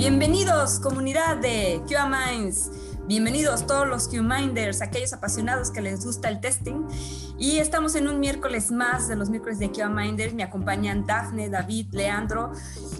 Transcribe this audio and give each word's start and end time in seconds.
Bienvenidos, 0.00 0.80
comunidad 0.80 1.36
de 1.36 1.82
QA 1.86 2.06
Minds. 2.06 2.70
Bienvenidos 3.10 3.66
todos 3.66 3.88
los 3.88 4.06
Q-Minders, 4.06 4.82
aquellos 4.82 5.12
apasionados 5.12 5.72
que 5.72 5.80
les 5.80 6.04
gusta 6.04 6.28
el 6.28 6.38
testing. 6.38 6.86
Y 7.40 7.58
estamos 7.58 7.96
en 7.96 8.06
un 8.06 8.20
miércoles 8.20 8.70
más 8.70 9.08
de 9.08 9.16
los 9.16 9.30
miércoles 9.30 9.58
de 9.58 9.72
Q-Minders. 9.72 10.32
Me 10.32 10.44
acompañan 10.44 11.04
Dafne, 11.04 11.50
David, 11.50 11.88
Leandro. 11.90 12.52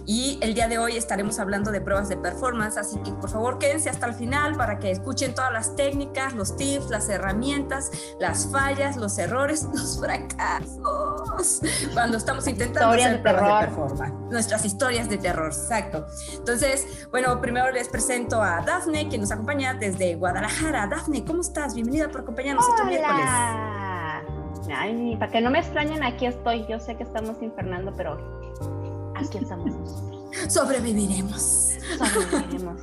Y 0.05 0.37
el 0.41 0.53
día 0.53 0.67
de 0.67 0.79
hoy 0.79 0.97
estaremos 0.97 1.39
hablando 1.39 1.71
de 1.71 1.79
pruebas 1.79 2.09
de 2.09 2.17
performance. 2.17 2.75
Así 2.75 2.99
que 3.05 3.13
por 3.13 3.29
favor 3.29 3.57
quédense 3.57 3.89
hasta 3.89 4.05
el 4.05 4.13
final 4.13 4.57
para 4.57 4.79
que 4.79 4.91
escuchen 4.91 5.33
todas 5.33 5.53
las 5.53 5.77
técnicas, 5.77 6.33
los 6.33 6.57
tips, 6.57 6.89
las 6.89 7.07
herramientas, 7.07 7.89
las 8.19 8.47
fallas, 8.47 8.97
los 8.97 9.17
errores, 9.17 9.63
los 9.73 9.97
fracasos. 9.97 11.61
Cuando 11.93 12.17
estamos 12.17 12.45
intentando 12.47 12.89
hacer 12.89 13.21
pruebas 13.21 13.61
de 13.61 13.67
performance. 13.67 14.13
Nuestras 14.29 14.65
historias 14.65 15.07
de 15.07 15.19
terror, 15.19 15.53
exacto. 15.53 16.05
Entonces, 16.33 17.07
bueno, 17.11 17.39
primero 17.39 17.71
les 17.71 17.87
presento 17.87 18.41
a 18.41 18.61
Dafne, 18.61 19.07
que 19.07 19.17
nos 19.17 19.31
acompaña 19.31 19.73
desde 19.73 20.00
de 20.01 20.15
Guadalajara. 20.15 20.87
Dafne, 20.87 21.23
¿cómo 21.23 21.41
estás? 21.41 21.75
Bienvenida 21.75 22.09
por 22.09 22.21
acompañarnos 22.21 22.67
este 22.67 22.85
miércoles. 22.85 23.23
Ay, 24.75 25.15
para 25.19 25.31
que 25.31 25.41
no 25.41 25.51
me 25.51 25.59
extrañen, 25.59 26.03
aquí 26.03 26.25
estoy. 26.25 26.65
Yo 26.67 26.79
sé 26.79 26.95
que 26.95 27.03
estamos 27.03 27.39
infernando, 27.41 27.93
pero 27.95 28.17
aquí 29.15 29.37
estamos 29.37 29.67
nosotros. 29.67 30.25
Sobreviviremos. 30.51 31.77
Sobreviviremos. 31.99 32.81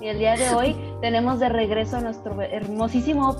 Y 0.00 0.06
el 0.06 0.18
día 0.18 0.36
de 0.36 0.54
hoy 0.54 0.76
tenemos 1.00 1.40
de 1.40 1.48
regreso 1.48 1.96
a 1.96 2.02
nuestro 2.02 2.40
hermosísimo 2.40 3.34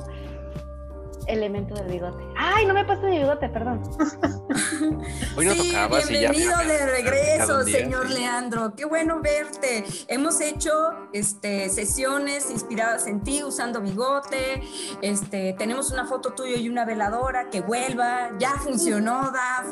elemento 1.27 1.75
del 1.75 1.89
bigote. 1.89 2.23
Ay, 2.37 2.67
no 2.67 2.75
me 2.75 2.85
paso 2.85 3.03
de 3.03 3.19
bigote, 3.19 3.49
perdón. 3.49 3.83
Hoy 5.37 5.47
no 5.47 5.55
sí, 5.55 5.73
bienvenido 6.09 6.57
de 6.59 6.87
regreso, 6.87 7.63
señor 7.65 8.11
Leandro. 8.11 8.75
Qué 8.75 8.85
bueno 8.85 9.21
verte. 9.21 9.85
Hemos 10.09 10.41
hecho 10.41 10.73
este, 11.13 11.69
sesiones 11.69 12.51
inspiradas 12.51 13.07
en 13.07 13.23
ti 13.23 13.43
usando 13.43 13.81
bigote. 13.81 14.63
Este, 15.03 15.55
tenemos 15.59 15.91
una 15.91 16.07
foto 16.07 16.33
tuya 16.33 16.57
y 16.57 16.69
una 16.69 16.85
veladora 16.85 17.51
que 17.51 17.61
vuelva. 17.61 18.31
Ya 18.39 18.53
funcionó, 18.53 19.31
Daf. 19.31 19.67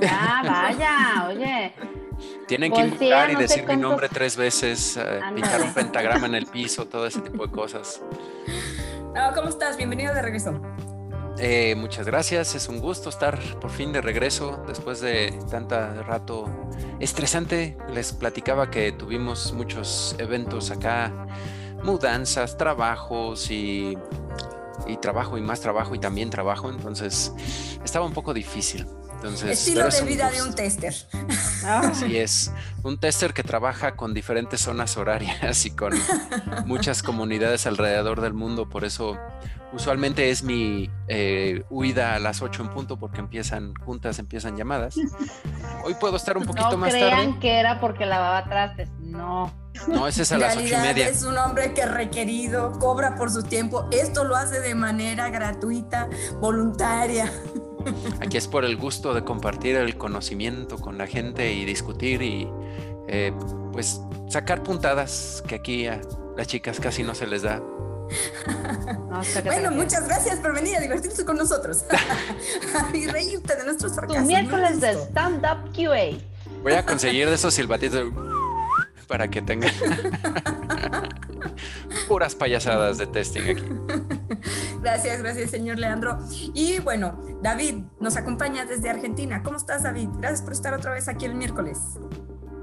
Ya, 0.00 0.42
vaya, 0.44 1.28
oye. 1.28 1.74
Tienen 2.46 2.72
que 2.72 2.80
invocar 2.80 3.30
y 3.30 3.34
decir 3.36 3.66
mi 3.66 3.76
nombre 3.76 4.08
tres 4.08 4.36
veces, 4.36 4.96
eh, 4.96 5.20
pintar 5.34 5.62
un 5.62 5.74
pentagrama 5.74 6.26
en 6.26 6.34
el 6.34 6.46
piso, 6.46 6.86
todo 6.86 7.06
ese 7.06 7.20
tipo 7.20 7.46
de 7.46 7.52
cosas. 7.52 8.00
¿Cómo 9.34 9.48
estás? 9.48 9.78
Bienvenido 9.78 10.12
de 10.12 10.20
regreso. 10.20 10.60
Eh, 11.38 11.74
muchas 11.74 12.04
gracias, 12.06 12.54
es 12.54 12.68
un 12.68 12.80
gusto 12.80 13.08
estar 13.08 13.38
por 13.60 13.70
fin 13.70 13.90
de 13.90 14.02
regreso 14.02 14.62
después 14.68 15.00
de 15.00 15.38
tanta 15.50 16.02
rato 16.02 16.44
estresante. 17.00 17.78
Les 17.92 18.12
platicaba 18.12 18.70
que 18.70 18.92
tuvimos 18.92 19.54
muchos 19.54 20.14
eventos 20.18 20.70
acá, 20.70 21.26
mudanzas, 21.82 22.58
trabajos 22.58 23.50
y 23.50 23.96
trabajo 25.00 25.38
y 25.38 25.40
más 25.40 25.60
trabajo 25.60 25.94
y 25.94 25.98
también 25.98 26.28
trabajo, 26.28 26.70
entonces 26.70 27.32
estaba 27.82 28.04
un 28.04 28.12
poco 28.12 28.34
difícil. 28.34 28.86
Entonces, 29.26 29.58
Estilo 29.58 29.88
de 29.88 30.02
vida 30.02 30.30
de 30.30 30.42
un 30.42 30.54
tester. 30.54 30.94
Así 31.66 32.16
es, 32.16 32.52
un 32.82 32.98
tester 32.98 33.34
que 33.34 33.42
trabaja 33.42 33.96
con 33.96 34.14
diferentes 34.14 34.60
zonas 34.60 34.96
horarias 34.96 35.66
y 35.66 35.70
con 35.70 35.92
muchas 36.66 37.02
comunidades 37.02 37.66
alrededor 37.66 38.20
del 38.20 38.34
mundo, 38.34 38.68
por 38.68 38.84
eso 38.84 39.18
usualmente 39.72 40.30
es 40.30 40.42
mi 40.42 40.90
eh, 41.08 41.64
huida 41.70 42.14
a 42.14 42.18
las 42.18 42.40
8 42.40 42.62
en 42.62 42.68
punto 42.70 42.98
porque 42.98 43.20
empiezan 43.20 43.74
juntas, 43.74 44.18
empiezan 44.18 44.56
llamadas. 44.56 44.96
Hoy 45.84 45.94
puedo 45.94 46.16
estar 46.16 46.36
un 46.36 46.44
poquito 46.44 46.76
más 46.76 46.92
tarde. 46.92 47.04
No 47.04 47.10
crean 47.10 47.40
que 47.40 47.58
era 47.58 47.80
porque 47.80 48.06
lavaba 48.06 48.44
trastes, 48.44 48.90
no. 49.00 49.52
No, 49.88 50.08
ese 50.08 50.22
es 50.22 50.32
a 50.32 50.38
las 50.38 50.56
ocho 50.56 50.74
y 50.74 50.76
media. 50.76 51.08
Es 51.08 51.22
un 51.22 51.36
hombre 51.36 51.74
que 51.74 51.84
requerido, 51.84 52.72
cobra 52.78 53.14
por 53.16 53.30
su 53.30 53.42
tiempo. 53.42 53.88
Esto 53.90 54.24
lo 54.24 54.36
hace 54.36 54.60
de 54.60 54.74
manera 54.74 55.28
gratuita, 55.28 56.08
voluntaria. 56.40 57.30
Aquí 58.20 58.36
es 58.36 58.48
por 58.48 58.64
el 58.64 58.76
gusto 58.76 59.14
de 59.14 59.24
compartir 59.24 59.76
el 59.76 59.96
conocimiento 59.96 60.78
con 60.78 60.98
la 60.98 61.06
gente 61.06 61.52
y 61.52 61.64
discutir 61.64 62.22
y 62.22 62.48
eh, 63.08 63.32
pues 63.72 64.00
sacar 64.28 64.62
puntadas 64.62 65.42
que 65.46 65.56
aquí 65.56 65.86
a 65.86 66.00
las 66.36 66.46
chicas 66.46 66.80
casi 66.80 67.02
no 67.02 67.14
se 67.14 67.26
les 67.26 67.42
da. 67.42 67.62
bueno, 69.44 69.70
muchas 69.72 70.06
gracias 70.06 70.38
por 70.38 70.54
venir 70.54 70.76
a 70.76 70.80
divertirse 70.80 71.24
con 71.24 71.36
nosotros 71.36 71.84
y 72.94 73.06
reírte 73.06 73.56
de 73.56 73.64
nuestros 73.64 73.94
fracasos. 73.94 74.22
Tu 74.22 74.28
miércoles 74.28 74.80
de 74.80 74.92
Stand 74.92 75.44
Up 75.44 75.72
QA. 75.74 76.18
Voy 76.62 76.72
a 76.72 76.84
conseguir 76.84 77.28
de 77.28 77.34
esos 77.34 77.54
silbatitos 77.54 78.12
para 79.08 79.28
que 79.28 79.42
tengan 79.42 79.72
puras 82.08 82.34
payasadas 82.34 82.98
de 82.98 83.06
testing 83.06 83.42
aquí. 83.42 83.64
Gracias, 84.86 85.20
gracias, 85.20 85.50
señor 85.50 85.80
Leandro. 85.80 86.16
Y 86.54 86.78
bueno, 86.78 87.20
David 87.42 87.86
nos 87.98 88.16
acompaña 88.16 88.66
desde 88.66 88.88
Argentina. 88.88 89.42
¿Cómo 89.42 89.56
estás, 89.56 89.82
David? 89.82 90.10
Gracias 90.20 90.42
por 90.42 90.52
estar 90.52 90.72
otra 90.74 90.92
vez 90.92 91.08
aquí 91.08 91.24
el 91.24 91.34
miércoles. 91.34 91.98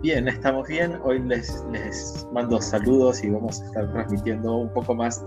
Bien, 0.02 0.30
estamos 0.30 0.70
bien. 0.70 0.98
Hoy 1.04 1.20
les, 1.20 1.62
les 1.74 2.26
mando 2.32 2.62
saludos 2.62 3.22
y 3.26 3.30
vamos 3.30 3.62
a 3.62 3.66
estar 3.66 3.92
transmitiendo 3.92 4.56
un 4.56 4.72
poco 4.72 4.96
más 4.96 5.22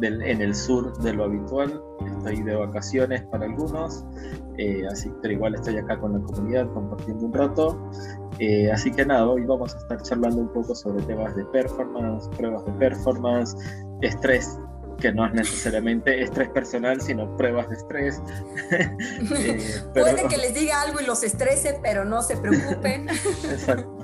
en 0.00 0.40
el 0.40 0.54
sur 0.54 0.96
de 1.02 1.12
lo 1.12 1.24
habitual. 1.24 1.78
Estoy 2.06 2.42
de 2.42 2.56
vacaciones 2.56 3.20
para 3.24 3.44
algunos, 3.44 4.02
eh, 4.56 4.86
así, 4.90 5.12
pero 5.20 5.34
igual 5.34 5.56
estoy 5.56 5.76
acá 5.76 6.00
con 6.00 6.14
la 6.14 6.20
comunidad 6.20 6.72
compartiendo 6.72 7.26
un 7.26 7.34
rato. 7.34 7.90
Eh, 8.38 8.72
así 8.72 8.90
que 8.90 9.04
nada, 9.04 9.28
hoy 9.28 9.44
vamos 9.44 9.74
a 9.74 9.78
estar 9.78 10.00
charlando 10.00 10.40
un 10.40 10.52
poco 10.54 10.74
sobre 10.74 11.02
temas 11.02 11.36
de 11.36 11.44
performance, 11.44 12.26
pruebas 12.38 12.64
de 12.64 12.72
performance, 12.72 13.54
estrés 14.00 14.58
que 15.00 15.12
no 15.12 15.26
es 15.26 15.32
necesariamente 15.32 16.22
estrés 16.22 16.48
personal, 16.50 17.00
sino 17.00 17.36
pruebas 17.36 17.68
de 17.68 17.76
estrés. 17.76 18.22
Eh, 19.32 19.82
Puede 19.92 20.28
que 20.28 20.36
les 20.36 20.54
diga 20.54 20.80
algo 20.82 21.00
y 21.00 21.06
los 21.06 21.22
estrese, 21.22 21.78
pero 21.82 22.04
no 22.04 22.22
se 22.22 22.36
preocupen. 22.36 23.08
Exacto. 23.50 23.96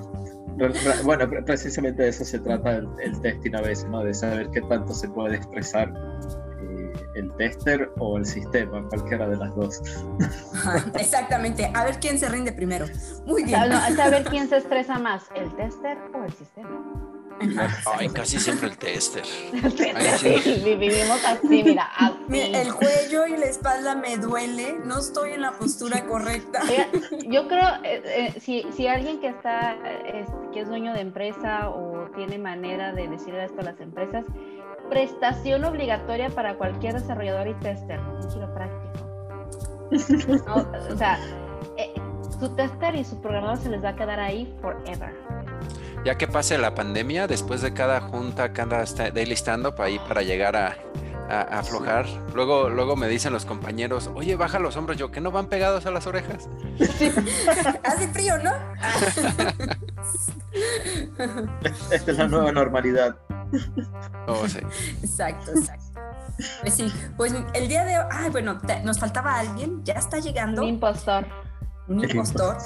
Bueno, 1.04 1.28
precisamente 1.44 2.02
de 2.02 2.08
eso 2.08 2.24
se 2.24 2.38
trata 2.38 2.76
el, 2.76 3.20
testing 3.20 3.54
a 3.54 3.60
veces, 3.60 3.86
¿no? 3.88 4.02
De 4.02 4.14
saber 4.14 4.48
qué 4.50 4.62
tanto 4.62 4.94
se 4.94 5.08
puede 5.08 5.36
expresar 5.36 5.92
eh, 6.62 6.92
el 7.14 7.32
tester 7.36 7.90
o 7.98 8.16
el 8.16 8.24
sistema, 8.24 8.88
cualquiera 8.88 9.28
de 9.28 9.36
las 9.36 9.54
dos. 9.54 9.82
exactamente, 10.98 11.70
a 11.74 11.84
ver 11.84 11.98
quién 12.00 12.18
se 12.18 12.28
rinde 12.28 12.52
primero. 12.52 12.86
Muy 13.26 13.44
bien. 13.44 13.72
A 13.72 13.94
saber 13.94 14.24
quién 14.30 14.48
se 14.48 14.56
estresa 14.58 14.98
más, 14.98 15.24
el 15.34 15.54
tester 15.56 15.98
o 16.14 16.24
el 16.24 16.32
sistema. 16.32 17.15
Ay, 17.98 18.08
casi 18.08 18.38
siempre 18.38 18.68
el 18.68 18.78
tester. 18.78 19.24
Vivimos 19.52 21.24
así, 21.24 21.62
mira, 21.62 21.88
El 22.30 22.74
cuello 22.74 23.26
y 23.26 23.36
la 23.36 23.46
espalda 23.46 23.94
me 23.94 24.16
duele, 24.16 24.78
no 24.84 24.98
estoy 24.98 25.32
en 25.32 25.42
la 25.42 25.52
postura 25.52 26.04
correcta. 26.06 26.60
Yo 27.28 27.46
creo, 27.48 27.68
eh, 27.84 28.02
eh, 28.04 28.40
si, 28.40 28.66
si, 28.72 28.86
alguien 28.86 29.20
que 29.20 29.28
está, 29.28 29.76
que 30.52 30.60
es 30.60 30.68
dueño 30.68 30.92
de 30.94 31.00
empresa 31.00 31.68
o 31.68 32.10
tiene 32.14 32.38
manera 32.38 32.92
de 32.92 33.08
decirle 33.08 33.44
esto 33.44 33.60
a 33.60 33.64
las 33.64 33.80
empresas, 33.80 34.24
prestación 34.88 35.64
obligatoria 35.64 36.30
para 36.30 36.56
cualquier 36.56 36.94
desarrollador 36.94 37.48
y 37.48 37.54
tester, 37.54 38.00
un 38.00 38.28
quiropráctico. 38.28 39.06
o 40.90 40.96
sea, 40.96 41.18
eh, 41.76 41.92
su 42.40 42.48
tester 42.54 42.94
y 42.96 43.04
su 43.04 43.20
programador 43.20 43.58
se 43.58 43.68
les 43.68 43.84
va 43.84 43.90
a 43.90 43.96
quedar 43.96 44.20
ahí 44.20 44.52
forever 44.60 45.14
ya 46.06 46.16
que 46.16 46.28
pase 46.28 46.56
la 46.56 46.72
pandemia, 46.72 47.26
después 47.26 47.62
de 47.62 47.74
cada 47.74 48.00
junta, 48.00 48.52
cada 48.52 48.84
daily 49.10 49.34
stand-up 49.34 49.82
ahí 49.82 49.98
para 49.98 50.22
llegar 50.22 50.54
a, 50.54 50.76
aflojar. 51.28 52.06
Luego, 52.32 52.68
luego 52.68 52.94
me 52.94 53.08
dicen 53.08 53.32
los 53.32 53.44
compañeros, 53.44 54.08
oye, 54.14 54.36
baja 54.36 54.60
los 54.60 54.76
hombros, 54.76 54.96
yo, 54.96 55.10
que 55.10 55.20
no 55.20 55.32
van 55.32 55.48
pegados 55.48 55.84
a 55.84 55.90
las 55.90 56.06
orejas. 56.06 56.48
Hace 57.82 58.06
frío, 58.12 58.38
¿no? 58.38 58.52
Esta 61.90 62.12
es 62.12 62.18
la 62.18 62.28
nueva 62.28 62.52
normalidad. 62.52 63.16
Oh, 64.28 64.48
sí. 64.48 64.58
Exacto, 65.04 65.52
exacto. 65.52 66.00
Pues 66.62 66.74
sí, 66.74 66.92
pues 67.16 67.32
el 67.54 67.68
día 67.68 67.84
de 67.84 67.96
hoy, 67.96 68.04
ay, 68.10 68.30
bueno, 68.30 68.58
nos 68.82 68.98
faltaba 68.98 69.38
alguien, 69.38 69.84
ya 69.84 69.94
está 69.94 70.18
llegando. 70.18 70.62
Un 70.62 70.68
impostor. 70.68 71.24
Un 71.88 72.02
impostor. 72.02 72.56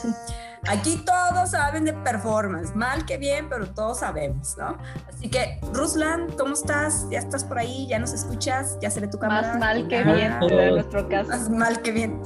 Aquí 0.69 1.02
todos 1.06 1.50
saben 1.50 1.84
de 1.84 1.93
performance, 1.93 2.75
mal 2.75 3.06
que 3.06 3.17
bien, 3.17 3.49
pero 3.49 3.67
todos 3.67 4.00
sabemos, 4.00 4.56
¿no? 4.58 4.76
Así 5.08 5.28
que, 5.31 5.58
Ruslan, 5.72 6.28
¿cómo 6.38 6.52
estás? 6.52 7.06
¿Ya 7.11 7.19
estás 7.19 7.44
por 7.44 7.58
ahí? 7.58 7.87
¿Ya 7.88 7.99
nos 7.99 8.12
escuchas? 8.12 8.78
¿Ya 8.81 8.90
se 8.90 9.00
ve 9.00 9.08
tu 9.08 9.19
cámara? 9.19 9.49
Más 9.49 9.58
mal 9.58 9.88
que 9.88 10.02
bien, 10.02 10.34
en 10.43 10.75
nuestro 10.75 11.08
caso. 11.08 11.31
Más 11.31 11.49
mal 11.49 11.81
que 11.81 11.93
bien. 11.93 12.20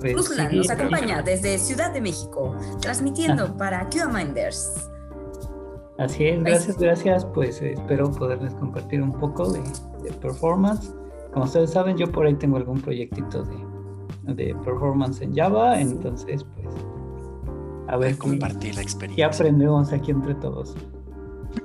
Pues 0.00 0.14
Ruslan 0.14 0.56
nos 0.56 0.70
acompaña 0.70 1.22
desde 1.22 1.58
Ciudad 1.58 1.92
de 1.92 2.00
México, 2.00 2.56
transmitiendo 2.80 3.46
ah. 3.46 3.56
para 3.56 3.88
QA 3.88 4.06
Minders. 4.06 4.90
Así 5.98 6.26
es, 6.26 6.42
gracias, 6.42 6.78
gracias. 6.78 7.24
Pues 7.24 7.60
eh, 7.62 7.72
espero 7.72 8.10
poderles 8.12 8.54
compartir 8.54 9.02
un 9.02 9.12
poco 9.12 9.50
de, 9.52 9.62
de 10.02 10.12
performance. 10.12 10.94
Como 11.32 11.46
ustedes 11.46 11.72
saben, 11.72 11.96
yo 11.96 12.10
por 12.10 12.26
ahí 12.26 12.34
tengo 12.34 12.58
algún 12.58 12.80
proyectito 12.80 13.42
de 13.42 13.73
de 14.26 14.54
performance 14.64 15.20
en 15.22 15.34
Java, 15.34 15.80
entonces 15.80 16.44
pues 16.44 16.74
A 17.88 17.96
ver, 17.96 18.16
compartir 18.16 18.74
la 18.74 18.82
experiencia. 18.82 19.28
¿Qué 19.28 19.34
aprendemos 19.34 19.92
aquí 19.92 20.10
entre 20.10 20.34
todos? 20.36 20.76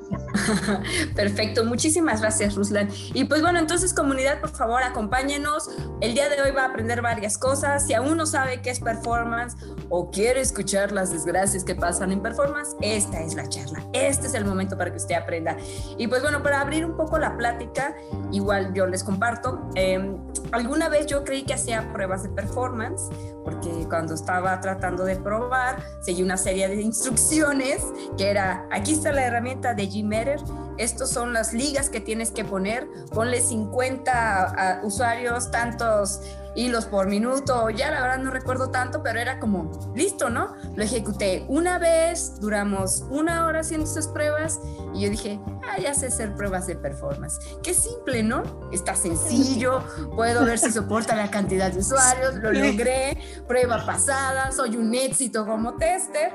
Perfecto, 1.15 1.65
muchísimas 1.65 2.21
gracias 2.21 2.55
Ruslan. 2.55 2.89
Y 3.13 3.25
pues 3.25 3.41
bueno, 3.41 3.59
entonces 3.59 3.93
comunidad, 3.93 4.39
por 4.39 4.49
favor, 4.49 4.81
acompáñenos. 4.83 5.69
El 6.01 6.13
día 6.13 6.29
de 6.29 6.41
hoy 6.41 6.51
va 6.51 6.63
a 6.63 6.67
aprender 6.67 7.01
varias 7.01 7.37
cosas. 7.37 7.85
Si 7.85 7.93
aún 7.93 8.17
no 8.17 8.25
sabe 8.25 8.61
qué 8.61 8.69
es 8.69 8.79
performance 8.79 9.55
o 9.89 10.09
quiere 10.11 10.41
escuchar 10.41 10.91
las 10.91 11.11
desgracias 11.11 11.63
que 11.63 11.75
pasan 11.75 12.11
en 12.11 12.21
performance, 12.21 12.75
esta 12.81 13.21
es 13.21 13.35
la 13.35 13.47
charla. 13.47 13.83
Este 13.93 14.27
es 14.27 14.33
el 14.33 14.45
momento 14.45 14.77
para 14.77 14.91
que 14.91 14.97
usted 14.97 15.15
aprenda. 15.15 15.57
Y 15.97 16.07
pues 16.07 16.21
bueno, 16.21 16.41
para 16.43 16.61
abrir 16.61 16.85
un 16.85 16.95
poco 16.95 17.17
la 17.17 17.37
plática, 17.37 17.95
igual 18.31 18.73
yo 18.73 18.85
les 18.87 19.03
comparto. 19.03 19.69
Em, 19.75 20.17
alguna 20.51 20.89
vez 20.89 21.05
yo 21.07 21.23
creí 21.23 21.43
que 21.43 21.53
hacía 21.53 21.91
pruebas 21.93 22.23
de 22.23 22.29
performance, 22.29 23.09
porque 23.43 23.69
cuando 23.87 24.13
estaba 24.13 24.59
tratando 24.59 25.05
de 25.05 25.15
probar, 25.15 25.83
seguí 26.01 26.21
una 26.21 26.37
serie 26.37 26.67
de 26.67 26.81
instrucciones 26.81 27.83
que 28.17 28.29
era, 28.29 28.67
aquí 28.71 28.93
está 28.93 29.11
la 29.11 29.25
herramienta 29.25 29.73
de 29.73 29.87
Gmeter, 30.01 30.39
estos 30.77 31.09
son 31.09 31.33
las 31.33 31.53
ligas 31.53 31.89
que 31.89 31.99
tienes 31.99 32.31
que 32.31 32.45
poner, 32.45 32.87
ponle 33.13 33.41
50 33.41 34.81
usuarios, 34.83 35.51
tantos 35.51 36.21
hilos 36.55 36.85
por 36.85 37.07
minuto, 37.07 37.69
ya 37.69 37.91
la 37.91 38.01
verdad 38.01 38.17
no 38.17 38.31
recuerdo 38.31 38.69
tanto, 38.69 39.03
pero 39.03 39.19
era 39.19 39.39
como, 39.39 39.71
listo, 39.95 40.29
¿no? 40.29 40.55
Lo 40.75 40.83
ejecuté 40.83 41.45
una 41.47 41.77
vez, 41.77 42.39
duramos 42.39 43.05
una 43.09 43.45
hora 43.45 43.59
haciendo 43.61 43.85
esas 43.85 44.07
pruebas 44.07 44.59
y 44.93 45.01
yo 45.01 45.09
dije, 45.09 45.39
ah, 45.69 45.79
ya 45.79 45.93
sé 45.93 46.07
hacer 46.07 46.35
pruebas 46.35 46.67
de 46.67 46.75
performance. 46.75 47.39
Qué 47.63 47.73
simple, 47.73 48.23
¿no? 48.23 48.43
Está 48.71 48.95
sencillo, 48.95 49.83
puedo 50.15 50.43
ver 50.45 50.59
si 50.59 50.71
soporta 50.71 51.15
la 51.15 51.29
cantidad 51.29 51.71
de 51.71 51.79
usuarios, 51.79 52.35
lo 52.35 52.51
logré, 52.51 53.17
prueba 53.47 53.85
pasada, 53.85 54.51
soy 54.51 54.75
un 54.75 54.93
éxito 54.95 55.45
como 55.45 55.75
tester 55.75 56.33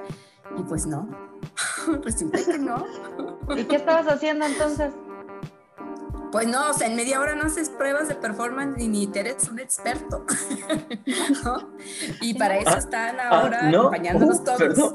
y 0.56 0.62
pues 0.62 0.86
no, 0.86 1.08
resulta 2.02 2.38
que 2.44 2.58
no. 2.58 2.86
¿Y 3.56 3.64
qué 3.64 3.76
estabas 3.76 4.06
haciendo 4.08 4.46
entonces? 4.46 4.92
Pues 6.34 6.48
no, 6.48 6.70
o 6.70 6.72
sea, 6.72 6.88
en 6.88 6.96
media 6.96 7.20
hora 7.20 7.36
no 7.36 7.44
haces 7.44 7.70
pruebas 7.70 8.08
de 8.08 8.16
performance 8.16 8.76
ni 8.76 9.08
eres 9.14 9.48
un 9.48 9.60
experto. 9.60 10.26
Y 12.20 12.34
para 12.34 12.56
eso 12.56 12.70
ah, 12.74 12.78
están 12.78 13.20
ah, 13.20 13.28
ahora 13.28 13.68
acompañándonos 13.68 14.40
uh, 14.40 14.44
todos. 14.44 14.92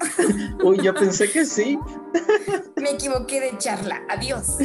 Uy, 0.64 0.80
yo 0.82 0.94
pensé 0.94 1.32
que 1.32 1.46
sí. 1.46 1.80
Me 2.76 2.92
equivoqué 2.92 3.40
de 3.40 3.58
charla. 3.58 4.02
Adiós. 4.10 4.58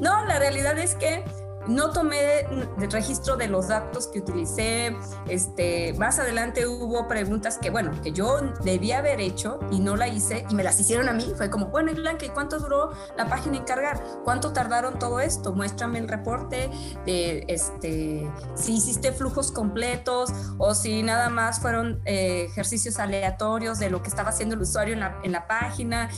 No, 0.00 0.24
la 0.26 0.38
realidad 0.38 0.78
es 0.78 0.94
que 0.96 1.24
no 1.66 1.90
tomé 1.90 2.40
el 2.40 2.90
registro 2.90 3.36
de 3.36 3.48
los 3.48 3.68
datos 3.68 4.08
que 4.08 4.20
utilicé. 4.20 4.96
Este, 5.28 5.94
más 5.94 6.18
adelante 6.18 6.66
hubo 6.66 7.08
preguntas 7.08 7.58
que, 7.58 7.70
bueno, 7.70 7.92
que 8.02 8.12
yo 8.12 8.40
debía 8.62 8.98
haber 8.98 9.20
hecho 9.20 9.60
y 9.70 9.80
no 9.80 9.96
la 9.96 10.08
hice 10.08 10.44
y 10.48 10.54
me 10.54 10.62
las 10.62 10.78
hicieron 10.80 11.08
a 11.08 11.12
mí. 11.12 11.32
Fue 11.36 11.50
como, 11.50 11.66
bueno, 11.66 11.92
Blanca, 11.94 12.26
¿y 12.26 12.30
cuánto 12.30 12.58
duró 12.58 12.92
la 13.16 13.28
página 13.28 13.56
en 13.56 13.64
cargar? 13.64 14.02
¿Cuánto 14.24 14.52
tardaron 14.52 14.98
todo 14.98 15.20
esto? 15.20 15.52
Muéstrame 15.52 15.98
el 15.98 16.08
reporte 16.08 16.70
de 17.06 17.44
este, 17.48 18.30
si 18.54 18.74
hiciste 18.74 19.12
flujos 19.12 19.52
completos 19.52 20.32
o 20.58 20.74
si 20.74 21.02
nada 21.02 21.28
más 21.28 21.60
fueron 21.60 22.00
eh, 22.04 22.46
ejercicios 22.50 22.98
aleatorios 22.98 23.78
de 23.78 23.90
lo 23.90 24.02
que 24.02 24.08
estaba 24.08 24.30
haciendo 24.30 24.54
el 24.54 24.62
usuario 24.62 24.94
en 24.94 25.00
la, 25.00 25.18
en 25.22 25.32
la 25.32 25.46
página. 25.46 26.10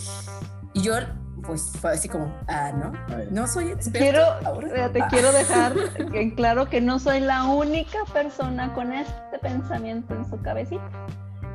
Y 0.72 0.82
yo 0.82 0.94
pues 1.46 1.72
fue 1.80 1.92
así 1.92 2.08
como, 2.08 2.34
ah, 2.48 2.72
no, 2.72 2.92
no 3.30 3.46
soy 3.46 3.70
experto. 3.70 3.98
Quiero, 4.40 4.92
te 4.92 5.00
quiero 5.08 5.32
dejar 5.32 5.72
en 6.12 6.32
claro 6.32 6.68
que 6.68 6.80
no 6.80 6.98
soy 6.98 7.20
la 7.20 7.44
única 7.44 8.04
persona 8.12 8.74
con 8.74 8.92
este 8.92 9.38
pensamiento 9.40 10.14
en 10.14 10.28
su 10.28 10.40
cabecita. 10.42 10.90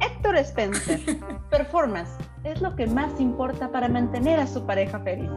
Héctor 0.01 0.37
Spencer, 0.37 0.99
performance, 1.49 2.09
es 2.43 2.61
lo 2.61 2.75
que 2.75 2.87
más 2.87 3.19
importa 3.19 3.71
para 3.71 3.87
mantener 3.87 4.39
a 4.39 4.47
su 4.47 4.65
pareja 4.65 4.99
feliz. 4.99 5.29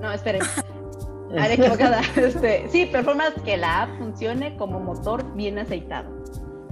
No, 0.00 0.12
esperen. 0.12 0.42
Haré 1.38 1.54
equivocada. 1.54 2.00
Este, 2.16 2.68
sí, 2.70 2.86
performance, 2.86 3.34
que 3.44 3.56
la 3.56 3.82
app 3.82 3.98
funcione 3.98 4.56
como 4.56 4.80
motor 4.80 5.24
bien 5.34 5.58
aceitado. 5.58 6.08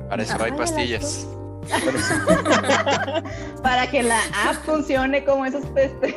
Para 0.08 0.22
eso 0.22 0.42
hay 0.42 0.52
pastillas. 0.52 1.26
para 3.62 3.87
que 3.90 4.02
la 4.02 4.19
app 4.46 4.56
funcione 4.64 5.25
como 5.25 5.44
esos 5.44 5.64
pestes. 5.66 6.14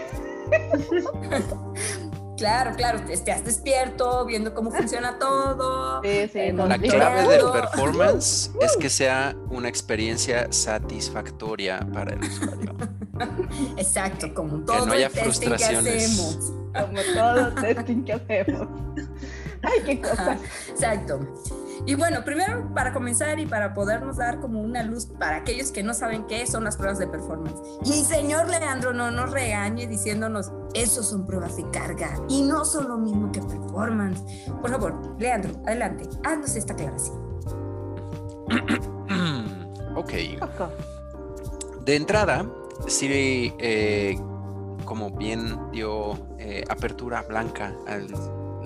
Claro, 2.38 2.76
claro, 2.76 3.00
estás 3.10 3.44
despierto, 3.44 4.24
viendo 4.26 4.54
cómo 4.54 4.70
funciona 4.70 5.18
todo. 5.18 6.04
Sí, 6.04 6.30
sí, 6.32 6.52
la 6.52 6.78
clave 6.78 7.28
del 7.28 7.52
performance 7.52 8.52
es 8.62 8.78
que 8.78 8.90
sea 8.92 9.36
una 9.50 9.68
experiencia 9.68 10.48
satisfactoria 10.52 11.80
para 11.92 12.14
el 12.14 12.20
usuario. 12.20 12.76
Exacto, 13.78 14.32
como 14.36 14.60
todo 14.64 14.86
no 14.86 14.94
haya 14.94 15.10
frustraciones. 15.10 16.20
Como 16.20 17.02
todo 17.16 17.54
testing 17.56 18.04
que 18.04 18.14
hacemos. 18.14 18.68
Ay, 19.64 19.82
qué 19.86 20.02
cosa. 20.02 20.38
Exacto. 20.70 21.20
Y 21.86 21.96
bueno, 21.96 22.24
primero 22.24 22.74
para 22.74 22.92
comenzar 22.92 23.40
y 23.40 23.46
para 23.46 23.74
podernos 23.74 24.18
dar 24.18 24.40
como 24.40 24.62
una 24.62 24.84
luz 24.84 25.06
para 25.06 25.38
aquellos 25.38 25.72
que 25.72 25.84
no 25.84 25.94
saben 25.94 26.26
qué 26.26 26.46
son 26.48 26.64
las 26.64 26.76
pruebas 26.76 27.00
de 27.00 27.08
performance. 27.08 27.56
Y 27.86 28.04
señor 28.04 28.50
Leandro 28.50 28.94
no 28.94 29.12
nos 29.12 29.32
regañe 29.32 29.88
diciéndonos, 29.88 30.52
eso 30.74 31.04
son 31.04 31.26
pruebas 31.26 31.56
de 31.58 31.70
carga 31.70 32.20
y 32.28 32.42
no 32.42 32.66
son 32.66 32.88
lo 32.88 32.98
mismo 32.98 33.32
que 33.32 33.42
performance. 33.42 34.22
Por 34.62 34.72
favor, 34.72 35.16
Leandro, 35.20 35.52
adelante, 35.66 36.10
haznos 36.24 36.56
esta 36.56 36.74
aclaración. 36.74 37.18
ok. 39.96 40.14
De 41.86 41.96
entrada, 41.96 42.46
sí, 42.88 43.54
eh, 43.60 44.20
como 44.86 45.12
bien 45.12 45.72
dio 45.72 46.18
eh, 46.40 46.64
apertura 46.70 47.22
blanca 47.22 47.74
al 47.88 48.08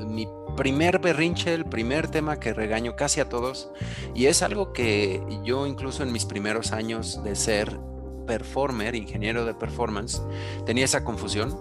mi 0.07 0.27
primer 0.55 0.99
berrinche, 0.99 1.53
el 1.53 1.65
primer 1.65 2.09
tema 2.09 2.39
que 2.39 2.53
regaño 2.53 2.95
casi 2.95 3.19
a 3.19 3.29
todos, 3.29 3.71
y 4.13 4.25
es 4.25 4.41
algo 4.41 4.73
que 4.73 5.23
yo 5.43 5.67
incluso 5.67 6.03
en 6.03 6.11
mis 6.11 6.25
primeros 6.25 6.71
años 6.71 7.23
de 7.23 7.35
ser 7.35 7.79
performer, 8.25 8.95
ingeniero 8.95 9.45
de 9.45 9.53
performance, 9.53 10.21
tenía 10.65 10.85
esa 10.85 11.03
confusión, 11.03 11.59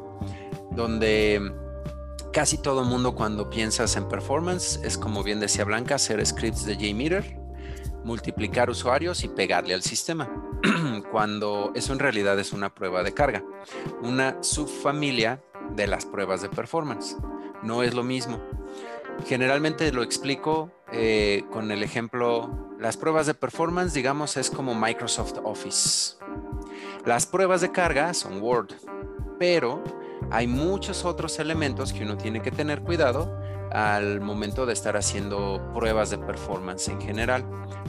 donde 0.71 1.53
casi 2.33 2.59
todo 2.59 2.85
mundo 2.85 3.15
cuando 3.15 3.51
piensas 3.51 3.97
en 3.97 4.09
performance 4.09 4.81
es 4.85 4.97
como 4.97 5.23
bien 5.23 5.41
decía 5.41 5.65
Blanca, 5.65 5.97
hacer 5.97 6.25
scripts 6.25 6.65
de 6.65 6.77
JMeter, 6.77 7.39
multiplicar 8.05 8.71
usuarios 8.71 9.25
y 9.25 9.29
pegarle 9.29 9.75
al 9.75 9.83
sistema, 9.83 10.31
cuando 11.11 11.73
eso 11.75 11.93
en 11.93 11.99
realidad 11.99 12.39
es 12.39 12.53
una 12.53 12.75
prueba 12.75 13.03
de 13.03 13.13
carga, 13.13 13.45
una 14.03 14.43
subfamilia 14.43 15.43
de 15.75 15.87
las 15.87 16.07
pruebas 16.07 16.43
de 16.43 16.49
performance. 16.49 17.17
No 17.63 17.83
es 17.83 17.95
lo 17.95 18.03
mismo. 18.03 18.41
Generalmente 19.27 19.93
lo 19.93 20.03
explico 20.03 20.71
eh, 20.93 21.45
con 21.53 21.71
el 21.71 21.83
ejemplo, 21.83 22.51
las 22.79 22.97
pruebas 22.97 23.27
de 23.27 23.35
performance, 23.35 23.93
digamos, 23.93 24.37
es 24.37 24.51
como 24.51 24.75
Microsoft 24.75 25.35
Office. 25.45 26.17
Las 27.05 27.27
pruebas 27.27 27.61
de 27.61 27.71
carga 27.71 28.13
son 28.13 28.43
Word, 28.43 28.75
pero 29.39 29.83
hay 30.31 30.47
muchos 30.47 31.05
otros 31.05 31.39
elementos 31.39 31.93
que 31.93 32.03
uno 32.03 32.17
tiene 32.17 32.43
que 32.43 32.51
tener 32.51 32.83
cuidado 32.83 33.39
al 33.71 34.21
momento 34.21 34.67
de 34.67 34.73
estar 34.73 34.97
haciendo 34.97 35.71
pruebas 35.75 36.11
de 36.11 36.19
performance 36.19 36.89
en 36.89 37.01
general. 37.01 37.45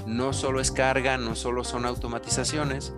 No 0.05 0.31
solo 0.31 0.61
es 0.61 0.71
carga, 0.71 1.17
no 1.17 1.35
solo 1.35 1.63
son 1.63 1.85
automatizaciones 1.85 2.93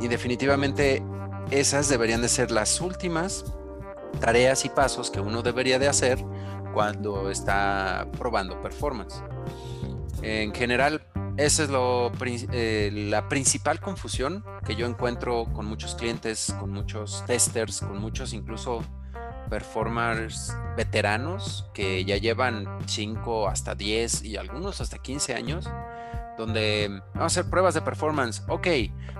y 0.00 0.06
definitivamente 0.08 1.02
esas 1.50 1.88
deberían 1.88 2.22
de 2.22 2.28
ser 2.28 2.50
las 2.50 2.80
últimas 2.80 3.44
tareas 4.20 4.64
y 4.64 4.68
pasos 4.68 5.10
que 5.10 5.20
uno 5.20 5.42
debería 5.42 5.78
de 5.78 5.88
hacer 5.88 6.24
cuando 6.72 7.30
está 7.30 8.06
probando 8.18 8.60
performance. 8.60 9.22
En 10.22 10.52
general, 10.52 11.06
esa 11.36 11.64
es 11.64 11.70
eh, 12.52 12.90
la 12.92 13.28
principal 13.28 13.80
confusión 13.80 14.44
que 14.66 14.74
yo 14.74 14.86
encuentro 14.86 15.46
con 15.52 15.66
muchos 15.66 15.94
clientes, 15.94 16.54
con 16.58 16.70
muchos 16.70 17.24
testers, 17.26 17.80
con 17.80 17.98
muchos 17.98 18.32
incluso 18.32 18.82
performers 19.48 20.54
veteranos 20.76 21.70
que 21.72 22.04
ya 22.04 22.16
llevan 22.16 22.66
5 22.86 23.48
hasta 23.48 23.74
10 23.74 24.24
y 24.24 24.36
algunos 24.36 24.80
hasta 24.80 24.98
15 24.98 25.34
años 25.34 25.70
donde 26.38 26.88
vamos 27.14 27.22
a 27.36 27.40
hacer 27.40 27.50
pruebas 27.50 27.74
de 27.74 27.82
performance. 27.82 28.42
Ok, 28.48 28.68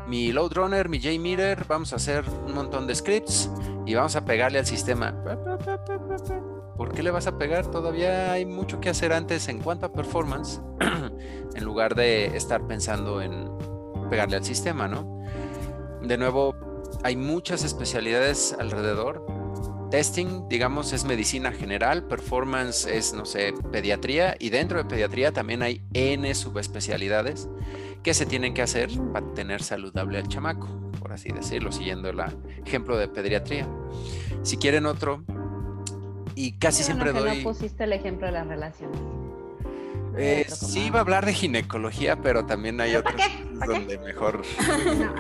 mi 0.07 0.33
load 0.33 0.53
runner, 0.55 0.89
mi 0.89 1.01
JMeter, 1.01 1.67
vamos 1.67 1.93
a 1.93 1.97
hacer 1.97 2.25
un 2.47 2.55
montón 2.55 2.87
de 2.87 2.95
scripts 2.95 3.51
y 3.85 3.95
vamos 3.95 4.17
a 4.17 4.25
pegarle 4.25 4.61
al 4.61 4.67
sistema. 4.67 5.15
¿Por 6.77 6.93
qué 6.93 7.03
le 7.03 7.11
vas 7.11 7.27
a 7.27 7.37
pegar? 7.37 7.67
Todavía 7.67 8.33
hay 8.33 8.47
mucho 8.47 8.81
que 8.81 8.89
hacer 8.89 9.13
antes 9.13 9.49
en 9.49 9.61
cuanto 9.61 9.87
a 9.87 9.93
performance, 9.93 10.63
en 11.55 11.65
lugar 11.65 11.97
de 11.97 12.37
estar 12.37 12.67
pensando 12.69 13.21
en 13.21 13.51
pegarle 14.09 14.37
al 14.37 14.45
sistema, 14.45 14.87
¿no? 14.87 15.21
De 16.01 16.17
nuevo, 16.17 16.55
hay 17.03 17.17
muchas 17.17 17.65
especialidades 17.65 18.57
alrededor 18.59 19.38
Testing, 19.91 20.49
digamos, 20.49 20.93
es 20.93 21.05
medicina 21.05 21.51
general, 21.51 22.07
performance 22.07 22.87
es, 22.87 23.15
no 23.15 23.25
sé, 23.25 23.55
pediatría 23.73 24.37
y 24.39 24.51
dentro 24.51 24.79
de 24.79 24.85
pediatría 24.85 25.33
también 25.33 25.63
hay 25.63 25.83
N 25.95 26.35
subespecialidades 26.35 27.49
¿Qué 28.03 28.15
se 28.15 28.27
tienen 28.27 28.55
que 28.55 28.63
hacer 28.63 28.91
para 29.13 29.27
tener 29.35 29.63
saludable 29.63 30.19
al 30.19 30.29
chamaco? 30.29 30.69
Por 31.01 31.13
así 31.13 31.31
decirlo, 31.31 31.73
siguiendo 31.73 32.09
el 32.09 32.21
ejemplo 32.65 32.97
de 32.97 33.09
pediatría. 33.09 33.69
Si 34.43 34.57
quieren 34.57 34.87
otro, 34.87 35.25
y 36.35 36.53
casi 36.53 36.85
siempre 36.85 37.13
doy... 37.13 37.39
No 37.39 37.51
pusiste 37.51 37.85
el 37.85 37.93
ejemplo 37.93 38.27
de 38.27 38.33
las 38.33 38.47
relaciones. 38.47 38.99
Eh, 40.17 40.47
sí 40.49 40.87
iba 40.87 40.99
a 40.99 41.03
hablar 41.03 41.27
de 41.27 41.35
ginecología, 41.35 42.21
pero 42.21 42.47
también 42.47 42.81
hay 42.81 42.97
otros 42.97 43.21
donde 43.67 43.99
mejor... 43.99 44.43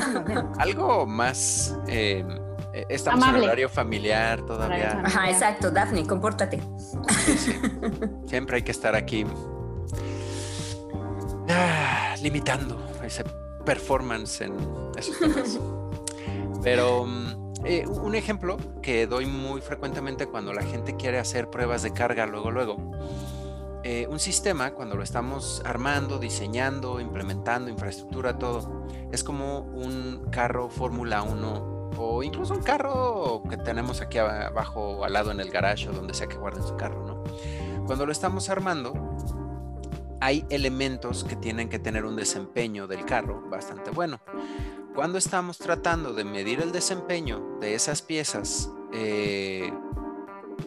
Algo 0.58 1.06
más... 1.06 1.76
Eh, 1.88 2.24
eh, 2.72 2.86
estamos 2.88 3.26
en 3.28 3.36
horario 3.36 3.68
familiar 3.68 4.42
todavía. 4.42 5.02
Ajá, 5.04 5.30
exacto. 5.30 5.70
Daphne, 5.70 6.06
compórtate. 6.06 6.60
Siempre 8.26 8.56
hay 8.56 8.62
que 8.62 8.70
estar 8.70 8.94
aquí 8.94 9.26
ah, 11.48 12.14
limitando 12.22 12.80
ese 13.04 13.24
performance 13.64 14.42
en 14.42 14.54
esos 14.96 15.18
temas. 15.18 15.58
Pero 16.62 17.06
mm, 17.06 17.52
eh, 17.64 17.86
un 17.86 18.14
ejemplo 18.14 18.56
que 18.82 19.06
doy 19.06 19.26
muy 19.26 19.60
frecuentemente 19.60 20.26
cuando 20.26 20.52
la 20.52 20.62
gente 20.62 20.96
quiere 20.96 21.18
hacer 21.18 21.50
pruebas 21.50 21.82
de 21.82 21.92
carga 21.92 22.26
luego, 22.26 22.50
luego. 22.50 22.76
Eh, 23.82 24.06
un 24.10 24.20
sistema, 24.20 24.72
cuando 24.72 24.94
lo 24.94 25.02
estamos 25.02 25.62
armando, 25.64 26.18
diseñando, 26.18 27.00
implementando, 27.00 27.70
infraestructura, 27.70 28.38
todo, 28.38 28.86
es 29.10 29.24
como 29.24 29.60
un 29.60 30.26
carro 30.30 30.68
Fórmula 30.68 31.22
1 31.22 31.79
o 32.00 32.22
incluso 32.22 32.54
un 32.54 32.62
carro 32.62 33.42
que 33.48 33.58
tenemos 33.58 34.00
aquí 34.00 34.16
abajo 34.16 35.04
al 35.04 35.12
lado 35.12 35.30
en 35.30 35.38
el 35.40 35.50
garage 35.50 35.88
o 35.88 35.92
donde 35.92 36.14
sea 36.14 36.26
que 36.28 36.36
guarden 36.36 36.62
su 36.62 36.74
carro, 36.76 37.06
¿no? 37.06 37.22
Cuando 37.84 38.06
lo 38.06 38.12
estamos 38.12 38.48
armando, 38.48 38.94
hay 40.20 40.46
elementos 40.48 41.24
que 41.24 41.36
tienen 41.36 41.68
que 41.68 41.78
tener 41.78 42.06
un 42.06 42.16
desempeño 42.16 42.86
del 42.86 43.04
carro 43.04 43.42
bastante 43.50 43.90
bueno. 43.90 44.20
Cuando 44.94 45.18
estamos 45.18 45.58
tratando 45.58 46.14
de 46.14 46.24
medir 46.24 46.60
el 46.60 46.72
desempeño 46.72 47.58
de 47.60 47.74
esas 47.74 48.00
piezas 48.00 48.70
eh, 48.92 49.70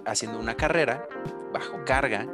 haciendo 0.06 0.40
una 0.40 0.56
carrera 0.56 1.08
bajo 1.52 1.84
carga, 1.86 2.28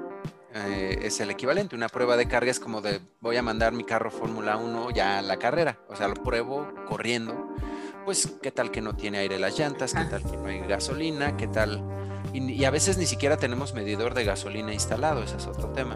eh, 0.53 0.99
es 1.03 1.19
el 1.21 1.29
equivalente. 1.29 1.75
Una 1.75 1.87
prueba 1.87 2.17
de 2.17 2.27
carga 2.27 2.51
es 2.51 2.59
como 2.59 2.81
de 2.81 2.99
voy 3.21 3.37
a 3.37 3.41
mandar 3.41 3.71
mi 3.71 3.85
carro 3.85 4.11
Fórmula 4.11 4.57
1 4.57 4.91
ya 4.91 5.19
a 5.19 5.21
la 5.21 5.37
carrera. 5.37 5.79
O 5.87 5.95
sea, 5.95 6.07
lo 6.07 6.15
pruebo 6.15 6.67
corriendo 6.87 7.49
pues 8.09 8.27
qué 8.41 8.49
tal 8.49 8.71
que 8.71 8.81
no 8.81 8.95
tiene 8.95 9.19
aire 9.19 9.37
las 9.37 9.59
llantas, 9.59 9.93
qué 9.93 10.03
tal 10.05 10.23
que 10.23 10.35
no 10.35 10.47
hay 10.47 10.61
gasolina, 10.61 11.37
qué 11.37 11.47
tal... 11.47 11.83
Y, 12.33 12.63
a 12.63 12.71
veces 12.71 12.97
ni 12.97 13.05
siquiera 13.05 13.37
tenemos 13.37 13.75
medidor 13.75 14.15
de 14.15 14.23
gasolina 14.23 14.73
instalado, 14.73 15.21
ese 15.21 15.37
es 15.37 15.45
otro 15.45 15.69
tema. 15.73 15.95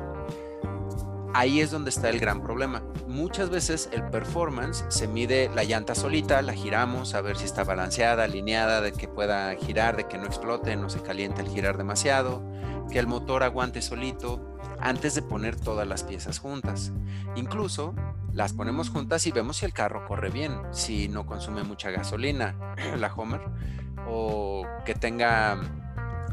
Ahí 1.34 1.60
es 1.60 1.72
donde 1.72 1.90
está 1.90 2.12
el 2.12 2.20
gran 2.20 2.44
problema. 2.44 2.84
Muchas 3.08 3.50
veces 3.50 3.90
el 3.92 4.04
performance 4.12 4.86
se 4.90 5.08
mide 5.08 5.50
la 5.56 5.64
llanta 5.64 5.96
solita, 5.96 6.40
la 6.44 6.54
giramos 6.54 7.16
a 7.16 7.22
ver 7.22 7.36
si 7.36 7.46
está 7.46 7.64
balanceada, 7.64 8.26
alineada, 8.26 8.82
de 8.82 8.92
que 8.92 9.08
pueda 9.08 9.52
girar, 9.56 9.98
de 9.98 10.08
que 10.08 10.20
no 10.20 10.26
explote, 10.26 10.76
no 10.76 10.92
se 10.92 11.02
caliente 11.02 11.42
al 11.42 11.50
girar 11.50 11.80
demasiado, 11.80 12.44
que 12.92 13.00
el 13.00 13.08
motor 13.08 13.42
aguante 13.42 13.82
solito, 13.82 14.60
antes 14.80 15.16
de 15.16 15.24
poner 15.24 15.60
todas 15.60 15.88
las 15.88 16.04
piezas 16.04 16.38
juntas. 16.38 16.92
Incluso 17.36 17.96
las 18.34 18.54
ponemos 18.54 18.90
juntas 18.90 19.26
y 19.28 19.32
vemos 19.32 19.58
si 19.58 19.66
el 19.66 19.74
carro 19.74 20.06
corre 20.06 20.30
bien, 20.30 20.60
si 20.72 21.08
no 21.08 21.26
consume 21.26 21.64
mucha 21.64 21.92
gasolina, 21.92 22.56
la 22.98 23.14
Homer, 23.14 23.42
o 24.08 24.66
que 24.86 24.96
tenga 24.96 25.62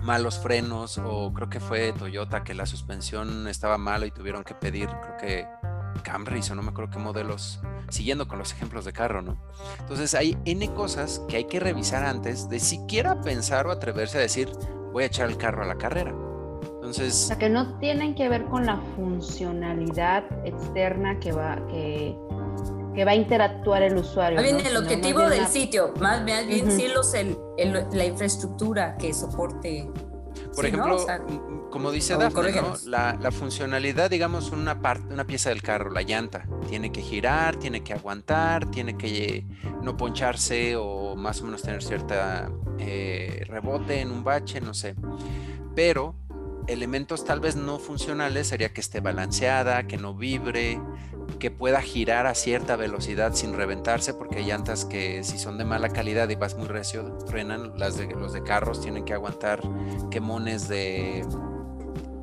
malos 0.03 0.39
frenos, 0.39 0.99
o 0.99 1.33
creo 1.35 1.51
que 1.51 1.61
fue 1.61 1.93
Toyota 1.93 2.43
que 2.43 2.55
la 2.55 2.67
suspensión 2.67 3.47
estaba 3.49 3.77
mala 3.77 4.07
y 4.07 4.11
tuvieron 4.11 4.45
que 4.45 4.55
pedir, 4.55 4.89
creo 4.89 5.17
que 5.19 5.47
Camry 6.03 6.41
o 6.51 6.55
no 6.55 6.63
me 6.63 6.71
acuerdo 6.71 6.91
qué 6.91 6.99
modelos, 6.99 7.61
siguiendo 7.91 8.27
con 8.27 8.39
los 8.39 8.53
ejemplos 8.53 8.85
de 8.85 8.93
carro, 8.93 9.21
¿no? 9.21 9.37
Entonces 9.81 10.15
hay 10.15 10.39
N 10.47 10.73
cosas 10.75 11.21
que 11.29 11.37
hay 11.37 11.45
que 11.45 11.61
revisar 11.61 12.05
antes 12.05 12.49
de 12.49 12.61
siquiera 12.61 13.21
pensar 13.21 13.67
o 13.67 13.71
atreverse 13.71 14.19
a 14.19 14.23
decir, 14.23 14.51
voy 14.93 15.03
a 15.05 15.07
echar 15.07 15.29
el 15.29 15.37
carro 15.37 15.63
a 15.63 15.67
la 15.67 15.77
carrera. 15.77 16.15
Entonces... 16.91 17.25
O 17.25 17.27
sea, 17.29 17.39
que 17.39 17.49
no 17.49 17.79
tienen 17.79 18.15
que 18.15 18.29
ver 18.29 18.47
con 18.47 18.67
la 18.67 18.79
funcionalidad 18.97 20.25
externa 20.45 21.21
que 21.21 21.31
va, 21.31 21.65
que, 21.69 22.17
que 22.95 23.05
va 23.05 23.13
a 23.13 23.15
interactuar 23.15 23.83
el 23.83 23.97
usuario. 23.97 24.41
Más 24.41 24.45
bien 24.45 24.67
el 24.67 24.77
objetivo 24.77 25.21
del 25.29 25.47
sitio, 25.47 25.95
más, 26.01 26.25
bien 26.25 26.71
sí 26.71 26.89
los, 26.93 27.15
el, 27.15 27.39
la 27.93 28.05
infraestructura 28.05 28.97
que 28.97 29.15
soporte. 29.15 29.89
Por 30.55 30.67
ejemplo, 30.67 31.07
como 31.71 31.93
dice 31.93 32.17
Daphne, 32.17 32.53
la, 32.87 33.17
la, 33.21 33.31
funcionalidad, 33.31 34.11
digamos, 34.11 34.51
una 34.51 34.83
parte, 34.83 35.15
una 35.15 35.25
pieza 35.25 35.51
del 35.51 35.63
carro, 35.63 35.91
la 35.91 36.03
llanta, 36.03 36.49
tiene 36.69 36.91
que 36.91 37.03
girar, 37.03 37.55
tiene 37.57 37.85
que 37.85 37.93
aguantar, 37.93 38.69
tiene 38.73 38.97
que 38.97 39.47
no 39.81 39.97
poncharse 39.97 40.75
o 40.77 41.15
más 41.15 41.41
o 41.41 41.45
menos 41.45 41.63
tener 41.63 41.85
cierta 41.85 42.51
eh, 42.79 43.45
rebote 43.47 44.01
en 44.01 44.11
un 44.11 44.25
bache, 44.25 44.61
no 44.61 44.75
sé. 44.75 44.97
Pero 45.77 46.17
elementos 46.67 47.25
tal 47.25 47.41
vez 47.41 47.57
no 47.57 47.79
funcionales 47.79 48.49
sería 48.49 48.73
que 48.73 48.81
esté 48.81 49.01
balanceada, 49.01 49.87
que 49.87 49.97
no 49.97 50.15
vibre, 50.15 50.81
que 51.39 51.51
pueda 51.51 51.81
girar 51.81 52.27
a 52.27 52.35
cierta 52.35 52.77
velocidad 52.77 53.35
sin 53.35 53.55
reventarse, 53.55 54.15
porque 54.15 54.39
hay 54.39 54.47
llantas 54.47 54.85
que 54.85 55.25
si 55.25 55.39
son 55.39 55.59
de 55.59 55.65
mala 55.65 55.89
calidad 55.89 56.29
y 56.29 56.35
vas 56.35 56.57
muy 56.57 56.69
recio, 56.69 57.19
truenan. 57.27 57.79
Las 57.79 57.97
de, 57.97 58.07
los 58.07 58.33
de 58.33 58.43
carros 58.43 58.81
tienen 58.81 59.05
que 59.05 59.15
aguantar 59.15 59.61
quemones 60.11 60.69
de... 60.69 61.27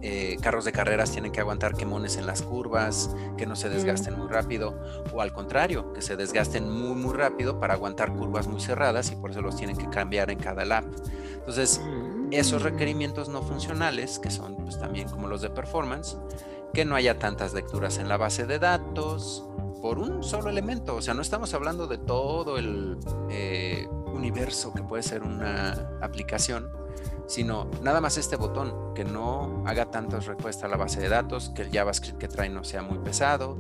Eh, 0.04 0.38
carros 0.42 0.64
de 0.64 0.72
carreras 0.72 1.12
tienen 1.12 1.32
que 1.32 1.42
aguantar 1.42 1.76
quemones 1.76 2.18
en 2.18 2.28
las 2.28 2.44
curvas, 2.44 3.14
que 3.36 3.48
no 3.48 3.56
se 3.56 3.68
desgasten 3.68 4.18
muy 4.18 4.28
rápido, 4.28 4.80
o 5.12 5.22
al 5.22 5.34
contrario, 5.34 5.92
que 5.92 6.02
se 6.02 6.16
desgasten 6.16 6.70
muy 6.70 6.96
muy 6.96 7.16
rápido 7.16 7.60
para 7.60 7.74
aguantar 7.74 8.14
curvas 8.14 8.48
muy 8.48 8.62
cerradas 8.62 9.12
y 9.12 9.16
por 9.16 9.32
eso 9.32 9.42
los 9.42 9.58
tienen 9.58 9.76
que 9.76 9.90
cambiar 9.90 10.30
en 10.30 10.38
cada 10.38 10.64
lap. 10.66 10.86
Entonces, 11.48 11.80
esos 12.32 12.62
requerimientos 12.62 13.30
no 13.30 13.42
funcionales, 13.42 14.20
que 14.20 14.30
son 14.30 14.58
pues, 14.58 14.78
también 14.78 15.08
como 15.08 15.28
los 15.28 15.42
de 15.42 15.50
performance, 15.50 16.18
que 16.74 16.84
no 16.84 16.94
haya 16.94 17.18
tantas 17.20 17.54
lecturas 17.54 18.00
en 18.00 18.10
la 18.10 18.18
base 18.18 18.46
de 18.46 18.60
datos 18.60 19.48
por 19.82 19.98
un 19.98 20.24
solo 20.24 20.50
elemento. 20.50 20.96
O 20.96 21.02
sea, 21.02 21.14
no 21.14 21.22
estamos 21.22 21.54
hablando 21.54 21.88
de 21.88 22.00
todo 22.00 22.58
el 22.58 22.98
eh, 23.30 23.88
universo 24.08 24.74
que 24.74 24.84
puede 24.84 25.04
ser 25.04 25.24
una 25.24 25.98
aplicación, 26.02 26.70
sino 27.28 27.72
nada 27.82 28.02
más 28.02 28.18
este 28.18 28.36
botón, 28.36 28.94
que 28.94 29.06
no 29.06 29.64
haga 29.66 29.90
tantas 29.90 30.26
respuestas 30.26 30.66
a 30.66 30.68
la 30.68 30.76
base 30.76 31.00
de 31.00 31.08
datos, 31.08 31.54
que 31.56 31.62
el 31.62 31.72
JavaScript 31.72 32.18
que 32.18 32.28
trae 32.28 32.50
no 32.50 32.66
sea 32.66 32.82
muy 32.82 32.98
pesado. 32.98 33.58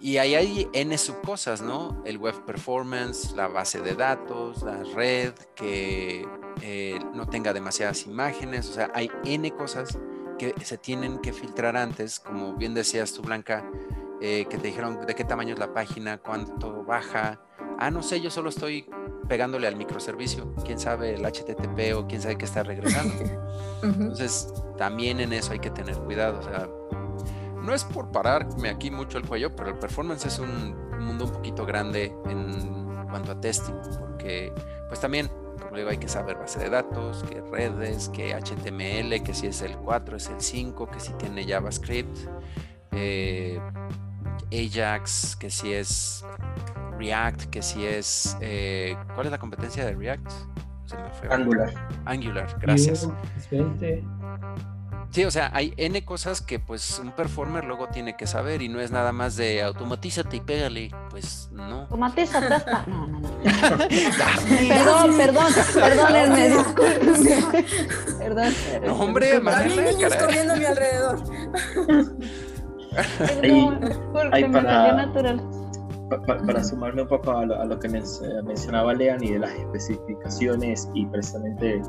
Y 0.00 0.16
ahí 0.16 0.34
hay 0.34 0.68
N 0.72 0.98
subcosas, 0.98 1.62
¿no? 1.62 2.02
El 2.04 2.18
web 2.18 2.44
performance, 2.44 3.32
la 3.36 3.46
base 3.46 3.80
de 3.80 3.94
datos, 3.94 4.62
la 4.62 4.82
red, 4.94 5.32
que 5.54 6.26
eh, 6.62 6.98
no 7.14 7.26
tenga 7.28 7.52
demasiadas 7.52 8.06
imágenes, 8.06 8.68
o 8.68 8.72
sea, 8.72 8.90
hay 8.94 9.10
N 9.24 9.50
cosas 9.52 9.98
que 10.38 10.54
se 10.62 10.78
tienen 10.78 11.18
que 11.18 11.32
filtrar 11.32 11.76
antes, 11.76 12.20
como 12.20 12.54
bien 12.54 12.74
decías 12.74 13.12
tú, 13.12 13.22
Blanca, 13.22 13.64
eh, 14.20 14.46
que 14.48 14.58
te 14.58 14.68
dijeron 14.68 15.04
de 15.06 15.14
qué 15.14 15.24
tamaño 15.24 15.54
es 15.54 15.58
la 15.58 15.72
página, 15.72 16.18
cuánto 16.18 16.84
baja. 16.84 17.40
Ah, 17.78 17.90
no 17.90 18.02
sé, 18.02 18.20
yo 18.20 18.30
solo 18.30 18.48
estoy 18.48 18.88
pegándole 19.28 19.66
al 19.66 19.76
microservicio, 19.76 20.54
quién 20.64 20.78
sabe 20.78 21.14
el 21.14 21.24
HTTP 21.24 21.94
o 21.96 22.06
quién 22.06 22.22
sabe 22.22 22.38
qué 22.38 22.44
está 22.44 22.62
regresando. 22.62 23.14
Entonces, 23.82 24.52
también 24.76 25.20
en 25.20 25.32
eso 25.32 25.52
hay 25.52 25.58
que 25.58 25.70
tener 25.70 25.96
cuidado, 25.98 26.40
o 26.40 26.42
sea, 26.42 26.68
no 27.62 27.74
es 27.74 27.84
por 27.84 28.10
pararme 28.10 28.70
aquí 28.70 28.90
mucho 28.90 29.18
el 29.18 29.26
cuello, 29.26 29.54
pero 29.54 29.68
el 29.70 29.78
performance 29.78 30.24
es 30.24 30.38
un 30.38 30.74
mundo 30.98 31.26
un 31.26 31.32
poquito 31.32 31.66
grande 31.66 32.14
en 32.26 33.06
cuanto 33.10 33.32
a 33.32 33.40
testing, 33.40 33.74
porque 34.00 34.52
pues 34.88 35.00
también 35.00 35.30
digo, 35.76 35.90
hay 35.90 35.98
que 35.98 36.08
saber 36.08 36.36
base 36.36 36.58
de 36.58 36.70
datos, 36.70 37.24
qué 37.30 37.40
redes, 37.40 38.10
qué 38.14 38.34
HTML, 38.34 39.22
que 39.22 39.34
si 39.34 39.46
es 39.46 39.62
el 39.62 39.76
4, 39.76 40.16
es 40.16 40.28
el 40.28 40.40
5, 40.40 40.90
que 40.90 41.00
si 41.00 41.12
tiene 41.14 41.46
JavaScript, 41.46 42.16
eh, 42.92 43.60
Ajax, 44.50 45.36
que 45.36 45.50
si 45.50 45.72
es 45.72 46.24
React, 46.98 47.44
que 47.50 47.62
si 47.62 47.84
es... 47.84 48.36
Eh, 48.40 48.96
¿Cuál 49.14 49.26
es 49.26 49.32
la 49.32 49.38
competencia 49.38 49.84
de 49.84 49.94
React? 49.94 50.32
Angular. 51.30 51.74
Angular, 52.06 52.56
gracias. 52.60 53.08
Sí, 55.10 55.24
o 55.24 55.30
sea, 55.30 55.50
hay 55.54 55.72
N 55.78 56.04
cosas 56.04 56.42
que 56.42 56.58
pues 56.58 56.98
un 56.98 57.12
performer 57.12 57.64
luego 57.64 57.88
tiene 57.88 58.14
que 58.14 58.26
saber 58.26 58.60
y 58.60 58.68
no 58.68 58.78
es 58.78 58.90
nada 58.90 59.10
más 59.10 59.36
de 59.36 59.62
automatízate 59.62 60.36
y 60.36 60.40
pégale, 60.40 60.90
pues 61.10 61.48
no. 61.50 61.80
Automatízate 61.80 62.46
hasta... 62.54 62.84
No, 62.86 63.06
no, 63.06 63.18
no. 63.18 63.30
perdón, 64.68 65.16
perdón, 65.16 65.52
perdónenme, 65.74 66.50
Perdón. 68.18 68.52
No, 68.84 68.94
hombre, 68.96 69.40
Hay 69.46 69.94
niños 69.94 70.14
corriendo 70.14 70.52
a 70.52 70.56
mi 70.56 70.64
alrededor. 70.66 71.24
Perdón, 73.18 73.80
para... 74.52 74.92
natural. 74.92 75.42
para 76.26 76.64
sumarme 76.64 77.02
un 77.02 77.08
poco 77.08 77.30
a 77.30 77.46
lo, 77.46 77.78
que 77.80 77.88
mencionaba 77.88 78.92
Lean 78.92 79.24
y 79.24 79.32
de 79.32 79.38
las 79.38 79.52
especificaciones 79.52 80.90
y 80.94 81.06
precisamente 81.06 81.80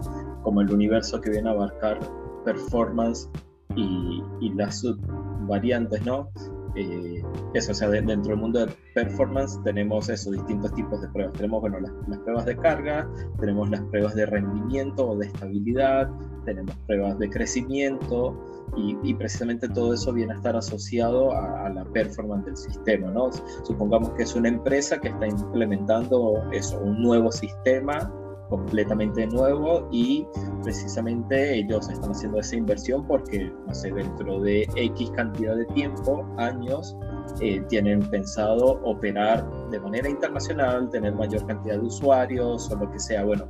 como 0.41 0.61
el 0.61 0.71
universo 0.71 1.19
que 1.19 1.31
viene 1.31 1.49
a 1.49 1.51
abarcar 1.51 1.99
performance 2.43 3.29
y, 3.75 4.23
las 4.55 4.81
subvariantes, 4.81 6.05
¿no? 6.05 6.29
eh, 6.75 7.23
eso, 7.53 7.71
o 7.71 7.75
sea, 7.75 7.89
dentro 7.89 8.31
del 8.31 8.37
mundo 8.37 8.65
de 8.65 8.73
performance 8.93 9.59
tenemos 9.63 10.09
esos 10.09 10.33
distintos 10.33 10.73
tipos 10.73 11.01
de 11.01 11.07
pruebas. 11.09 11.33
Tenemos, 11.33 11.61
bueno, 11.61 11.79
las, 11.79 12.19
pruebas 12.19 12.45
de 12.45 12.57
carga, 12.57 13.09
tenemos 13.39 13.69
las 13.69 13.81
pruebas 13.83 14.15
de 14.15 14.25
rendimiento 14.25 15.09
o 15.09 15.17
de 15.17 15.27
estabilidad, 15.27 16.09
tenemos 16.45 16.75
pruebas 16.87 17.17
de 17.19 17.29
crecimiento 17.29 18.37
y, 18.75 19.13
precisamente 19.15 19.67
todo 19.67 19.93
eso 19.93 20.13
viene 20.13 20.33
a 20.33 20.35
estar 20.35 20.55
asociado 20.55 21.33
a, 21.33 21.65
a, 21.65 21.69
la 21.69 21.83
performance 21.85 22.45
del 22.45 22.57
sistema, 22.57 23.09
¿no? 23.11 23.31
Supongamos 23.63 24.11
que 24.11 24.23
es 24.23 24.35
una 24.35 24.49
empresa 24.49 24.99
que 24.99 25.09
está 25.09 25.27
implementando 25.27 26.43
eso, 26.51 26.79
un 26.79 27.01
nuevo 27.01 27.31
sistema 27.31 28.13
completamente 28.49 29.27
nuevo 29.27 29.87
y 29.91 30.27
precisamente 30.63 31.55
ellos 31.59 31.89
están 31.89 32.11
haciendo 32.11 32.39
esa 32.39 32.55
inversión 32.55 33.05
porque, 33.05 33.51
no 33.67 33.73
sé, 33.73 33.91
dentro 33.91 34.39
de 34.41 34.67
X 34.75 35.11
cantidad 35.11 35.55
de 35.55 35.65
tiempo, 35.67 36.27
años, 36.37 36.97
eh, 37.41 37.61
tienen 37.69 38.01
pensado 38.09 38.81
operar 38.83 39.47
de 39.69 39.79
manera 39.79 40.09
internacional, 40.09 40.89
tener 40.89 41.13
mayor 41.13 41.45
cantidad 41.45 41.75
de 41.75 41.85
usuarios 41.85 42.69
o 42.71 42.75
lo 42.75 42.91
que 42.91 42.99
sea. 42.99 43.23
Bueno, 43.23 43.47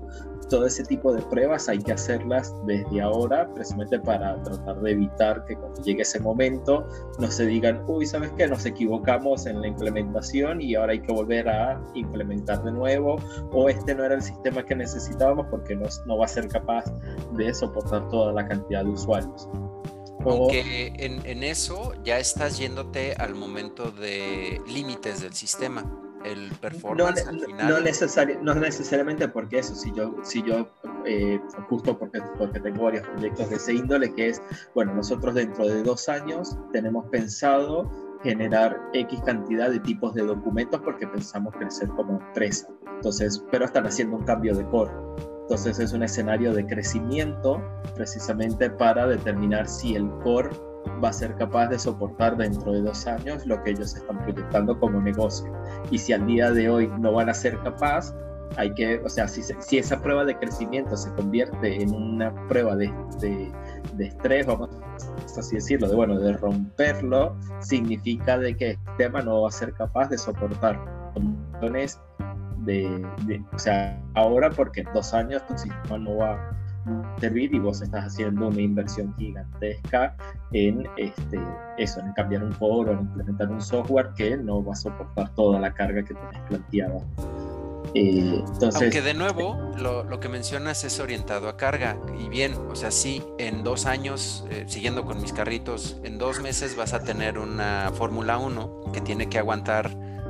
todo 0.49 0.65
ese 0.65 0.83
tipo 0.83 1.13
de 1.13 1.21
pruebas 1.23 1.69
hay 1.69 1.79
que 1.79 1.91
hacerlas 1.91 2.53
desde 2.65 3.01
ahora, 3.01 3.51
precisamente 3.53 3.99
para 3.99 4.41
tratar 4.43 4.79
de 4.81 4.91
evitar 4.91 5.45
que 5.45 5.55
cuando 5.55 5.81
llegue 5.83 6.01
ese 6.01 6.19
momento 6.19 6.87
no 7.19 7.29
se 7.29 7.45
digan, 7.45 7.83
uy, 7.87 8.05
¿sabes 8.05 8.31
qué? 8.37 8.47
Nos 8.47 8.65
equivocamos 8.65 9.45
en 9.45 9.61
la 9.61 9.67
implementación 9.67 10.61
y 10.61 10.75
ahora 10.75 10.93
hay 10.93 11.01
que 11.01 11.11
volver 11.11 11.47
a 11.49 11.81
implementar 11.93 12.63
de 12.63 12.71
nuevo, 12.71 13.17
o 13.51 13.69
este 13.69 13.93
no 13.95 14.03
era 14.03 14.15
el 14.15 14.21
sistema 14.21 14.65
que 14.65 14.75
necesitábamos 14.75 15.47
porque 15.49 15.75
no, 15.75 15.87
no 16.05 16.17
va 16.17 16.25
a 16.25 16.29
ser 16.29 16.47
capaz 16.47 16.85
de 17.33 17.53
soportar 17.53 18.07
toda 18.09 18.33
la 18.33 18.47
cantidad 18.47 18.83
de 18.83 18.89
usuarios. 18.89 19.47
Aunque 20.25 20.91
en, 20.97 21.25
en, 21.25 21.43
eso 21.43 21.93
ya 22.03 22.19
estás 22.19 22.57
yéndote 22.57 23.13
al 23.13 23.35
momento 23.35 23.89
de 23.89 24.61
límites 24.67 25.21
del 25.21 25.33
sistema 25.33 26.08
el 26.23 26.51
performance 26.61 27.23
no, 27.23 27.29
al 27.29 27.39
final. 27.39 27.69
No, 27.69 28.53
no, 28.53 28.61
necesariamente 28.61 29.27
porque 29.27 29.59
eso, 29.59 29.75
si 29.75 29.91
yo, 29.93 30.15
si 30.23 30.43
yo 30.43 30.67
eh, 31.05 31.39
justo 31.69 31.97
porque, 31.97 32.19
porque 32.37 32.59
tengo 32.59 32.83
varios 32.83 33.07
proyectos 33.07 33.49
de 33.49 33.55
ese 33.55 33.73
índole, 33.73 34.13
que 34.13 34.29
es, 34.29 34.41
bueno, 34.75 34.93
nosotros 34.93 35.35
dentro 35.35 35.67
de 35.67 35.83
dos 35.83 36.09
años 36.09 36.57
tenemos 36.71 37.05
pensado 37.07 37.89
generar 38.23 38.77
X 38.93 39.21
cantidad 39.25 39.69
de 39.69 39.79
tipos 39.79 40.13
de 40.13 40.23
documentos 40.23 40.81
porque 40.81 41.07
pensamos 41.07 41.53
crecer 41.55 41.87
como 41.89 42.19
empresa. 42.19 42.67
Entonces, 42.95 43.43
pero 43.51 43.65
están 43.65 43.85
haciendo 43.85 44.17
un 44.17 44.23
cambio 44.23 44.55
de 44.55 44.65
core. 44.65 44.91
Entonces 45.43 45.79
es 45.79 45.93
un 45.93 46.03
escenario 46.03 46.53
de 46.53 46.65
crecimiento 46.65 47.61
precisamente 47.95 48.69
para 48.69 49.07
determinar 49.07 49.67
si 49.67 49.95
el 49.95 50.07
core 50.23 50.49
va 51.03 51.09
a 51.09 51.13
ser 51.13 51.35
capaz 51.35 51.67
de 51.67 51.79
soportar 51.79 52.37
dentro 52.37 52.71
de 52.71 52.81
dos 52.81 53.07
años 53.07 53.45
lo 53.45 53.61
que 53.63 53.71
ellos 53.71 53.95
están 53.95 54.17
proyectando 54.23 54.79
como 54.79 55.01
negocio. 55.01 55.51
Y 55.91 55.97
si 55.97 56.13
al 56.13 56.25
día 56.25 56.51
de 56.51 56.69
hoy 56.69 56.91
no 56.99 57.13
van 57.13 57.29
a 57.29 57.33
ser 57.33 57.57
capaz, 57.59 58.13
hay 58.57 58.73
que, 58.73 58.99
o 58.99 59.09
sea, 59.09 59.27
si, 59.27 59.43
si 59.43 59.77
esa 59.77 60.01
prueba 60.01 60.25
de 60.25 60.35
crecimiento 60.37 60.97
se 60.97 61.11
convierte 61.13 61.81
en 61.81 61.93
una 61.93 62.33
prueba 62.47 62.75
de, 62.75 62.91
de, 63.19 63.51
de 63.93 64.07
estrés, 64.07 64.45
vamos 64.45 64.69
así 65.37 65.55
decirlo, 65.55 65.87
de 65.87 65.95
bueno, 65.95 66.19
de 66.19 66.33
romperlo, 66.33 67.35
significa 67.59 68.37
de 68.37 68.57
que 68.57 68.71
el 68.71 68.77
sistema 68.87 69.21
no 69.21 69.43
va 69.43 69.49
a 69.49 69.51
ser 69.51 69.73
capaz 69.73 70.09
de 70.09 70.17
soportar 70.17 70.79
de, 72.65 73.41
o 73.53 73.59
sea, 73.59 74.01
ahora 74.15 74.49
porque 74.49 74.81
en 74.81 74.87
dos 74.93 75.13
años 75.13 75.45
tu 75.47 75.57
sistema 75.57 75.97
no 75.97 76.17
va 76.17 76.51
servir 77.19 77.53
y 77.53 77.59
vos 77.59 77.81
estás 77.81 78.05
haciendo 78.05 78.47
una 78.47 78.61
inversión 78.61 79.13
gigantesca 79.17 80.15
en 80.51 80.87
este, 80.97 81.39
eso, 81.77 81.99
en 81.99 82.13
cambiar 82.13 82.43
un 82.43 82.51
core 82.53 82.91
o 82.91 82.93
en 82.93 82.99
implementar 83.01 83.49
un 83.49 83.61
software 83.61 84.09
que 84.15 84.37
no 84.37 84.63
va 84.63 84.73
a 84.73 84.75
soportar 84.75 85.33
toda 85.35 85.59
la 85.59 85.73
carga 85.73 86.03
que 86.03 86.13
tenés 86.13 86.41
planteada. 86.47 86.99
Eh, 87.95 88.43
Aunque 88.75 89.01
de 89.01 89.13
nuevo, 89.13 89.73
lo, 89.77 90.03
lo, 90.03 90.19
que 90.19 90.29
mencionas 90.29 90.83
es 90.83 90.99
orientado 90.99 91.49
a 91.49 91.57
carga. 91.57 91.97
Y 92.19 92.29
bien, 92.29 92.53
o 92.69 92.75
sea, 92.75 92.91
sí, 92.91 93.23
en 93.39 93.63
dos 93.63 93.85
años, 93.85 94.45
eh, 94.51 94.65
siguiendo 94.67 95.05
con 95.05 95.21
mis 95.21 95.33
carritos, 95.33 95.97
en 96.03 96.17
dos 96.17 96.39
meses 96.39 96.75
vas 96.75 96.93
a 96.93 97.03
tener 97.03 97.39
una 97.39 97.91
Fórmula 97.93 98.37
1 98.37 98.91
que 98.93 99.01
tiene 99.01 99.27
que 99.27 99.39
aguantar 99.39 99.89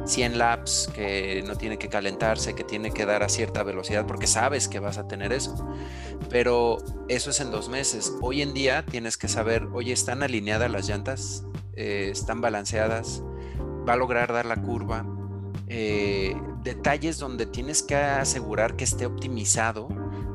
100 0.10 0.40
laps, 0.40 0.90
que 0.94 1.44
no 1.46 1.56
tiene 1.56 1.78
que 1.78 1.88
calentarse, 1.88 2.56
que 2.56 2.64
tiene 2.64 2.92
que 2.92 3.06
dar 3.06 3.22
a 3.22 3.30
cierta 3.30 3.62
velocidad, 3.62 4.08
porque 4.08 4.26
sabes 4.26 4.68
que 4.68 4.80
vas 4.80 4.98
a 4.98 5.08
tener 5.08 5.32
eso. 5.32 5.56
Pero 6.30 6.78
eso 7.08 7.30
es 7.30 7.40
en 7.40 7.52
dos 7.52 7.70
meses. 7.70 8.14
Hoy 8.22 8.42
en 8.42 8.54
día 8.54 8.84
tienes 8.86 9.18
que 9.18 9.28
saber, 9.28 9.68
oye, 9.72 9.94
¿están 9.94 10.24
alineadas 10.24 10.72
las 10.72 10.88
llantas? 10.88 11.44
Eh, 11.74 12.10
¿Están 12.12 12.42
balanceadas? 12.42 13.24
¿Va 13.88 13.94
a 13.94 13.98
lograr 13.98 14.34
dar 14.34 14.46
la 14.46 14.62
curva? 14.62 15.06
Eh, 15.68 16.36
detalles 16.64 17.20
donde 17.20 17.46
tienes 17.46 17.84
que 17.84 17.96
asegurar 17.96 18.76
que 18.76 18.86
esté 18.86 19.06
optimizado. 19.06 19.90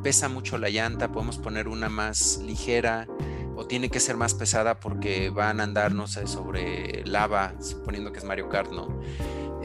Pesa 0.05 0.29
mucho 0.29 0.57
la 0.57 0.69
llanta, 0.69 1.11
podemos 1.11 1.39
poner 1.39 1.67
una 1.67 1.89
más 1.89 2.39
ligera 2.39 3.09
o 3.57 3.67
tiene 3.67 3.89
que 3.89 4.01
ser 4.01 4.17
más 4.17 4.35
pesada 4.35 4.79
porque 4.79 5.31
van 5.31 5.61
a 5.61 5.65
andar, 5.65 5.93
no 5.93 6.07
sé, 6.07 6.27
sobre 6.27 7.05
lava, 7.07 7.55
suponiendo 7.61 8.13
que 8.13 8.19
es 8.19 8.25
Mario 8.25 8.49
Kart, 8.49 8.71
¿no? 8.71 9.01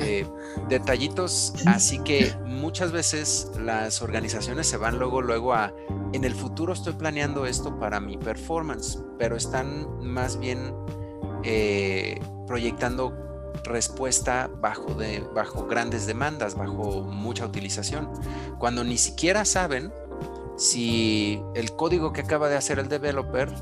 Eh, 0.01 0.25
detallitos, 0.69 1.53
así 1.65 1.99
que 1.99 2.33
muchas 2.45 2.91
veces 2.91 3.51
las 3.59 4.01
organizaciones 4.01 4.67
se 4.67 4.77
van 4.77 4.97
luego, 4.97 5.21
luego 5.21 5.53
a, 5.53 5.73
en 6.13 6.23
el 6.23 6.33
futuro 6.33 6.71
estoy 6.71 6.93
planeando 6.93 7.45
esto 7.45 7.77
para 7.77 7.99
mi 7.99 8.17
performance, 8.17 9.03
pero 9.17 9.35
están 9.35 9.87
más 10.01 10.39
bien 10.39 10.73
eh, 11.43 12.19
proyectando 12.47 13.13
respuesta 13.63 14.49
bajo, 14.61 14.93
de, 14.93 15.19
bajo 15.35 15.65
grandes 15.67 16.07
demandas, 16.07 16.55
bajo 16.55 17.01
mucha 17.01 17.45
utilización, 17.45 18.09
cuando 18.57 18.85
ni 18.85 18.97
siquiera 18.97 19.43
saben 19.43 19.91
si 20.57 21.41
el 21.55 21.75
código 21.75 22.13
que 22.13 22.21
acaba 22.21 22.47
de 22.47 22.55
hacer 22.55 22.79
el 22.79 22.87
developer 22.87 23.53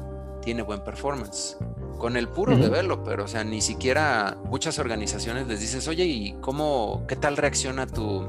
tiene 0.48 0.64
buen 0.64 0.80
performance 0.80 1.58
con 1.98 2.16
el 2.16 2.30
puro 2.30 2.56
developer, 2.56 3.20
o 3.20 3.28
sea, 3.28 3.44
ni 3.44 3.60
siquiera 3.60 4.38
muchas 4.46 4.80
organizaciones 4.80 5.46
les 5.46 5.60
dices, 5.60 5.90
oye, 5.90 6.06
¿y 6.06 6.38
cómo, 6.40 7.04
qué 7.06 7.18
tal 7.18 7.36
reacciona 7.36 7.86
tu, 7.86 8.26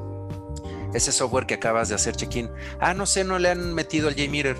ese 0.92 1.12
software 1.12 1.46
que 1.46 1.54
acabas 1.54 1.90
de 1.90 1.94
hacer 1.94 2.16
check-in? 2.16 2.50
Ah, 2.81 2.92
no 2.92 3.07
sé, 3.07 3.22
no 3.22 3.38
le 3.38 3.50
han 3.50 3.72
metido 3.72 4.09
el 4.09 4.16
JMeter, 4.16 4.57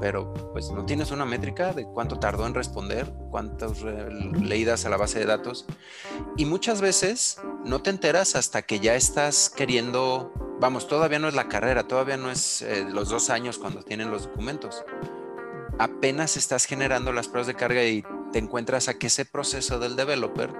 pero 0.00 0.34
pues 0.52 0.72
no 0.72 0.84
tienes 0.84 1.12
una 1.12 1.24
métrica 1.24 1.72
de 1.72 1.84
cuánto 1.84 2.18
tardó 2.18 2.44
en 2.44 2.54
responder, 2.54 3.08
cuántas 3.30 3.82
leídas 3.82 4.84
a 4.84 4.88
la 4.88 4.96
base 4.96 5.20
de 5.20 5.26
datos. 5.26 5.66
Y 6.36 6.44
muchas 6.44 6.80
veces 6.80 7.40
no 7.64 7.82
te 7.82 7.90
enteras 7.90 8.34
hasta 8.34 8.62
que 8.62 8.80
ya 8.80 8.96
estás 8.96 9.48
queriendo, 9.48 10.32
vamos, 10.58 10.88
todavía 10.88 11.20
no 11.20 11.28
es 11.28 11.34
la 11.34 11.48
carrera, 11.48 11.86
todavía 11.86 12.16
no 12.16 12.32
es 12.32 12.62
eh, 12.62 12.84
los 12.90 13.10
dos 13.10 13.30
años 13.30 13.58
cuando 13.58 13.84
tienen 13.84 14.10
los 14.10 14.24
documentos. 14.24 14.82
Apenas 15.80 16.36
estás 16.36 16.66
generando 16.66 17.10
las 17.10 17.28
pruebas 17.28 17.46
de 17.46 17.54
carga 17.54 17.82
y 17.82 18.04
te 18.32 18.38
encuentras 18.38 18.88
a 18.88 18.98
que 18.98 19.06
ese 19.06 19.24
proceso 19.24 19.78
del 19.78 19.96
developer 19.96 20.52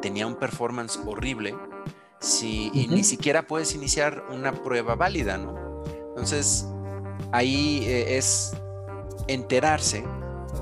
tenía 0.00 0.26
un 0.26 0.36
performance 0.36 0.98
horrible 1.04 1.54
si, 2.18 2.70
y 2.72 2.88
ni 2.88 3.04
siquiera 3.04 3.46
puedes 3.46 3.74
iniciar 3.74 4.24
una 4.30 4.52
prueba 4.52 4.94
válida, 4.94 5.36
¿no? 5.36 5.84
Entonces, 6.08 6.66
ahí 7.30 7.84
eh, 7.84 8.16
es 8.16 8.56
enterarse 9.28 10.02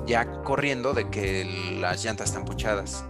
ya 0.04 0.42
corriendo 0.42 0.94
de 0.94 1.08
que 1.08 1.78
las 1.80 2.04
llantas 2.04 2.30
están 2.30 2.44
puchadas. 2.44 3.04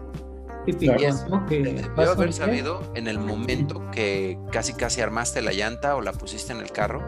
Y 0.66 0.90
eso 0.90 1.42
debió 1.48 2.11
haber 2.11 2.35
sabido 2.35 2.83
en 2.94 3.09
el 3.09 3.18
momento 3.18 3.90
que 3.92 4.38
casi 4.50 4.74
casi 4.74 5.00
armaste 5.00 5.40
la 5.40 5.52
llanta 5.52 5.96
o 5.96 6.02
la 6.02 6.12
pusiste 6.12 6.52
en 6.52 6.61
el 6.61 6.70
carro. 6.70 7.02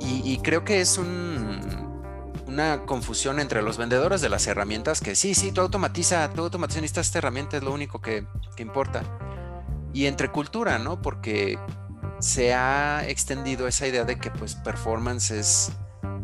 y 0.00 0.38
creo 0.38 0.64
que 0.64 0.80
es 0.80 0.96
un, 0.96 1.85
una 2.56 2.86
confusión 2.86 3.38
entre 3.38 3.60
los 3.60 3.76
vendedores 3.76 4.22
de 4.22 4.30
las 4.30 4.46
herramientas 4.46 5.02
que 5.02 5.14
sí, 5.14 5.34
sí, 5.34 5.52
tú 5.52 5.60
automatiza, 5.60 6.30
tú 6.30 6.40
automatiza, 6.40 6.80
esta 6.80 7.18
herramienta, 7.18 7.58
es 7.58 7.62
lo 7.62 7.70
único 7.70 8.00
que, 8.00 8.24
que 8.56 8.62
importa. 8.62 9.02
Y 9.92 10.06
entre 10.06 10.30
cultura, 10.30 10.78
¿no? 10.78 11.02
Porque 11.02 11.58
se 12.18 12.54
ha 12.54 13.06
extendido 13.06 13.68
esa 13.68 13.86
idea 13.86 14.04
de 14.04 14.18
que 14.18 14.30
pues 14.30 14.54
performance 14.54 15.32
es 15.32 15.70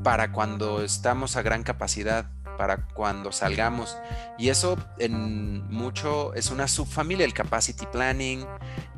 para 0.03 0.33
cuando 0.33 0.83
estamos 0.83 1.37
a 1.37 1.42
gran 1.42 1.64
capacidad, 1.64 2.31
para 2.57 2.87
cuando 2.87 3.31
salgamos. 3.31 3.99
Y 4.38 4.49
eso 4.49 4.79
en 4.99 5.68
mucho 5.68 6.33
es 6.33 6.51
una 6.51 6.66
subfamilia, 6.66 7.27
el 7.27 7.35
capacity 7.35 7.85
planning, 7.92 8.47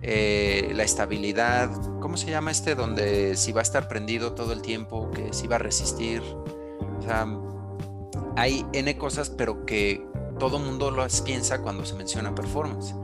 eh, 0.03 0.71
la 0.73 0.85
estabilidad, 0.85 1.69
¿cómo 2.01 2.17
se 2.17 2.31
llama 2.31 2.53
este? 2.53 2.77
Donde 2.77 3.37
si 3.37 3.51
va 3.51 3.59
a 3.59 3.65
estar 3.65 3.89
prendido 3.89 4.35
todo 4.35 4.53
el 4.53 4.63
tiempo, 4.63 5.11
que 5.11 5.33
si 5.33 5.49
va 5.49 5.57
a 5.57 5.59
resistir, 5.59 6.23
o 6.99 7.03
sea, 7.03 7.27
hay 8.37 8.65
N 8.73 8.97
cosas, 8.97 9.31
pero 9.31 9.65
que 9.67 10.07
todo 10.39 10.59
mundo 10.59 10.91
las 10.91 11.21
piensa 11.21 11.63
cuando 11.63 11.85
se 11.85 11.95
menciona 11.95 12.35
performance. 12.35 12.95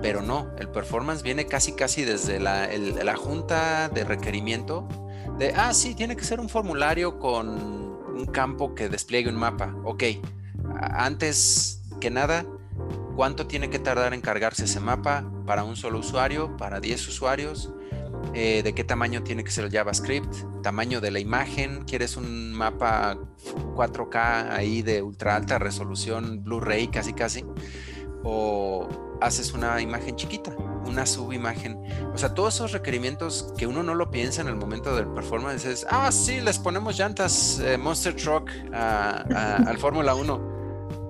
Pero 0.00 0.22
no, 0.22 0.46
el 0.58 0.68
performance 0.68 1.22
viene 1.22 1.46
casi 1.46 1.72
casi 1.72 2.04
desde 2.04 2.38
la, 2.38 2.68
la 2.68 3.16
junta 3.16 3.88
de 3.88 4.04
requerimiento 4.04 4.86
de, 5.38 5.52
ah, 5.54 5.72
sí, 5.72 5.94
tiene 5.94 6.16
que 6.16 6.24
ser 6.24 6.40
un 6.40 6.48
formulario 6.48 7.18
con 7.18 7.48
un 7.48 8.26
campo 8.26 8.74
que 8.74 8.88
despliegue 8.88 9.28
un 9.28 9.36
mapa. 9.36 9.74
Ok, 9.84 10.04
antes 10.80 11.82
que 12.00 12.10
nada, 12.10 12.44
cuánto 13.14 13.46
tiene 13.46 13.70
que 13.70 13.78
tardar 13.78 14.14
en 14.14 14.20
cargarse 14.20 14.64
ese 14.64 14.80
mapa 14.80 15.24
para 15.46 15.64
un 15.64 15.76
solo 15.76 15.98
usuario, 16.00 16.56
para 16.56 16.80
10 16.80 17.08
usuarios, 17.08 17.70
eh, 18.34 18.62
de 18.62 18.74
qué 18.74 18.84
tamaño 18.84 19.22
tiene 19.22 19.44
que 19.44 19.50
ser 19.50 19.64
el 19.64 19.70
JavaScript, 19.70 20.62
tamaño 20.62 21.00
de 21.00 21.10
la 21.10 21.18
imagen, 21.18 21.84
quieres 21.84 22.16
un 22.16 22.52
mapa 22.52 23.18
4K 23.74 24.50
ahí 24.50 24.82
de 24.82 25.02
ultra 25.02 25.36
alta 25.36 25.58
resolución, 25.58 26.44
Blu-ray 26.44 26.88
casi 26.88 27.12
casi, 27.12 27.44
o 28.24 28.88
haces 29.20 29.52
una 29.52 29.80
imagen 29.80 30.16
chiquita, 30.16 30.54
una 30.86 31.06
subimagen. 31.06 31.78
O 32.12 32.18
sea, 32.18 32.34
todos 32.34 32.54
esos 32.54 32.72
requerimientos 32.72 33.52
que 33.56 33.66
uno 33.66 33.82
no 33.82 33.94
lo 33.94 34.10
piensa 34.10 34.42
en 34.42 34.48
el 34.48 34.56
momento 34.56 34.94
del 34.94 35.08
performance 35.08 35.64
es, 35.64 35.86
ah, 35.90 36.12
sí, 36.12 36.40
les 36.40 36.58
ponemos 36.58 36.96
llantas 36.96 37.60
eh, 37.60 37.78
Monster 37.78 38.14
Truck 38.14 38.50
al 38.72 39.78
Fórmula 39.78 40.14
1. 40.14 40.58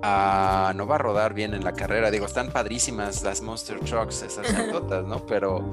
Ah, 0.01 0.71
no 0.75 0.87
va 0.87 0.95
a 0.95 0.97
rodar 0.97 1.33
bien 1.33 1.53
en 1.53 1.63
la 1.63 1.73
carrera. 1.73 2.09
Digo, 2.09 2.25
están 2.25 2.51
padrísimas 2.51 3.23
las 3.23 3.41
Monster 3.41 3.79
Trucks, 3.79 4.23
esas 4.23 4.51
llantotas, 4.57 5.05
¿no? 5.05 5.25
Pero 5.25 5.69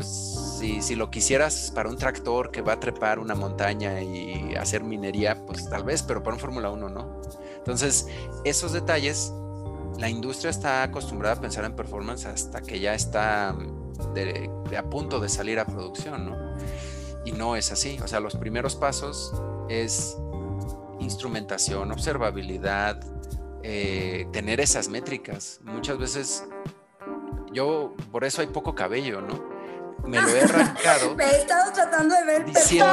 pues, 0.00 0.86
si, 0.86 0.94
lo 0.94 1.10
quisieras 1.10 1.70
para 1.74 1.90
un 1.90 1.98
tractor 1.98 2.50
que 2.50 2.62
va 2.62 2.74
a 2.74 2.80
trepar 2.80 3.18
una 3.18 3.34
montaña 3.34 4.00
y 4.00 4.54
hacer 4.54 4.82
minería, 4.82 5.44
pues 5.44 5.68
tal 5.68 5.84
vez, 5.84 6.02
pero 6.02 6.22
para 6.22 6.36
un 6.36 6.40
Fórmula 6.40 6.70
1 6.70 6.88
no. 6.88 7.20
Entonces, 7.58 8.08
esos 8.44 8.72
detalles, 8.72 9.30
la 9.98 10.08
industria 10.08 10.50
está 10.50 10.82
acostumbrada 10.84 11.34
a 11.36 11.40
pensar 11.40 11.66
en 11.66 11.76
performance 11.76 12.24
hasta 12.24 12.62
que 12.62 12.80
ya 12.80 12.94
está 12.94 13.52
mm, 13.52 14.74
a 14.74 14.82
punto 14.88 15.20
de 15.20 15.28
salir 15.28 15.58
a 15.58 15.66
producción, 15.66 16.30
¿no? 16.30 16.56
Y 17.26 17.32
no 17.32 17.56
es 17.56 17.70
así. 17.72 17.98
O 18.02 18.08
sea, 18.08 18.20
los 18.20 18.36
primeros 18.36 18.74
pasos 18.74 19.34
es 19.68 20.16
instrumentación, 20.98 21.92
observabilidad, 21.92 23.02
eh, 23.62 24.26
tener 24.32 24.60
esas 24.60 24.88
métricas. 24.88 25.60
Muchas 25.62 25.98
veces 25.98 26.44
yo, 27.52 27.94
por 28.10 28.24
eso 28.24 28.40
hay 28.40 28.46
poco 28.46 28.74
cabello, 28.74 29.20
¿no? 29.20 29.49
Me 30.06 30.20
lo 30.20 30.28
he 30.28 30.42
arrancado. 30.42 31.14
me 31.16 31.24
he 31.24 31.36
estado 31.38 31.72
tratando 31.72 32.14
de 32.14 32.24
ver 32.24 32.44
diciendo, 32.44 32.92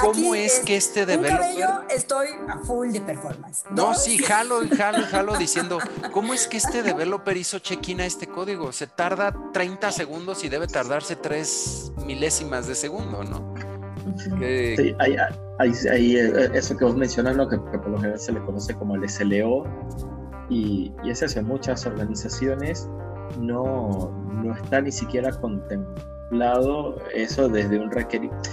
¿Cómo 0.00 0.34
es, 0.34 0.60
que 0.60 0.76
este 0.76 1.06
developer... 1.06 1.38
Cabello, 1.38 1.82
estoy 1.90 2.28
a 2.48 2.58
full 2.58 2.92
de 2.92 3.00
performance. 3.00 3.64
No, 3.70 3.94
sí, 3.94 4.18
jalo 4.18 4.62
y 4.62 4.68
jalo 4.68 5.00
y 5.00 5.04
jalo 5.04 5.36
diciendo, 5.38 5.78
¿cómo 6.12 6.34
es 6.34 6.46
que 6.46 6.56
este 6.56 6.82
developer 6.82 7.36
hizo 7.36 7.58
check-in 7.58 8.00
a 8.00 8.06
este 8.06 8.26
código? 8.26 8.72
Se 8.72 8.86
tarda 8.86 9.34
30 9.52 9.92
segundos 9.92 10.44
y 10.44 10.48
debe 10.48 10.66
tardarse 10.66 11.16
3 11.16 11.92
milésimas 12.04 12.66
de 12.66 12.74
segundo, 12.74 13.24
¿no? 13.24 13.54
Sí, 14.16 14.94
hay, 14.98 15.16
hay, 15.58 16.16
eh, 16.16 16.50
eso 16.54 16.76
que 16.76 16.84
vos 16.84 16.96
mencionas, 16.96 17.36
lo 17.36 17.48
que, 17.48 17.58
por 17.58 17.88
lo 17.88 17.98
general 17.98 18.18
se 18.18 18.32
le 18.32 18.40
conoce 18.40 18.74
como 18.74 18.96
el 18.96 19.08
SLO, 19.08 19.64
y, 20.48 20.92
y 21.04 21.10
es 21.10 21.22
eso, 21.22 21.40
en 21.40 21.46
muchas 21.46 21.84
organizaciones 21.86 22.88
no, 23.40 24.10
no 24.42 24.54
está 24.54 24.80
ni 24.80 24.92
siquiera 24.92 25.30
contemplado 25.32 26.96
eso 27.14 27.48
desde 27.48 27.78
un 27.78 27.90
requerimiento. 27.90 28.50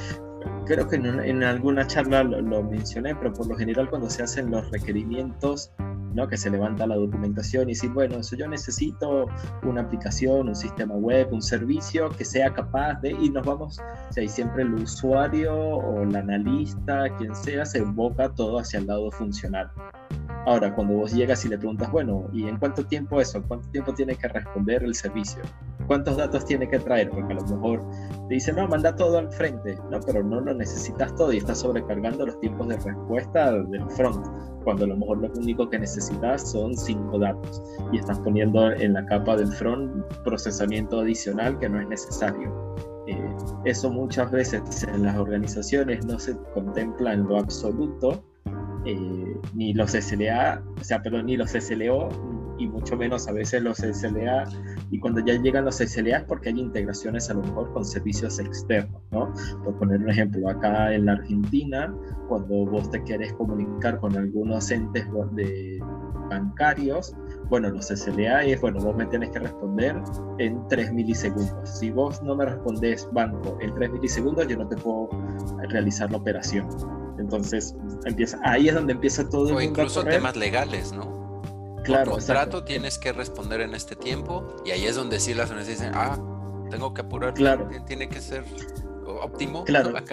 Creo 0.65 0.88
que 0.88 0.95
en, 0.95 1.43
alguna 1.43 1.85
charla 1.85 2.23
lo, 2.23 2.63
mencioné, 2.63 3.15
pero 3.15 3.31
por 3.33 3.47
lo 3.47 3.55
general 3.55 3.88
cuando 3.88 4.09
se 4.09 4.23
hacen 4.23 4.49
los 4.49 4.69
requerimientos, 4.71 5.71
¿no? 6.15 6.27
que 6.27 6.38
se 6.38 6.49
levanta 6.49 6.88
la 6.88 6.95
documentación 6.95 7.63
y 7.63 7.73
dice, 7.73 7.88
bueno, 7.89 8.17
eso 8.17 8.35
yo 8.35 8.47
necesito 8.47 9.27
una 9.61 9.81
aplicación, 9.81 10.49
un 10.49 10.55
sistema 10.55 10.95
web, 10.95 11.31
un 11.31 11.43
servicio 11.43 12.09
que 12.09 12.25
sea 12.25 12.51
capaz 12.51 12.99
de, 13.01 13.11
y 13.11 13.29
nos 13.29 13.45
vamos, 13.45 13.79
o 13.79 14.13
sea, 14.13 14.27
siempre 14.27 14.63
el 14.63 14.73
usuario 14.73 15.55
o 15.55 16.01
el 16.01 16.15
analista, 16.15 17.15
quien 17.17 17.35
sea, 17.35 17.63
se 17.65 17.79
enfoca 17.79 18.33
todo 18.33 18.57
hacia 18.57 18.79
el 18.79 18.88
lado 18.88 19.11
funcional. 19.11 19.69
Ahora, 20.45 20.75
cuando 20.75 20.93
vos 20.93 21.12
llegas 21.12 21.43
y 21.43 21.49
le 21.49 21.58
preguntas, 21.58 21.91
bueno, 21.91 22.29
¿y 22.31 22.47
en 22.47 22.58
cuánto 22.58 22.86
tiempo 22.86 23.19
eso? 23.19 23.41
¿Cuánto 23.47 23.67
tiempo 23.69 23.93
tiene 23.95 24.15
que 24.15 24.27
responder 24.27 24.84
el 24.84 24.93
servicio? 24.93 25.41
¿Cuántos 25.88 26.17
datos 26.17 26.45
tiene 26.45 26.69
que 26.69 26.77
traer? 26.77 27.10
Porque 27.10 27.34
a 27.34 27.38
lo 27.38 27.43
mejor 27.43 27.84
te 28.27 28.36
dice, 28.36 28.53
no, 28.53 28.67
manda 28.67 28.95
todo 28.95 29.17
al 29.17 29.31
frente, 29.31 29.75
no, 29.89 29.99
pero 30.05 30.23
no 30.23 30.41
lo 30.41 30.53
necesitas 30.53 31.15
todo 31.15 31.34
y 31.34 31.38
estás 31.38 31.60
sobrecargando 31.60 32.27
los 32.27 32.39
tiempos 32.41 32.67
de 32.67 32.77
respuesta 32.77 33.53
del 33.53 33.89
front, 33.91 34.23
cuando 34.63 34.86
a 34.86 34.88
lo 34.89 34.97
mejor 34.97 35.17
lo 35.17 35.31
único 35.36 35.67
que 35.67 35.79
necesitas 35.79 36.51
son 36.51 36.77
cinco 36.77 37.17
datos 37.17 37.63
y 37.91 37.97
estás 37.97 38.19
poniendo 38.19 38.71
en 38.71 38.93
la 38.93 39.05
capa 39.08 39.36
del 39.36 39.51
front 39.51 40.05
procesamiento 40.23 40.99
adicional 40.99 41.58
que 41.58 41.69
no 41.69 41.81
es 41.81 41.88
necesario. 41.88 42.75
Eh, 43.08 43.36
eso 43.65 43.91
muchas 43.91 44.29
veces 44.29 44.84
en 44.84 45.03
las 45.03 45.17
organizaciones 45.17 46.05
no 46.05 46.19
se 46.19 46.36
contempla 46.53 47.13
en 47.13 47.27
lo 47.27 47.38
absoluto 47.38 48.23
eh, 48.86 49.38
ni 49.54 49.74
los 49.74 49.91
SLA, 49.91 50.63
o 50.80 50.84
sea, 50.84 51.02
perdón, 51.02 51.28
ni 51.28 51.38
los 51.38 51.52
SLO, 51.52 52.10
y 52.58 52.67
mucho 52.67 52.95
menos 52.95 53.28
a 53.28 53.34
veces 53.34 53.62
los 53.62 53.78
SLA, 53.78 54.45
y 54.91 55.00
cuando 55.00 55.19
ya 55.26 55.34
llegan 55.41 55.65
los 55.65 55.78
SLA 55.78 56.26
porque 56.28 56.50
hay 56.50 56.60
integraciones 56.60 57.30
a 57.30 57.34
lo 57.34 57.41
mejor 57.41 57.74
con 57.74 57.84
servicios 57.84 58.39
externos, 58.39 59.02
¿no? 59.12 59.34
Por 59.63 59.78
poner 59.78 60.00
un 60.02 60.10
ejemplo, 60.10 60.50
acá 60.50 60.93
en 60.93 61.06
la 61.06 61.13
Argentina, 61.13 61.93
cuando 62.30 62.65
vos 62.65 62.89
te 62.91 63.04
querés 63.04 63.34
comunicar 63.34 64.00
con 64.00 64.15
algunos 64.15 64.71
entes 64.71 65.06
bancarios, 66.30 67.15
bueno, 67.49 67.69
los 67.69 67.88
SLA 67.88 68.45
es, 68.45 68.62
bueno, 68.62 68.79
vos 68.79 68.95
me 68.95 69.05
tenés 69.05 69.31
que 69.31 69.39
responder 69.39 70.01
en 70.39 70.67
3 70.67 70.93
milisegundos. 70.93 71.69
Si 71.69 71.91
vos 71.91 72.21
no 72.23 72.36
me 72.36 72.45
respondés 72.45 73.08
banco 73.12 73.58
en 73.62 73.73
3 73.73 73.91
milisegundos, 73.91 74.47
yo 74.47 74.58
no 74.58 74.67
te 74.67 74.75
puedo 74.77 75.10
realizar 75.69 76.12
la 76.12 76.17
operación. 76.17 76.67
Entonces, 77.19 77.75
empieza, 78.05 78.39
ahí 78.43 78.67
es 78.67 78.75
donde 78.75 78.93
empieza 78.93 79.27
todo. 79.29 79.55
O 79.55 79.62
incluso 79.62 80.03
temas 80.03 80.36
legales, 80.36 80.91
¿no? 80.93 81.41
Claro. 81.84 82.12
Por 82.12 82.19
contrato 82.19 82.63
tienes 82.63 82.97
que 82.97 83.13
responder 83.13 83.62
en 83.62 83.75
este 83.75 83.95
tiempo 83.95 84.55
y 84.65 84.71
ahí 84.71 84.86
es 84.86 84.95
donde 84.95 85.19
sí 85.19 85.34
las 85.34 85.51
universidades 85.51 85.79
dicen, 85.79 85.93
ah, 85.95 86.17
tengo 86.69 86.93
que 86.93 87.01
apurar, 87.01 87.34
claro. 87.36 87.69
tiene 87.86 88.10
que 88.10 88.19
ser 88.19 88.43
óptimo. 89.05 89.63
Claro. 89.65 89.95
Eh, 89.95 90.03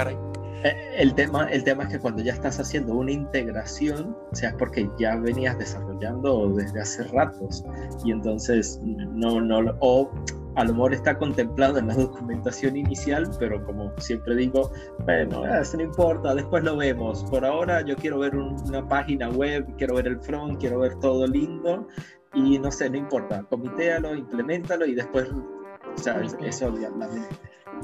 el 0.65 1.15
tema, 1.15 1.49
el 1.51 1.65
tema 1.65 1.85
es 1.85 1.91
que 1.91 1.99
cuando 1.99 2.23
ya 2.23 2.33
estás 2.33 2.61
haciendo 2.61 2.95
una 2.95 3.11
integración, 3.11 4.17
o 4.31 4.35
sea, 4.35 4.51
es 4.51 4.55
porque 4.57 4.89
ya 4.99 5.17
venías 5.17 5.59
desarrollando 5.59 6.49
desde 6.51 6.81
hace 6.81 7.05
ratos 7.05 7.65
y 8.05 8.13
entonces 8.13 8.81
no, 8.83 9.41
no, 9.41 9.75
o 9.81 10.11
a 10.55 10.65
lo 10.65 10.73
mejor 10.75 10.95
está 10.95 11.17
contemplado 11.19 11.79
en 11.79 11.89
la 11.89 11.95
documentación 11.97 12.77
inicial, 12.77 13.31
pero 13.39 13.65
como 13.65 13.93
siempre 13.99 14.37
digo, 14.37 14.71
bueno, 15.05 15.45
eso 15.47 15.77
no 15.77 15.83
importa, 15.85 16.35
después 16.35 16.63
lo 16.65 16.77
vemos. 16.77 17.25
Por 17.25 17.45
ahora 17.45 17.83
yo 17.83 17.97
quiero 17.97 18.19
ver 18.19 18.37
una 18.37 18.87
página 18.87 19.31
web, 19.31 19.67
quiero 19.79 19.97
ver 19.97 20.07
el 20.07 20.21
front, 20.21 20.61
quiero 20.61 20.81
ver 20.81 20.95
todo 21.01 21.27
lindo 21.27 21.89
y 22.35 22.59
no 22.59 22.71
sé, 22.71 22.89
no 22.91 22.97
importa, 22.97 23.43
comitéalo, 23.49 24.15
implementalo 24.15 24.87
y 24.87 24.95
después, 24.95 25.29
o 25.31 25.99
sea, 25.99 26.21
eso 26.41 26.67
obviamente. 26.67 27.21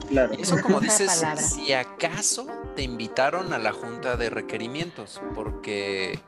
Claro. 0.09 0.33
Eso 0.39 0.61
como 0.63 0.81
dices, 0.81 1.25
si 1.37 1.73
acaso 1.73 2.47
te 2.77 2.83
invitaron 2.83 3.53
a 3.53 3.59
la 3.59 3.73
junta 3.73 4.17
de 4.17 4.31
requerimientos, 4.31 5.21
porque 5.35 6.19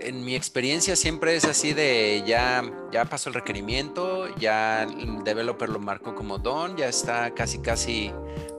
en 0.00 0.24
mi 0.24 0.34
experiencia 0.34 0.96
siempre 0.96 1.36
es 1.36 1.44
así 1.44 1.74
de 1.74 2.22
ya, 2.26 2.62
ya 2.92 3.04
pasó 3.04 3.28
el 3.28 3.34
requerimiento, 3.34 4.34
ya 4.36 4.84
el 4.84 5.22
developer 5.24 5.68
lo 5.68 5.78
marcó 5.78 6.14
como 6.14 6.38
don, 6.38 6.76
ya 6.76 6.88
está 6.88 7.34
casi 7.34 7.58
casi 7.58 8.12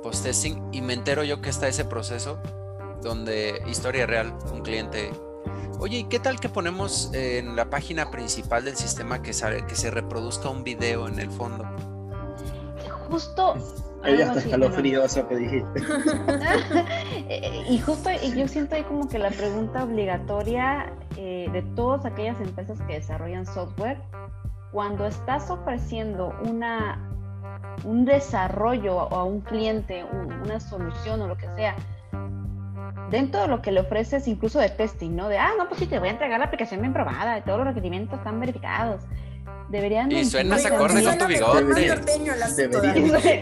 post-testing 0.03 0.69
y 0.71 0.81
me 0.81 0.93
entero 0.93 1.23
yo 1.23 1.41
que 1.41 1.49
está 1.49 1.67
ese 1.67 1.85
proceso 1.85 2.39
donde 3.01 3.63
historia 3.67 4.05
real, 4.05 4.37
un 4.51 4.61
cliente, 4.61 5.11
oye, 5.79 5.99
¿y 5.99 6.03
qué 6.05 6.19
tal 6.19 6.39
que 6.39 6.49
ponemos 6.49 7.09
en 7.13 7.55
la 7.55 7.69
página 7.69 8.11
principal 8.11 8.65
del 8.65 8.75
sistema 8.75 9.21
que, 9.21 9.31
que 9.31 9.75
se 9.75 9.91
reproduzca 9.91 10.49
un 10.49 10.63
video 10.63 11.07
en 11.07 11.19
el 11.19 11.31
fondo? 11.31 11.65
Justo 13.09 13.55
ella 14.05 14.27
está 14.27 14.39
escalofrío 14.39 15.03
eso 15.03 15.27
que 15.27 15.35
dijiste. 15.35 15.81
y 17.69 17.79
justo 17.79 18.09
yo 18.35 18.47
siento 18.47 18.75
ahí 18.75 18.83
como 18.83 19.07
que 19.07 19.19
la 19.19 19.29
pregunta 19.29 19.83
obligatoria 19.83 20.93
eh, 21.17 21.49
de 21.51 21.61
todas 21.75 22.05
aquellas 22.05 22.39
empresas 22.39 22.79
que 22.83 22.93
desarrollan 22.93 23.45
software, 23.45 24.01
cuando 24.71 25.05
estás 25.05 25.49
ofreciendo 25.49 26.33
una, 26.47 27.09
un 27.83 28.05
desarrollo 28.05 29.11
a 29.13 29.23
un 29.23 29.41
cliente, 29.41 30.05
una 30.43 30.59
solución 30.59 31.21
o 31.21 31.27
lo 31.27 31.37
que 31.37 31.47
sea, 31.55 31.75
dentro 33.09 33.41
de 33.41 33.47
lo 33.47 33.61
que 33.61 33.71
le 33.71 33.81
ofreces 33.81 34.27
incluso 34.27 34.59
de 34.59 34.69
testing, 34.69 35.15
¿no? 35.15 35.27
De, 35.27 35.37
ah, 35.37 35.51
no, 35.57 35.67
pues 35.67 35.79
sí, 35.79 35.87
te 35.87 35.99
voy 35.99 36.09
a 36.09 36.11
entregar 36.11 36.39
la 36.39 36.45
aplicación 36.45 36.81
bien 36.81 36.93
probada, 36.93 37.43
todos 37.43 37.57
los 37.59 37.67
requerimientos 37.67 38.19
están 38.19 38.39
verificados 38.39 39.03
deberían 39.69 40.11
y 40.11 40.25
suenas 40.25 40.65
acorde 40.65 41.03
con 41.03 41.17
tu 41.17 41.27
bigote 41.27 41.87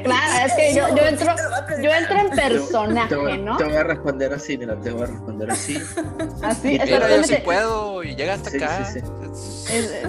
claro 0.04 0.46
es 0.46 0.54
que 0.54 0.76
yo, 0.76 0.96
yo 0.96 1.06
entro 1.06 1.36
yo 1.82 1.92
entro 1.92 2.18
en 2.18 2.30
personaje 2.30 3.38
no 3.38 3.58
te 3.58 3.63
voy 3.63 3.76
a 3.76 3.84
responder 3.84 4.34
así 4.34 4.58
mira 4.58 4.76
te 4.80 4.92
voy 4.92 5.04
a 5.04 5.06
responder 5.08 5.52
así. 5.52 5.78
Así 6.44 6.80
pero 6.84 7.10
yo 7.10 7.24
sí 7.24 7.36
puedo 7.44 8.04
y 8.04 8.16
llega 8.16 8.36
hasta 8.36 8.50
acá. 8.50 8.86
sí, 8.86 9.00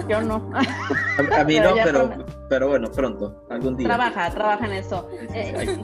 yo 0.07 0.21
no. 0.21 0.49
A, 0.53 1.43
mí 1.43 1.59
no 1.59 1.73
pero 1.83 2.25
pero 2.49 2.67
bueno 2.69 2.91
pronto 2.91 3.45
algún 3.49 3.77
día. 3.77 3.87
Trabaja 3.87 4.29
trabaja 4.31 4.65
en 4.65 4.73
eso. 4.73 5.09
Eh, 5.33 5.77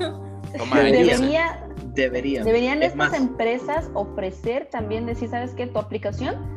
debería 0.73 1.67
deberían. 1.93 2.45
deberían 2.45 2.83
estas 2.83 3.13
empresas 3.13 3.89
ofrecer 3.93 4.69
también 4.71 5.05
decir 5.05 5.29
sabes 5.29 5.53
qué 5.53 5.67
tu 5.67 5.79
aplicación 5.79 6.54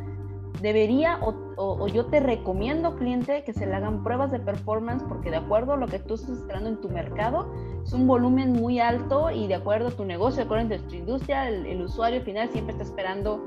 debería 0.61 1.19
o, 1.21 1.87
yo 1.87 2.05
te 2.05 2.19
recomiendo, 2.19 2.95
cliente, 2.95 3.43
que 3.43 3.53
se 3.53 3.65
le 3.65 3.75
hagan 3.75 4.03
pruebas 4.03 4.31
de 4.31 4.39
performance 4.39 5.03
porque 5.07 5.29
de 5.29 5.37
acuerdo 5.37 5.73
a 5.73 5.77
lo 5.77 5.87
que 5.87 5.99
tú 5.99 6.15
estás 6.15 6.37
esperando 6.37 6.69
en 6.69 6.81
tu 6.81 6.89
mercado, 6.89 7.53
es 7.83 7.93
un 7.93 8.07
volumen 8.07 8.53
muy 8.53 8.79
alto 8.79 9.29
y 9.31 9.47
de 9.47 9.55
acuerdo 9.55 9.89
a 9.89 9.91
tu 9.91 10.05
negocio, 10.05 10.37
de 10.37 10.43
acuerdo 10.43 10.75
a 10.75 10.77
tu 10.87 10.95
industria, 10.95 11.49
el, 11.49 11.81
usuario 11.81 12.21
final 12.21 12.49
siempre 12.51 12.73
está 12.73 12.83
esperando 12.83 13.41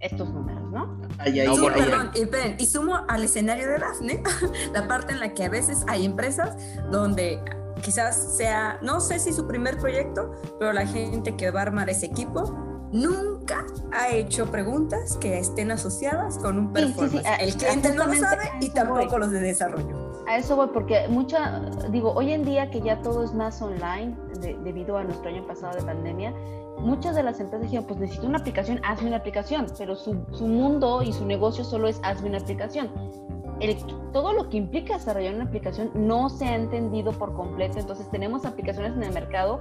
estos 0.00 0.32
números, 0.32 0.70
¿no? 0.70 0.98
y, 1.26 2.66
sumo 2.66 3.00
al 3.08 3.24
escenario 3.24 3.68
de 3.68 3.78
Daphne, 3.78 4.22
la 4.72 4.86
parte 4.86 5.12
en 5.12 5.20
la 5.20 5.34
que 5.34 5.44
a 5.44 5.48
veces 5.48 5.84
hay 5.88 6.04
empresas 6.04 6.56
donde 6.90 7.40
quizás 7.82 8.36
sea, 8.36 8.78
no 8.82 9.00
sé 9.00 9.18
si 9.18 9.32
su 9.32 9.46
primer 9.46 9.78
proyecto, 9.78 10.32
pero 10.58 10.72
la 10.72 10.86
gente 10.86 11.36
que 11.36 11.50
va 11.50 11.60
a 11.60 11.62
armar 11.62 11.88
ese 11.90 12.06
equipo 12.06 12.67
nunca 12.92 13.64
ha 13.92 14.10
hecho 14.10 14.46
preguntas 14.46 15.16
que 15.18 15.38
estén 15.38 15.70
asociadas 15.70 16.38
con 16.38 16.58
un 16.58 16.72
performance. 16.72 17.26
El 17.40 17.54
cliente 17.54 17.94
no 17.94 18.06
lo 18.06 18.14
sabe 18.14 18.50
y 18.60 18.70
tampoco 18.70 19.18
los 19.18 19.30
de 19.30 19.40
desarrollo. 19.40 20.08
A 20.28 20.36
eso 20.36 20.56
voy, 20.56 20.68
porque 20.72 21.08
mucha, 21.08 21.60
digo, 21.90 22.12
hoy 22.12 22.32
en 22.32 22.44
día 22.44 22.70
que 22.70 22.80
ya 22.80 23.00
todo 23.02 23.24
es 23.24 23.32
más 23.32 23.60
online 23.62 24.16
debido 24.62 24.98
a 24.98 25.04
nuestro 25.04 25.30
año 25.30 25.46
pasado 25.46 25.74
de 25.74 25.82
pandemia, 25.82 26.34
muchas 26.78 27.16
de 27.16 27.22
las 27.22 27.40
empresas 27.40 27.62
dijeron, 27.62 27.86
pues 27.86 27.98
necesito 27.98 28.26
una 28.26 28.38
aplicación, 28.38 28.80
hazme 28.84 29.08
una 29.08 29.16
aplicación, 29.16 29.66
pero 29.76 29.96
su, 29.96 30.16
su 30.32 30.46
mundo 30.46 31.02
y 31.02 31.12
su 31.12 31.24
negocio 31.24 31.64
solo 31.64 31.88
es 31.88 32.00
hazme 32.02 32.28
una 32.28 32.38
aplicación. 32.38 32.90
El, 33.60 33.76
todo 34.12 34.32
lo 34.32 34.48
que 34.48 34.56
implica 34.56 34.94
desarrollar 34.94 35.34
una 35.34 35.44
aplicación 35.44 35.90
no 35.94 36.28
se 36.28 36.44
ha 36.44 36.54
entendido 36.54 37.12
por 37.12 37.34
completo, 37.34 37.78
entonces 37.78 38.08
tenemos 38.10 38.44
aplicaciones 38.44 38.92
en 38.92 39.02
el 39.02 39.12
mercado 39.12 39.60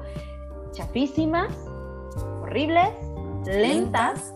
chafísimas, 0.71 1.51
horribles, 2.43 2.91
lentas, 3.45 4.33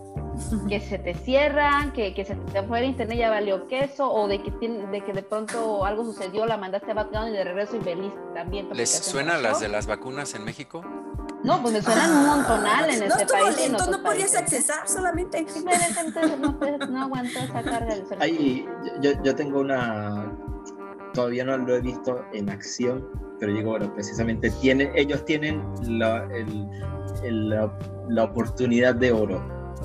que 0.68 0.80
se 0.80 0.98
te 0.98 1.14
cierran, 1.14 1.92
que, 1.92 2.14
que 2.14 2.24
se 2.24 2.34
te 2.34 2.62
fue 2.62 2.80
el 2.80 2.86
internet 2.86 3.18
ya 3.18 3.30
valió 3.30 3.68
queso, 3.68 4.10
o 4.10 4.28
de 4.28 4.42
que, 4.42 4.50
de 4.50 5.00
que 5.04 5.12
de 5.12 5.22
pronto 5.22 5.84
algo 5.84 6.04
sucedió, 6.04 6.46
la 6.46 6.56
mandaste 6.56 6.90
a 6.90 6.94
background 6.94 7.34
y 7.34 7.36
de 7.36 7.44
regreso 7.44 7.76
y 7.76 7.80
feliz 7.80 8.12
también. 8.34 8.68
¿Les 8.72 8.90
suena 8.90 9.38
las 9.38 9.60
de 9.60 9.68
las 9.68 9.86
vacunas 9.86 10.34
en 10.34 10.44
México? 10.44 10.82
No, 11.44 11.60
pues 11.60 11.74
me 11.74 11.82
suenan 11.82 12.12
un 12.12 12.26
montonal 12.26 12.88
en 12.90 13.02
este 13.02 13.26
país. 13.26 13.56
Lento, 13.56 13.90
no 13.90 14.02
podías 14.02 14.34
accesar 14.36 14.88
solamente. 14.88 15.44
Simplemente 15.48 16.36
no, 16.38 16.56
no 16.88 17.02
aguantó 17.02 17.40
esa 17.40 17.62
carga 17.62 17.94
del 17.94 18.04
Ahí, 18.20 18.68
yo, 19.00 19.10
yo 19.22 19.34
tengo 19.34 19.60
una. 19.60 20.32
Todavía 21.14 21.44
no 21.44 21.58
lo 21.58 21.76
he 21.76 21.80
visto 21.80 22.24
en 22.32 22.48
acción, 22.48 23.06
pero 23.38 23.52
digo, 23.52 23.72
bueno, 23.72 23.92
precisamente 23.92 24.50
tiene, 24.62 24.90
ellos 24.94 25.24
tienen 25.24 25.62
la, 25.82 26.26
el, 26.32 26.66
la, 27.22 28.24
oportunidad 28.24 28.94
de 28.94 29.12
oro, 29.12 29.40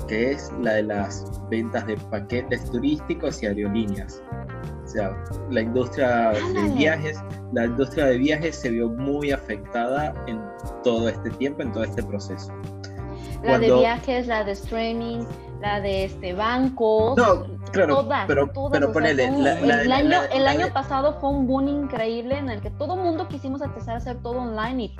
que 0.06 0.32
es 0.32 0.52
la 0.60 0.74
de 0.74 0.82
las 0.84 1.24
ventas 1.50 1.86
de 1.86 1.96
paquetes 1.96 2.70
turísticos 2.70 3.42
y 3.42 3.46
aerolíneas. 3.46 4.22
O 4.84 4.88
sea, 4.88 5.24
la 5.50 5.60
industria 5.60 6.30
de 6.30 6.62
viajes, 6.74 7.18
la 7.52 7.66
industria 7.66 8.06
de 8.06 8.18
viajes 8.18 8.56
se 8.56 8.70
vio 8.70 8.88
muy 8.88 9.32
afectada 9.32 10.14
en 10.26 10.40
todo 10.82 11.08
este 11.08 11.30
tiempo, 11.30 11.62
en 11.62 11.72
todo 11.72 11.84
este 11.84 12.02
proceso. 12.02 12.52
La 13.42 13.58
de 13.58 13.72
viajes, 13.72 14.26
la 14.26 14.44
de 14.44 14.52
streaming, 14.52 15.24
la 15.60 15.80
de 15.80 16.04
este 16.04 16.32
bancos. 16.34 17.16
No, 17.16 17.46
claro, 17.70 18.08
pero, 18.26 18.50
pero 18.70 18.92
ponele. 18.92 19.26
el, 19.26 19.92
año, 19.92 20.20
el 20.32 20.46
año 20.46 20.72
pasado 20.72 21.18
fue 21.20 21.30
un 21.30 21.46
boom 21.46 21.68
increíble 21.68 22.38
en 22.38 22.48
el 22.48 22.60
que 22.60 22.70
todo 22.70 22.96
mundo 22.96 23.28
quisimos 23.28 23.62
empezar 23.62 23.94
a 23.94 23.98
hacer 23.98 24.16
todo 24.22 24.38
online 24.38 24.84
y 24.84 24.96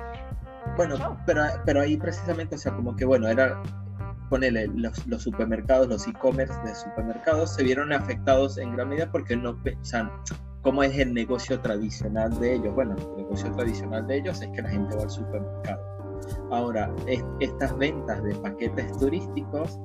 bueno, 0.79 1.17
pero, 1.25 1.43
pero 1.65 1.81
ahí 1.81 1.97
precisamente, 1.97 2.55
o 2.55 2.57
sea, 2.57 2.73
como 2.73 2.95
que 2.95 3.03
bueno, 3.03 3.27
era, 3.27 3.61
ponele, 4.29 4.67
los, 4.67 5.05
los 5.07 5.23
supermercados, 5.23 5.89
los 5.89 6.07
e-commerce 6.07 6.57
de 6.63 6.73
supermercados 6.73 7.53
se 7.53 7.63
vieron 7.63 7.91
afectados 7.91 8.57
en 8.57 8.77
gran 8.77 8.87
medida 8.87 9.11
porque 9.11 9.35
no, 9.35 9.61
sea, 9.81 10.09
¿cómo 10.61 10.81
es 10.81 10.97
el 10.97 11.13
negocio 11.13 11.59
tradicional 11.59 12.39
de 12.39 12.53
ellos? 12.53 12.73
Bueno, 12.73 12.95
el 12.97 13.23
negocio 13.23 13.51
tradicional 13.51 14.07
de 14.07 14.19
ellos 14.19 14.41
es 14.41 14.47
que 14.55 14.61
la 14.61 14.69
gente 14.69 14.95
va 14.95 15.03
al 15.03 15.09
supermercado. 15.09 15.81
Ahora, 16.49 16.89
estas 17.41 17.77
ventas 17.77 18.23
de 18.23 18.35
paquetes 18.35 18.97
turísticos 18.99 19.77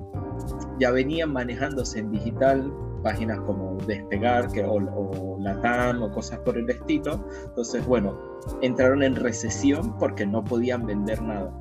ya 0.78 0.92
venían 0.92 1.32
manejándose 1.32 1.98
en 1.98 2.12
digital 2.12 2.72
páginas 3.04 3.38
como 3.42 3.76
Despegar 3.86 4.50
que, 4.50 4.64
o, 4.64 4.76
o 4.76 5.38
Latam 5.38 6.02
o 6.02 6.10
cosas 6.10 6.40
por 6.40 6.58
el 6.58 6.68
estilo. 6.68 7.24
Entonces, 7.44 7.86
bueno, 7.86 8.18
entraron 8.62 9.02
en 9.02 9.14
recesión 9.14 9.96
porque 9.98 10.26
no 10.26 10.42
podían 10.42 10.86
vender 10.86 11.22
nada. 11.22 11.52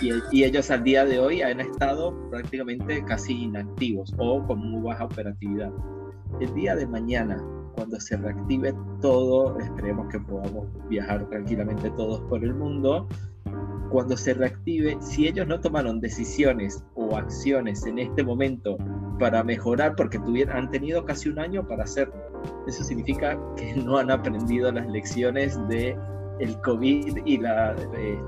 Y, 0.00 0.12
y, 0.30 0.44
ellos 0.44 0.70
al 0.70 0.84
día 0.84 1.04
de 1.04 1.18
hoy 1.18 1.42
han 1.42 1.60
estado 1.60 2.14
prácticamente 2.30 3.04
casi 3.04 3.42
inactivos 3.42 4.14
o 4.16 4.46
con 4.46 4.58
muy 4.60 4.82
baja 4.82 5.04
operatividad. 5.04 5.72
El 6.40 6.54
día 6.54 6.74
de 6.76 6.86
mañana, 6.86 7.44
cuando 7.74 8.00
se 8.00 8.16
reactive 8.16 8.74
todo, 9.00 9.58
esperemos 9.58 10.08
que 10.08 10.20
podamos 10.20 10.68
viajar 10.88 11.28
tranquilamente 11.28 11.90
todos 11.90 12.20
por 12.22 12.42
el 12.42 12.54
mundo, 12.54 13.08
cuando 13.92 14.16
se 14.16 14.32
reactive, 14.32 14.96
si 15.02 15.28
ellos 15.28 15.46
no 15.46 15.60
tomaron 15.60 16.00
decisiones 16.00 16.82
o 16.94 17.14
acciones 17.14 17.84
en 17.84 17.98
este 17.98 18.24
momento 18.24 18.78
para 19.22 19.44
mejorar, 19.44 19.94
porque 19.94 20.18
tuvieron, 20.18 20.56
han 20.56 20.68
tenido 20.68 21.04
casi 21.04 21.28
un 21.28 21.38
año 21.38 21.64
para 21.64 21.84
hacerlo, 21.84 22.12
eso 22.66 22.82
significa 22.82 23.38
que 23.56 23.72
no 23.76 23.96
han 23.96 24.10
aprendido 24.10 24.72
las 24.72 24.84
lecciones 24.88 25.56
de 25.68 25.96
el 26.40 26.60
COVID 26.62 27.18
y 27.24 27.36
la, 27.38 27.70
este, 27.72 28.18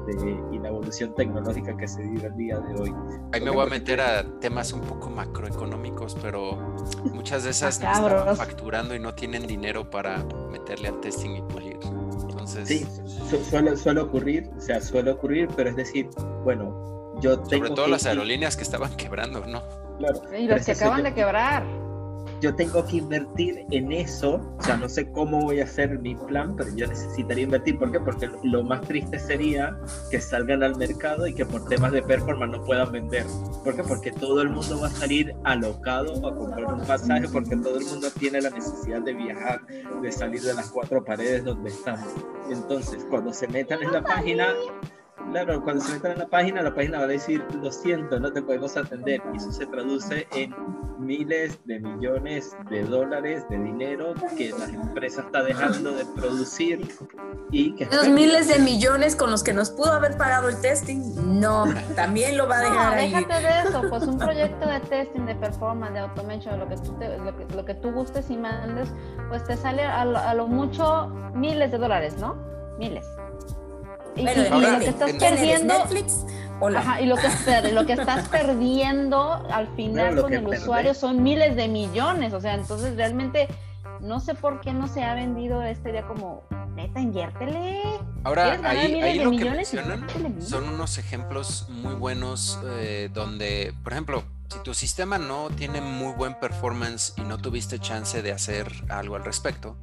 y 0.53 0.59
la 0.61 0.69
evolución 0.69 1.13
tecnológica 1.17 1.77
que 1.77 1.89
se 1.89 2.01
vive 2.01 2.29
el 2.29 2.37
día 2.37 2.61
de 2.61 2.81
hoy. 2.81 2.95
Ahí 3.33 3.41
me 3.41 3.51
voy 3.51 3.67
a 3.67 3.71
meter 3.71 4.01
a 4.01 4.23
temas 4.39 4.73
un 4.73 4.83
poco 4.83 5.11
macroeconómicos, 5.11 6.17
pero 6.23 6.77
muchas 7.13 7.43
de 7.43 7.51
esas 7.51 7.81
no 7.81 7.91
están 7.91 8.37
facturando 8.37 8.95
y 8.95 9.01
no 9.01 9.17
tienen 9.17 9.49
dinero 9.49 9.91
para 9.91 10.25
meterle 10.53 10.89
al 10.89 11.01
testing 11.01 11.31
y 11.31 11.43
pulir. 11.43 11.79
Entonces... 11.83 12.69
Sí, 12.69 12.87
suele, 13.51 13.77
suele 13.77 14.01
ocurrir, 14.01 14.49
o 14.57 14.61
sea, 14.61 14.81
suele 14.81 15.11
ocurrir, 15.11 15.49
pero 15.57 15.71
es 15.71 15.77
decir, 15.77 16.09
bueno, 16.45 16.94
yo 17.25 17.39
tengo... 17.41 17.67
Sobre 17.67 17.77
todo 17.77 17.89
las 17.89 18.07
aerolíneas 18.07 18.57
que 18.57 18.63
estaban 18.63 18.95
quebrando, 18.97 19.45
¿no? 19.47 19.63
Claro. 19.99 20.21
Y 20.37 20.47
los 20.47 20.65
que 20.65 20.73
acaban 20.73 21.03
de 21.03 21.15
quebrar 21.15 21.65
yo 22.41 22.55
tengo 22.55 22.85
que 22.85 22.99
invertir 22.99 23.65
en 23.71 23.91
eso, 23.91 24.35
o 24.59 24.63
sea, 24.63 24.77
no 24.77 24.87
sé 24.87 25.11
cómo 25.11 25.41
voy 25.41 25.61
a 25.61 25.65
hacer 25.65 25.99
mi 26.01 26.15
plan, 26.15 26.55
pero 26.57 26.69
yo 26.77 26.87
necesitaría 26.87 27.45
invertir. 27.45 27.79
¿Por 27.79 27.91
qué? 27.91 28.01
Porque 28.01 28.31
lo 28.43 28.63
más 28.63 28.83
triste 28.83 29.19
sería 29.19 29.75
que 30.11 30.21
salgan 30.21 30.63
al 30.63 30.77
mercado 30.77 31.27
y 31.27 31.35
que 31.35 31.47
por 31.47 31.67
temas 31.67 31.93
de 31.93 32.03
performance 32.03 32.59
no 32.59 32.65
puedan 32.65 32.93
vender. 32.93 33.25
¿Por 33.65 33.77
qué? 33.77 33.83
Porque 33.83 34.13
todo 34.13 34.43
el 34.43 34.51
mundo 34.51 34.79
va 34.79 34.89
a 34.89 34.91
salir 34.91 35.35
alocado 35.45 36.27
a 36.27 36.37
comprar 36.37 36.67
un 36.67 36.81
pasaje, 36.81 37.27
porque 37.29 37.57
todo 37.57 37.79
el 37.79 37.87
mundo 37.87 38.09
tiene 38.19 38.43
la 38.43 38.51
necesidad 38.51 39.01
de 39.01 39.15
viajar, 39.15 39.61
de 40.03 40.13
salir 40.13 40.43
de 40.43 40.53
las 40.53 40.71
cuatro 40.71 41.03
paredes 41.03 41.45
donde 41.45 41.71
estamos. 41.71 42.09
Entonces, 42.51 43.07
cuando 43.09 43.33
se 43.33 43.49
metan 43.49 43.83
en 43.83 43.93
la 43.93 44.03
página, 44.03 44.49
Claro, 45.31 45.63
cuando 45.63 45.83
se 45.83 45.95
metan 45.95 46.13
en 46.13 46.19
la 46.21 46.29
página, 46.29 46.63
la 46.63 46.75
página 46.75 46.99
va 46.99 47.05
a 47.05 47.09
decir, 47.09 47.45
lo 47.61 47.71
siento, 47.71 48.21
no 48.21 48.33
te 48.33 48.43
podemos 48.43 48.77
atender. 48.77 49.21
Y 49.33 49.37
eso 49.37 49.53
se 49.53 49.67
traduce 49.67 50.27
en 50.33 50.55
miles 50.99 51.59
de 51.67 51.81
millones 51.81 52.57
de 52.71 52.85
dólares 52.85 53.45
de 53.51 53.59
dinero 53.59 54.15
que 54.37 54.51
la 54.51 54.65
empresa 54.67 55.23
está 55.23 55.43
dejando 55.43 55.93
de 55.93 56.05
producir 56.07 56.89
y 57.51 57.75
que... 57.75 57.87
Los 57.87 58.09
miles 58.09 58.49
de 58.49 58.59
millones 58.59 59.17
con 59.17 59.31
los 59.31 59.43
que 59.43 59.53
nos 59.53 59.71
pudo 59.71 59.93
haber 59.93 60.17
pagado 60.17 60.49
el 60.49 60.61
testing, 60.61 61.41
no, 61.41 61.67
también 61.95 62.37
lo 62.37 62.49
va 62.49 62.59
a 62.59 62.61
dejar 62.61 62.95
no, 62.95 63.01
ahí. 63.01 63.13
déjate 63.13 63.47
de 63.47 63.69
eso, 63.69 63.83
pues 63.89 64.03
un 64.05 64.19
proyecto 64.19 64.67
de 64.69 64.81
testing, 64.81 65.27
de 65.27 65.35
performance, 65.35 65.93
de 65.93 65.99
automation, 66.01 66.59
lo 66.59 66.69
que 66.69 66.77
tú, 66.77 66.93
lo 66.93 67.37
que, 67.37 67.55
lo 67.55 67.65
que 67.65 67.75
tú 67.75 67.93
gustes 67.93 68.31
y 68.31 68.37
mandes, 68.37 68.89
pues 69.29 69.45
te 69.45 69.57
sale 69.57 69.83
a 69.83 70.05
lo, 70.05 70.19
a 70.19 70.35
lo 70.35 70.47
mucho 70.47 71.09
miles 71.35 71.71
de 71.71 71.79
dólares, 71.79 72.17
¿no? 72.19 72.37
Miles. 72.79 73.05
Y, 74.17 74.23
lo 74.23 74.79
que 74.79 74.89
estás 74.89 75.13
perdiendo. 75.13 75.79
Netflix, 75.79 76.25
y 77.01 77.07
lo 77.07 77.17
que, 77.17 77.73
lo 77.73 77.87
que 77.87 77.93
estás 77.95 78.29
perdiendo 78.31 79.45
al 79.51 79.69
final 79.75 80.21
con 80.21 80.33
el 80.33 80.47
usuario 80.47 80.95
son 80.95 81.23
miles 81.23 81.57
de 81.57 81.69
millones. 81.69 82.33
O 82.33 82.41
sea, 82.41 82.55
entonces 82.55 82.97
realmente 82.97 83.49
no 84.01 84.21
sé 84.21 84.35
por 84.35 84.61
qué 84.61 84.73
no 84.73 84.89
se 84.89 85.03
ha 85.03 85.15
vendido 85.15 85.63
este 85.63 85.93
día 85.93 86.07
como 86.07 86.43
neta, 86.75 87.01
inviértele. 87.01 87.83
Ahora, 88.25 88.59
ahí, 88.65 89.01
ahí 89.01 89.19
lo 89.19 89.31
que 89.31 89.51
mencionan 89.51 90.07
son 90.41 90.69
unos 90.69 90.99
ejemplos 90.99 91.69
muy 91.69 91.95
buenos 91.95 92.61
eh, 92.65 93.11
donde, 93.13 93.75
por 93.83 93.93
ejemplo, 93.93 94.25
si 94.49 94.59
tu 94.61 94.75
sistema 94.75 95.19
no 95.19 95.49
tiene 95.51 95.81
muy 95.81 96.13
buen 96.13 96.35
performance 96.39 97.15
y 97.17 97.23
no 97.23 97.39
tuviste 97.39 97.79
chance 97.79 98.23
de 98.23 98.33
hacer 98.33 98.73
algo 98.89 99.17
al 99.17 99.25
respecto, 99.25 99.77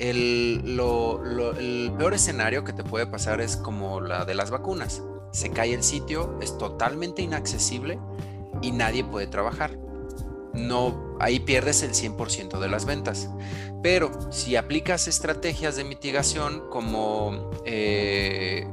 el, 0.00 1.92
peor 1.98 2.14
escenario 2.14 2.64
que 2.64 2.72
te 2.72 2.82
puede 2.82 3.06
pasar 3.06 3.40
es 3.40 3.56
como 3.56 4.00
la 4.00 4.24
de 4.24 4.34
las 4.34 4.50
vacunas. 4.50 5.02
Se 5.32 5.50
cae 5.50 5.74
el 5.74 5.82
sitio, 5.82 6.38
es 6.40 6.56
totalmente 6.58 7.22
inaccesible 7.22 7.98
y 8.62 8.72
nadie 8.72 9.04
puede 9.04 9.26
trabajar. 9.26 9.78
No, 10.54 11.16
ahí 11.20 11.38
pierdes 11.40 11.82
el 11.82 11.92
100% 11.92 12.58
de 12.58 12.68
las 12.68 12.84
ventas. 12.84 13.30
Pero 13.82 14.10
si 14.32 14.56
aplicas 14.56 15.06
estrategias 15.06 15.76
de 15.76 15.84
mitigación 15.84 16.68
como 16.70 17.50
eh, 17.64 18.66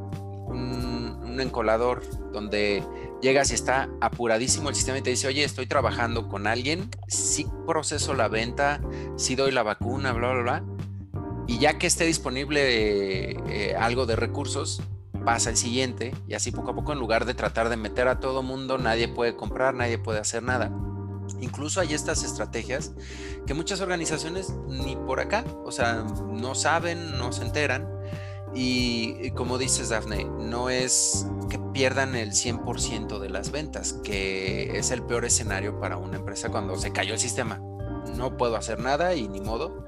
un, 0.47 1.19
un 1.23 1.39
encolador 1.39 2.03
donde 2.31 2.83
llegas 3.21 3.51
y 3.51 3.53
está 3.53 3.89
apuradísimo 4.01 4.69
el 4.69 4.75
sistema 4.75 4.97
y 4.97 5.01
te 5.01 5.11
dice, 5.11 5.27
oye, 5.27 5.43
estoy 5.43 5.67
trabajando 5.67 6.27
con 6.27 6.47
alguien, 6.47 6.89
sí 7.07 7.47
proceso 7.65 8.13
la 8.13 8.27
venta, 8.27 8.81
sí 9.17 9.35
doy 9.35 9.51
la 9.51 9.63
vacuna, 9.63 10.13
bla, 10.13 10.31
bla, 10.33 10.41
bla. 10.41 10.76
Y 11.47 11.60
ya 11.60 11.77
que 11.77 11.88
esté 11.88 12.05
disponible 12.05 13.31
eh, 13.31 13.75
algo 13.77 14.05
de 14.05 14.15
recursos, 14.15 14.81
pasa 15.27 15.49
el 15.49 15.57
siguiente 15.57 16.15
y 16.27 16.36
así 16.36 16.51
poco 16.51 16.71
a 16.71 16.75
poco 16.75 16.93
en 16.93 16.99
lugar 16.99 17.25
de 17.25 17.33
tratar 17.33 17.67
de 17.67 17.75
meter 17.75 18.07
a 18.07 18.19
todo 18.19 18.43
mundo, 18.43 18.77
nadie 18.77 19.10
puede 19.10 19.36
comprar, 19.36 19.73
nadie 19.73 19.97
puede 19.97 20.19
hacer 20.19 20.43
nada. 20.43 20.71
Incluso 21.41 21.81
hay 21.81 21.93
estas 21.93 22.23
estrategias 22.23 22.93
que 23.45 23.53
muchas 23.53 23.81
organizaciones 23.81 24.53
ni 24.69 24.95
por 24.95 25.19
acá, 25.19 25.43
o 25.65 25.71
sea, 25.73 26.05
no 26.31 26.55
saben, 26.55 27.17
no 27.17 27.33
se 27.33 27.43
enteran. 27.43 27.89
Y, 28.53 29.31
como 29.31 29.57
dices, 29.57 29.89
Dafne, 29.89 30.23
no 30.23 30.69
es 30.69 31.27
que 31.49 31.60
pierdan 31.60 32.15
el 32.15 32.31
100% 32.31 33.19
de 33.19 33.29
las 33.29 33.51
ventas, 33.51 33.93
que 34.03 34.77
es 34.79 34.91
el 34.91 35.03
peor 35.03 35.25
escenario 35.25 35.79
para 35.79 35.97
una 35.97 36.15
empresa 36.15 36.49
cuando 36.49 36.77
se 36.77 36.93
cayó 36.93 37.13
el 37.13 37.19
sistema. 37.19 37.60
No 38.15 38.38
puedo 38.38 38.55
hacer 38.55 38.79
nada 38.79 39.13
y 39.13 39.27
ni 39.27 39.41
modo. 39.41 39.86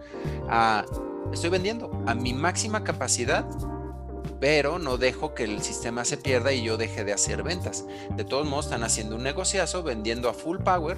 Ah, 0.49 0.85
estoy 1.33 1.49
vendiendo 1.49 1.91
a 2.05 2.15
mi 2.15 2.33
máxima 2.33 2.83
capacidad, 2.83 3.45
pero 4.39 4.79
no 4.79 4.97
dejo 4.97 5.33
que 5.33 5.43
el 5.43 5.61
sistema 5.61 6.05
se 6.05 6.17
pierda 6.17 6.53
y 6.53 6.63
yo 6.63 6.77
deje 6.77 7.03
de 7.03 7.13
hacer 7.13 7.43
ventas. 7.43 7.85
De 8.15 8.23
todos 8.23 8.47
modos, 8.47 8.65
están 8.65 8.83
haciendo 8.83 9.15
un 9.15 9.23
negociazo 9.23 9.83
vendiendo 9.83 10.29
a 10.29 10.33
full 10.33 10.59
power 10.59 10.97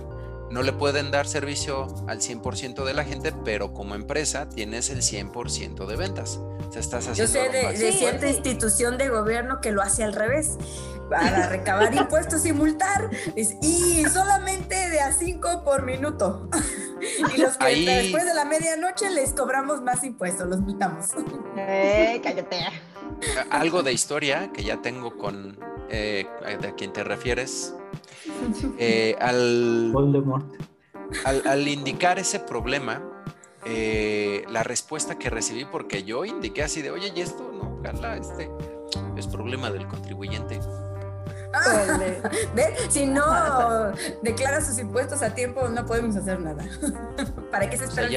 no 0.51 0.61
le 0.63 0.73
pueden 0.73 1.11
dar 1.11 1.27
servicio 1.27 1.87
al 2.07 2.19
100% 2.19 2.83
de 2.83 2.93
la 2.93 3.03
gente, 3.03 3.33
pero 3.45 3.73
como 3.73 3.95
empresa 3.95 4.49
tienes 4.49 4.89
el 4.89 5.01
100% 5.01 5.85
de 5.85 5.95
ventas. 5.95 6.37
O 6.37 6.71
sea, 6.71 6.81
estás 6.81 7.07
haciendo 7.07 7.33
Yo 7.33 7.51
sé 7.51 7.83
de, 7.83 7.91
cierta 7.91 8.27
institución 8.27 8.97
de 8.97 9.09
gobierno 9.09 9.61
que 9.61 9.71
lo 9.71 9.81
hace 9.81 10.03
al 10.03 10.13
revés 10.13 10.57
para 11.09 11.47
recabar 11.47 11.93
impuestos 11.95 12.45
y 12.45 12.53
multar, 12.53 13.09
y 13.35 14.05
solamente 14.05 14.89
de 14.89 14.99
a 15.01 15.11
5 15.11 15.63
por 15.63 15.83
minuto. 15.83 16.49
y 17.35 17.41
los 17.41 17.57
que 17.57 17.85
después 17.85 18.25
de 18.25 18.33
la 18.33 18.45
medianoche 18.45 19.09
les 19.09 19.33
cobramos 19.33 19.81
más 19.81 20.03
impuestos, 20.03 20.47
los 20.47 20.59
multamos. 20.59 21.07
Eh, 21.57 22.21
cállate. 22.23 22.65
Algo 23.49 23.83
de 23.83 23.93
historia 23.93 24.51
que 24.53 24.63
ya 24.63 24.81
tengo 24.81 25.17
con 25.17 25.59
eh, 25.89 26.27
de 26.61 26.67
a 26.67 26.75
quien 26.75 26.93
te 26.93 27.03
refieres, 27.03 27.75
eh, 28.77 29.15
al, 29.19 29.93
al, 31.45 31.67
indicar 31.67 32.19
ese 32.19 32.39
problema, 32.39 33.01
eh, 33.65 34.43
la 34.49 34.63
respuesta 34.63 35.17
que 35.17 35.29
recibí, 35.29 35.65
porque 35.65 36.03
yo 36.03 36.25
indiqué 36.25 36.63
así 36.63 36.81
de, 36.81 36.91
oye, 36.91 37.11
y 37.15 37.21
esto 37.21 37.51
no, 37.51 37.81
gala, 37.81 38.17
este 38.17 38.49
es 39.15 39.27
problema 39.27 39.71
del 39.71 39.87
contribuyente. 39.87 40.59
Ah, 41.53 42.31
si 42.87 43.05
no 43.05 43.91
declara 44.21 44.61
sus 44.61 44.79
impuestos 44.79 45.21
a 45.21 45.33
tiempo, 45.33 45.67
no 45.67 45.85
podemos 45.85 46.15
hacer 46.15 46.39
nada. 46.39 46.63
¿Para 47.51 47.69
qué 47.69 47.77
se 47.77 47.83
espera 47.83 48.07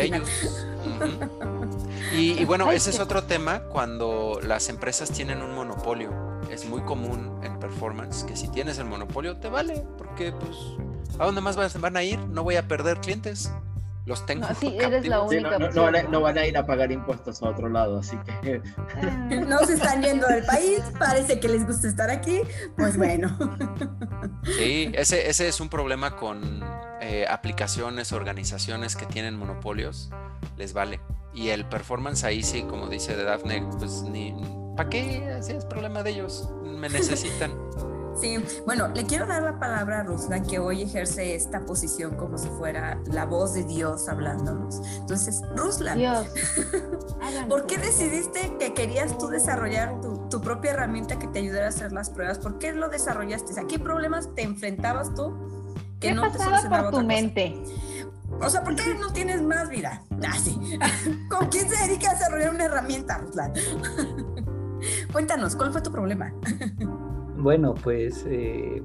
y, 2.12 2.44
bueno, 2.44 2.70
ese 2.70 2.90
es 2.90 3.00
otro 3.00 3.24
tema 3.24 3.64
cuando 3.64 4.38
las 4.42 4.68
empresas 4.68 5.11
tienen 5.11 5.42
un 5.42 5.53
monopolio. 5.55 6.11
Es 6.50 6.66
muy 6.66 6.83
común 6.83 7.40
en 7.42 7.59
performance 7.59 8.24
que 8.24 8.37
si 8.37 8.48
tienes 8.48 8.78
el 8.78 8.87
monopolio 8.87 9.37
te 9.38 9.48
vale, 9.48 9.85
porque 9.98 10.33
pues 10.33 10.57
¿a 11.18 11.24
dónde 11.24 11.40
más 11.40 11.57
van 11.80 11.96
a 11.96 12.02
ir? 12.02 12.18
No 12.18 12.42
voy 12.42 12.57
a 12.57 12.68
perder 12.68 13.00
clientes. 13.00 13.50
Los 14.07 14.26
tengo. 14.26 14.46
No, 14.46 14.54
sí, 14.54 14.76
eres 14.78 15.07
la 15.07 15.22
única. 15.22 15.59
no, 15.59 16.20
van 16.20 16.37
a, 16.37 16.46
ir 16.46 16.59
a 16.59 16.66
pagar 16.66 16.92
impuestos 16.92 17.42
a 17.42 17.48
otro 17.48 17.70
lado, 17.70 18.00
así 18.00 18.18
que. 18.42 18.61
Ah. 18.76 19.28
no 19.48 19.59
se 19.61 19.74
están 19.74 20.02
yendo 20.02 20.26
del 20.26 20.44
país, 20.44 20.83
parece 20.98 21.40
que 21.40 21.48
les 21.48 21.66
gusta 21.66 21.88
estar 21.88 22.11
aquí, 22.11 22.42
pues 22.76 22.96
bueno. 22.96 23.37
Sí, 24.59 24.92
ese, 24.92 25.30
ese 25.30 25.48
es 25.48 25.59
un 25.59 25.70
problema 25.70 26.16
con 26.16 26.62
eh, 27.00 27.24
aplicaciones, 27.28 28.12
organizaciones 28.12 28.94
que 28.94 29.07
tienen 29.07 29.37
monopolios, 29.37 30.11
les 30.59 30.74
vale. 30.74 31.00
Y 31.33 31.48
el 31.48 31.64
performance 31.64 32.24
ahí 32.24 32.42
sí, 32.42 32.62
como 32.62 32.88
dice 32.88 33.16
de 33.16 33.24
Daphne, 33.24 33.66
pues 33.78 34.02
ni. 34.02 34.35
¿Para 34.76 34.88
qué? 34.88 35.32
Así 35.38 35.52
es 35.52 35.64
problema 35.64 36.02
de 36.02 36.10
ellos. 36.10 36.48
Me 36.62 36.88
necesitan. 36.88 37.52
Sí, 38.20 38.37
bueno, 38.64 38.88
le 38.88 39.04
quiero 39.04 39.26
dar 39.26 39.42
la 39.42 39.58
palabra 39.58 40.00
a 40.00 40.02
Ruslan, 40.04 40.44
que 40.44 40.58
hoy 40.58 40.82
ejerce 40.82 41.34
esta 41.34 41.60
posición 41.60 42.16
como 42.16 42.38
si 42.38 42.48
fuera 42.48 43.00
la 43.06 43.26
voz 43.26 43.54
de 43.54 43.64
Dios 43.64 44.08
hablándonos. 44.08 44.80
Entonces, 45.00 45.42
Ruslan, 45.56 45.98
Dios. 45.98 46.26
¿por 47.48 47.66
qué 47.66 47.78
decidiste 47.78 48.56
que 48.58 48.72
querías 48.72 49.18
tú 49.18 49.28
desarrollar 49.28 50.00
tu, 50.00 50.40
propia 50.40 50.72
herramienta 50.72 51.18
que 51.18 51.26
te 51.26 51.38
ayudara 51.40 51.66
a 51.66 51.68
hacer 51.70 51.92
las 51.92 52.10
pruebas? 52.10 52.38
¿Por 52.38 52.58
qué 52.58 52.72
lo 52.72 52.88
desarrollaste? 52.88 53.58
¿A 53.58 53.66
qué 53.66 53.78
problemas 53.78 54.34
te 54.34 54.42
enfrentabas 54.42 55.14
tú 55.14 55.34
que 56.00 56.08
¿Qué 56.08 56.14
no 56.14 56.22
pasaba 56.22 56.60
te 56.60 56.68
por 56.68 56.90
tu 56.90 57.02
mente? 57.02 57.54
O 58.40 58.50
sea, 58.50 58.62
¿por 58.62 58.74
qué 58.76 58.94
no 58.94 59.12
tienes 59.12 59.42
más 59.42 59.68
vida? 59.68 60.02
Ah, 60.24 60.37
sí. 60.42 60.58
¿Con 61.30 61.48
quién 61.48 61.68
se 61.68 61.87
dedica 61.87 62.10
a 62.10 62.14
desarrollar 62.14 62.54
una 62.54 62.64
herramienta, 62.64 63.18
Ruslan? 63.18 63.52
Cuéntanos, 65.12 65.57
¿cuál 65.57 65.73
fue 65.73 65.83
tu 65.83 65.90
problema? 65.90 66.33
Bueno, 67.37 67.75
pues 67.75 68.25
eh, 68.27 68.83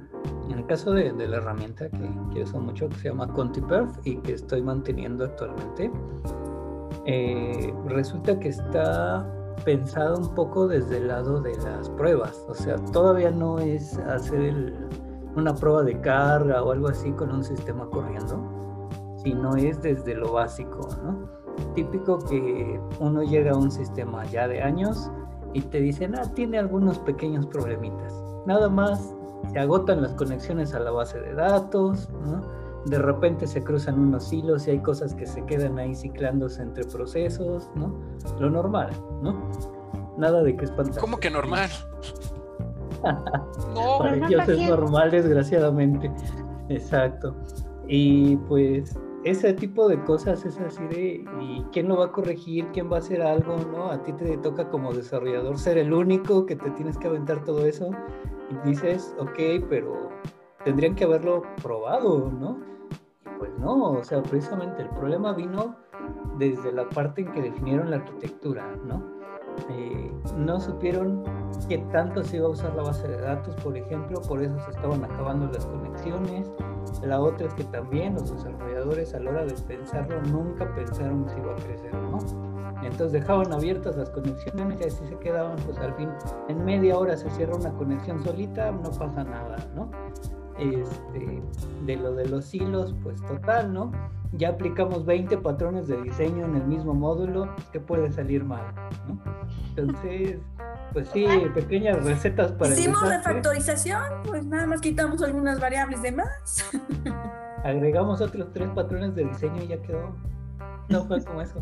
en 0.50 0.58
el 0.58 0.66
caso 0.66 0.92
de, 0.92 1.14
la 1.14 1.38
herramienta 1.38 1.90
que, 1.90 2.10
que, 2.34 2.44
uso 2.44 2.60
mucho, 2.60 2.90
que 2.90 2.96
se 2.96 3.10
llama 3.10 3.32
ContiPerf 3.32 3.90
y 4.04 4.18
que 4.18 4.34
estoy 4.34 4.62
manteniendo 4.62 5.26
actualmente, 5.26 5.92
eh, 7.06 7.74
resulta 7.86 8.38
que 8.40 8.50
está 8.50 9.26
pensado 9.64 10.18
un 10.18 10.34
poco 10.36 10.68
desde 10.68 10.98
el 10.98 11.08
lado 11.08 11.42
de 11.42 11.56
las 11.58 11.90
pruebas. 11.92 12.44
O 12.48 12.56
sea, 12.56 12.76
todavía 12.92 13.32
no 13.32 13.60
es 13.60 13.98
hacer 13.98 14.74
una 15.36 15.56
prueba 15.56 15.84
de 15.84 16.00
carga 16.02 16.64
o 16.64 16.72
algo 16.72 16.90
así 16.90 17.12
con 17.12 17.32
un 17.32 17.44
sistema 17.44 17.88
corriendo, 17.90 18.90
sino 19.24 19.56
es 19.56 19.82
desde 19.82 20.16
lo 20.16 20.34
básico, 20.34 20.88
¿no? 21.04 21.30
Típico 21.76 22.20
que 22.20 22.80
uno 23.00 23.24
llega 23.24 23.52
a 23.52 23.58
un 23.58 23.70
sistema 23.72 24.26
ya 24.26 24.48
de 24.48 24.62
años 24.62 25.12
y 25.54 25.62
te 25.62 25.80
dicen, 25.80 26.16
ah, 26.16 26.24
tiene 26.34 26.58
algunos 26.58 27.00
pequeños 27.00 27.46
problemitas 27.46 28.14
nada 28.46 28.70
más 28.70 29.14
se 29.52 29.60
agotan 29.60 30.02
las 30.02 30.14
conexiones 30.14 30.74
a 30.74 30.80
la 30.80 30.92
base 30.92 31.20
de 31.20 31.34
datos, 31.34 32.10
De 32.86 32.98
repente 32.98 33.46
se 33.46 33.62
cruzan 33.62 34.00
unos 34.00 34.32
hilos 34.32 34.68
y 34.68 34.72
hay 34.72 34.80
cosas 34.80 35.14
que 35.14 35.26
se 35.26 35.46
quedan 35.46 35.78
ahí 35.78 35.94
ciclándose 35.94 36.62
entre 36.62 36.86
procesos, 36.86 37.70
¿no? 37.76 37.94
Lo 38.40 38.50
normal, 38.50 38.90
¿no? 39.22 39.52
Nada 40.18 40.42
de 40.44 40.56
que 40.56 40.66
espantar. 40.66 41.00
¿Cómo 41.00 41.18
que 41.18 41.30
normal? 41.30 41.70
no, 43.76 44.00
Para 44.00 44.16
ellos 44.16 44.48
es 44.48 44.70
normal, 44.70 45.12
desgraciadamente. 45.12 46.12
Exacto. 46.70 47.36
Y 47.88 48.38
pues 48.48 48.98
ese 49.24 49.54
tipo 49.54 49.88
de 49.88 50.02
cosas 50.04 50.46
es 50.46 50.60
así 50.60 50.84
de, 50.88 51.26
¿y 51.42 51.64
quién 51.72 51.88
lo 51.88 51.98
va 51.98 52.06
a 52.06 52.12
corregir? 52.12 52.68
¿Quién 52.74 52.92
va 52.92 52.98
a 52.98 53.00
hacer 53.00 53.22
algo? 53.22 53.58
¿No? 53.72 53.92
A 53.92 54.02
ti 54.04 54.14
te 54.14 54.38
toca 54.38 54.70
como 54.70 54.94
desarrollador 54.94 55.58
ser 55.58 55.78
el 55.78 55.94
único 55.94 56.46
que 56.46 56.56
te 56.56 56.70
tienes 56.72 56.98
que 56.98 57.08
aventar 57.08 57.44
todo 57.44 57.66
eso. 57.66 57.92
Y 58.50 58.70
dices, 58.70 59.16
ok, 59.20 59.66
pero 59.70 60.10
tendrían 60.64 60.96
que 60.96 61.04
haberlo 61.04 61.44
probado, 61.62 62.32
¿no? 62.32 62.60
Y 63.26 63.40
pues 63.40 63.52
no, 63.60 63.92
o 63.92 64.04
sea, 64.04 64.22
precisamente 64.24 64.82
el 64.82 64.90
problema 64.90 65.34
vino 65.34 65.76
desde 66.38 66.72
la 66.72 66.88
parte 66.90 67.22
en 67.22 67.32
que 67.32 67.42
definieron 67.42 67.92
la 67.92 67.98
arquitectura, 67.98 68.66
¿no? 68.86 69.20
Eh, 69.70 70.12
no 70.38 70.60
supieron 70.60 71.24
qué 71.68 71.80
tanto 71.92 72.24
se 72.24 72.38
iba 72.38 72.48
a 72.48 72.52
usar 72.52 72.74
la 72.76 72.84
base 72.84 73.08
de 73.08 73.20
datos, 73.20 73.56
por 73.56 73.76
ejemplo, 73.76 74.22
por 74.22 74.42
eso 74.42 74.58
se 74.66 74.72
estaban 74.72 75.04
acabando 75.04 75.52
las 75.52 75.66
conexiones. 75.66 76.50
La 77.04 77.20
otra 77.20 77.48
es 77.48 77.54
que 77.54 77.64
también 77.66 78.14
los 78.16 78.32
desarrolladores 78.32 79.14
a 79.14 79.20
la 79.20 79.32
hora 79.32 79.46
de 79.46 79.54
pensarlo 79.54 80.22
nunca 80.24 80.74
pensaron 80.76 81.28
si 81.30 81.40
iba 81.40 81.54
a 81.54 81.56
crecer 81.56 81.94
no. 81.94 82.20
Entonces 82.82 83.12
dejaban 83.12 83.52
abiertas 83.52 83.98
las 83.98 84.10
conexiones 84.10 84.80
y 84.80 84.84
así 84.86 85.06
se 85.08 85.18
quedaban, 85.18 85.58
pues 85.66 85.78
al 85.80 85.94
fin 85.96 86.10
en 86.48 86.64
media 86.64 86.98
hora 86.98 87.18
se 87.18 87.30
cierra 87.32 87.56
una 87.56 87.72
conexión 87.74 88.24
solita, 88.24 88.72
no 88.72 88.90
pasa 88.92 89.24
nada, 89.24 89.58
¿no? 89.76 89.90
Este, 90.60 91.42
de 91.86 91.96
lo 91.96 92.14
de 92.14 92.28
los 92.28 92.54
hilos, 92.54 92.94
pues 93.02 93.22
total, 93.26 93.74
¿no? 93.74 93.92
Ya 94.34 94.50
aplicamos 94.50 95.06
20 95.06 95.38
patrones 95.38 95.88
de 95.88 96.02
diseño 96.02 96.46
en 96.46 96.56
el 96.56 96.66
mismo 96.66 96.94
módulo, 96.94 97.48
¿qué 97.72 97.80
puede 97.80 98.12
salir 98.12 98.44
mal? 98.44 98.62
¿no? 99.08 99.20
Entonces, 99.76 100.38
pues 100.92 101.08
sí, 101.14 101.26
pequeñas 101.56 102.04
recetas 102.04 102.52
para... 102.52 102.74
Hicimos 102.74 103.08
refactorización, 103.08 104.04
pues 104.26 104.46
nada 104.46 104.68
más 104.68 104.82
quitamos 104.82 105.24
algunas 105.24 105.60
variables 105.60 106.02
de 106.02 106.12
más. 106.12 106.70
Agregamos 107.64 108.20
otros 108.22 108.52
tres 108.54 108.70
patrones 108.72 109.16
de 109.16 109.26
diseño 109.26 109.64
y 109.64 109.68
ya 109.68 109.82
quedó. 109.82 110.14
No 110.90 111.06
fue 111.06 111.24
como 111.24 111.42
eso. 111.42 111.62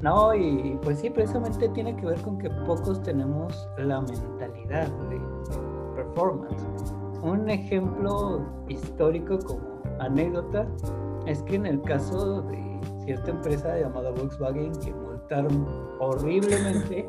No, 0.00 0.34
y 0.34 0.78
pues 0.82 1.00
sí, 1.00 1.10
precisamente 1.10 1.68
tiene 1.68 1.94
que 1.96 2.06
ver 2.06 2.20
con 2.22 2.38
que 2.38 2.48
pocos 2.66 3.02
tenemos 3.02 3.68
la 3.76 4.00
mentalidad 4.00 4.88
de 5.08 5.20
performance 5.94 6.94
un 7.24 7.50
ejemplo 7.50 8.46
histórico 8.68 9.38
como 9.38 9.82
anécdota 9.98 10.66
es 11.26 11.42
que 11.42 11.56
en 11.56 11.66
el 11.66 11.80
caso 11.82 12.42
de 12.42 12.80
cierta 13.04 13.30
empresa 13.30 13.78
llamada 13.78 14.10
Volkswagen 14.10 14.72
que 14.76 14.92
multaron 14.92 15.66
horriblemente 16.00 17.08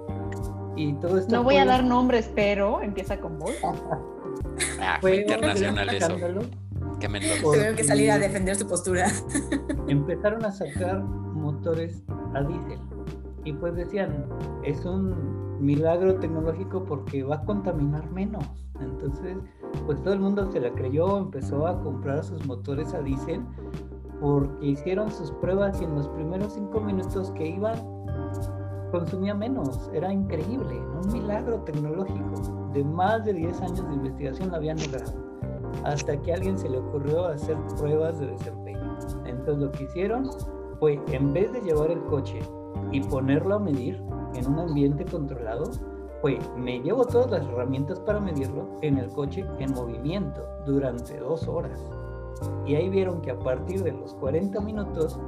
y 0.76 0.94
todo 0.96 1.20
esto 1.20 1.36
no 1.36 1.44
voy 1.44 1.58
a 1.58 1.66
dar 1.66 1.84
nombres 1.84 2.32
pero 2.34 2.82
empieza 2.82 3.20
con 3.20 3.38
Volkswagen 3.40 3.82
Ah, 4.80 4.98
fue 5.02 5.12
Fue 5.12 5.22
internacional 5.22 5.90
eso. 5.90 6.16
Qué 7.00 7.10
mentor. 7.10 7.38
Tuvieron 7.42 7.76
que 7.76 7.84
salir 7.84 8.12
a 8.12 8.20
defender 8.20 8.56
su 8.56 8.68
postura. 8.68 9.08
empezaron 9.88 10.46
a 10.46 10.52
sacar 10.52 11.04
motores 11.04 12.04
a 12.34 12.42
diésel. 12.42 12.80
Y 13.44 13.54
pues 13.54 13.76
decían, 13.76 14.26
es 14.64 14.86
un 14.86 15.64
milagro 15.64 16.16
tecnológico 16.20 16.84
porque 16.84 17.24
va 17.24 17.36
a 17.38 17.46
contaminar 17.46 18.10
menos. 18.12 18.46
Entonces, 18.80 19.38
pues 19.86 20.02
todo 20.02 20.14
el 20.14 20.20
mundo 20.20 20.52
se 20.52 20.60
la 20.60 20.72
creyó, 20.72 21.18
empezó 21.18 21.68
a 21.68 21.80
comprar 21.82 22.24
sus 22.24 22.46
motores 22.46 22.94
a 22.94 23.02
diésel 23.02 23.42
porque 24.20 24.66
hicieron 24.66 25.12
sus 25.12 25.32
pruebas 25.34 25.82
y 25.82 25.86
en 25.86 25.96
los 25.96 26.08
primeros 26.10 26.54
cinco 26.54 26.80
minutos 26.80 27.32
que 27.32 27.48
iban 27.48 27.76
consumía 28.92 29.34
menos. 29.34 29.90
Era 29.94 30.14
increíble, 30.14 30.80
un 31.04 31.12
milagro 31.12 31.60
tecnológico. 31.62 32.70
De 32.74 32.84
más 32.84 33.26
de 33.26 33.34
10 33.34 33.62
años 33.62 33.88
de 33.88 33.94
investigación 33.94 34.50
lo 34.50 34.56
habían 34.56 34.78
logrado. 34.78 35.14
Hasta 35.84 36.20
que 36.22 36.32
a 36.32 36.36
alguien 36.36 36.58
se 36.58 36.70
le 36.70 36.78
ocurrió 36.78 37.26
hacer 37.26 37.58
pruebas 37.78 38.20
de 38.20 38.28
desempeño. 38.28 38.98
Entonces 39.26 39.64
lo 39.64 39.72
que 39.72 39.84
hicieron 39.84 40.30
fue, 40.80 41.00
en 41.12 41.34
vez 41.34 41.52
de 41.52 41.62
llevar 41.62 41.92
el 41.92 42.02
coche 42.06 42.40
y 42.92 43.02
ponerlo 43.02 43.56
a 43.56 43.60
medir 43.60 44.02
en 44.34 44.48
un 44.48 44.60
ambiente 44.60 45.06
controlado, 45.06 45.72
fue, 46.22 46.40
me 46.58 46.80
llevo 46.80 47.06
todas 47.06 47.32
las 47.32 47.46
herramientas 47.48 48.00
para 48.00 48.20
medirlo 48.20 48.68
en 48.82 48.98
el 48.98 49.08
coche 49.10 49.46
en 49.60 49.74
movimiento 49.74 50.42
durante 50.66 51.18
dos 51.20 51.48
horas. 51.48 51.80
Y 52.66 52.76
ahí 52.76 52.90
vieron 52.90 53.22
que 53.22 53.32
a 53.32 53.40
partir 53.40 53.84
de 53.84 53.92
los 53.92 54.14
40 54.16 54.60
minutos, 54.62 55.20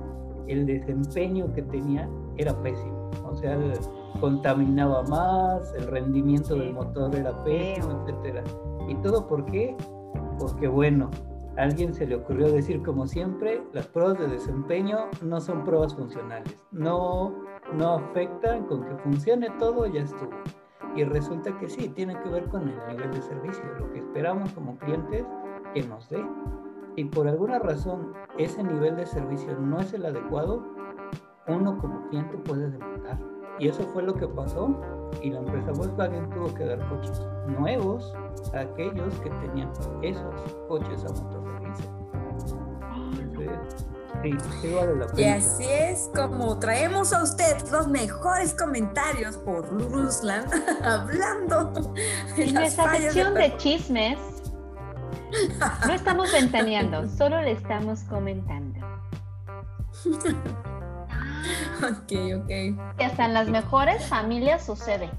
el 0.48 0.66
desempeño 0.66 1.52
que 1.54 1.62
tenía 1.62 2.10
era 2.38 2.54
pésimo. 2.62 3.10
O 3.30 3.36
sea, 3.36 3.54
el- 3.54 3.74
contaminaba 4.20 5.04
más, 5.04 5.74
el 5.76 5.86
rendimiento 5.88 6.56
del 6.56 6.70
Sí. 6.70 6.74
motor 6.74 7.16
era 7.16 7.44
pésimo, 7.44 8.04
etcétera. 8.08 8.44
¿Y 8.88 8.96
todo 8.96 9.28
por 9.28 9.46
qué? 9.46 9.76
Porque 10.40 10.68
bueno, 10.68 11.10
a 11.58 11.62
alguien 11.64 11.94
se 11.94 12.08
le 12.08 12.16
ocurrió 12.16 12.52
decir 12.52 12.82
como 12.84 13.06
siempre, 13.08 13.62
las 13.74 13.88
pruebas 13.88 14.18
de 14.20 14.28
desempeño 14.28 14.98
no 15.24 15.40
son 15.40 15.64
pruebas 15.64 15.94
funcionales. 15.96 16.56
No, 16.72 17.34
no 17.74 17.94
afectan 17.96 18.66
con 18.66 18.84
que 18.86 18.96
funcione 18.98 19.50
todo, 19.60 19.86
ya 19.86 20.02
estuvo. 20.02 20.32
Y 20.98 21.04
resulta 21.04 21.56
que 21.60 21.70
sí, 21.70 21.90
tiene 21.90 22.20
que 22.24 22.30
ver 22.30 22.50
con 22.50 22.68
el 22.68 22.76
nivel 22.88 23.12
de 23.12 23.22
servicio, 23.22 23.64
lo 23.80 23.92
que 23.92 24.00
esperamos 24.00 24.52
como 24.54 24.76
clientes 24.80 25.24
que 25.72 25.84
nos 25.84 26.10
dé. 26.10 26.26
Y 26.96 27.06
por 27.06 27.28
alguna 27.28 27.60
razón 27.60 28.14
ese 28.40 28.64
nivel 28.64 28.96
de 28.96 29.06
servicio 29.06 29.56
no 29.60 29.80
es 29.80 29.94
el 29.94 30.08
adecuado, 30.08 30.66
uno 31.48 31.78
como 31.78 32.10
cliente 32.10 32.36
puede 32.40 32.72
demandar. 32.72 33.20
Y 33.60 33.68
eso 33.68 33.84
fue 33.94 34.02
lo 34.02 34.16
que 34.16 34.28
pasó 34.28 34.76
y 35.22 35.30
la 35.30 35.40
empresa 35.40 35.72
Volkswagen 35.72 36.32
tuvo 36.32 36.52
que 36.56 36.66
dar 36.66 36.80
coches 36.90 37.28
nuevos 37.46 38.16
a 38.56 38.62
aquellos 38.62 39.20
que 39.20 39.30
tenían 39.30 39.72
esos 40.02 40.56
coches 40.68 41.06
a 41.06 41.10
motor 41.10 41.44
de 41.44 41.66
diésel. 41.66 41.97
Entonces, 44.32 44.62
sí, 44.62 44.68
sí 44.70 44.74
vale 44.74 44.96
la 44.96 45.08
Y 45.20 45.24
así 45.26 45.64
es 45.66 46.10
como 46.16 46.58
traemos 46.60 47.14
a 47.14 47.24
usted 47.24 47.56
los 47.72 47.88
mejores 47.88 48.54
comentarios 48.54 49.38
por 49.38 49.68
Ruslan 49.92 50.46
hablando 50.84 51.94
de 52.36 52.44
En 52.44 52.54
las 52.54 52.76
nuestra 52.78 52.96
sección 52.98 53.34
de 53.34 53.42
de 53.42 53.58
chismes, 53.58 54.18
no 55.86 55.94
estamos 55.94 56.32
ventaneando, 56.32 57.08
solo 57.18 57.42
le 57.42 57.52
estamos 57.52 58.02
comentando. 58.02 58.80
Ok, 61.78 62.12
ok. 62.42 62.48
Que 62.98 63.06
hasta 63.06 63.26
en 63.26 63.34
las 63.34 63.48
mejores 63.48 64.06
familias 64.08 64.66
sucede. 64.66 65.10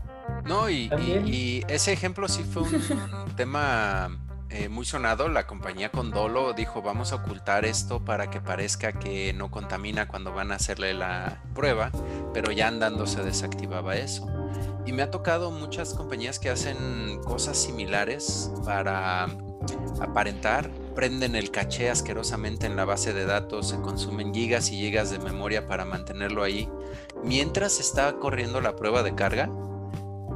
No, 0.45 0.69
y, 0.69 0.85
y- 0.85 0.89
También. 0.89 1.25
y 1.27 1.63
ese 1.69 1.93
ejemplo 1.93 2.29
sí 2.29 2.43
fue 2.43 2.63
un 2.65 3.35
tema 3.37 4.11
eh, 4.51 4.69
muy 4.69 4.85
sonado. 4.85 5.29
La 5.29 5.47
compañía 5.47 5.91
Condolo 5.91 6.53
dijo, 6.53 6.83
vamos 6.83 7.13
a 7.13 7.17
ocultar 7.17 7.65
esto 7.65 8.05
para 8.05 8.31
que 8.31 8.41
parezca 8.41 8.93
que 8.93 9.33
no 9.33 9.51
contamina 9.51 10.09
cuando 10.09 10.33
van 10.33 10.53
a 10.53 10.57
hacerle 10.57 10.95
la 10.95 11.43
prueba, 11.55 11.91
pero 12.33 12.51
ya 12.51 12.69
andando 12.69 13.07
se 13.07 13.23
desactivaba 13.23 13.97
eso. 13.97 14.27
Y 14.87 14.93
me 14.93 15.03
ha 15.03 15.11
tocado 15.11 15.51
muchas 15.51 15.93
compañías 15.93 16.39
que 16.39 16.51
hacen 16.51 17.21
cosas 17.25 17.59
similares 17.59 18.51
para 18.65 19.29
aparentar, 20.01 20.71
prenden 20.95 21.35
el 21.35 21.51
caché 21.51 21.91
asquerosamente 21.91 22.67
en 22.67 22.77
la 22.77 22.85
base 22.85 23.13
de 23.13 23.27
datos, 23.27 23.69
se 23.69 23.77
consumen 23.81 24.33
gigas 24.33 24.71
y 24.71 24.77
gigas 24.77 25.11
de 25.11 25.19
memoria 25.19 25.67
para 25.67 25.85
mantenerlo 25.85 26.43
ahí, 26.43 26.69
mientras 27.23 27.81
está 27.81 28.15
corriendo 28.15 28.61
la 28.61 28.77
prueba 28.77 29.03
de 29.03 29.15
carga. 29.15 29.51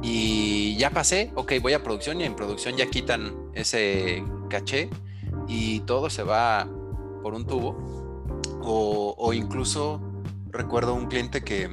Y 0.03 0.75
ya 0.75 0.89
pasé, 0.89 1.31
ok, 1.35 1.53
voy 1.61 1.73
a 1.73 1.81
producción 1.81 2.19
y 2.19 2.25
en 2.25 2.35
producción 2.35 2.75
ya 2.75 2.87
quitan 2.87 3.33
ese 3.53 4.23
caché 4.49 4.89
y 5.47 5.79
todo 5.81 6.09
se 6.09 6.23
va 6.23 6.67
por 7.23 7.33
un 7.33 7.47
tubo. 7.47 7.77
O, 8.61 9.15
o 9.17 9.33
incluso 9.33 10.01
recuerdo 10.51 10.93
un 10.93 11.07
cliente 11.07 11.43
que 11.43 11.69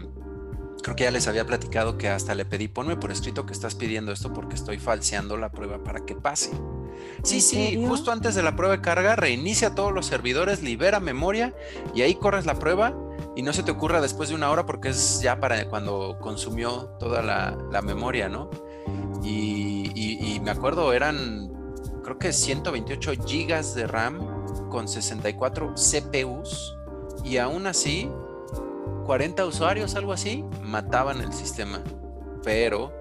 creo 0.83 0.97
que 0.97 1.05
ya 1.05 1.11
les 1.11 1.29
había 1.29 1.45
platicado 1.45 1.99
que 1.99 2.09
hasta 2.09 2.35
le 2.35 2.45
pedí, 2.45 2.69
ponme 2.69 2.97
por 2.97 3.13
escrito 3.13 3.47
que 3.47 3.53
estás 3.53 3.75
pidiendo 3.75 4.13
esto 4.13 4.33
porque 4.33 4.55
estoy 4.55 4.79
falseando 4.79 5.37
la 5.37 5.51
prueba 5.51 5.83
para 5.83 6.05
que 6.07 6.15
pase. 6.15 6.51
Sí, 7.23 7.37
¿En 7.37 7.41
sí, 7.43 7.57
serio? 7.73 7.89
justo 7.89 8.13
antes 8.13 8.35
de 8.35 8.43
la 8.43 8.57
prueba 8.57 8.77
de 8.77 8.83
carga, 8.83 9.17
reinicia 9.17 9.75
todos 9.75 9.93
los 9.93 10.07
servidores, 10.07 10.63
libera 10.63 11.01
memoria 11.01 11.55
y 11.95 12.03
ahí 12.03 12.15
corres 12.15 12.47
la 12.47 12.59
prueba 12.59 12.95
y 13.37 13.43
no 13.43 13.53
se 13.53 13.63
te 13.63 13.71
ocurra 13.71 14.01
después 14.01 14.29
de 14.29 14.35
una 14.35 14.51
hora 14.51 14.67
porque 14.67 14.89
es 14.91 15.21
ya 15.23 15.39
para 15.41 15.69
cuando 15.69 16.19
consumió 16.21 16.91
toda 16.99 17.23
la, 17.23 17.57
memoria, 17.83 18.29
¿no? 18.29 18.51
Y, 19.23 19.91
y- 19.95 20.35
y 20.35 20.41
me 20.41 20.51
acuerdo, 20.51 20.93
eran 20.93 21.51
creo 22.03 22.19
que 22.19 22.33
128 22.33 23.13
gigas 23.27 23.75
de 23.75 23.87
RAM 23.87 24.69
con 24.69 24.89
64 24.89 25.75
CPUs 25.75 26.77
y 27.25 27.37
aún 27.37 27.67
así 27.67 28.11
40 29.05 29.45
usuarios, 29.47 29.95
algo 29.97 30.13
así, 30.13 30.45
mataban 30.63 31.21
el 31.21 31.33
sistema. 31.33 31.83
Pero 32.45 32.93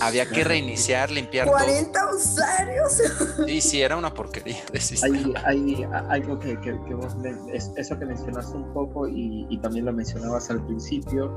había 0.00 0.26
que 0.26 0.44
reiniciar, 0.44 1.10
limpiar 1.10 1.46
todo. 1.46 1.56
40 1.56 2.00
usuarios. 2.14 3.02
Sí, 3.46 3.60
sí, 3.60 3.82
era 3.82 3.96
una 3.96 4.12
porquería 4.12 4.56
de 4.72 4.80
sistema. 4.80 5.16
Hay, 5.16 5.34
hay 5.76 5.82
a- 5.84 5.98
algo 6.10 6.38
que, 6.38 6.58
que, 6.60 6.78
que 6.86 6.94
vos 6.94 7.16
es- 7.52 7.70
eso 7.76 7.98
que 7.98 8.06
mencionaste 8.06 8.56
un 8.56 8.72
poco 8.72 9.06
y, 9.08 9.46
y 9.50 9.58
también 9.58 9.84
lo 9.84 9.92
mencionabas 9.92 10.50
al 10.50 10.64
principio, 10.64 11.32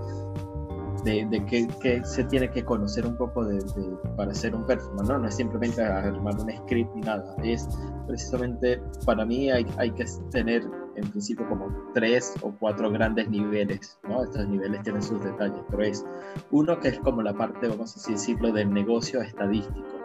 de, 1.04 1.26
de 1.30 1.46
que, 1.46 1.68
que 1.82 2.04
se 2.06 2.24
tiene 2.26 2.50
que 2.52 2.64
conocer 2.66 3.06
un 3.06 3.16
poco 3.18 3.46
de, 3.46 3.56
de- 3.58 3.98
para 4.16 4.34
ser 4.34 4.56
un 4.56 4.66
performance, 4.66 5.08
¿no? 5.10 5.18
No 5.20 5.28
es 5.28 5.36
simplemente 5.36 5.82
armar 5.84 6.36
un 6.40 6.52
script 6.66 6.94
ni 6.96 7.02
nada, 7.02 7.36
es 7.44 7.68
precisamente, 8.08 8.82
para 9.06 9.26
mí 9.26 9.52
hay, 9.52 9.66
hay 9.78 9.92
que 9.92 10.06
tener 10.32 10.64
en 10.98 11.10
principio 11.10 11.48
como 11.48 11.72
tres 11.94 12.36
o 12.42 12.52
cuatro 12.52 12.92
grandes 12.92 13.30
niveles, 13.30 13.98
¿no? 14.08 14.24
Estos 14.24 14.48
niveles 14.48 14.82
tienen 14.84 15.02
sus 15.02 15.24
detalles, 15.24 15.62
pero 15.70 15.84
es 15.84 16.06
uno 16.52 16.80
que 16.80 16.90
es 16.90 17.00
como 17.00 17.22
la 17.22 17.34
parte, 17.34 17.68
vamos 17.68 17.96
a 17.96 18.12
decirlo, 18.12 18.52
del 18.52 18.74
negocio 18.74 19.22
estadístico. 19.22 19.97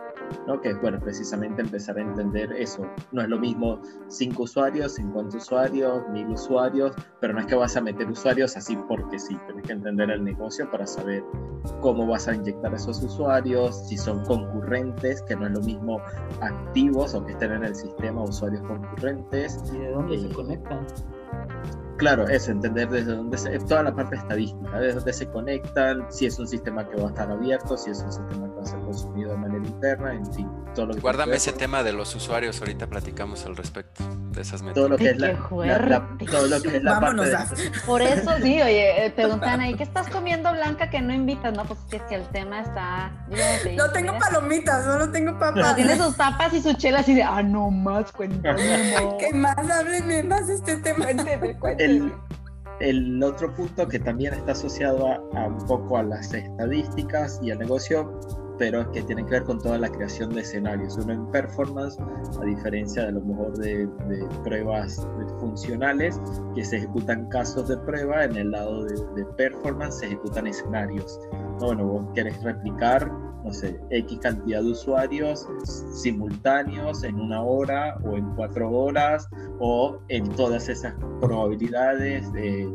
¿No? 0.47 0.61
Que 0.61 0.70
es, 0.70 0.80
bueno, 0.80 0.99
precisamente 1.01 1.62
empezar 1.62 1.99
a 1.99 2.03
entender 2.03 2.53
eso. 2.53 2.87
No 3.12 3.22
es 3.22 3.28
lo 3.28 3.39
mismo 3.39 3.80
5 4.09 4.43
usuarios, 4.43 4.95
50 4.95 5.37
usuarios, 5.37 6.09
1000 6.11 6.26
usuarios, 6.28 6.95
pero 7.20 7.33
no 7.35 7.41
es 7.41 7.47
que 7.47 7.55
vas 7.55 7.76
a 7.76 7.80
meter 7.80 8.09
usuarios 8.11 8.57
así 8.57 8.76
porque 8.89 9.18
sí, 9.18 9.37
tienes 9.47 9.64
que 9.66 9.72
entender 9.72 10.11
el 10.11 10.24
negocio 10.24 10.70
para 10.70 10.87
saber 10.87 11.22
cómo 11.80 12.07
vas 12.07 12.28
a 12.28 12.35
inyectar 12.35 12.74
esos 12.74 13.03
usuarios, 13.03 13.89
si 13.89 13.97
son 13.97 14.24
concurrentes, 14.24 15.22
que 15.22 15.37
no 15.37 15.47
es 15.47 15.53
lo 15.53 15.61
mismo 15.61 16.01
activos 16.41 17.14
o 17.14 17.24
que 17.24 17.33
estén 17.33 17.53
en 17.53 17.64
el 17.64 17.74
sistema 17.74 18.22
usuarios 18.22 18.62
concurrentes. 18.62 19.62
¿Y 19.72 19.78
de 19.78 19.91
dónde 19.91 20.18
se 20.18 20.26
Eh, 20.26 20.33
conectan? 20.35 20.87
Claro, 21.99 22.26
eso, 22.26 22.51
entender 22.51 22.89
desde 22.89 23.14
dónde 23.14 23.39
se, 23.39 23.57
toda 23.61 23.85
la 23.85 23.95
parte 23.95 24.16
estadística, 24.16 24.80
desde 24.80 24.95
dónde 24.97 25.12
se 25.12 25.30
conectan, 25.30 26.07
si 26.11 26.26
es 26.26 26.39
un 26.39 26.49
sistema 26.49 26.89
que 26.89 26.97
va 26.97 27.05
a 27.05 27.09
estar 27.11 27.30
abierto, 27.30 27.76
si 27.76 27.91
es 27.91 28.03
un 28.03 28.12
sistema 28.12 28.49
que 28.49 28.57
va 28.57 28.62
a 28.62 28.66
ser 28.66 28.80
consumido 28.80 29.22
interna, 29.83 30.12
en 30.14 30.33
fin, 30.35 30.49
todo 30.74 30.87
lo 30.87 30.95
que 30.95 31.01
Guárdame 31.01 31.37
ese 31.37 31.53
tema 31.53 31.83
de 31.83 31.93
los 31.93 32.14
usuarios, 32.14 32.61
ahorita 32.61 32.87
platicamos 32.87 33.45
al 33.47 33.57
respecto 33.57 34.05
de 34.30 34.41
esas 34.41 34.62
con 34.62 34.72
todo 34.74 34.89
lo 34.89 34.97
que 34.97 35.11
es 35.11 35.18
la, 35.18 35.28
la- 35.33 35.78
la- 35.78 36.09
todo 36.30 36.47
lo 36.47 36.62
que 36.62 36.76
es 36.76 36.83
la 36.85 36.93
Vámonos, 37.01 37.28
parte 37.28 37.57
de-. 37.62 37.70
Por 37.85 38.01
eso 38.03 38.30
sí, 38.43 38.62
oye, 38.62 39.07
eh, 39.07 39.11
preguntan 39.11 39.61
ahí, 39.61 39.74
¿qué 39.74 39.83
estás 39.83 40.09
comiendo 40.09 40.53
Blanca 40.53 40.89
que 40.89 41.01
no 41.01 41.12
invitas? 41.12 41.53
No, 41.55 41.64
pues 41.64 41.80
es 41.80 41.85
que, 41.87 41.97
es 41.97 42.03
que 42.05 42.14
el 42.14 42.26
tema 42.28 42.61
está... 42.61 43.11
yo 43.28 43.37
No 43.76 43.91
tengo 43.93 44.12
mira. 44.14 44.24
palomitas, 44.30 44.85
solo 44.85 45.11
tengo 45.11 45.39
papas. 45.39 45.74
tiene 45.74 45.97
sus 45.97 46.16
tapas 46.16 46.55
y 46.55 46.62
sus 46.62 46.76
chelas 46.76 47.09
y 47.09 47.14
de, 47.16 47.22
ah, 47.24 47.43
no 47.43 47.70
más, 47.70 48.12
cuéntame. 48.12 48.95
no". 49.01 49.18
¿Qué 49.18 49.33
más? 49.35 49.57
Háblenme 49.59 50.22
más 50.22 50.47
de 50.47 50.55
este 50.55 50.76
tema. 50.76 51.05
Cuénteme, 51.05 51.57
cuénteme. 51.59 51.95
el, 51.95 52.12
el 52.80 53.22
otro 53.22 53.53
punto 53.55 53.87
que 53.87 53.99
también 53.99 54.33
está 54.35 54.53
asociado 54.53 55.07
a, 55.09 55.14
a 55.39 55.47
un 55.47 55.66
poco 55.66 55.99
a 55.99 56.03
las 56.03 56.33
estadísticas 56.33 57.39
y 57.43 57.51
al 57.51 57.59
negocio 57.59 58.18
pero 58.63 58.89
que 58.93 59.03
tienen 59.03 59.27
que 59.27 59.33
ver 59.33 59.43
con 59.43 59.59
toda 59.59 59.77
la 59.77 59.89
creación 59.89 60.33
de 60.33 60.43
escenarios. 60.43 60.97
Uno 60.97 61.15
en 61.15 61.27
performance, 61.33 61.99
a 62.41 62.45
diferencia 62.45 63.07
de 63.07 63.11
lo 63.11 63.21
mejor 63.21 63.59
de, 63.59 63.89
de 64.09 64.25
pruebas 64.45 65.05
funcionales, 65.41 66.21
que 66.55 66.65
se 66.65 66.77
ejecutan 66.77 67.29
casos 67.31 67.67
de 67.67 67.77
prueba, 67.79 68.23
en 68.23 68.37
el 68.37 68.53
lado 68.53 68.85
de, 68.85 68.95
de 69.17 69.25
performance 69.37 69.99
se 69.99 70.07
ejecutan 70.07 70.47
escenarios. 70.47 71.19
No, 71.59 71.67
bueno, 71.67 71.87
vos 71.89 72.05
querés 72.15 72.41
replicar 72.45 73.11
no 73.45 73.53
sé, 73.53 73.80
X 73.90 74.18
cantidad 74.20 74.62
de 74.62 74.70
usuarios 74.70 75.49
simultáneos 75.95 77.03
en 77.03 77.18
una 77.18 77.43
hora 77.43 77.99
o 78.05 78.16
en 78.16 78.24
cuatro 78.34 78.70
horas 78.70 79.28
o 79.59 79.99
en 80.09 80.28
todas 80.30 80.68
esas 80.68 80.95
probabilidades 81.20 82.32
de, 82.32 82.70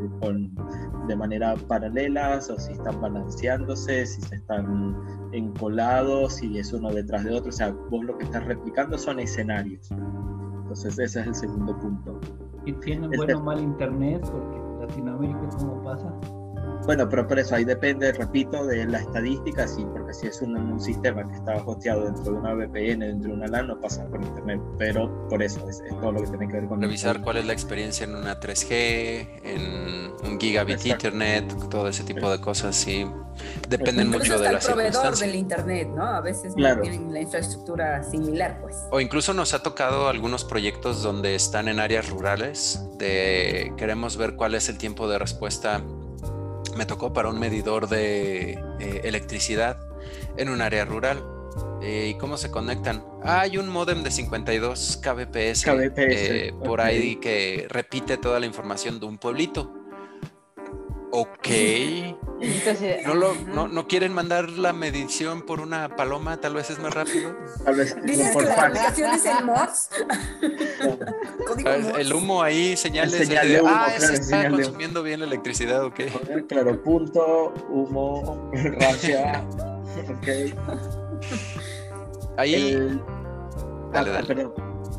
de 1.08 1.16
manera 1.16 1.56
paralelas 1.68 2.50
o 2.50 2.60
si 2.60 2.74
están 2.74 3.00
balanceándose, 3.00 4.06
si 4.06 4.22
se 4.22 4.36
están 4.36 4.98
encolados, 5.32 6.36
si 6.36 6.58
es 6.58 6.74
uno 6.74 6.92
detrás 6.92 7.24
de 7.24 7.34
otro. 7.34 7.50
O 7.50 7.54
sea, 7.54 7.72
vos 7.90 8.04
lo 8.04 8.18
que 8.18 8.26
estás 8.26 8.46
replicando 8.46 8.98
son 8.98 9.20
escenarios. 9.20 9.90
Entonces 9.92 11.00
ese 11.00 11.22
es 11.22 11.28
el 11.28 11.36
segundo 11.36 11.78
punto. 11.80 12.20
¿Y 12.66 12.74
tienen 12.74 13.10
bueno 13.12 13.40
o 13.40 13.44
mal 13.44 13.60
internet? 13.60 14.22
Porque 14.30 14.86
Latinoamérica, 14.86 15.48
¿cómo 15.58 15.82
pasa? 15.84 16.14
Bueno, 16.88 17.10
pero 17.10 17.28
por 17.28 17.38
eso 17.38 17.54
ahí 17.54 17.66
depende, 17.66 18.14
repito, 18.14 18.66
de 18.66 18.86
la 18.86 19.00
estadística, 19.00 19.68
sí, 19.68 19.86
porque 19.92 20.14
si 20.14 20.28
es 20.28 20.42
un, 20.42 20.80
sistema 20.80 21.28
que 21.28 21.36
está 21.36 21.58
hosteado 21.66 22.06
dentro 22.06 22.24
de 22.24 22.32
una 22.32 22.54
VPN, 22.54 23.00
dentro 23.00 23.32
de 23.32 23.36
una 23.36 23.48
LAN, 23.48 23.68
no 23.68 23.82
pasa 23.82 24.06
por 24.08 24.24
internet, 24.24 24.62
pero 24.78 25.28
por 25.28 25.44
eso 25.44 25.68
es, 25.68 25.84
todo 26.00 26.14
lo 26.14 26.22
que 26.22 26.28
tiene 26.28 26.48
que 26.48 26.54
ver 26.54 26.68
con... 26.68 26.82
Revisar 26.82 27.22
cuál 27.22 27.38
es 27.38 27.46
la 27.46 27.52
experiencia 27.52 28.06
en 28.06 28.16
una 28.16 28.40
3G, 28.40 29.42
en 29.44 30.14
un 30.32 30.40
gigabit 30.40 30.86
internet, 30.86 31.54
todo 31.70 31.90
ese 31.90 32.06
tipo 32.06 32.32
de 32.32 32.40
cosas, 32.40 32.74
sí, 32.74 33.06
dependen 33.68 34.10
mucho 34.10 34.40
de 34.40 34.46
la 34.46 34.60
el 34.60 34.66
proveedor 34.66 35.18
del 35.18 35.36
internet, 35.36 35.90
¿no? 35.94 36.06
A 36.06 36.22
veces 36.22 36.56
no 36.56 36.80
tienen 36.80 37.12
la 37.12 37.20
infraestructura 37.20 38.02
similar, 38.02 38.62
pues. 38.62 38.78
O 38.92 39.02
incluso 39.02 39.34
nos 39.34 39.54
ha 39.54 39.62
tocado 39.62 40.08
algunos 40.08 40.46
proyectos 40.46 41.04
donde 41.04 41.36
están 41.36 41.68
en 41.68 41.82
áreas 41.82 42.10
rurales, 42.10 42.82
de 42.98 43.74
queremos 43.76 44.16
ver 44.16 44.38
cuál 44.38 44.56
es 44.56 44.70
el 44.70 44.78
tiempo 44.78 45.10
de 45.10 45.20
respuesta 45.20 45.84
me 46.78 46.86
tocó 46.86 47.12
para 47.12 47.30
un 47.30 47.40
medidor 47.40 47.90
de 47.90 48.52
eh, 48.80 49.02
electricidad 49.04 49.78
en 50.38 50.50
un 50.50 50.62
área 50.62 50.86
rural. 50.86 51.24
Eh, 51.82 52.12
¿Y 52.14 52.18
cómo 52.18 52.38
se 52.38 52.50
conectan? 52.50 53.04
hay 53.24 53.58
un 53.58 53.68
modem 53.68 54.04
de 54.04 54.12
52 54.12 55.02
kbps, 55.04 55.66
eh, 55.98 56.54
por 56.64 56.82
ahí 56.82 57.18
que 57.18 57.68
repite 57.70 58.18
toda 58.18 58.40
la 58.40 58.46
información 58.46 59.00
de 59.00 59.06
un 59.06 59.18
pueblito. 59.18 59.74
Ok. 61.12 61.48
¿No, 63.06 63.16
lo, 63.16 63.34
no, 63.36 63.68
¿No, 63.68 63.88
quieren 63.88 64.14
mandar 64.14 64.50
la 64.50 64.74
medición 64.74 65.42
por 65.42 65.60
una 65.60 65.96
paloma? 65.96 66.38
Tal 66.38 66.54
vez 66.54 66.70
es 66.70 66.80
más 66.80 66.94
rápido. 66.94 67.36
Tal 67.64 67.76
vez 67.76 67.96
¿Dices 68.04 68.36
que 68.36 68.44
la 68.44 69.16
es 69.16 69.26
el 69.26 69.46
MOS? 69.46 69.90
el 71.98 72.14
humo 72.14 72.44
ahí, 72.44 72.78
señales 72.78 73.28
de, 73.30 73.62
ah, 73.66 73.90
se 73.98 74.14
está 74.16 74.50
consumiendo 74.50 75.02
bien 75.02 75.22
la 75.22 75.26
electricidad, 75.26 75.84
ok. 75.86 76.02
Claro, 76.48 76.84
punto, 76.84 77.54
humo, 77.70 78.52
racia, 78.80 79.44
ok. 80.10 80.28
Ahí... 82.38 82.54
El... 82.54 83.02
Dale, 83.94 84.12
ah, 84.12 84.24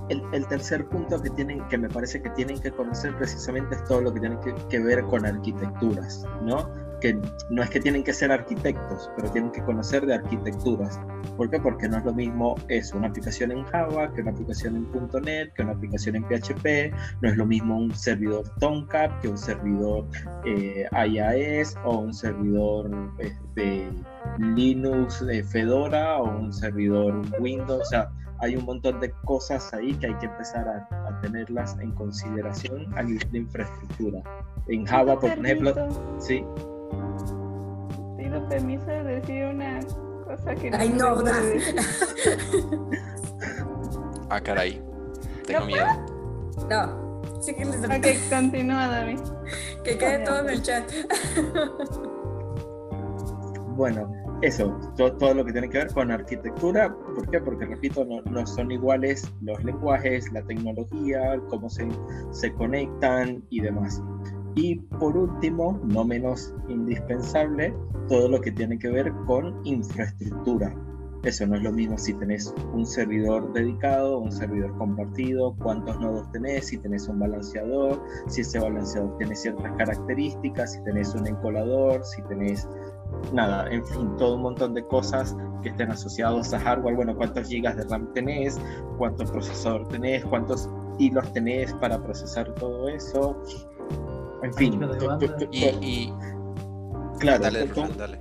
el, 0.09 0.47
tercer 0.47 0.87
punto 0.87 1.21
que 1.21 1.31
tienen, 1.31 1.67
que 1.69 1.79
me 1.79 1.89
parece 1.89 2.21
que 2.23 2.31
tienen 2.31 2.59
que 2.61 2.71
conocer 2.71 3.15
precisamente 3.17 3.75
es 3.77 3.85
todo 3.85 4.01
lo 4.01 4.13
que 4.13 4.21
tiene 4.21 4.39
que, 4.69 4.79
ver 4.79 5.03
con 5.05 5.27
arquitecturas, 5.27 6.25
¿no? 6.43 6.69
Que 7.01 7.19
no 7.51 7.63
es 7.63 7.71
que 7.71 7.81
tienen 7.81 8.03
que 8.03 8.13
ser 8.13 8.33
arquitectos, 8.33 9.11
pero 9.17 9.31
tienen 9.31 9.53
que 9.53 9.63
conocer 9.63 10.05
de 10.07 10.15
arquitecturas. 10.15 10.99
¿Por 11.37 11.49
qué? 11.51 11.61
Porque 11.61 11.89
no 11.89 11.99
es 11.99 12.05
lo 12.05 12.13
mismo 12.13 12.57
una 12.95 13.09
aplicación 13.09 13.53
en 13.53 13.65
Java, 13.65 14.13
que 14.13 14.23
una 14.23 14.33
aplicación 14.33 14.77
en 14.77 15.23
.NET, 15.23 15.53
que 15.55 15.63
una 15.63 15.73
aplicación 15.73 16.17
en 16.17 16.25
PHP, 16.25 16.93
no 17.23 17.29
es 17.29 17.37
lo 17.37 17.47
mismo 17.47 17.79
un 17.79 17.95
servidor 17.95 18.45
Tomcat 18.59 19.21
que 19.21 19.29
un 19.29 19.39
servidor 19.39 20.07
eh, 20.45 20.87
IIS 20.93 21.77
o 21.85 21.99
un 21.99 22.15
servidor 22.15 22.91
este, 23.19 23.89
Linux 24.39 25.25
de 25.25 25.45
Fedora 25.45 26.19
o 26.19 26.39
un 26.39 26.53
servidor 26.53 27.23
Windows, 27.39 27.83
o 27.83 27.85
sea, 27.85 28.11
hay 28.41 28.57
un 28.57 28.65
montón 28.65 29.01
de 29.01 29.11
cosas 29.25 29.73
ahí 29.75 29.95
que 29.95 30.07
hay 30.07 30.15
que 30.15 30.27
empezar 30.27 30.69
a, 30.69 31.21
tenerlas 31.21 31.77
en 31.81 31.91
consideración 31.93 32.97
a 32.97 33.03
nivel 33.03 33.31
de 33.33 33.39
infraestructura. 33.39 34.23
En 34.69 34.87
Java, 34.87 35.19
por 35.19 35.31
ejemplo, 35.31 35.75
sí. 36.21 36.45
Pido 38.17 38.49
permiso 38.49 38.87
de 38.87 39.03
decir 39.03 39.47
una 39.47 39.81
cosa 40.25 40.55
que 40.55 40.71
no. 40.71 40.77
Ay, 40.77 40.89
no, 40.91 41.23
no. 41.23 41.31
ah, 44.31 44.41
caray. 44.41 44.81
Tengo 45.45 45.67
miedo. 45.67 45.87
No. 46.71 47.09
Sí 47.41 47.55
que 47.55 47.65
les 47.65 47.85
Ok, 47.85 48.31
continúa, 48.31 48.89
David. 48.89 49.21
Que 49.83 49.99
quede 49.99 50.25
todo 50.25 50.41
en 50.41 50.49
el 50.51 50.63
chat. 50.63 50.85
bueno, 53.77 54.13
eso, 54.41 54.79
todo, 54.97 55.35
lo 55.35 55.45
que 55.45 55.53
tiene 55.53 55.69
que 55.69 55.79
ver 55.79 55.93
con 55.93 56.11
arquitectura. 56.11 56.95
¿Por 56.95 57.29
qué? 57.29 57.41
Porque, 57.41 57.67
repito, 57.67 58.05
no, 58.05 58.47
son 58.47 58.71
iguales 58.71 59.31
los 59.43 59.63
lenguajes, 59.65 60.31
la 60.33 60.43
tecnología, 60.43 61.41
cómo 61.49 61.69
se, 61.69 61.89
se 62.31 62.53
conectan 62.53 63.43
y 63.51 63.61
demás. 63.61 64.03
Y 64.55 64.77
por 64.77 65.17
último, 65.17 65.81
no 65.85 66.05
menos 66.05 66.55
indispensable, 66.69 67.75
todo 68.09 68.29
lo 68.29 68.41
que 68.41 68.53
tiene 68.53 68.79
que 68.79 68.89
ver 68.89 69.13
con 69.27 69.61
infraestructura. 69.65 70.75
Eso 71.25 71.47
no 71.47 71.57
es 71.57 71.63
lo 71.63 71.73
mismo 71.73 71.99
si 71.99 72.15
tenés 72.15 72.55
un 72.73 72.87
servidor 72.87 73.53
dedicado, 73.53 74.19
un 74.19 74.31
servidor 74.31 74.77
compartido, 74.79 75.55
cuántos 75.57 75.99
nodos 76.01 76.31
tenés, 76.31 76.69
si 76.69 76.79
tenés 76.79 77.09
un 77.09 77.19
balanceador, 77.19 78.01
si 78.29 78.43
ese 78.43 78.61
balanceador 78.61 79.19
tiene 79.19 79.35
ciertas 79.35 79.73
características, 79.77 80.75
si 80.75 80.85
tenés 80.85 81.15
un 81.17 81.27
encolador, 81.27 82.05
si 82.05 82.23
tenés 82.23 82.69
nada, 83.33 83.69
en 83.71 83.85
fin, 83.87 84.17
todo 84.17 84.37
un 84.37 84.43
montón 84.43 84.75
de 84.75 84.85
cosas 84.87 85.37
que 85.63 85.71
estén 85.71 85.91
asociados 85.91 86.53
a 86.53 86.61
hardware. 86.61 86.95
Bueno, 86.95 87.17
cuántos 87.17 87.49
gigas 87.49 87.77
de 87.77 87.85
RAM 87.85 88.13
tenés, 88.13 88.61
cuánto 88.97 89.25
procesador 89.25 89.87
tenés, 89.89 90.25
cuántos 90.25 90.69
hilos 90.99 91.33
tenés 91.33 91.73
para 91.75 92.03
procesar 92.03 92.53
todo 92.55 92.89
eso. 92.89 93.41
En 94.43 94.55
fin. 94.55 94.81
Y, 95.51 96.13
claro, 97.19 97.43
dale, 97.43 97.67
dale. 97.97 98.21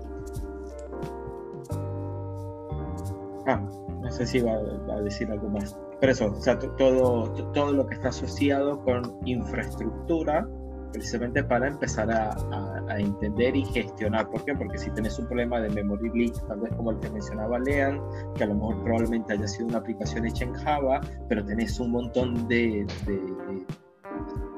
Ah, 3.46 3.62
no 4.02 4.12
sé 4.12 4.26
si 4.26 4.42
va 4.42 4.54
a 4.54 5.02
decir 5.02 5.32
algo 5.32 5.50
más. 5.50 5.78
Pero 6.00 6.12
eso, 6.12 6.32
o 6.32 6.42
sea, 6.42 6.60
todo, 6.60 7.32
todo 7.54 7.74
lo 7.74 7.88
que 7.88 7.96
está 7.96 8.10
asociado 8.10 8.80
con 8.84 9.18
infraestructura 9.26 10.48
precisamente 10.92 11.44
para 11.44 11.68
empezar 11.68 12.10
a, 12.12 12.36
entender 12.98 13.56
y 13.56 13.66
gestionar. 13.66 14.30
¿Por 14.30 14.44
qué? 14.46 14.56
Porque 14.56 14.78
si 14.78 14.90
tenés 14.92 15.20
un 15.20 15.28
problema 15.28 15.60
de 15.60 15.70
memory 15.70 16.10
leak, 16.14 16.48
tal 16.48 16.62
vez 16.62 16.74
como 16.74 16.92
el 16.92 17.00
que 17.00 17.10
mencionaba 17.10 17.60
Lean, 17.60 18.00
que 18.36 18.44
a 18.44 18.48
lo 18.48 18.56
mejor 18.56 18.84
probablemente 18.84 19.34
haya 19.34 19.48
sido 19.48 19.68
una 19.68 19.80
aplicación 19.80 20.26
hecha 20.26 20.46
en 20.46 20.54
Java, 20.54 21.02
pero 21.30 21.46
tenés 21.46 21.80
un 21.80 21.92
montón 21.92 22.48
de, 22.48 22.88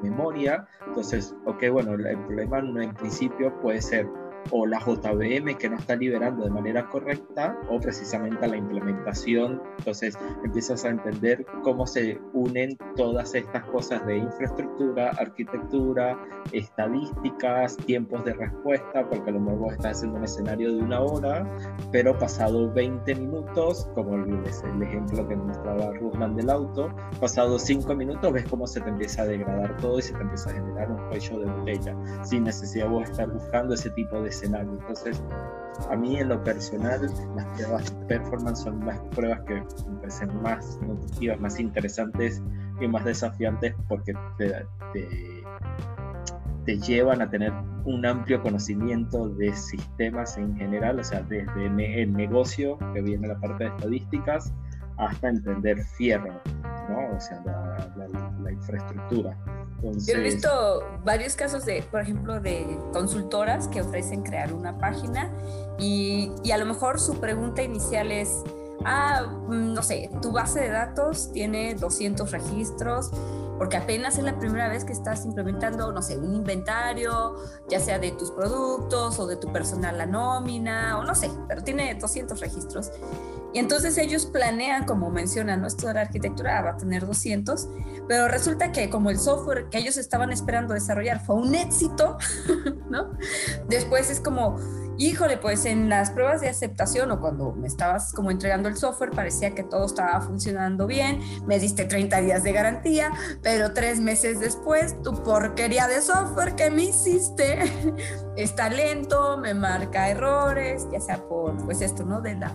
memoria, 0.02 0.66
entonces, 0.86 1.34
ok, 1.44 1.64
bueno, 1.72 1.94
el 1.94 2.18
problema 2.24 2.60
en 2.60 2.94
principio 2.94 3.52
puede 3.60 3.82
ser 3.82 4.08
o 4.50 4.66
la 4.66 4.78
JVM 4.78 5.56
que 5.56 5.68
no 5.68 5.76
está 5.76 5.96
liberando 5.96 6.44
de 6.44 6.50
manera 6.50 6.88
correcta 6.88 7.58
o 7.68 7.78
precisamente 7.78 8.46
la 8.46 8.56
implementación. 8.56 9.62
Entonces 9.78 10.18
empiezas 10.44 10.84
a 10.84 10.88
entender 10.88 11.46
cómo 11.62 11.86
se 11.86 12.20
unen 12.32 12.76
todas 12.96 13.34
estas 13.34 13.64
cosas 13.64 14.04
de 14.06 14.18
infraestructura, 14.18 15.10
arquitectura, 15.18 16.18
estadísticas, 16.52 17.76
tiempos 17.78 18.24
de 18.24 18.34
respuesta, 18.34 19.08
porque 19.08 19.30
a 19.30 19.32
lo 19.34 19.40
mejor 19.40 19.72
estás 19.72 19.98
haciendo 19.98 20.18
un 20.18 20.24
escenario 20.24 20.74
de 20.74 20.82
una 20.82 21.00
hora, 21.00 21.46
pero 21.92 22.18
pasado 22.18 22.72
20 22.72 23.14
minutos, 23.14 23.88
como 23.94 24.16
el 24.16 24.44
ejemplo 24.82 25.28
que 25.28 25.36
mostraba 25.36 25.92
Rusman 25.94 26.36
del 26.36 26.50
auto, 26.50 26.90
pasado 27.20 27.58
5 27.58 27.94
minutos 27.94 28.32
ves 28.32 28.44
cómo 28.48 28.66
se 28.66 28.80
te 28.80 28.88
empieza 28.88 29.22
a 29.22 29.26
degradar 29.26 29.76
todo 29.78 29.98
y 29.98 30.02
se 30.02 30.12
te 30.14 30.22
empieza 30.22 30.50
a 30.50 30.54
generar 30.54 30.90
un 30.90 31.08
cuello 31.08 31.38
de 31.40 31.50
botella, 31.50 31.96
sin 32.24 32.44
necesidad 32.44 32.88
de 32.88 33.02
estar 33.02 33.30
buscando 33.30 33.74
ese 33.74 33.90
tipo 33.90 34.20
de 34.22 34.29
escenario. 34.30 34.72
Entonces, 34.72 35.22
a 35.88 35.96
mí 35.96 36.16
en 36.18 36.28
lo 36.28 36.42
personal, 36.42 37.00
las 37.36 37.46
pruebas 37.56 37.84
de 37.84 38.06
performance 38.06 38.60
son 38.62 38.84
las 38.84 38.98
pruebas 39.14 39.40
que 39.46 39.54
me 39.54 39.96
parecen 40.00 40.42
más 40.42 40.78
nutritivas, 40.82 41.40
más 41.40 41.60
interesantes 41.60 42.42
y 42.80 42.88
más 42.88 43.04
desafiantes 43.04 43.74
porque 43.88 44.14
te, 44.38 44.66
te, 44.92 46.78
llevan 46.78 47.20
a 47.20 47.28
tener 47.28 47.52
un 47.84 48.06
amplio 48.06 48.40
conocimiento 48.42 49.28
de 49.28 49.52
sistemas 49.54 50.38
en 50.38 50.56
general, 50.56 51.00
o 51.00 51.04
sea, 51.04 51.20
desde 51.22 51.66
el 51.66 52.12
negocio, 52.12 52.78
que 52.94 53.02
viene 53.02 53.26
la 53.26 53.40
parte 53.40 53.64
de 53.64 53.70
estadísticas, 53.70 54.52
hasta 54.96 55.30
entender 55.30 55.82
fierro, 55.82 56.40
¿no? 56.88 57.16
o 57.16 57.20
sea, 57.20 57.42
la, 57.44 58.08
la 58.40 58.52
infraestructura. 58.52 59.36
Yo 59.82 60.14
he 60.14 60.20
visto 60.20 60.82
varios 61.04 61.34
casos 61.34 61.64
de, 61.64 61.82
por 61.82 62.00
ejemplo, 62.00 62.40
de 62.40 62.66
consultoras 62.92 63.68
que 63.68 63.80
ofrecen 63.80 64.22
crear 64.22 64.52
una 64.52 64.78
página 64.78 65.32
y, 65.78 66.32
y 66.42 66.50
a 66.50 66.58
lo 66.58 66.66
mejor 66.66 67.00
su 67.00 67.18
pregunta 67.18 67.62
inicial 67.62 68.12
es, 68.12 68.42
ah, 68.84 69.22
mm, 69.48 69.74
no 69.74 69.82
sé, 69.82 70.10
tu 70.20 70.32
base 70.32 70.60
de 70.60 70.68
datos 70.68 71.32
tiene 71.32 71.74
200 71.74 72.30
registros, 72.30 73.10
porque 73.58 73.76
apenas 73.76 74.16
es 74.16 74.24
la 74.24 74.38
primera 74.38 74.68
vez 74.68 74.84
que 74.84 74.92
estás 74.92 75.24
implementando, 75.26 75.92
no 75.92 76.00
sé, 76.02 76.16
un 76.16 76.34
inventario, 76.34 77.36
ya 77.68 77.78
sea 77.78 77.98
de 77.98 78.12
tus 78.12 78.30
productos 78.30 79.18
o 79.18 79.26
de 79.26 79.36
tu 79.36 79.52
personal 79.52 79.98
la 79.98 80.06
nómina, 80.06 80.98
o 80.98 81.04
no 81.04 81.14
sé, 81.14 81.30
pero 81.46 81.62
tiene 81.62 81.94
200 81.94 82.40
registros. 82.40 82.90
Y 83.52 83.58
entonces 83.58 83.98
ellos 83.98 84.26
planean, 84.26 84.84
como 84.84 85.10
mencionan, 85.10 85.60
¿no? 85.60 85.66
esto 85.66 85.88
de 85.88 85.94
la 85.94 86.02
arquitectura 86.02 86.62
va 86.62 86.70
a 86.70 86.76
tener 86.76 87.04
200, 87.04 87.68
pero 88.08 88.28
resulta 88.28 88.70
que 88.70 88.90
como 88.90 89.10
el 89.10 89.18
software 89.18 89.68
que 89.70 89.78
ellos 89.78 89.96
estaban 89.96 90.30
esperando 90.30 90.74
desarrollar 90.74 91.24
fue 91.24 91.36
un 91.36 91.54
éxito, 91.54 92.16
¿no? 92.90 93.10
Después 93.68 94.10
es 94.10 94.20
como, 94.20 94.56
híjole, 95.00 95.38
pues 95.38 95.64
en 95.64 95.88
las 95.88 96.10
pruebas 96.10 96.42
de 96.42 96.48
aceptación 96.48 97.10
o 97.10 97.20
cuando 97.20 97.52
me 97.52 97.66
estabas 97.66 98.12
como 98.12 98.30
entregando 98.30 98.68
el 98.68 98.76
software 98.76 99.10
parecía 99.10 99.54
que 99.54 99.62
todo 99.62 99.86
estaba 99.86 100.20
funcionando 100.20 100.86
bien, 100.86 101.20
me 101.46 101.58
diste 101.58 101.86
30 101.86 102.20
días 102.20 102.42
de 102.42 102.52
garantía, 102.52 103.10
pero 103.42 103.72
tres 103.72 103.98
meses 103.98 104.40
después 104.40 105.00
tu 105.02 105.22
porquería 105.22 105.88
de 105.88 106.02
software 106.02 106.54
que 106.54 106.70
me 106.70 106.84
hiciste 106.84 107.60
está 108.36 108.68
lento, 108.68 109.38
me 109.38 109.54
marca 109.54 110.10
errores, 110.10 110.86
ya 110.92 111.00
sea 111.00 111.16
por 111.16 111.56
pues 111.64 111.80
esto, 111.80 112.04
¿no? 112.04 112.20
De 112.20 112.34
la 112.34 112.54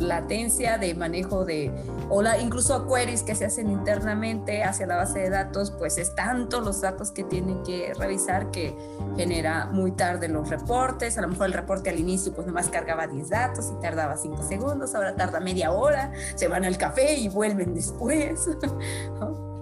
latencia 0.00 0.78
de 0.78 0.94
manejo 0.94 1.44
de, 1.44 1.72
o 2.10 2.20
la, 2.20 2.38
incluso 2.38 2.86
queries 2.86 3.22
que 3.22 3.36
se 3.36 3.44
hacen 3.44 3.70
internamente 3.70 4.64
hacia 4.64 4.86
la 4.86 4.96
base 4.96 5.20
de 5.20 5.30
datos, 5.30 5.70
pues 5.70 5.98
es 5.98 6.14
tanto 6.16 6.60
los 6.60 6.80
datos 6.80 7.12
que 7.12 7.22
tienen 7.22 7.62
que 7.62 7.92
revisar 7.94 8.50
que 8.50 8.76
genera 9.16 9.66
muy 9.66 9.92
tarde 9.92 10.28
los 10.28 10.50
reportes, 10.50 11.16
a 11.16 11.22
lo 11.22 11.28
mejor 11.28 11.46
el 11.46 11.52
reporte 11.52 11.75
al 11.90 11.98
inicio 11.98 12.32
pues 12.32 12.46
nomás 12.46 12.68
cargaba 12.68 13.06
10 13.06 13.28
datos 13.28 13.72
y 13.76 13.80
tardaba 13.80 14.16
5 14.16 14.42
segundos, 14.42 14.94
ahora 14.94 15.14
tarda 15.14 15.40
media 15.40 15.72
hora, 15.72 16.12
se 16.34 16.48
van 16.48 16.64
al 16.64 16.76
café 16.78 17.14
y 17.14 17.28
vuelven 17.28 17.74
después. 17.74 18.48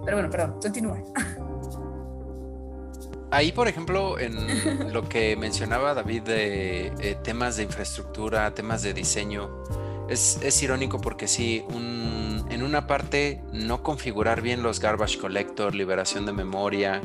Pero 0.04 0.16
bueno, 0.16 0.30
perdón, 0.30 0.58
continúa. 0.60 1.02
Ahí, 3.30 3.50
por 3.50 3.66
ejemplo, 3.66 4.18
en 4.20 4.92
lo 4.92 5.08
que 5.08 5.36
mencionaba 5.36 5.92
David 5.94 6.22
de 6.22 6.86
eh, 7.00 7.16
temas 7.24 7.56
de 7.56 7.64
infraestructura, 7.64 8.54
temas 8.54 8.82
de 8.82 8.94
diseño, 8.94 9.64
es, 10.08 10.62
irónico 10.62 11.00
porque 11.00 11.26
sí, 11.26 11.64
en 11.70 12.62
una 12.62 12.86
parte 12.86 13.42
no 13.52 13.82
configurar 13.82 14.40
bien 14.40 14.62
los 14.62 14.78
garbage 14.78 15.18
collector, 15.18 15.74
liberación 15.74 16.26
de 16.26 16.32
memoria, 16.32 17.00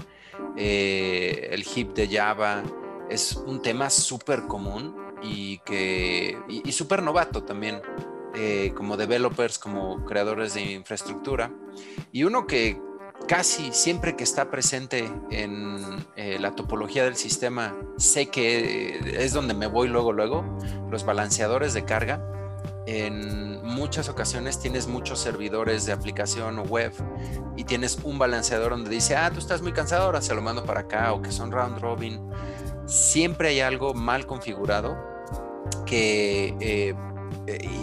eh, 0.56 1.50
el 1.52 1.64
heap 1.64 1.94
de 1.94 2.08
Java, 2.08 2.62
es 3.10 3.36
un 3.36 3.62
tema 3.62 3.90
súper 3.90 4.48
común 4.48 4.96
y 5.22 5.60
que 5.60 6.38
y, 6.48 6.72
súper 6.72 7.04
novato 7.04 7.44
también. 7.44 7.82
Eh, 8.36 8.74
como 8.76 8.96
developers, 8.96 9.58
como 9.58 10.06
creadores 10.06 10.54
de 10.54 10.62
infraestructura. 10.74 11.52
Y 12.12 12.26
uno 12.26 12.46
que 12.46 12.80
casi 13.28 13.72
siempre 13.74 14.16
que 14.16 14.24
está 14.24 14.52
presente 14.52 15.12
en 15.32 16.06
eh, 16.16 16.38
la 16.40 16.56
topología 16.56 17.04
del 17.04 17.16
sistema, 17.16 17.76
sé 17.98 18.28
que 18.28 19.24
es 19.24 19.34
donde 19.34 19.56
me 19.56 19.66
voy 19.66 19.88
luego, 19.88 20.14
luego, 20.14 20.46
los 20.92 21.06
balanceadores 21.06 21.74
de 21.74 21.86
carga 21.86 22.24
en 22.86 23.64
muchas 23.64 24.10
ocasiones 24.10 24.60
tienes 24.60 24.88
muchos 24.88 25.20
servidores 25.20 25.86
de 25.86 25.92
aplicación 25.92 26.58
o 26.58 26.64
web 26.64 26.92
y 27.56 27.64
tienes 27.64 28.00
un 28.04 28.18
balanceador 28.18 28.72
donde 28.72 28.90
dice, 28.90 29.16
ah, 29.16 29.30
tú 29.32 29.40
estás 29.40 29.62
muy 29.62 29.74
cansado, 29.74 30.06
ahora 30.06 30.22
se 30.22 30.34
lo 30.34 30.42
mando 30.42 30.64
para 30.66 30.82
acá 30.82 31.14
o 31.14 31.22
que 31.22 31.32
son 31.32 31.52
round 31.52 31.80
robin. 31.80 32.20
Siempre 32.90 33.50
hay 33.50 33.60
algo 33.60 33.94
mal 33.94 34.26
configurado 34.26 34.98
que, 35.86 36.56
eh, 36.60 36.96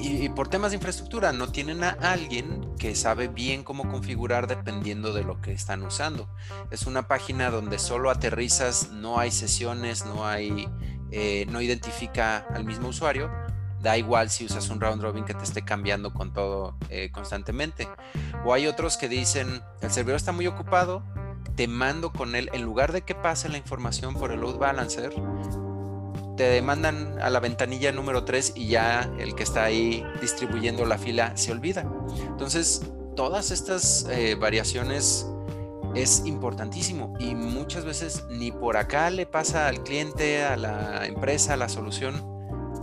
y, 0.03 0.29
por 0.31 0.49
temas 0.49 0.73
de 0.73 0.77
infraestructura, 0.79 1.33
no 1.33 1.47
tienen 1.53 1.85
a 1.85 1.91
alguien 1.91 2.75
que 2.77 2.97
sabe 2.97 3.29
bien 3.29 3.63
cómo 3.63 3.89
configurar 3.89 4.49
dependiendo 4.49 5.13
de 5.13 5.23
lo 5.23 5.41
que 5.41 5.53
están 5.53 5.85
usando. 5.85 6.29
Es 6.73 6.87
una 6.87 7.07
página 7.07 7.51
donde 7.51 7.79
solo 7.79 8.11
aterrizas, 8.11 8.91
no 8.91 9.21
hay 9.21 9.31
sesiones, 9.31 10.05
no 10.05 10.27
hay, 10.27 10.69
eh, 11.13 11.47
no 11.51 11.61
identifica 11.61 12.39
al 12.39 12.65
mismo 12.65 12.89
usuario 12.89 13.31
da 13.87 13.97
igual 13.97 14.31
si 14.31 14.45
usas 14.45 14.69
un 14.69 14.81
round 14.81 15.01
robin 15.01 15.25
que 15.25 15.33
te 15.33 15.45
esté 15.45 15.63
cambiando 15.63 16.13
con 16.13 16.33
todo 16.33 16.77
eh, 16.89 17.11
constantemente. 17.13 17.89
O 18.45 18.53
hay 18.53 18.67
otros 18.67 18.97
que 18.97 19.09
dicen, 19.09 19.63
el 19.81 19.91
servidor 19.93 20.17
está 20.17 20.33
muy 20.33 20.47
ocupado, 20.49 21.05
te 21.57 21.67
mando 21.69 22.13
con 22.13 22.35
él, 22.35 22.51
en 22.53 22.63
lugar 22.63 22.93
de 22.93 23.03
que 23.03 23.15
pase 23.15 23.49
la 23.49 23.57
información 23.57 24.15
por 24.15 24.31
el 24.31 24.41
load 24.41 24.59
balancer, 24.59 25.13
te 26.37 26.61
mandan 26.61 27.19
a 27.21 27.31
la 27.31 27.41
ventanilla 27.41 27.93
número 27.93 28.25
3 28.25 28.53
y 28.57 28.69
ya 28.69 29.11
el 29.19 29.35
que 29.35 29.43
está 29.43 29.65
ahí 29.65 30.05
distribuyendo 30.21 30.85
la 30.85 30.99
fila 30.99 31.35
se 31.37 31.51
olvida. 31.51 31.91
Entonces, 32.29 32.83
todas 33.17 33.51
estas 33.51 34.07
eh, 34.11 34.35
variaciones 34.35 35.27
es 35.95 36.25
importantísimo 36.27 37.15
y 37.19 37.35
muchas 37.35 37.87
veces 37.87 38.25
ni 38.29 38.53
por 38.53 38.77
acá 38.77 39.09
le 39.09 39.25
pasa 39.25 39.67
al 39.67 39.83
cliente, 39.83 40.45
a 40.45 40.57
la 40.57 41.07
empresa, 41.07 41.55
a 41.55 41.57
la 41.57 41.71
solución 41.71 42.37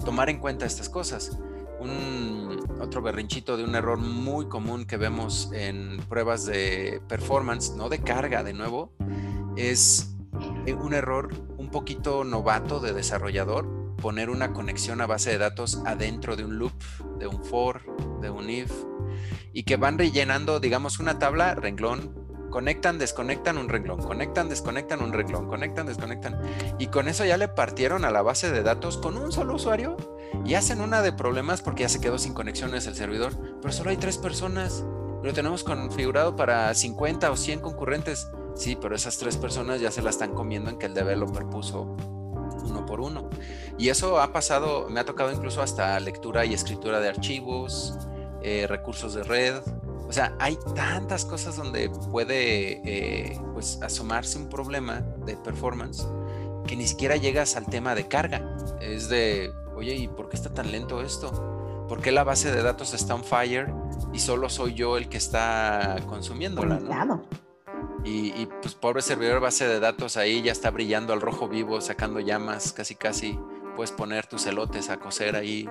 tomar 0.03 0.29
en 0.29 0.39
cuenta 0.39 0.65
estas 0.65 0.89
cosas. 0.89 1.37
Un 1.83 2.63
otro 2.79 3.01
berrinchito 3.01 3.57
de 3.57 3.65
un 3.65 3.75
error 3.75 3.97
muy 3.97 4.47
común 4.47 4.85
que 4.85 4.95
vemos 4.95 5.49
en 5.53 5.97
pruebas 6.07 6.45
de 6.45 7.01
performance, 7.09 7.73
no 7.75 7.89
de 7.89 7.99
carga 7.99 8.41
de 8.43 8.53
nuevo, 8.53 8.93
es 9.57 10.15
eh, 10.65 10.73
un 10.73 10.93
error 10.93 11.29
un 11.57 11.69
poquito 11.69 12.23
novato 12.23 12.79
de 12.79 12.93
desarrollador, 12.93 13.95
poner 13.97 14.29
una 14.29 14.53
conexión 14.53 15.01
a 15.01 15.07
base 15.07 15.31
de 15.31 15.37
datos 15.37 15.81
adentro 15.85 16.37
de 16.37 16.45
un 16.45 16.57
loop, 16.57 16.73
de 17.19 17.27
un 17.27 17.43
for, 17.43 17.81
de 18.21 18.29
un 18.29 18.49
if, 18.49 18.71
y 19.51 19.63
que 19.63 19.75
van 19.75 19.97
rellenando, 19.97 20.61
digamos, 20.61 20.99
una 20.99 21.19
tabla, 21.19 21.53
renglón, 21.55 22.22
conectan, 22.53 22.99
desconectan 22.99 23.57
un 23.57 23.67
renglón, 23.67 23.97
conectan, 23.97 24.47
desconectan 24.47 25.01
un 25.01 25.11
renglón, 25.11 25.47
conectan, 25.47 25.87
desconectan. 25.87 26.39
Y 26.77 26.85
con 26.85 27.07
eso 27.07 27.25
ya 27.25 27.35
le 27.35 27.47
partieron 27.47 28.05
a 28.05 28.11
la 28.11 28.21
base 28.21 28.51
de 28.51 28.61
datos 28.61 28.99
con 28.99 29.17
un 29.17 29.31
solo 29.31 29.55
usuario 29.55 29.97
y 30.45 30.53
hacen 30.53 30.79
una 30.79 31.01
de 31.01 31.11
problemas 31.13 31.63
porque 31.63 31.81
ya 31.81 31.89
se 31.89 31.99
quedó 31.99 32.19
sin 32.19 32.35
conexiones 32.35 32.85
el 32.85 32.93
servidor, 32.93 33.33
pero 33.59 33.73
solo 33.73 33.89
hay 33.89 33.97
tres 33.97 34.19
personas. 34.19 34.85
Lo 35.23 35.33
tenemos 35.33 35.63
configurado 35.63 36.35
para 36.35 36.71
50 36.75 37.31
o 37.31 37.35
100 37.35 37.59
concurrentes. 37.59 38.29
Sí, 38.53 38.77
pero 38.79 38.95
esas 38.95 39.17
tres 39.17 39.35
personas 39.35 39.81
ya 39.81 39.89
se 39.89 40.03
la 40.03 40.11
están 40.11 40.35
comiendo 40.35 40.69
en 40.69 40.77
que 40.77 40.85
el 40.85 40.93
developer 40.93 41.47
puso 41.47 41.95
uno 42.65 42.85
por 42.85 43.01
uno. 43.01 43.31
Y 43.79 43.89
eso 43.89 44.21
ha 44.21 44.31
pasado, 44.31 44.89
me 44.91 44.99
ha 44.99 45.05
tocado 45.05 45.31
incluso 45.31 45.63
hasta 45.63 45.99
lectura 45.99 46.45
y 46.45 46.53
escritura 46.53 46.99
de 46.99 47.09
archivos, 47.09 47.97
eh, 48.43 48.67
recursos 48.69 49.15
de 49.15 49.23
red, 49.23 49.55
o 50.13 50.15
sea, 50.15 50.35
hay 50.37 50.59
tantas 50.75 51.25
cosas 51.25 51.55
donde 51.55 51.89
puede 51.89 52.81
eh, 52.85 53.41
pues, 53.53 53.81
asomarse 53.81 54.37
un 54.37 54.47
problema 54.47 55.01
de 55.25 55.35
performance 55.37 56.07
que 56.67 56.75
ni 56.75 56.85
siquiera 56.85 57.15
llegas 57.15 57.55
al 57.55 57.65
tema 57.65 57.95
de 57.95 58.07
carga. 58.07 58.55
Es 58.79 59.09
de, 59.09 59.51
oye, 59.75 59.95
¿y 59.95 60.07
por 60.07 60.29
qué 60.29 60.35
está 60.35 60.53
tan 60.53 60.71
lento 60.71 61.01
esto? 61.01 61.31
¿Por 61.89 61.99
qué 61.99 62.11
la 62.11 62.23
base 62.23 62.51
de 62.51 62.61
datos 62.61 62.93
está 62.93 63.15
on 63.15 63.23
fire 63.23 63.73
y 64.13 64.19
solo 64.19 64.49
soy 64.49 64.75
yo 64.75 64.97
el 64.97 65.09
que 65.09 65.17
está 65.17 65.95
consumiéndola? 66.05 66.75
¿no? 67.05 67.23
Y, 68.05 68.39
y, 68.39 68.47
pues 68.61 68.75
pobre 68.75 69.01
servidor 69.01 69.39
base 69.39 69.67
de 69.67 69.79
datos 69.79 70.15
ahí 70.15 70.43
ya 70.43 70.51
está 70.51 70.69
brillando 70.69 71.13
al 71.13 71.21
rojo 71.21 71.47
vivo, 71.47 71.81
sacando 71.81 72.19
llamas, 72.19 72.71
casi 72.71 72.93
casi 72.93 73.39
puedes 73.75 73.91
poner 73.91 74.27
tus 74.27 74.45
elotes 74.45 74.91
a 74.91 74.97
cocer 74.97 75.35
ahí 75.35 75.67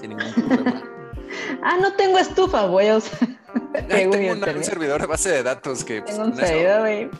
sin 0.00 0.16
ningún 0.16 0.32
problema. 0.34 0.82
ah, 1.62 1.76
no 1.80 1.94
tengo 1.94 2.18
estufa, 2.18 2.66
güey. 2.66 2.90
O 2.90 3.00
sea 3.00 3.18
tengo 3.88 4.16
un, 4.16 4.64
servidor 4.64 5.00
de 5.00 5.06
base 5.06 5.30
de 5.30 5.42
datos 5.42 5.84
que 5.84 6.02
pues, 6.02 6.14
tengo 6.14 6.28
un 6.28 6.36
servidor, 6.36 7.10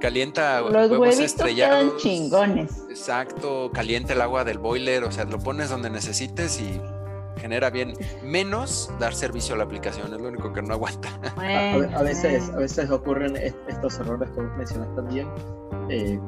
calienta 0.00 0.60
los 0.60 0.90
huevos 0.90 1.18
estrellados. 1.18 1.96
chingones. 1.96 2.84
Exacto, 2.88 3.70
calienta 3.72 4.12
el 4.12 4.20
agua 4.20 4.44
del 4.44 4.58
boiler, 4.58 5.04
o 5.04 5.12
sea, 5.12 5.24
lo 5.24 5.38
pones 5.38 5.70
donde 5.70 5.90
necesites 5.90 6.60
y 6.60 6.80
genera 7.38 7.70
bien. 7.70 7.94
Menos 8.22 8.90
dar 8.98 9.14
servicio 9.14 9.54
a 9.54 9.58
la 9.58 9.64
aplicación, 9.64 10.12
es 10.12 10.20
lo 10.20 10.28
único 10.28 10.52
que 10.52 10.62
no 10.62 10.74
aguanta. 10.74 11.08
a, 11.96 12.02
veces, 12.02 12.50
a 12.50 12.56
veces 12.56 12.90
ocurren 12.90 13.36
estos 13.68 13.98
errores 14.00 14.30
que 14.30 14.40
mencionas 14.40 14.94
también, 14.94 15.28
eh, 15.88 16.18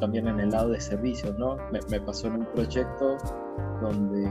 también 0.00 0.28
en 0.28 0.40
el 0.40 0.50
lado 0.50 0.70
de 0.70 0.80
servicios, 0.80 1.36
¿no? 1.38 1.56
me 1.88 2.00
pasó 2.00 2.28
en 2.28 2.34
un 2.34 2.46
proyecto 2.46 3.16
donde 3.80 4.28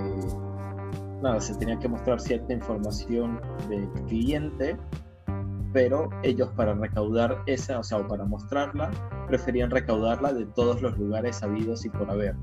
nada, 1.22 1.40
se 1.40 1.56
tenía 1.56 1.80
que 1.80 1.88
mostrar 1.88 2.20
cierta 2.20 2.54
información 2.54 3.40
del 3.70 3.90
cliente, 4.08 4.78
pero 5.74 6.10
ellos 6.24 6.50
para 6.56 6.74
recaudar 6.74 7.44
esa, 7.46 7.80
o 7.80 7.84
sea, 7.84 8.00
o 8.00 8.08
para 8.08 8.26
mostrarla, 8.26 8.90
preferían 9.28 9.70
recaudarla 9.70 10.34
de 10.34 10.46
todos 10.46 10.82
los 10.82 10.98
lugares 10.98 11.38
sabidos 11.38 11.86
y 11.86 11.90
por 11.90 12.10
haber. 12.10 12.36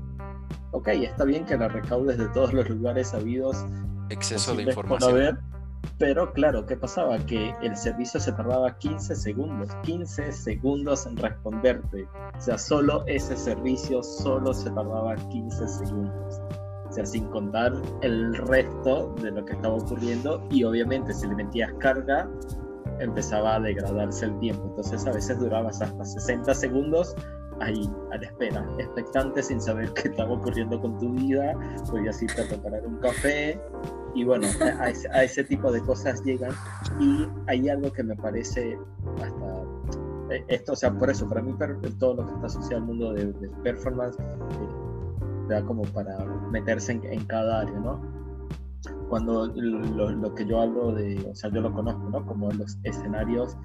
Ok, 0.71 0.89
está 0.89 1.23
bien 1.23 1.45
que 1.45 1.57
la 1.57 1.67
recaudes 1.67 2.17
de 2.17 2.27
todos 2.29 2.53
los 2.53 2.69
lugares 2.69 3.09
sabidos. 3.09 3.65
Exceso 4.09 4.55
de 4.55 4.63
información. 4.63 5.39
Pero 5.97 6.33
claro, 6.33 6.65
¿qué 6.65 6.75
pasaba? 6.75 7.17
Que 7.19 7.53
el 7.61 7.77
servicio 7.77 8.19
se 8.19 8.31
tardaba 8.33 8.77
15 8.77 9.15
segundos, 9.15 9.69
15 9.83 10.31
segundos 10.31 11.05
en 11.05 11.15
responderte. 11.15 12.07
O 12.37 12.41
sea, 12.41 12.57
solo 12.57 13.05
ese 13.07 13.37
servicio 13.37 14.03
solo 14.03 14.53
se 14.53 14.69
tardaba 14.71 15.15
15 15.15 15.67
segundos. 15.67 16.41
Sea, 16.95 17.05
sin 17.05 17.25
contar 17.25 17.73
el 18.01 18.33
resto 18.35 19.13
de 19.21 19.31
lo 19.31 19.43
que 19.43 19.53
estaba 19.53 19.75
ocurriendo. 19.75 20.41
Y 20.49 20.63
obviamente 20.63 21.13
si 21.13 21.27
le 21.27 21.35
metías 21.35 21.73
carga, 21.79 22.29
empezaba 22.99 23.55
a 23.55 23.59
degradarse 23.59 24.25
el 24.25 24.39
tiempo. 24.39 24.63
Entonces 24.69 25.05
a 25.05 25.11
veces 25.11 25.37
durabas 25.39 25.81
hasta 25.81 26.05
60 26.05 26.53
segundos 26.53 27.15
ahí 27.61 27.89
a 28.11 28.17
la 28.17 28.25
espera, 28.25 28.67
expectante 28.79 29.41
sin 29.41 29.61
saber 29.61 29.91
qué 29.93 30.09
estaba 30.09 30.33
ocurriendo 30.33 30.79
con 30.79 30.97
tu 30.99 31.11
vida, 31.11 31.53
podías 31.89 32.21
irte 32.21 32.41
a 32.41 32.47
preparar 32.47 32.85
un 32.85 32.97
café. 32.97 33.59
Y 34.13 34.23
bueno, 34.23 34.47
a 35.11 35.23
ese, 35.23 35.43
tipo 35.43 35.71
de 35.71 35.81
cosas 35.81 36.23
llegan. 36.23 36.51
Y 36.99 37.27
hay 37.47 37.67
algo 37.69 37.91
que 37.91 38.03
me 38.03 38.15
parece 38.15 38.77
hasta 39.21 40.33
eh, 40.33 40.43
esto, 40.47 40.73
o 40.73 40.75
sea, 40.75 40.91
por 40.91 41.09
eso, 41.09 41.27
para 41.27 41.41
mí 41.41 41.53
todo 41.99 42.15
lo 42.15 42.25
que 42.25 42.33
está 42.33 42.47
asociado 42.47 42.77
al 42.77 42.87
mundo 42.87 43.13
de, 43.13 43.27
performance 43.63 44.17
eh, 44.19 44.84
da 45.45 45.63
como 45.63 45.83
para 45.83 46.17
meterse 46.51 46.93
en, 46.93 47.05
en 47.05 47.25
cada 47.25 47.61
área, 47.61 47.79
¿no? 47.79 48.15
cuando 49.09 49.47
lo, 49.55 50.35
que 50.35 50.45
yo 50.45 50.61
hablo 50.61 50.91
de, 50.91 51.25
o 51.29 51.35
sea, 51.35 51.49
yo 51.51 51.61
lo 51.61 51.71
conozco, 51.73 52.09
¿no? 52.09 52.25
Como 52.25 52.51
los 52.51 52.77
escenarios 52.83 53.55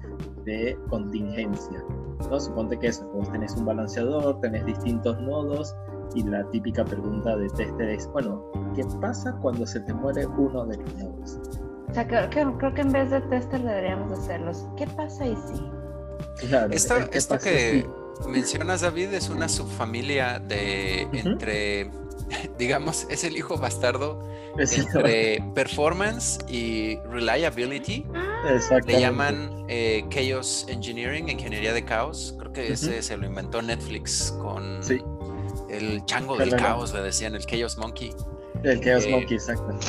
de 0.45 0.77
contingencia, 0.89 1.83
¿no? 2.29 2.39
Suponte 2.39 2.77
que 2.77 2.87
eso, 2.87 3.05
vos 3.13 3.31
tenés 3.31 3.55
un 3.55 3.65
balanceador, 3.65 4.39
tenés 4.41 4.65
distintos 4.65 5.19
nodos 5.21 5.75
y 6.15 6.23
la 6.23 6.47
típica 6.51 6.85
pregunta 6.85 7.35
de 7.35 7.49
tester 7.49 7.89
es, 7.89 8.07
bueno, 8.07 8.43
¿qué 8.75 8.83
pasa 8.99 9.33
cuando 9.41 9.65
se 9.65 9.79
te 9.81 9.93
muere 9.93 10.25
uno 10.25 10.65
de 10.65 10.77
los 10.77 10.95
nodos? 10.95 11.39
O 11.89 11.93
sea, 11.93 12.07
creo, 12.07 12.57
creo 12.57 12.73
que 12.73 12.81
en 12.81 12.91
vez 12.91 13.09
de 13.09 13.21
tester 13.21 13.61
deberíamos 13.61 14.17
hacerlos. 14.17 14.65
¿Qué 14.77 14.87
pasa 14.87 15.25
y 15.25 15.35
sí? 15.35 16.47
Claro, 16.47 16.71
esto, 16.71 16.95
esto 17.11 17.37
que 17.37 17.85
mencionas, 18.27 18.81
David, 18.81 19.13
es 19.13 19.29
una 19.29 19.49
subfamilia 19.49 20.39
de 20.39 21.07
entre 21.13 21.89
digamos, 22.57 23.07
es 23.09 23.23
el 23.23 23.37
hijo 23.37 23.57
bastardo 23.57 24.21
entre 24.57 25.43
performance 25.55 26.39
y 26.47 26.97
reliability. 27.09 28.05
Le 28.85 28.99
llaman 28.99 29.65
eh, 29.67 30.03
Chaos 30.09 30.65
Engineering, 30.69 31.29
ingeniería 31.29 31.73
de 31.73 31.85
caos. 31.85 32.35
Creo 32.39 32.53
que 32.53 32.73
ese 32.73 33.01
se 33.01 33.17
lo 33.17 33.25
inventó 33.25 33.61
Netflix 33.61 34.33
con 34.41 34.81
el 35.69 36.05
chango 36.05 36.37
del 36.37 36.55
caos, 36.55 36.93
le 36.93 37.01
decían, 37.01 37.35
el 37.35 37.45
Chaos 37.45 37.77
Monkey. 37.77 38.13
El 38.63 38.81
Chaos 38.81 39.05
eh, 39.05 39.11
Monkey, 39.11 39.37
exacto. 39.37 39.79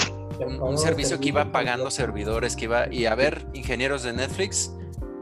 Un, 0.61 0.79
servicio 0.79 1.21
que 1.21 1.29
iba 1.29 1.53
pagando 1.53 1.91
servidores, 1.91 2.57
que 2.57 2.65
iba, 2.65 2.93
y 2.93 3.07
a 3.07 3.15
ver, 3.15 3.47
ingenieros 3.53 4.03
de 4.03 4.13
Netflix, 4.13 4.73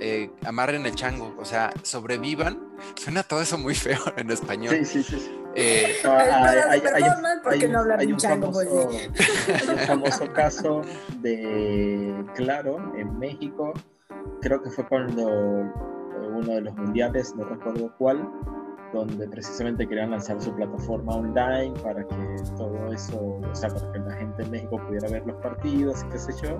eh, 0.01 0.31
amarren 0.45 0.87
el 0.87 0.95
chango, 0.95 1.35
o 1.39 1.45
sea, 1.45 1.73
sobrevivan. 1.83 2.59
Suena 2.97 3.23
todo 3.23 3.43
eso 3.43 3.59
muy 3.59 3.75
feo 3.75 4.01
en 4.17 4.31
español. 4.31 4.85
Sí, 4.85 5.03
sí, 5.03 5.19
sí. 5.19 5.37
Eh, 5.57 5.97
hay, 6.05 6.81
porque 7.43 7.69
no 7.69 7.81
hablar 7.81 8.07
un 8.07 8.17
chango, 8.17 8.53
pues, 8.53 8.69
hay 9.49 9.69
un 9.69 9.79
famoso 9.79 10.33
caso 10.33 10.83
de 11.21 12.25
Claro 12.37 12.93
en 12.97 13.19
México, 13.19 13.73
creo 14.41 14.63
que 14.63 14.71
fue 14.71 14.87
cuando 14.87 15.27
uno 15.27 16.55
de 16.55 16.61
los 16.61 16.75
mundiales, 16.77 17.35
no 17.35 17.45
recuerdo 17.45 17.93
cuál, 17.99 18.31
donde 18.93 19.29
precisamente 19.29 19.87
querían 19.87 20.11
lanzar 20.11 20.41
su 20.41 20.55
plataforma 20.55 21.15
online 21.15 21.73
para 21.83 22.07
que 22.07 22.37
todo 22.57 22.93
eso, 22.93 23.19
o 23.19 23.55
sea, 23.55 23.69
para 23.71 23.93
que 23.93 23.99
la 24.01 24.13
gente 24.17 24.43
en 24.43 24.51
México 24.51 24.81
pudiera 24.87 25.09
ver 25.09 25.27
los 25.27 25.37
partidos 25.37 26.05
y 26.05 26.09
qué 26.11 26.19
sé 26.19 26.33
yo. 26.43 26.59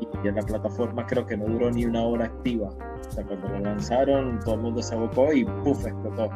Y 0.00 0.28
en 0.28 0.34
la 0.36 0.42
plataforma 0.42 1.06
creo 1.06 1.26
que 1.26 1.36
no 1.36 1.46
duró 1.46 1.70
ni 1.70 1.84
una 1.84 2.02
hora 2.02 2.26
activa. 2.26 2.68
O 2.68 3.12
sea, 3.12 3.24
cuando 3.24 3.48
lo 3.48 3.58
lanzaron, 3.60 4.40
todo 4.40 4.54
el 4.54 4.60
mundo 4.62 4.82
se 4.82 4.94
abocó 4.94 5.32
y 5.32 5.44
¡puf! 5.44 5.86
explotó. 5.86 6.30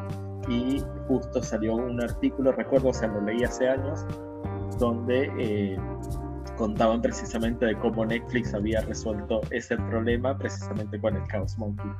Y 0.49 0.83
justo 1.09 1.43
salió 1.43 1.77
un 1.77 2.03
artículo, 2.03 2.53
recuerdo, 2.53 2.89
o 2.91 2.95
sea, 2.95 3.09
lo 3.09 3.23
leí 3.23 3.45
hace 3.45 3.69
años, 3.69 4.05
donde 4.79 5.31
eh, 5.39 5.79
contaban 6.57 7.01
precisamente 7.01 7.65
de 7.67 7.79
cómo 7.79 8.05
Netflix 8.05 8.53
había 8.53 8.83
resuelto 8.83 9.41
ese 9.51 9.77
problema 9.77 10.37
precisamente 10.37 11.01
con 11.01 11.17
el 11.17 11.27
Chaos 11.29 11.57
Monkey. 11.59 11.91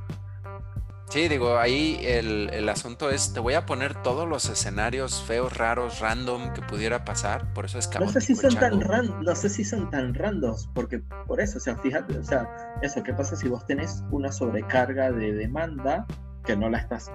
Sí, 1.11 1.29
digo, 1.29 1.59
ahí 1.59 2.01
el, 2.03 2.69
asunto 2.69 3.11
es, 3.11 3.33
te 3.33 3.41
voy 3.41 3.55
a 3.55 3.67
poner 3.67 3.95
todos 4.03 4.29
los 4.29 4.49
escenarios 4.49 5.23
feos, 5.23 5.57
raros, 5.57 6.01
random 6.01 6.53
que 6.55 6.63
pudiera 6.63 7.05
pasar, 7.05 7.53
por 7.53 7.67
eso 7.67 7.79
es 7.79 7.89
No 8.01 8.09
sé 8.09 8.21
si 8.21 8.35
son 8.35 8.55
tan 8.55 8.81
ran, 8.81 9.23
no 9.23 9.37
sé 9.37 9.49
si 9.49 9.65
son 9.65 9.91
tan 9.91 10.15
randos, 10.15 10.69
porque 10.75 11.01
por 11.27 11.41
eso, 11.41 11.59
o 11.59 11.61
sea, 11.61 11.77
fíjate, 11.77 12.19
o 12.19 12.25
sea, 12.25 12.49
eso, 12.83 13.03
¿qué 13.03 13.13
pasa 13.13 13.37
si 13.37 13.49
vos 13.49 13.65
tenés 13.67 14.03
una 14.11 14.33
sobrecarga 14.33 15.13
de 15.13 15.33
demanda 15.33 16.07
que 16.45 16.57
no 16.57 16.69
la 16.69 16.79
estás 16.79 17.11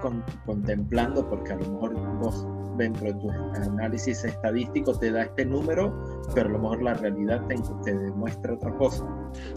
contemplando 0.45 1.27
porque 1.29 1.53
a 1.53 1.55
lo 1.57 1.69
mejor 1.69 1.93
vos 2.17 2.47
dentro 2.77 3.07
de 3.07 3.13
tu 3.13 3.29
análisis 3.29 4.23
estadístico 4.23 4.97
te 4.97 5.11
da 5.11 5.23
este 5.23 5.45
número, 5.45 6.23
pero 6.33 6.49
a 6.49 6.53
lo 6.53 6.59
mejor 6.59 6.81
la 6.81 6.93
realidad 6.95 7.45
te, 7.47 7.55
te 7.83 7.97
demuestra 7.97 8.53
otra 8.53 8.73
cosa. 8.77 9.05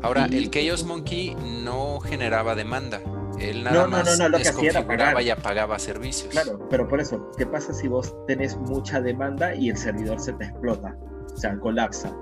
Ahora, 0.03 0.27
el 0.27 0.51
Chaos 0.51 0.85
Monkey 0.85 1.35
no 1.65 2.01
generaba 2.01 2.55
demanda. 2.55 3.01
Él 3.43 3.65
nada 3.65 3.87
más 3.87 4.19
no, 4.19 4.29
no, 4.29 4.39
lo 4.39 5.21
y 5.21 5.31
apagaba 5.31 5.79
servicios. 5.79 6.31
Claro, 6.31 6.67
pero 6.71 6.89
por 6.89 7.01
eso, 7.01 7.31
¿qué 7.37 7.47
pasa 7.47 7.73
si 7.73 7.89
vos 7.89 8.15
tenés 8.27 8.57
mucha 8.57 9.01
demanda 9.01 9.55
y 9.55 9.71
el 9.71 9.77
servidor 9.77 10.21
se 10.21 10.33
te 10.35 10.45
explota? 10.45 10.97
O 11.33 11.37
sea, 11.37 11.59
colapsa. 11.59 12.15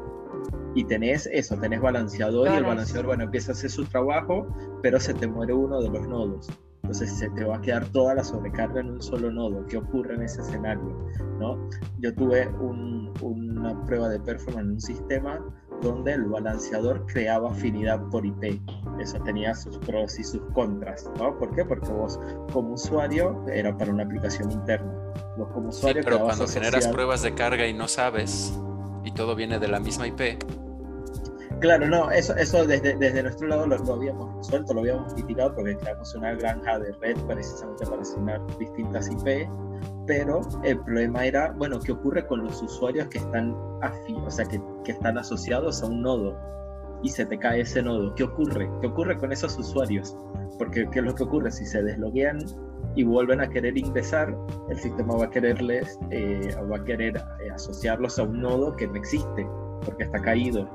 Y 0.74 0.84
tenés 0.84 1.28
eso, 1.32 1.56
tenés 1.58 1.80
balanceador 1.80 2.48
y 2.48 2.56
el 2.56 2.64
balanceador, 2.64 3.06
bueno, 3.06 3.24
empieza 3.24 3.52
a 3.52 3.54
hacer 3.54 3.70
su 3.70 3.84
trabajo, 3.84 4.46
pero 4.82 5.00
se 5.00 5.12
te 5.14 5.26
muere 5.26 5.52
uno 5.52 5.82
de 5.82 5.90
los 5.90 6.06
nodos. 6.08 6.48
Entonces 6.82 7.18
se 7.18 7.28
te 7.30 7.44
va 7.44 7.56
a 7.56 7.60
quedar 7.60 7.84
toda 7.86 8.14
la 8.14 8.24
sobrecarga 8.24 8.80
en 8.80 8.90
un 8.90 9.02
solo 9.02 9.30
nodo. 9.30 9.64
¿Qué 9.66 9.76
ocurre 9.76 10.14
en 10.14 10.22
ese 10.22 10.40
escenario? 10.40 11.08
¿no? 11.38 11.68
Yo 11.98 12.14
tuve 12.14 12.48
una 13.20 13.84
prueba 13.84 14.08
de 14.08 14.18
performance 14.20 14.64
en 14.64 14.72
un 14.72 14.80
sistema 14.80 15.40
donde 15.82 16.14
el 16.14 16.24
balanceador 16.24 17.06
creaba 17.06 17.50
afinidad 17.50 18.00
por 18.10 18.24
IP. 18.26 18.60
Eso 19.00 19.18
tenía 19.20 19.54
sus 19.54 19.78
pros 19.78 20.18
y 20.18 20.24
sus 20.24 20.42
contras, 20.52 21.10
¿no? 21.18 21.38
¿Por 21.38 21.54
qué? 21.54 21.64
Porque 21.64 21.90
vos 21.90 22.18
como 22.52 22.74
usuario 22.74 23.44
era 23.52 23.76
para 23.76 23.92
una 23.92 24.04
aplicación 24.04 24.50
interna. 24.50 24.92
Vos 25.36 25.48
como 25.52 25.70
usuario 25.70 26.02
sí, 26.02 26.08
pero 26.08 26.24
cuando 26.24 26.46
generas 26.46 26.86
pruebas 26.88 27.22
de 27.22 27.34
carga 27.34 27.66
y 27.66 27.72
no 27.72 27.88
sabes 27.88 28.52
y 29.04 29.12
todo 29.12 29.34
viene 29.34 29.58
de 29.58 29.68
la 29.68 29.80
misma 29.80 30.06
IP. 30.06 30.38
Claro, 31.60 31.88
no, 31.88 32.10
eso, 32.10 32.34
eso 32.36 32.66
desde, 32.66 32.96
desde 32.96 33.22
nuestro 33.22 33.48
lado 33.48 33.66
lo, 33.66 33.76
habíamos 33.92 34.34
resuelto, 34.36 34.72
lo 34.72 34.80
habíamos 34.80 35.14
mitigado 35.14 35.54
porque 35.54 35.76
creamos 35.76 36.14
una 36.14 36.32
granja 36.34 36.78
de 36.78 36.92
red 36.92 37.16
precisamente 37.26 37.84
para 37.86 38.00
asignar 38.00 38.40
distintas 38.58 39.10
IP 39.10 39.48
pero 40.06 40.40
el 40.64 40.78
problema 40.80 41.24
era, 41.24 41.52
bueno, 41.52 41.78
¿qué 41.78 41.92
ocurre 41.92 42.26
con 42.26 42.42
los 42.42 42.60
usuarios 42.62 43.06
que 43.08 43.18
están 43.18 43.56
afín, 43.80 44.16
o 44.16 44.30
sea, 44.30 44.44
que, 44.44 44.60
que, 44.84 44.92
están 44.92 45.16
asociados 45.16 45.82
a 45.82 45.86
un 45.86 46.02
nodo 46.02 46.36
y 47.02 47.08
se 47.08 47.26
te 47.26 47.38
cae 47.38 47.62
ese 47.62 47.82
nodo? 47.82 48.14
¿Qué 48.14 48.24
ocurre? 48.24 48.70
¿Qué 48.80 48.86
ocurre 48.86 49.16
con 49.16 49.32
esos 49.32 49.58
usuarios? 49.58 50.16
Porque 50.58 50.88
¿qué 50.90 50.98
es 50.98 51.04
lo 51.04 51.14
que 51.14 51.22
ocurre? 51.22 51.50
Si 51.50 51.64
se 51.64 51.82
desloguean 51.82 52.38
y 52.94 53.04
vuelven 53.04 53.40
a 53.40 53.48
querer 53.48 53.78
ingresar, 53.78 54.34
el 54.68 54.78
sistema 54.78 55.16
va 55.16 55.26
a 55.26 55.30
quererles, 55.30 55.98
eh, 56.10 56.54
va 56.70 56.76
a 56.76 56.84
querer 56.84 57.16
eh, 57.16 57.50
asociarlos 57.50 58.18
a 58.18 58.24
un 58.24 58.40
nodo 58.40 58.74
que 58.76 58.86
no 58.86 58.96
existe, 58.96 59.46
porque 59.84 60.04
está 60.04 60.20
caído. 60.20 60.68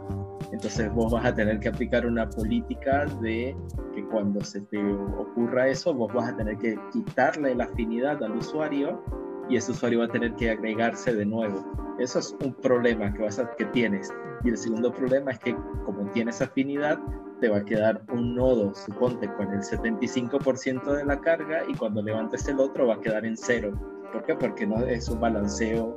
Entonces 0.52 0.92
vos 0.94 1.12
vas 1.12 1.26
a 1.26 1.34
tener 1.34 1.60
que 1.60 1.70
aplicar 1.70 2.06
una 2.06 2.30
política 2.30 3.06
de 3.22 3.56
que 3.94 4.06
cuando 4.06 4.42
se 4.42 4.62
te 4.62 4.78
ocurra 4.84 5.68
eso, 5.68 5.94
vos 5.94 6.14
vas 6.14 6.32
a 6.32 6.38
tener 6.38 6.58
que 6.58 6.80
quitarle 6.92 7.56
la 7.56 7.66
afinidad 7.66 8.24
al 8.24 8.38
usuario 8.38 9.04
y 9.50 9.58
ese 9.58 9.72
usuario 9.72 10.00
va 10.00 10.06
a 10.06 10.10
tener 10.10 10.34
que 10.36 10.52
agregarse 10.52 11.14
de 11.14 11.26
nuevo. 11.26 11.64
Eso 12.00 12.20
es 12.20 12.36
un 12.44 12.54
problema 12.54 13.14
que, 13.14 13.24
vas 13.24 13.40
a, 13.40 13.50
que 13.56 13.66
tienes. 13.66 14.14
Y 14.44 14.50
el 14.50 14.58
segundo 14.58 14.94
problema 14.94 15.32
es 15.32 15.40
que 15.40 15.56
como 15.86 16.10
tienes 16.12 16.42
afinidad, 16.42 17.00
te 17.42 17.50
va 17.50 17.58
a 17.58 17.66
quedar 17.66 18.02
un 18.12 18.36
nodo, 18.36 18.74
suponte, 18.74 19.32
con 19.36 19.52
el 19.52 19.62
75% 19.62 20.84
de 20.96 21.06
la 21.06 21.20
carga 21.20 21.64
y 21.68 21.76
cuando 21.76 22.02
levantes 22.02 22.48
el 22.48 22.60
otro 22.60 22.88
va 22.88 22.96
a 22.96 23.02
quedar 23.02 23.26
en 23.26 23.38
cero. 23.38 23.74
¿Por 24.16 24.24
qué? 24.24 24.36
Porque 24.36 24.66
no 24.66 24.78
es 24.78 25.10
un 25.10 25.20
balanceo 25.20 25.94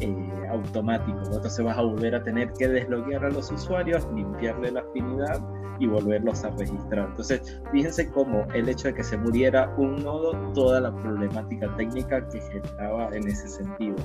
eh, 0.00 0.46
automático. 0.50 1.18
Entonces 1.24 1.64
vas 1.64 1.78
a 1.78 1.80
volver 1.80 2.14
a 2.14 2.22
tener 2.22 2.52
que 2.52 2.68
desloguear 2.68 3.24
a 3.24 3.30
los 3.30 3.50
usuarios, 3.50 4.06
limpiarle 4.14 4.72
la 4.72 4.80
afinidad 4.80 5.40
y 5.78 5.86
volverlos 5.86 6.44
a 6.44 6.50
registrar. 6.50 7.08
Entonces, 7.08 7.62
fíjense 7.72 8.10
cómo 8.10 8.46
el 8.52 8.68
hecho 8.68 8.88
de 8.88 8.94
que 8.94 9.02
se 9.02 9.16
muriera 9.16 9.74
un 9.78 10.04
nodo, 10.04 10.32
toda 10.52 10.82
la 10.82 10.94
problemática 10.94 11.74
técnica 11.78 12.28
que 12.28 12.42
generaba 12.42 13.08
en 13.16 13.26
ese 13.26 13.48
sentido. 13.48 13.96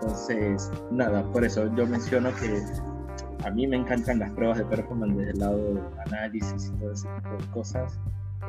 Entonces, 0.00 0.72
nada, 0.90 1.22
por 1.30 1.44
eso 1.44 1.72
yo 1.76 1.86
menciono 1.86 2.30
que 2.34 2.64
a 3.46 3.50
mí 3.52 3.68
me 3.68 3.76
encantan 3.76 4.18
las 4.18 4.32
pruebas 4.32 4.58
de 4.58 4.64
performance 4.64 5.16
desde 5.16 5.30
el 5.30 5.38
lado 5.38 5.58
del 5.58 5.80
análisis 6.06 6.66
y 6.66 6.80
todo 6.80 6.90
ese 6.90 7.06
tipo 7.06 7.36
de 7.36 7.50
cosas. 7.52 8.00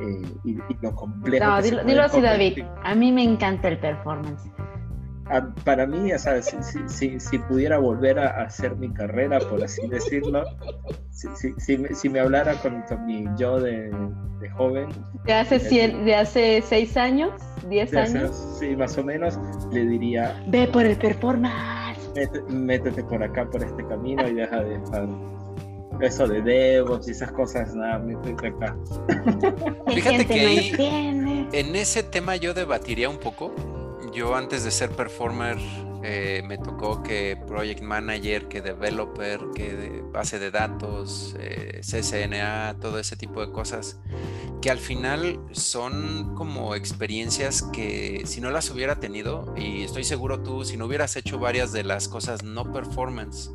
Eh, 0.01 0.21
y, 0.43 0.57
lo 0.81 0.93
complejo. 0.95 1.45
No, 1.45 1.61
dilo, 1.61 2.03
así, 2.03 2.21
David. 2.21 2.63
A 2.83 2.95
mí 2.95 3.11
me 3.11 3.23
encanta 3.23 3.67
el 3.67 3.79
performance. 3.79 4.49
para 5.63 5.87
mí, 5.87 6.11
o 6.11 6.19
sea, 6.19 6.41
si, 6.41 7.37
pudiera 7.47 7.77
volver 7.77 8.19
a 8.19 8.43
hacer 8.43 8.75
mi 8.75 8.93
carrera, 8.93 9.39
por 9.39 9.63
así 9.63 9.87
decirlo, 9.87 10.43
si, 11.11 12.09
me 12.09 12.19
hablara 12.19 12.55
con, 12.55 12.83
mi 13.05 13.25
yo 13.37 13.59
de, 13.59 13.91
joven. 14.55 14.89
¿De 15.25 15.33
hace, 15.33 15.59
¿De 15.59 16.15
hace 16.15 16.61
seis 16.61 16.95
años? 16.97 17.31
¿Diez 17.67 17.95
años? 17.95 18.57
sí, 18.59 18.75
más 18.75 18.97
o 18.97 19.03
menos, 19.03 19.39
le 19.71 19.85
diría... 19.85 20.43
Ve 20.47 20.67
por 20.67 20.85
el 20.85 20.97
performance. 20.97 21.99
Métete, 22.49 23.03
por 23.03 23.21
acá, 23.23 23.45
por 23.49 23.63
este 23.63 23.85
camino 23.87 24.27
y 24.27 24.33
deja 24.33 24.63
de 24.63 24.75
estar 24.75 25.07
eso 26.01 26.27
de 26.27 26.41
DevOps 26.41 27.07
y 27.07 27.11
esas 27.11 27.31
cosas, 27.31 27.75
nada, 27.75 27.99
métete 27.99 28.47
acá. 28.47 28.75
Fíjate 29.87 30.25
que 30.25 31.47
en 31.51 31.75
ese 31.75 32.03
tema 32.03 32.35
yo 32.35 32.53
debatiría 32.53 33.09
un 33.09 33.17
poco 33.17 33.53
yo 34.15 34.33
antes 34.33 34.63
de 34.63 34.71
ser 34.71 34.91
performer 34.91 35.57
eh, 36.07 36.43
me 36.45 36.57
tocó 36.57 37.01
que 37.03 37.37
project 37.47 37.81
manager, 37.81 38.47
que 38.47 38.61
developer, 38.61 39.39
que 39.55 39.73
de 39.73 40.01
base 40.01 40.37
de 40.37 40.51
datos, 40.51 41.35
eh, 41.39 41.81
CCNA, 41.81 42.77
todo 42.79 42.99
ese 42.99 43.15
tipo 43.17 43.43
de 43.45 43.51
cosas, 43.51 43.99
que 44.61 44.69
al 44.69 44.77
final 44.77 45.39
son 45.51 46.35
como 46.35 46.75
experiencias 46.75 47.63
que 47.63 48.21
si 48.25 48.39
no 48.39 48.51
las 48.51 48.69
hubiera 48.69 48.99
tenido, 48.99 49.53
y 49.57 49.83
estoy 49.83 50.03
seguro 50.03 50.43
tú, 50.43 50.63
si 50.63 50.77
no 50.77 50.85
hubieras 50.85 51.15
hecho 51.15 51.39
varias 51.39 51.71
de 51.71 51.83
las 51.83 52.07
cosas 52.07 52.43
no 52.43 52.71
performance, 52.71 53.51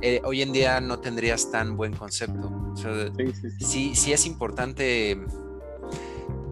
eh, 0.00 0.20
hoy 0.24 0.42
en 0.42 0.52
día 0.52 0.80
no 0.80 0.98
tendrías 1.00 1.50
tan 1.50 1.76
buen 1.76 1.94
concepto. 1.94 2.74
sí, 3.58 3.94
sí 3.94 4.12
es 4.12 4.26
importante 4.26 5.18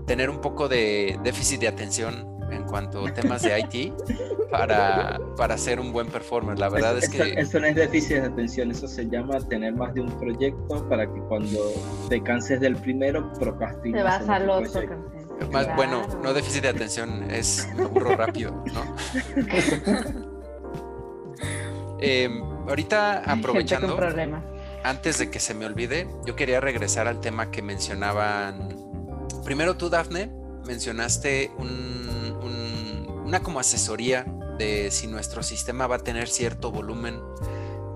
tener 0.07 0.31
un 0.31 0.41
poco 0.41 0.69
de 0.69 1.19
déficit 1.23 1.61
de 1.61 1.69
atención 1.69 2.33
en 2.51 2.65
cuanto 2.65 3.07
a 3.07 3.15
temas 3.15 3.43
de 3.43 3.59
IT 3.59 3.93
para, 4.51 5.19
para 5.37 5.57
ser 5.57 5.81
un 5.81 5.93
buen 5.93 6.07
performer. 6.07 6.59
La 6.59 6.69
verdad 6.69 6.99
es, 6.99 7.09
que... 7.09 7.35
Eso 7.37 7.59
no 7.61 7.67
es 7.67 7.75
déficit 7.75 8.17
de 8.17 8.27
atención, 8.27 8.71
eso 8.71 8.87
se 8.87 9.09
llama 9.09 9.39
tener 9.49 9.75
más 9.75 9.95
de 9.95 10.03
un 10.03 10.11
proyecto 10.19 10.87
para 10.89 11.07
que 11.07 11.21
cuando 11.23 11.59
te 12.09 12.23
canses 12.23 12.61
del 12.61 12.77
primero, 12.77 13.33
procrastines. 13.35 13.99
Te 13.99 14.03
vas 14.03 14.29
al 14.29 14.51
otro. 14.51 14.83
Más, 15.51 15.75
Bueno, 15.75 16.07
no 16.23 16.35
déficit 16.35 16.63
de 16.63 16.69
atención, 16.69 17.31
es 17.31 17.69
me 17.75 17.85
aburro 17.85 18.17
rápido, 18.17 18.63
¿no? 18.73 18.85
Em, 22.05 22.43
ahorita 22.69 23.19
aprovechando, 23.27 23.99
antes 24.85 25.19
de 25.19 25.31
que 25.31 25.41
se 25.41 25.55
me 25.55 25.67
olvide, 25.67 26.09
yo 26.27 26.37
quería 26.37 26.61
regresar 26.61 27.07
al 27.09 27.21
tema 27.21 27.51
que 27.51 27.63
mencionaban. 27.63 28.77
Primero 29.45 29.77
tú, 29.77 29.89
Dafne, 29.91 30.31
mencionaste 30.65 31.51
un 31.59 31.93
una 33.33 33.43
como 33.43 33.61
asesoría 33.61 34.27
de 34.59 34.91
si 34.91 35.07
nuestro 35.07 35.43
sistema 35.43 35.87
va 35.87 35.97
a 35.97 36.01
tener 36.01 36.29
cierto 36.29 36.71
volumen, 36.71 37.19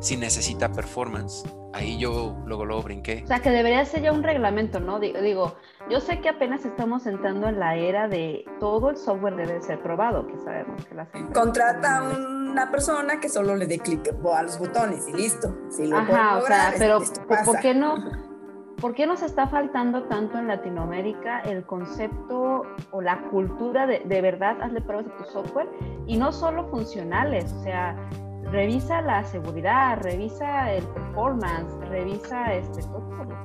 si 0.00 0.16
necesita 0.16 0.72
performance. 0.72 1.44
Ahí 1.72 1.98
yo 1.98 2.36
luego 2.46 2.64
luego 2.64 2.82
brinqué. 2.82 3.22
O 3.24 3.26
sea, 3.26 3.40
que 3.40 3.50
debería 3.50 3.84
ser 3.84 4.02
ya 4.02 4.12
un 4.12 4.22
reglamento, 4.22 4.80
¿no? 4.80 4.98
Digo, 4.98 5.56
yo 5.90 6.00
sé 6.00 6.20
que 6.20 6.30
apenas 6.30 6.64
estamos 6.64 7.06
entrando 7.06 7.48
en 7.48 7.58
la 7.58 7.76
era 7.76 8.08
de 8.08 8.44
todo 8.60 8.90
el 8.90 8.96
software 8.96 9.36
debe 9.36 9.60
ser 9.60 9.82
probado, 9.82 10.26
que 10.26 10.38
sabemos 10.38 10.84
que 10.86 10.94
la 10.94 11.06
Contrata 11.34 11.98
a 11.98 12.02
una 12.02 12.70
persona 12.70 13.20
que 13.20 13.28
solo 13.28 13.56
le 13.56 13.66
dé 13.66 13.78
clic 13.78 14.14
a 14.32 14.42
los 14.42 14.58
botones 14.58 15.06
y 15.08 15.12
listo. 15.12 15.54
Ajá, 15.94 16.38
o 16.38 16.46
sea, 16.46 16.72
pero 16.78 17.00
¿por 17.44 17.60
qué 17.60 17.74
no? 17.74 17.96
¿Por 18.80 18.94
qué 18.94 19.06
nos 19.06 19.22
está 19.22 19.46
faltando 19.46 20.04
tanto 20.04 20.38
en 20.38 20.48
Latinoamérica 20.48 21.40
el 21.40 21.64
concepto 21.64 22.62
o 22.90 23.00
la 23.00 23.22
cultura 23.30 23.86
de, 23.86 24.00
de 24.00 24.20
verdad 24.20 24.60
hazle 24.60 24.82
pruebas 24.82 25.06
a 25.06 25.16
tu 25.16 25.24
software 25.30 25.68
y 26.06 26.18
no 26.18 26.30
solo 26.30 26.68
funcionales? 26.68 27.50
O 27.52 27.62
sea, 27.62 27.96
revisa 28.50 29.00
la 29.00 29.24
seguridad, 29.24 29.98
revisa 30.00 30.72
el 30.72 30.84
performance, 30.84 31.72
revisa 31.88 32.54
este 32.54 32.82
todo. 32.82 33.36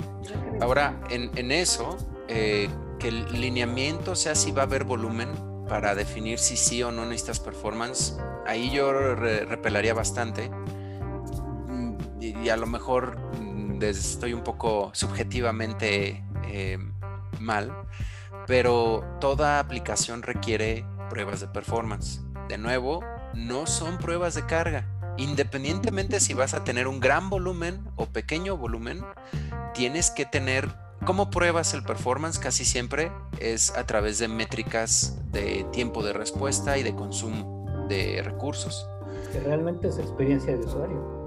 Ahora, 0.62 1.00
en, 1.10 1.32
en 1.36 1.52
eso, 1.52 1.98
eh, 2.28 2.70
que 3.00 3.10
el 3.10 3.26
lineamiento 3.42 4.16
sea 4.16 4.36
si 4.36 4.52
va 4.52 4.64
a 4.64 4.66
haber 4.66 4.84
volumen 4.84 5.30
para 5.68 5.96
definir 5.96 6.38
si 6.38 6.58
sí 6.58 6.84
o 6.84 6.92
no 6.92 7.06
necesitas 7.06 7.40
performance, 7.40 8.18
ahí 8.46 8.70
yo 8.72 9.16
repelaría 9.16 9.94
bastante. 9.94 10.50
Mm, 10.50 11.96
y 12.20 12.50
a 12.50 12.58
lo 12.58 12.68
mejor 12.68 13.18
estoy 13.82 14.34
un 14.34 14.44
poco 14.44 14.92
subjetivamente 14.94 16.24
eh, 16.46 16.78
mal, 17.40 17.74
pero 18.48 19.04
toda 19.20 19.60
aplicación 19.60 20.22
requiere 20.22 20.86
pruebas 21.10 21.40
de 21.40 21.48
performance. 21.48 22.22
De 22.48 22.58
nuevo, 22.58 23.04
no 23.34 23.66
son 23.66 23.98
pruebas 23.98 24.36
de 24.36 24.46
carga. 24.46 24.88
Independientemente 25.18 26.20
si 26.20 26.34
vas 26.34 26.54
a 26.54 26.64
tener 26.64 26.88
un 26.88 27.00
gran 27.00 27.30
volumen 27.30 27.84
o 27.96 28.06
pequeño 28.06 28.58
volumen, 28.58 29.04
tienes 29.74 30.12
que 30.12 30.26
tener 30.26 30.70
como 31.06 31.30
pruebas 31.32 31.74
el 31.74 31.84
performance 31.84 32.38
casi 32.38 32.64
siempre 32.64 33.12
es 33.40 33.72
a 33.76 33.86
través 33.88 34.20
de 34.20 34.28
métricas 34.28 35.18
de 35.32 35.66
tiempo 35.72 36.04
de 36.04 36.14
respuesta 36.14 36.78
y 36.78 36.84
de 36.84 36.96
consumo 36.96 37.86
de 37.90 38.22
recursos. 38.24 38.88
Que 39.32 39.40
realmente 39.40 39.88
es 39.88 39.98
experiencia 39.98 40.56
de 40.56 40.60
usuario 40.60 41.22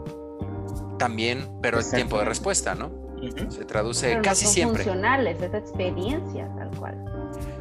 también, 0.99 1.49
pero 1.61 1.79
el 1.79 1.91
tiempo 1.91 2.19
de 2.19 2.25
respuesta, 2.25 2.75
¿no? 2.75 2.91
Se 3.49 3.65
traduce 3.65 4.21
casi 4.23 4.47
siempre. 4.47 4.85
funcionales, 4.85 5.41
es 5.41 5.55
experiencia 5.55 6.51
tal 6.57 6.71
cual. 6.79 7.05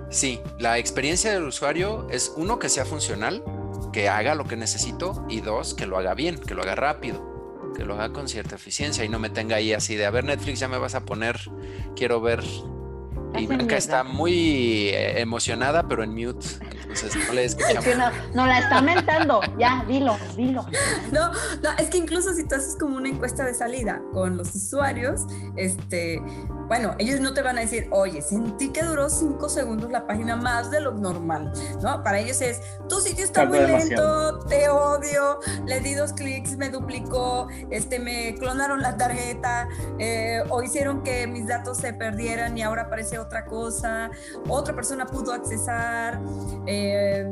Sí, 0.09 0.39
la 0.59 0.78
experiencia 0.78 1.34
del 1.34 1.43
usuario 1.43 2.07
es 2.09 2.34
uno 2.36 2.59
que 2.59 2.69
sea 2.69 2.86
funcional, 2.86 3.43
que 3.94 4.10
haga 4.10 4.36
lo 4.36 4.46
que 4.46 4.58
necesito 4.58 5.26
y 5.30 5.39
dos, 5.39 5.74
que 5.74 5.86
lo 5.86 5.98
haga 5.98 6.14
bien, 6.14 6.38
que 6.38 6.54
lo 6.54 6.64
haga 6.64 6.76
rápido, 6.76 7.72
que 7.78 7.86
lo 7.86 7.94
haga 7.94 8.12
con 8.12 8.28
cierta 8.28 8.56
eficiencia 8.56 9.06
y 9.06 9.10
no 9.10 9.20
me 9.20 9.30
tenga 9.30 9.56
ahí 9.56 9.72
así 9.72 9.96
de, 9.96 10.06
a 10.06 10.12
ver 10.12 10.26
Netflix, 10.26 10.60
ya 10.60 10.68
me 10.68 10.78
vas 10.78 10.96
a 10.96 11.06
poner, 11.06 11.39
quiero 11.96 12.20
ver 12.20 12.44
y 13.36 13.48
Blanca 13.48 13.78
está 13.78 14.04
muy 14.04 14.89
eh, 14.89 15.20
emocionada, 15.20 15.88
pero 15.88 16.04
en 16.04 16.14
mute. 16.14 16.46
Entonces 16.82 17.16
no 17.28 17.34
le 17.34 17.46
escuchamos. 17.46 18.14
no, 18.34 18.46
la 18.46 18.60
está 18.60 18.82
mentando. 18.82 19.41
Ya, 19.58 19.84
dilo, 19.88 20.18
dilo. 20.36 20.66
No, 21.12 21.32
no, 21.64 21.72
es 21.80 21.89
que 21.89 21.98
incluso 21.98 22.34
si 22.34 22.48
tú 22.48 22.56
haces 22.56 22.78
como 22.80 22.98
una 22.98 23.10
encuesta 23.10 23.44
de 23.44 23.54
salida 23.54 24.02
con 24.14 24.38
los 24.38 24.54
usuarios, 24.54 25.22
este, 25.56 26.22
bueno, 26.68 26.95
ellos 26.97 27.20
no 27.20 27.34
te 27.34 27.41
van 27.41 27.57
a 27.57 27.61
decir, 27.61 27.88
oye, 27.91 28.22
sentí 28.22 28.70
que 28.70 28.84
duró 28.84 29.09
cinco 29.09 29.49
segundos 29.49 29.91
la 29.91 30.07
página 30.07 30.36
más 30.36 30.72
de 30.72 30.80
lo 30.80 30.91
normal, 30.91 31.51
¿no? 31.82 32.03
Para 32.03 32.20
ellos 32.20 32.41
es, 32.41 32.61
tu 32.88 32.99
sitio 32.99 33.26
está 33.26 33.45
muy 33.45 33.59
lento, 33.59 34.39
te 34.45 34.70
odio, 34.70 35.39
le 35.66 35.80
di 35.82 35.93
dos 35.93 36.14
clics, 36.14 36.57
me 36.57 36.70
duplicó, 36.70 37.47
este, 37.70 37.99
me 37.99 38.36
clonaron 38.36 38.82
la 38.82 38.97
tarjeta, 38.97 39.68
eh, 39.99 40.43
o 40.49 40.64
hicieron 40.64 41.03
que 41.03 41.28
mis 41.28 41.47
datos 41.47 41.78
se 41.78 41.93
perdieran 41.93 42.57
y 42.57 42.64
ahora 42.64 42.84
aparece 42.84 43.20
otra 43.20 43.45
cosa, 43.45 44.09
otra 44.47 44.74
persona 44.74 45.05
pudo 45.05 45.34
accesar. 45.34 46.22
Eh, 46.66 47.26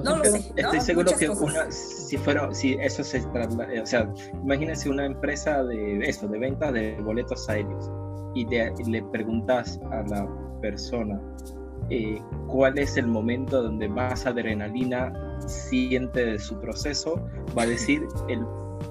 no 0.00 0.16
lo 0.16 0.24
sé. 0.24 0.52
Estoy 0.56 0.80
seguro 0.80 1.12
que 1.18 1.28
si 1.70 2.16
fuera, 2.16 2.54
si 2.54 2.74
eso 2.80 3.04
se 3.04 3.22
o 3.22 3.86
sea, 3.86 4.08
imagínense 4.42 4.88
una 4.88 5.04
empresa 5.04 5.62
de 5.64 5.98
eso, 6.08 6.28
de 6.28 6.38
venta 6.38 6.72
de 6.72 6.96
boletos 7.02 7.48
aéreos, 7.48 7.90
y, 8.34 8.44
le 8.44 9.02
preguntas 9.10 9.80
a 9.90 10.02
la 10.08 10.28
persona 10.60 11.20
eh, 11.90 12.20
cuál 12.46 12.78
es 12.78 12.96
el 12.96 13.06
momento 13.06 13.62
donde 13.62 13.88
más 13.88 14.26
adrenalina 14.26 15.12
siente 15.46 16.24
de 16.24 16.38
su 16.38 16.58
proceso, 16.60 17.20
va 17.56 17.62
a 17.62 17.66
decir 17.66 18.06
el 18.28 18.40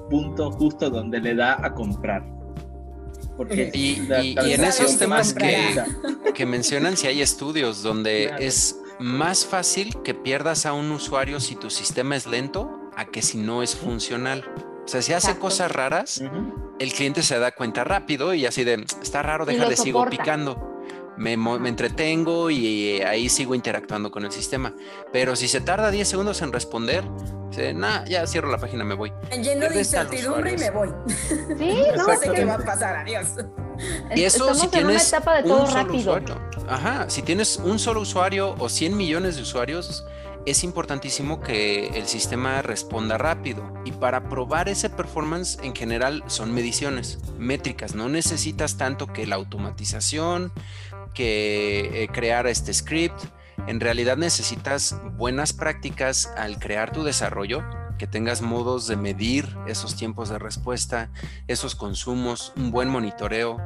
punto 0.10 0.52
justo 0.52 0.90
donde 0.90 1.20
le 1.20 1.36
da 1.36 1.66
a 1.66 1.74
comprar. 1.74 2.24
Y, 3.74 4.08
en 4.12 4.64
esos 4.64 4.98
temas 4.98 5.34
que, 5.34 5.84
que, 6.36 6.46
mencionan, 6.46 6.96
si 6.96 7.08
hay 7.08 7.22
estudios 7.22 7.82
donde 7.82 8.32
es 8.40 8.80
más 9.00 9.46
fácil 9.46 9.96
que 10.04 10.14
pierdas 10.14 10.66
a 10.66 10.74
un 10.74 10.92
usuario 10.92 11.40
si 11.40 11.56
tu 11.56 11.70
sistema 11.70 12.16
es 12.16 12.28
lento 12.28 12.70
a 12.96 13.06
que 13.06 13.22
si 13.22 13.38
no 13.38 13.64
es 13.64 13.76
funcional. 13.76 14.44
O 14.92 14.94
sea, 14.94 15.02
si 15.02 15.14
hace 15.14 15.40
cosas 15.40 15.72
raras, 15.72 16.22
el 16.78 16.92
cliente 16.92 17.24
se 17.24 17.40
da 17.40 17.54
cuenta 17.54 17.86
rápido 17.86 18.34
y 18.34 18.46
así 18.46 18.66
de, 18.66 18.86
está 19.02 19.22
raro, 19.22 19.46
déjale, 19.46 19.78
sigo 19.78 20.06
picando 20.10 20.72
me, 21.22 21.34
entretengo 21.70 22.50
y 22.50 23.02
ahí 23.02 23.30
sigo 23.30 23.56
interactuando 23.56 24.12
con 24.12 24.26
el 24.26 24.32
sistema. 24.32 24.74
Pero 25.14 25.36
si 25.36 25.48
se 25.48 25.62
tarda 25.62 25.92
10 25.92 26.08
segundos 26.08 26.42
en 26.42 26.52
responder, 26.52 27.04
nah, 27.76 28.04
ya 28.06 28.26
cierro 28.28 28.50
la 28.50 28.58
página, 28.58 28.84
me 28.84 28.96
voy. 28.96 29.14
Lleno 29.42 29.70
de 29.70 29.80
incertidumbre 29.80 30.54
y 30.54 30.58
me 30.58 30.72
voy. 30.72 30.90
Sí, 31.08 31.84
no 31.96 32.18
sé 32.18 32.32
qué 32.34 32.46
va 32.46 32.56
a 32.56 32.60
pasar, 32.60 32.98
adiós. 32.98 33.28
Y 34.16 34.24
eso 34.24 34.54
si 34.54 34.68
tienes 34.68 35.14
un 35.46 35.68
solo 35.68 35.94
usuario. 35.94 36.42
Ajá, 36.68 37.10
si 37.10 37.22
tienes 37.22 37.58
un 37.58 37.80
solo 37.80 38.02
usuario 38.02 38.56
o 38.60 38.70
100 38.70 38.98
millones 38.98 39.36
de 39.36 39.42
usuarios, 39.44 40.06
es 40.46 40.64
importantísimo 40.64 41.42
que 41.42 41.88
el 41.90 42.08
sistema 42.08 42.62
responda 42.62 43.18
rápido. 43.18 43.74
Y 43.86 43.92
para 43.92 44.30
probar 44.30 44.70
ese 44.70 44.90
performance 44.90 45.60
en 45.62 45.76
general 45.76 46.24
son 46.28 46.54
mediciones, 46.54 47.20
métricas. 47.38 47.96
No 47.96 48.10
necesitas 48.10 48.78
tanto 48.78 49.08
que 49.08 49.28
la 49.28 49.36
automatización, 49.36 50.52
que 51.14 52.04
eh, 52.04 52.08
crear 52.12 52.48
este 52.48 52.74
script, 52.74 53.20
en 53.68 53.80
realidad 53.80 54.18
necesitas 54.18 55.00
buenas 55.18 55.54
prácticas 55.54 56.32
al 56.36 56.58
crear 56.58 56.92
tu 56.92 57.04
desarrollo, 57.04 57.64
que 58.00 58.08
tengas 58.08 58.42
modos 58.42 58.88
de 58.88 58.96
medir 58.96 59.56
esos 59.68 59.96
tiempos 59.96 60.30
de 60.30 60.40
respuesta, 60.40 61.12
esos 61.48 61.76
consumos, 61.76 62.54
un 62.56 62.72
buen 62.72 62.90
monitoreo. 62.90 63.58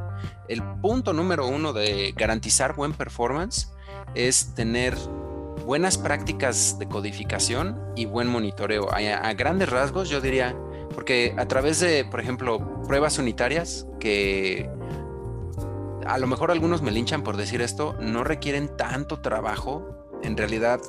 El 0.50 0.62
punto 0.82 1.14
número 1.14 1.48
uno 1.48 1.72
de 1.72 2.14
garantizar 2.18 2.76
buen 2.76 2.92
performance 2.92 3.72
es 4.14 4.54
tener 4.54 4.98
buenas 5.66 5.98
prácticas 5.98 6.78
de 6.78 6.88
codificación 6.88 7.80
y 7.96 8.06
buen 8.06 8.28
monitoreo. 8.28 8.88
A, 8.92 9.34
grandes 9.34 9.70
rasgos, 9.70 10.10
yo 10.10 10.22
diría, 10.22 10.56
porque 10.94 11.34
a 11.38 11.48
través 11.48 11.80
de, 11.80 12.06
por 12.06 12.20
ejemplo, 12.20 12.84
pruebas 12.88 13.18
unitarias, 13.18 13.88
que 14.00 14.70
a 16.06 16.20
lo 16.20 16.28
mejor 16.28 16.52
algunos 16.52 16.84
me 16.84 16.92
linchan 16.92 17.24
por 17.24 17.36
decir 17.36 17.62
esto, 17.62 17.96
no 18.00 18.24
requieren 18.24 18.70
tanto 18.78 19.22
trabajo. 19.22 20.08
En 20.22 20.38
realidad, 20.38 20.80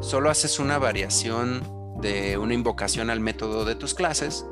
solo 0.00 0.28
haces 0.28 0.58
una 0.58 0.78
variación 0.78 1.62
de 2.00 2.36
una 2.36 2.52
invocación 2.52 3.08
al 3.08 3.20
método 3.20 3.64
de 3.64 3.74
tus 3.74 3.94
clases 3.94 4.46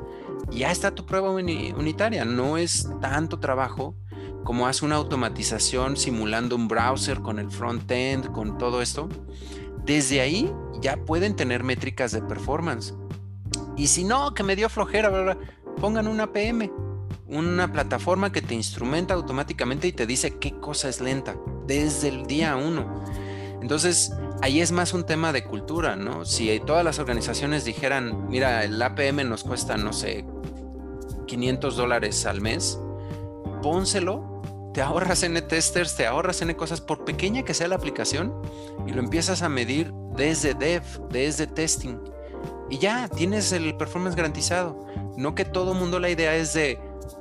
y 0.51 0.59
ya 0.59 0.71
está 0.71 0.91
tu 0.91 1.05
prueba 1.05 1.29
unitaria. 1.29 2.25
No 2.25 2.57
es 2.57 2.89
tanto 3.01 3.39
trabajo 3.39 3.95
como 4.43 4.67
hace 4.67 4.85
una 4.85 4.95
automatización 4.95 5.97
simulando 5.97 6.55
un 6.55 6.67
browser 6.67 7.19
con 7.21 7.39
el 7.39 7.51
front-end, 7.51 8.31
con 8.31 8.57
todo 8.57 8.81
esto. 8.81 9.09
Desde 9.85 10.21
ahí 10.21 10.51
ya 10.81 10.97
pueden 10.97 11.35
tener 11.35 11.63
métricas 11.63 12.11
de 12.11 12.21
performance. 12.21 12.93
Y 13.77 13.87
si 13.87 14.03
no, 14.03 14.33
que 14.33 14.43
me 14.43 14.55
dio 14.55 14.69
flojera, 14.69 15.37
pongan 15.79 16.07
una 16.07 16.31
PM, 16.31 16.71
una 17.27 17.71
plataforma 17.71 18.31
que 18.31 18.41
te 18.41 18.55
instrumenta 18.55 19.13
automáticamente 19.13 19.87
y 19.87 19.91
te 19.91 20.05
dice 20.05 20.37
qué 20.39 20.59
cosa 20.59 20.89
es 20.89 21.01
lenta 21.01 21.35
desde 21.67 22.09
el 22.09 22.25
día 22.25 22.55
uno. 22.55 23.03
Entonces, 23.61 24.13
ahí 24.41 24.61
es 24.61 24.71
más 24.71 24.93
un 24.93 25.05
tema 25.05 25.33
de 25.33 25.43
cultura, 25.43 25.95
¿no? 25.95 26.25
Si 26.25 26.59
todas 26.65 26.83
las 26.83 26.99
organizaciones 26.99 27.65
dijeran, 27.65 28.27
mira, 28.29 28.63
el 28.63 28.81
APM 28.81 29.27
nos 29.27 29.43
cuesta, 29.43 29.77
no 29.77 29.91
sé, 29.91 30.25
500 31.25 31.75
dólares 31.75 32.25
al 32.25 32.41
mes, 32.41 32.79
pónselo 33.61 34.34
te 34.75 34.81
ahorras 34.81 35.23
N 35.23 35.41
testers, 35.41 35.95
te 35.95 36.05
ahorras 36.05 36.41
N 36.41 36.53
cosas, 36.57 36.81
por 36.81 37.05
pequeña 37.05 37.43
que 37.43 37.53
sea 37.53 37.69
la 37.69 37.75
aplicación, 37.75 38.33
y 38.85 38.91
lo 38.91 38.99
empiezas 38.99 39.41
a 39.41 39.47
medir 39.47 39.93
desde 40.17 40.53
dev, 40.53 40.83
desde 41.09 41.47
testing. 41.47 41.97
Y 42.69 42.77
ya 42.77 43.07
tienes 43.07 43.53
el 43.53 43.77
performance 43.77 44.17
garantizado. 44.17 44.85
No 45.15 45.33
que 45.33 45.45
todo 45.45 45.73
mundo 45.73 45.97
la 45.97 46.09
idea 46.09 46.35
es 46.35 46.53
de 46.53 46.77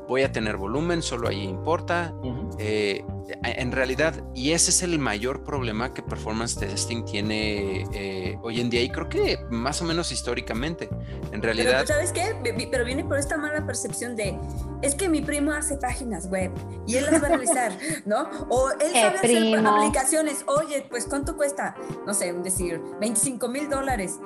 voy 0.09 0.23
a 0.23 0.33
tener 0.33 0.57
volumen, 0.57 1.03
solo 1.03 1.29
ahí 1.29 1.43
importa. 1.43 2.15
Eh, 2.59 3.05
en 3.43 3.73
realidad, 3.73 4.23
y 4.35 4.53
ese 4.53 4.71
es 4.71 4.83
el 4.83 4.99
mayor 4.99 5.45
problema 5.45 5.95
que 5.95 6.03
performance 6.03 6.57
testing 6.57 7.05
tiene 7.05 7.87
eh, 7.93 8.39
hoy 8.43 8.61
en 8.61 8.69
día, 8.69 8.83
y 8.83 8.91
creo 8.91 9.09
que 9.09 9.39
más 9.51 9.81
o 9.81 9.85
menos 9.85 10.13
históricamente. 10.13 10.89
En 11.33 11.43
realidad. 11.43 11.85
Pero, 11.87 11.87
¿sabes 11.87 12.13
qué? 12.13 12.37
Pero 12.71 12.85
viene 12.85 13.05
por 13.05 13.19
esta 13.19 13.39
mala 13.39 13.65
percepción 13.67 14.15
de 14.15 14.39
es 14.83 14.95
que 14.95 15.09
mi 15.09 15.23
primo 15.23 15.53
hace 15.53 15.77
páginas 15.79 16.29
web 16.29 16.53
y 16.87 16.97
él 16.97 17.07
las 17.11 17.23
va 17.23 17.27
a 17.27 17.31
realizar, 17.31 17.73
¿no? 18.05 18.29
O 18.51 18.71
él 18.71 18.93
sabe 18.93 19.19
hacer 19.19 19.67
aplicaciones. 19.67 20.45
Oye, 20.47 20.87
pues 20.89 21.07
¿cuánto 21.07 21.37
cuesta? 21.37 21.75
No 22.07 22.13
sé, 22.13 22.33
decir, 22.35 22.81
25 23.01 23.49
mil 23.49 23.71
dólares 23.71 24.21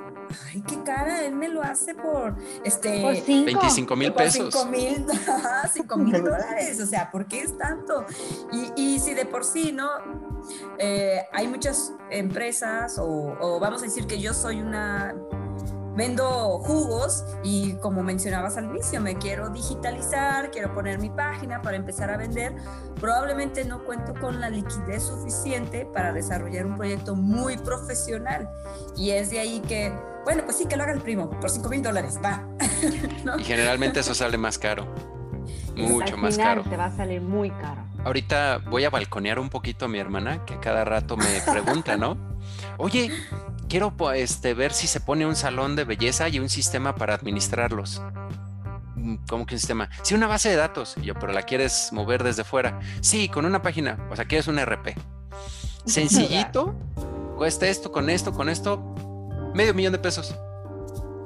ay, 0.47 0.62
qué 0.66 0.83
cara, 0.83 1.24
él 1.24 1.35
me 1.35 1.49
lo 1.49 1.62
hace 1.62 1.95
por, 1.95 2.37
este, 2.64 3.03
25 3.26 3.97
mil 3.97 4.12
pesos. 4.12 4.55
5 4.55 4.66
mil, 4.66 5.07
5 5.68 5.96
mil 5.96 6.22
dólares, 6.22 6.80
o 6.80 6.86
sea, 6.86 7.10
¿por 7.10 7.26
qué 7.26 7.42
es 7.42 7.56
tanto? 7.56 8.04
Y, 8.52 8.72
y 8.76 8.98
si 9.00 9.14
de 9.14 9.26
por 9.26 9.44
sí, 9.44 9.72
¿no? 9.72 9.88
Eh, 10.78 11.20
hay 11.32 11.48
muchas 11.48 11.92
empresas, 12.10 12.98
o, 12.98 13.36
o 13.40 13.60
vamos 13.60 13.82
a 13.82 13.84
decir 13.84 14.06
que 14.06 14.20
yo 14.20 14.34
soy 14.34 14.60
una 14.60 15.14
vendo 15.98 16.60
jugos 16.60 17.24
y 17.42 17.72
como 17.74 18.04
mencionabas 18.04 18.56
al 18.56 18.66
inicio, 18.66 19.00
me 19.00 19.16
quiero 19.16 19.50
digitalizar, 19.50 20.52
quiero 20.52 20.72
poner 20.72 21.00
mi 21.00 21.10
página 21.10 21.60
para 21.60 21.76
empezar 21.76 22.08
a 22.08 22.16
vender. 22.16 22.54
Probablemente 23.00 23.64
no 23.64 23.84
cuento 23.84 24.14
con 24.14 24.40
la 24.40 24.48
liquidez 24.48 25.02
suficiente 25.02 25.86
para 25.92 26.12
desarrollar 26.12 26.66
un 26.66 26.76
proyecto 26.76 27.16
muy 27.16 27.56
profesional. 27.56 28.48
Y 28.96 29.10
es 29.10 29.30
de 29.30 29.40
ahí 29.40 29.60
que, 29.66 29.92
bueno, 30.24 30.44
pues 30.44 30.56
sí, 30.56 30.66
que 30.66 30.76
lo 30.76 30.84
haga 30.84 30.92
el 30.92 31.00
primo, 31.00 31.28
por 31.30 31.50
5 31.50 31.68
mil 31.68 31.82
dólares, 31.82 32.18
va. 32.24 32.46
Y 33.38 33.42
generalmente 33.42 33.98
eso 34.00 34.14
sale 34.14 34.38
más 34.38 34.56
caro. 34.56 35.17
Mucho 35.79 36.16
más 36.16 36.37
caro. 36.37 36.62
Te 36.62 36.76
va 36.76 36.87
a 36.87 36.97
salir 36.97 37.20
muy 37.20 37.51
caro. 37.51 37.83
Ahorita 38.05 38.59
voy 38.68 38.85
a 38.85 38.91
balconear 38.91 39.39
un 39.39 39.49
poquito 39.49 39.85
a 39.85 39.89
mi 39.89 39.99
hermana, 39.99 40.45
que 40.45 40.59
cada 40.59 40.85
rato 40.85 41.16
me 41.16 41.41
pregunta, 41.51 41.97
¿no? 41.97 42.16
Oye, 42.79 43.11
quiero 43.68 43.95
este, 44.14 44.55
ver 44.55 44.72
si 44.72 44.87
se 44.87 45.01
pone 45.01 45.26
un 45.26 45.37
salón 45.37 45.76
de 45.76 45.85
belleza 45.85 46.29
y 46.29 46.39
un 46.39 46.49
sistema 46.49 46.95
para 46.95 47.14
administrarlos. 47.14 48.03
Mm, 48.97 49.16
¿Cómo 49.29 49.47
que 49.47 49.55
un 49.55 49.61
sistema? 49.61 49.89
Sí, 50.03 50.14
una 50.14 50.26
base 50.26 50.49
de 50.49 50.57
datos. 50.57 50.97
yo, 51.03 51.14
pero 51.14 51.33
la 51.33 51.43
quieres 51.43 51.91
mover 51.93 52.22
desde 52.22 52.45
fuera. 52.45 52.81
Sí, 53.01 53.29
con 53.29 53.45
una 53.45 53.62
página. 53.62 54.09
O 54.11 54.16
sea, 54.16 54.24
quieres 54.24 54.49
un 54.49 54.59
RP. 54.59 54.95
Sencillito. 55.85 56.74
Cuesta 57.37 57.68
esto, 57.68 57.93
con 57.93 58.11
esto, 58.11 58.33
con 58.33 58.49
esto. 58.49 58.79
Medio 59.55 59.74
millón 59.74 59.93
de 59.93 59.99
pesos. 59.99 60.35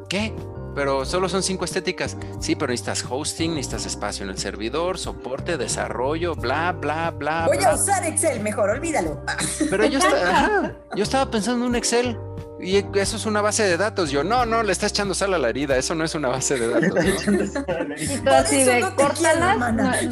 ¿Qué? 0.08 0.34
Pero 0.74 1.04
solo 1.04 1.28
son 1.28 1.42
cinco 1.42 1.64
estéticas. 1.64 2.16
Sí, 2.40 2.56
pero 2.56 2.70
necesitas 2.70 3.04
hosting, 3.08 3.54
necesitas 3.54 3.86
espacio 3.86 4.24
en 4.24 4.30
el 4.30 4.38
servidor, 4.38 4.98
soporte, 4.98 5.56
desarrollo, 5.56 6.34
bla, 6.34 6.72
bla, 6.72 7.10
bla. 7.10 7.46
Voy 7.46 7.62
a 7.62 7.74
usar 7.74 8.04
Excel, 8.04 8.40
mejor, 8.40 8.70
olvídalo. 8.70 9.22
Pero 9.70 9.86
yo, 9.86 9.98
yo 10.96 11.02
estaba 11.02 11.30
pensando 11.30 11.64
en 11.64 11.70
un 11.70 11.76
Excel. 11.76 12.18
Y 12.60 12.76
eso 12.76 13.16
es 13.16 13.26
una 13.26 13.40
base 13.40 13.64
de 13.64 13.76
datos. 13.76 14.12
Yo, 14.12 14.22
no, 14.22 14.46
no, 14.46 14.62
le 14.62 14.70
estás 14.70 14.92
echando 14.92 15.14
sal 15.14 15.34
a 15.34 15.38
la 15.38 15.48
herida. 15.48 15.76
Eso 15.76 15.96
no 15.96 16.04
es 16.04 16.14
una 16.14 16.28
base 16.28 16.56
de 16.60 16.68
datos. 16.68 17.26
Y 17.98 18.18
tú 18.18 18.30
así 18.30 18.62
de, 18.62 18.80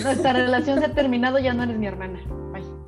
nuestra 0.03 0.33
relación 0.33 0.81
se 0.81 0.87
ha 0.87 0.93
terminado, 0.93 1.39
ya 1.39 1.55
no 1.55 1.63
eres 1.63 1.79
mi 1.79 1.87
hermana. 1.87 2.19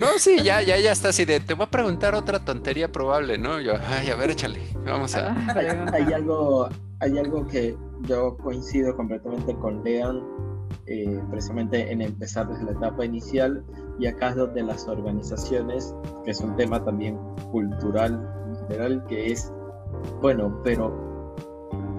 No, 0.02 0.18
sí, 0.18 0.42
ya, 0.42 0.60
ya, 0.62 0.76
ya 0.78 0.90
está 0.90 1.10
así 1.10 1.24
de, 1.24 1.38
te 1.38 1.54
voy 1.54 1.64
a 1.64 1.70
preguntar 1.70 2.16
otra 2.16 2.44
tontería 2.44 2.90
probable, 2.90 3.38
¿no? 3.38 3.60
Yo, 3.60 3.74
ay, 3.88 4.10
a 4.10 4.16
ver, 4.16 4.30
échale, 4.30 4.60
vamos 4.84 5.14
a... 5.14 5.28
Ah, 5.28 5.54
hay, 5.92 6.12
algo, 6.12 6.68
hay 7.02 7.18
algo 7.18 7.46
que 7.48 7.76
yo 8.02 8.36
coincido 8.38 8.96
completamente 8.96 9.54
con 9.56 9.82
Leon, 9.82 10.22
eh, 10.86 11.20
precisamente 11.30 11.90
en 11.90 12.00
empezar 12.00 12.48
desde 12.48 12.64
la 12.64 12.72
etapa 12.72 13.04
inicial, 13.04 13.64
y 13.98 14.06
acá 14.06 14.30
es 14.30 14.36
donde 14.36 14.62
las 14.62 14.86
organizaciones, 14.86 15.94
que 16.24 16.30
es 16.30 16.40
un 16.40 16.54
tema 16.56 16.82
también 16.84 17.18
cultural 17.50 18.28
que 19.08 19.32
es, 19.32 19.52
bueno, 20.20 20.60
pero 20.62 21.34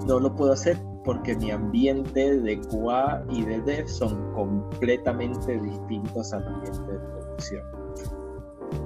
no 0.07 0.19
lo 0.19 0.33
puedo 0.35 0.53
hacer 0.53 0.77
porque 1.03 1.35
mi 1.35 1.51
ambiente 1.51 2.39
de 2.39 2.59
QA 2.61 3.25
y 3.29 3.43
de 3.43 3.61
dev 3.61 3.87
son 3.87 4.33
completamente 4.33 5.59
distintos 5.59 6.33
al 6.33 6.47
ambiente 6.47 6.91
de 6.91 6.99
producción. 6.99 7.63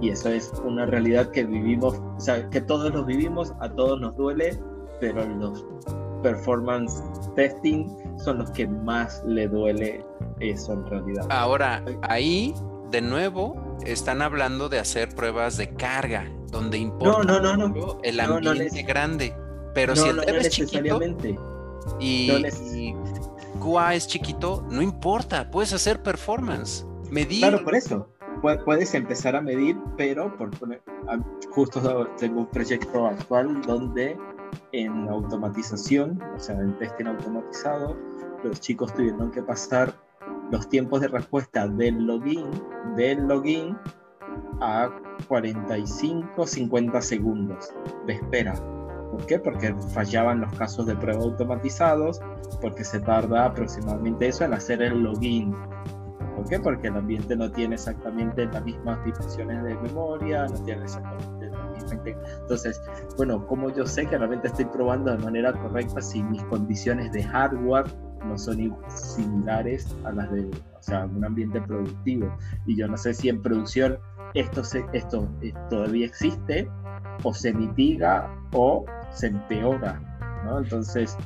Y 0.01 0.09
eso 0.09 0.29
es 0.29 0.51
una 0.65 0.85
realidad 0.85 1.29
que 1.29 1.43
vivimos, 1.43 2.01
o 2.17 2.19
sea, 2.19 2.49
que 2.49 2.61
todos 2.61 2.91
los 2.91 3.05
vivimos, 3.05 3.53
a 3.59 3.69
todos 3.69 4.01
nos 4.01 4.15
duele, 4.15 4.59
pero 4.99 5.23
los 5.25 5.65
performance 6.27 7.01
testing 7.35 7.87
son 8.17 8.39
los 8.39 8.51
que 8.51 8.67
más 8.67 9.23
le 9.25 9.47
duele 9.47 10.05
eso 10.39 10.73
en 10.73 10.85
realidad. 10.87 11.25
Ahora, 11.29 11.83
ahí 12.01 12.53
de 12.91 13.01
nuevo 13.01 13.77
están 13.85 14.21
hablando 14.21 14.67
de 14.67 14.79
hacer 14.79 15.09
pruebas 15.15 15.55
de 15.57 15.73
carga, 15.73 16.29
donde 16.51 16.77
importa 16.77 17.23
no, 17.23 17.39
no, 17.39 17.55
no, 17.69 17.99
el 18.03 18.19
ambiente 18.19 18.83
grande. 18.83 19.33
Pero 19.73 19.95
si 19.95 20.09
el 20.09 20.19
es 20.19 20.49
chiquito 20.49 20.99
y, 21.99 22.31
y 22.73 22.95
QA 23.61 23.95
es 23.95 24.07
chiquito, 24.07 24.65
no 24.69 24.81
importa, 24.81 25.49
puedes 25.49 25.71
hacer 25.71 26.01
performance, 26.01 26.85
medir. 27.09 27.39
Claro, 27.39 27.63
por 27.63 27.75
eso. 27.75 28.09
Puedes 28.65 28.93
empezar 28.93 29.35
a 29.35 29.41
medir, 29.41 29.77
pero 29.97 30.35
por 30.37 30.51
poner, 30.51 30.81
justo 31.51 32.07
tengo 32.19 32.41
un 32.41 32.47
proyecto 32.47 33.07
actual 33.07 33.61
donde 33.63 34.15
en 34.71 35.07
automatización, 35.09 36.21
o 36.35 36.39
sea, 36.39 36.55
en 36.55 36.77
testing 36.77 37.05
automatizado, 37.05 37.97
los 38.43 38.59
chicos 38.59 38.93
tuvieron 38.93 39.31
que 39.31 39.41
pasar 39.41 39.93
los 40.51 40.69
tiempos 40.69 41.01
de 41.01 41.07
respuesta 41.07 41.67
del 41.67 42.05
login, 42.05 42.45
del 42.95 43.27
login 43.27 43.77
a 44.61 44.89
45, 45.27 46.45
50 46.45 47.01
segundos 47.01 47.73
de 48.05 48.13
espera. 48.13 48.53
¿Por 49.11 49.25
qué? 49.25 49.39
Porque 49.39 49.73
fallaban 49.93 50.41
los 50.41 50.53
casos 50.53 50.85
de 50.85 50.95
prueba 50.95 51.23
automatizados, 51.23 52.19
porque 52.61 52.83
se 52.83 52.99
tarda 52.99 53.45
aproximadamente 53.45 54.27
eso 54.27 54.43
en 54.43 54.53
hacer 54.53 54.81
el 54.81 55.01
login. 55.01 55.55
¿Por 56.35 56.47
qué? 56.47 56.59
Porque 56.59 56.87
el 56.87 56.97
ambiente 56.97 57.35
no 57.35 57.51
tiene 57.51 57.75
exactamente 57.75 58.45
las 58.45 58.63
mismas 58.63 59.03
dimensiones 59.03 59.63
de 59.63 59.75
memoria, 59.75 60.45
no 60.45 60.63
tiene 60.63 60.83
exactamente 60.83 61.46
Entonces, 61.91 62.81
bueno, 63.17 63.45
como 63.47 63.69
yo 63.73 63.85
sé 63.85 64.05
que 64.05 64.17
realmente 64.17 64.47
estoy 64.47 64.65
probando 64.65 65.11
de 65.11 65.23
manera 65.23 65.53
correcta 65.53 66.01
si 66.01 66.23
mis 66.23 66.43
condiciones 66.45 67.11
de 67.11 67.23
hardware 67.23 67.85
no 68.25 68.37
son 68.37 68.75
similares 68.89 69.95
a 70.03 70.11
las 70.11 70.31
de 70.31 70.45
o 70.45 70.81
sea, 70.81 71.05
un 71.05 71.23
ambiente 71.23 71.61
productivo. 71.61 72.35
Y 72.65 72.77
yo 72.77 72.87
no 72.87 72.97
sé 72.97 73.13
si 73.13 73.29
en 73.29 73.41
producción 73.41 73.97
esto, 74.33 74.63
se, 74.63 74.85
esto, 74.93 75.27
todavía 75.69 76.05
existe 76.05 76.69
o 77.23 77.33
se 77.33 77.53
mitiga 77.53 78.29
o 78.51 78.85
se 79.11 79.27
empeora, 79.27 79.99
¿no? 80.45 80.59
Entonces, 80.59 81.17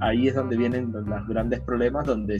ahí 0.00 0.28
es 0.28 0.34
donde 0.34 0.56
vienen 0.56 0.92
los 0.92 1.28
grandes 1.28 1.60
problemas, 1.60 2.06
donde 2.06 2.38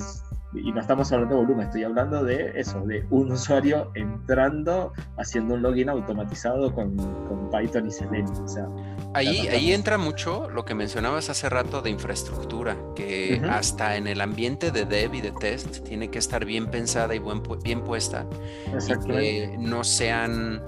y 0.53 0.73
no 0.73 0.81
estamos 0.81 1.11
hablando 1.13 1.35
de 1.35 1.41
volumen, 1.43 1.67
estoy 1.67 1.85
hablando 1.85 2.25
de 2.25 2.53
eso, 2.55 2.81
de 2.87 3.05
un 3.11 3.33
usuario 3.33 3.91
entrando, 3.95 4.93
haciendo 5.19 5.55
un 5.55 5.63
login 5.63 5.89
automatizado 5.89 6.73
con, 6.73 6.97
con 6.97 7.51
Python 7.51 7.87
y 7.87 7.91
Selenium. 7.91 8.45
O 8.45 8.49
sea, 8.49 8.69
ahí, 9.13 9.49
ahí 9.49 9.73
entra 9.73 9.99
mucho 9.99 10.49
lo 10.49 10.65
que 10.65 10.75
mencionabas 10.75 11.29
hace 11.31 11.49
rato 11.49 11.83
de 11.83 11.91
infraestructura, 11.91 12.77
que 12.95 13.43
hasta 13.51 13.97
en 13.97 14.07
el 14.07 14.21
ambiente 14.21 14.71
de 14.71 14.85
dev 14.85 15.15
y 15.15 15.21
de 15.21 15.33
test 15.33 15.83
tiene 15.85 16.11
que 16.11 16.19
estar 16.19 16.45
bien 16.45 16.71
pensada 16.71 17.15
y 17.15 17.19
buen, 17.19 17.43
bien 17.63 17.83
puesta. 17.83 18.27
Y 18.67 19.07
que 19.07 19.57
no 19.59 19.85
sean 19.85 20.63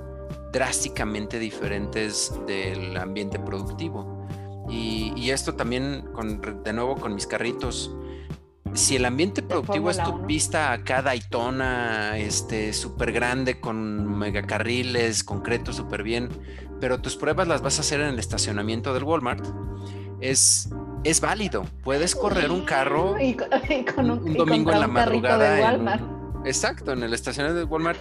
drásticamente 0.52 1.38
diferentes 1.38 2.32
del 2.46 2.96
ambiente 2.96 3.38
productivo. 3.38 4.26
Y, 4.68 5.14
y 5.16 5.30
esto 5.30 5.54
también, 5.54 6.02
con, 6.12 6.42
de 6.62 6.72
nuevo, 6.74 6.96
con 6.96 7.14
mis 7.14 7.26
carritos 7.26 7.90
si 8.74 8.96
el 8.96 9.04
ambiente 9.04 9.42
productivo 9.42 9.90
es 9.90 10.02
tu 10.02 10.26
pista 10.26 10.72
acá 10.72 11.02
Daytona, 11.02 12.18
este, 12.18 12.72
súper 12.72 13.12
grande, 13.12 13.60
con 13.60 14.18
megacarriles, 14.18 15.24
concreto, 15.24 15.72
súper 15.72 16.02
bien, 16.02 16.28
pero 16.80 17.00
tus 17.00 17.16
pruebas 17.16 17.48
las 17.48 17.62
vas 17.62 17.78
a 17.78 17.80
hacer 17.80 18.00
en 18.00 18.08
el 18.08 18.18
estacionamiento 18.18 18.94
del 18.94 19.04
Walmart, 19.04 19.44
es, 20.20 20.68
es 21.04 21.20
válido. 21.20 21.64
Puedes 21.82 22.14
correr 22.14 22.50
un 22.50 22.64
carro 22.64 23.12
un, 23.12 24.34
domingo 24.34 24.72
en 24.72 24.80
la 24.80 24.88
madrugada. 24.88 26.00
exacto, 26.44 26.92
en 26.92 27.02
el 27.02 27.14
estacionamiento 27.14 27.60
del 27.60 27.68
Walmart. 27.68 27.98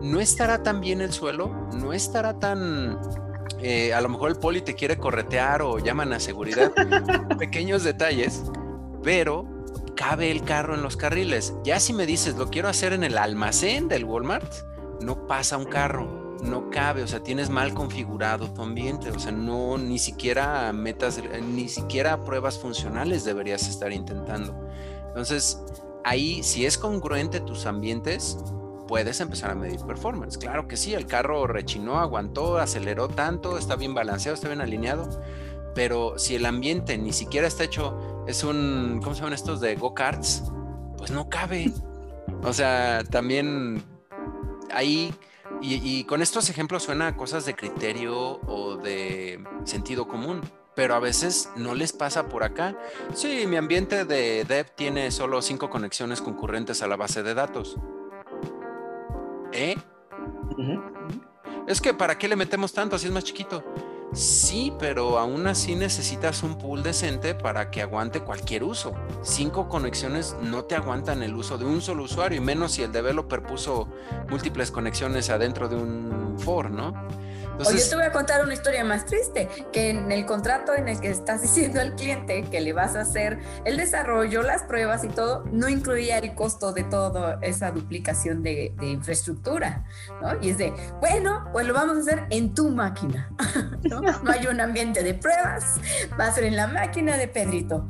No 0.00 0.20
estará 0.20 0.62
tan 0.62 0.80
bien 0.80 1.00
el 1.00 1.12
suelo, 1.12 1.68
no 1.74 1.92
estará 1.92 2.38
tan... 2.38 2.98
Eh, 3.60 3.94
a 3.94 4.00
lo 4.00 4.08
mejor 4.08 4.30
el 4.30 4.36
poli 4.36 4.60
te 4.60 4.74
quiere 4.74 4.98
corretear 4.98 5.62
o 5.62 5.78
llaman 5.78 6.12
a 6.12 6.20
seguridad. 6.20 6.72
Pequeños 7.38 7.82
detalles, 7.82 8.42
pero 9.02 9.53
cabe 9.96 10.30
el 10.30 10.42
carro 10.42 10.74
en 10.74 10.82
los 10.82 10.96
carriles. 10.96 11.54
Ya 11.64 11.80
si 11.80 11.92
me 11.92 12.06
dices, 12.06 12.36
lo 12.36 12.50
quiero 12.50 12.68
hacer 12.68 12.92
en 12.92 13.04
el 13.04 13.18
almacén 13.18 13.88
del 13.88 14.04
Walmart, 14.04 14.52
no 15.00 15.26
pasa 15.26 15.56
un 15.56 15.66
carro, 15.66 16.36
no 16.42 16.70
cabe, 16.70 17.02
o 17.02 17.06
sea, 17.06 17.22
tienes 17.22 17.50
mal 17.50 17.74
configurado 17.74 18.52
tu 18.52 18.62
ambiente, 18.62 19.10
o 19.10 19.18
sea, 19.18 19.32
no, 19.32 19.78
ni 19.78 19.98
siquiera 19.98 20.72
metas, 20.72 21.20
ni 21.42 21.68
siquiera 21.68 22.24
pruebas 22.24 22.58
funcionales 22.58 23.24
deberías 23.24 23.68
estar 23.68 23.92
intentando. 23.92 24.54
Entonces, 25.08 25.62
ahí, 26.04 26.42
si 26.42 26.66
es 26.66 26.76
congruente 26.76 27.40
tus 27.40 27.66
ambientes, 27.66 28.38
puedes 28.86 29.20
empezar 29.20 29.50
a 29.50 29.54
medir 29.54 29.80
performance. 29.80 30.36
Claro 30.38 30.68
que 30.68 30.76
sí, 30.76 30.94
el 30.94 31.06
carro 31.06 31.46
rechinó, 31.46 31.98
aguantó, 31.98 32.58
aceleró 32.58 33.08
tanto, 33.08 33.56
está 33.56 33.76
bien 33.76 33.94
balanceado, 33.94 34.34
está 34.34 34.48
bien 34.48 34.60
alineado, 34.60 35.08
pero 35.74 36.18
si 36.18 36.36
el 36.36 36.46
ambiente 36.46 36.96
ni 36.98 37.12
siquiera 37.12 37.46
está 37.46 37.64
hecho 37.64 38.24
es 38.26 38.44
un, 38.44 39.00
¿cómo 39.02 39.14
se 39.14 39.20
llaman 39.20 39.34
estos 39.34 39.60
de 39.60 39.76
go-karts? 39.76 40.44
Pues 40.96 41.10
no 41.10 41.28
cabe. 41.28 41.72
O 42.42 42.52
sea, 42.52 43.02
también 43.10 43.82
ahí, 44.70 45.12
y, 45.60 46.04
con 46.04 46.22
estos 46.22 46.48
ejemplos 46.50 46.82
suena 46.82 47.08
a 47.08 47.16
cosas 47.16 47.44
de 47.46 47.54
criterio 47.54 48.40
o 48.46 48.76
de 48.76 49.42
sentido 49.64 50.08
común, 50.08 50.40
pero 50.74 50.94
a 50.94 51.00
veces 51.00 51.50
no 51.56 51.74
les 51.74 51.92
pasa 51.92 52.28
por 52.28 52.44
acá. 52.44 52.76
Sí, 53.14 53.46
mi 53.46 53.56
ambiente 53.56 54.04
de 54.04 54.44
dev 54.44 54.70
tiene 54.74 55.10
solo 55.10 55.42
cinco 55.42 55.70
conexiones 55.70 56.20
concurrentes 56.20 56.82
a 56.82 56.86
la 56.86 56.96
base 56.96 57.22
de 57.22 57.34
datos. 57.34 57.76
¿Eh? 59.52 59.76
Es 61.66 61.80
que 61.80 61.94
¿para 61.94 62.18
qué 62.18 62.28
le 62.28 62.36
metemos 62.36 62.72
tanto 62.72 62.98
si 62.98 63.06
es 63.06 63.12
más 63.12 63.24
chiquito? 63.24 63.62
Sí, 64.14 64.72
pero 64.78 65.18
aún 65.18 65.48
así 65.48 65.74
necesitas 65.74 66.44
un 66.44 66.56
pool 66.56 66.84
decente 66.84 67.34
para 67.34 67.72
que 67.72 67.82
aguante 67.82 68.20
cualquier 68.20 68.62
uso. 68.62 68.94
Cinco 69.22 69.68
conexiones 69.68 70.36
no 70.40 70.64
te 70.64 70.76
aguantan 70.76 71.24
el 71.24 71.34
uso 71.34 71.58
de 71.58 71.64
un 71.64 71.82
solo 71.82 72.04
usuario, 72.04 72.38
y 72.38 72.40
menos 72.40 72.72
si 72.72 72.82
el 72.84 72.92
developer 72.92 73.42
puso 73.42 73.88
múltiples 74.30 74.70
conexiones 74.70 75.30
adentro 75.30 75.68
de 75.68 75.74
un 75.74 76.36
for, 76.38 76.70
¿no? 76.70 76.94
Oye, 77.58 77.82
te 77.88 77.94
voy 77.94 78.04
a 78.04 78.12
contar 78.12 78.42
una 78.42 78.54
historia 78.54 78.84
más 78.84 79.06
triste, 79.06 79.48
que 79.72 79.90
en 79.90 80.10
el 80.10 80.26
contrato 80.26 80.74
en 80.74 80.88
el 80.88 81.00
que 81.00 81.10
estás 81.10 81.42
diciendo 81.42 81.80
al 81.80 81.94
cliente 81.94 82.44
que 82.50 82.60
le 82.60 82.72
vas 82.72 82.96
a 82.96 83.02
hacer 83.02 83.38
el 83.64 83.76
desarrollo, 83.76 84.42
las 84.42 84.62
pruebas 84.62 85.04
y 85.04 85.08
todo, 85.08 85.44
no 85.52 85.68
incluía 85.68 86.18
el 86.18 86.34
costo 86.34 86.72
de 86.72 86.84
toda 86.84 87.38
esa 87.42 87.70
duplicación 87.70 88.42
de, 88.42 88.74
infraestructura, 88.82 89.84
¿no? 90.20 90.40
Y 90.42 90.50
es 90.50 90.58
de, 90.58 90.72
bueno, 91.00 91.48
pues 91.52 91.66
lo 91.66 91.74
vamos 91.74 91.96
a 91.96 92.00
hacer 92.00 92.26
en 92.30 92.54
tu 92.54 92.70
máquina, 92.70 93.30
¿no? 93.82 94.00
No 94.00 94.30
hay 94.30 94.46
un 94.46 94.60
ambiente 94.60 95.02
de 95.02 95.14
pruebas, 95.14 95.76
va 96.18 96.26
a 96.26 96.32
ser 96.32 96.44
en 96.44 96.56
la 96.56 96.66
máquina 96.66 97.16
de 97.16 97.28
Pedrito. 97.28 97.88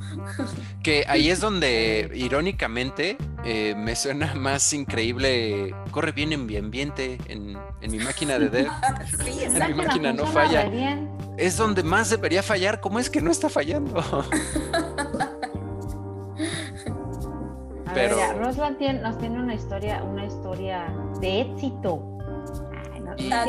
Que 0.82 1.04
ahí 1.08 1.30
es 1.30 1.40
donde, 1.40 2.10
irónicamente, 2.14 3.16
eh, 3.44 3.74
me 3.76 3.94
suena 3.94 4.34
más 4.34 4.72
increíble, 4.72 5.74
corre 5.90 6.12
bien 6.12 6.32
en 6.32 6.46
mi 6.46 6.56
ambiente, 6.56 7.18
en, 7.28 7.58
mi 7.90 7.98
máquina 7.98 8.38
de 8.38 8.48
dev. 8.48 8.68
sí, 9.24 9.44
en 9.56 9.66
mi 9.68 9.74
máquina 9.74 10.12
no 10.12 10.26
falla. 10.26 10.70
Es 11.36 11.56
donde 11.56 11.82
más 11.82 12.10
debería 12.10 12.42
fallar, 12.42 12.80
¿cómo 12.80 12.98
es 12.98 13.10
que 13.10 13.20
no 13.20 13.30
está 13.30 13.48
fallando? 13.48 14.02
Pero... 17.94 18.16
Rosland 18.38 18.80
nos 19.02 19.18
tiene 19.18 19.38
una 19.40 19.54
historia, 19.54 20.02
una 20.02 20.26
historia 20.26 20.92
de 21.20 21.42
éxito. 21.42 22.18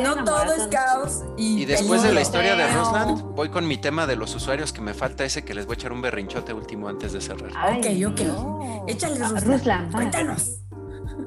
no, 0.02 0.24
todo 0.24 0.44
es 0.54 0.68
caos. 0.68 1.24
Y, 1.38 1.64
y 1.64 1.66
después 1.66 2.04
de 2.04 2.14
la 2.14 2.22
historia 2.22 2.56
de 2.56 2.68
Rosland, 2.68 3.24
voy 3.36 3.50
con 3.50 3.68
mi 3.68 3.78
tema 3.78 4.06
de 4.06 4.16
los 4.16 4.36
usuarios 4.36 4.72
que 4.72 4.82
me 4.82 4.94
falta 4.94 5.26
ese 5.26 5.44
que 5.44 5.56
les 5.56 5.66
voy 5.66 5.74
a 5.74 5.78
echar 5.78 5.92
un 5.92 6.02
berrinchote 6.02 6.54
último 6.54 6.88
antes 6.88 7.14
de 7.14 7.22
cerrar. 7.22 7.52
ok, 7.52 7.86
ok. 8.08 8.88
Échale 8.88 9.18
Rosland. 9.40 9.92
Cuéntanos. 9.92 10.62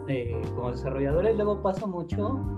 Eh, 0.09 0.41
como 0.55 0.71
desarrolladores 0.71 1.37
luego 1.37 1.63
pasa 1.63 1.87
mucho 1.87 2.58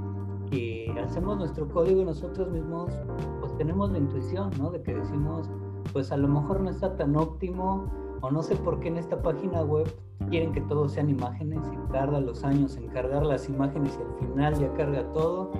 que 0.50 0.92
hacemos 1.02 1.38
nuestro 1.38 1.68
código 1.68 2.04
nosotros 2.04 2.50
mismos, 2.50 2.92
pues 3.40 3.56
tenemos 3.56 3.90
la 3.90 3.98
intuición, 3.98 4.50
¿no? 4.58 4.70
De 4.70 4.82
que 4.82 4.94
decimos, 4.94 5.48
pues 5.92 6.12
a 6.12 6.16
lo 6.16 6.28
mejor 6.28 6.60
no 6.60 6.70
está 6.70 6.96
tan 6.96 7.16
óptimo 7.16 7.86
o 8.20 8.30
no 8.30 8.42
sé 8.42 8.56
por 8.56 8.80
qué 8.80 8.88
en 8.88 8.98
esta 8.98 9.20
página 9.22 9.62
web 9.62 9.86
quieren 10.28 10.52
que 10.52 10.60
todo 10.62 10.88
sean 10.88 11.08
imágenes 11.08 11.60
y 11.72 11.92
tarda 11.92 12.20
los 12.20 12.44
años 12.44 12.76
en 12.76 12.88
cargar 12.88 13.24
las 13.24 13.48
imágenes 13.48 13.98
y 13.98 14.02
al 14.02 14.28
final 14.28 14.54
ya 14.58 14.72
carga 14.74 15.10
todo, 15.12 15.50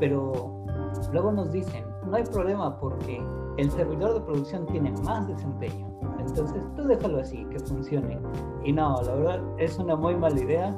pero 0.00 0.64
luego 1.12 1.32
nos 1.32 1.52
dicen, 1.52 1.84
no 2.06 2.16
hay 2.16 2.24
problema 2.24 2.78
porque 2.78 3.22
el 3.56 3.70
servidor 3.70 4.14
de 4.14 4.20
producción 4.20 4.66
tiene 4.66 4.92
más 5.04 5.28
desempeño, 5.28 5.92
entonces 6.18 6.64
tú 6.74 6.84
déjalo 6.84 7.20
así, 7.20 7.44
que 7.46 7.60
funcione. 7.60 8.18
Y 8.64 8.72
no, 8.72 9.00
la 9.02 9.14
verdad 9.14 9.42
es 9.58 9.78
una 9.78 9.96
muy 9.96 10.16
mala 10.16 10.40
idea 10.40 10.74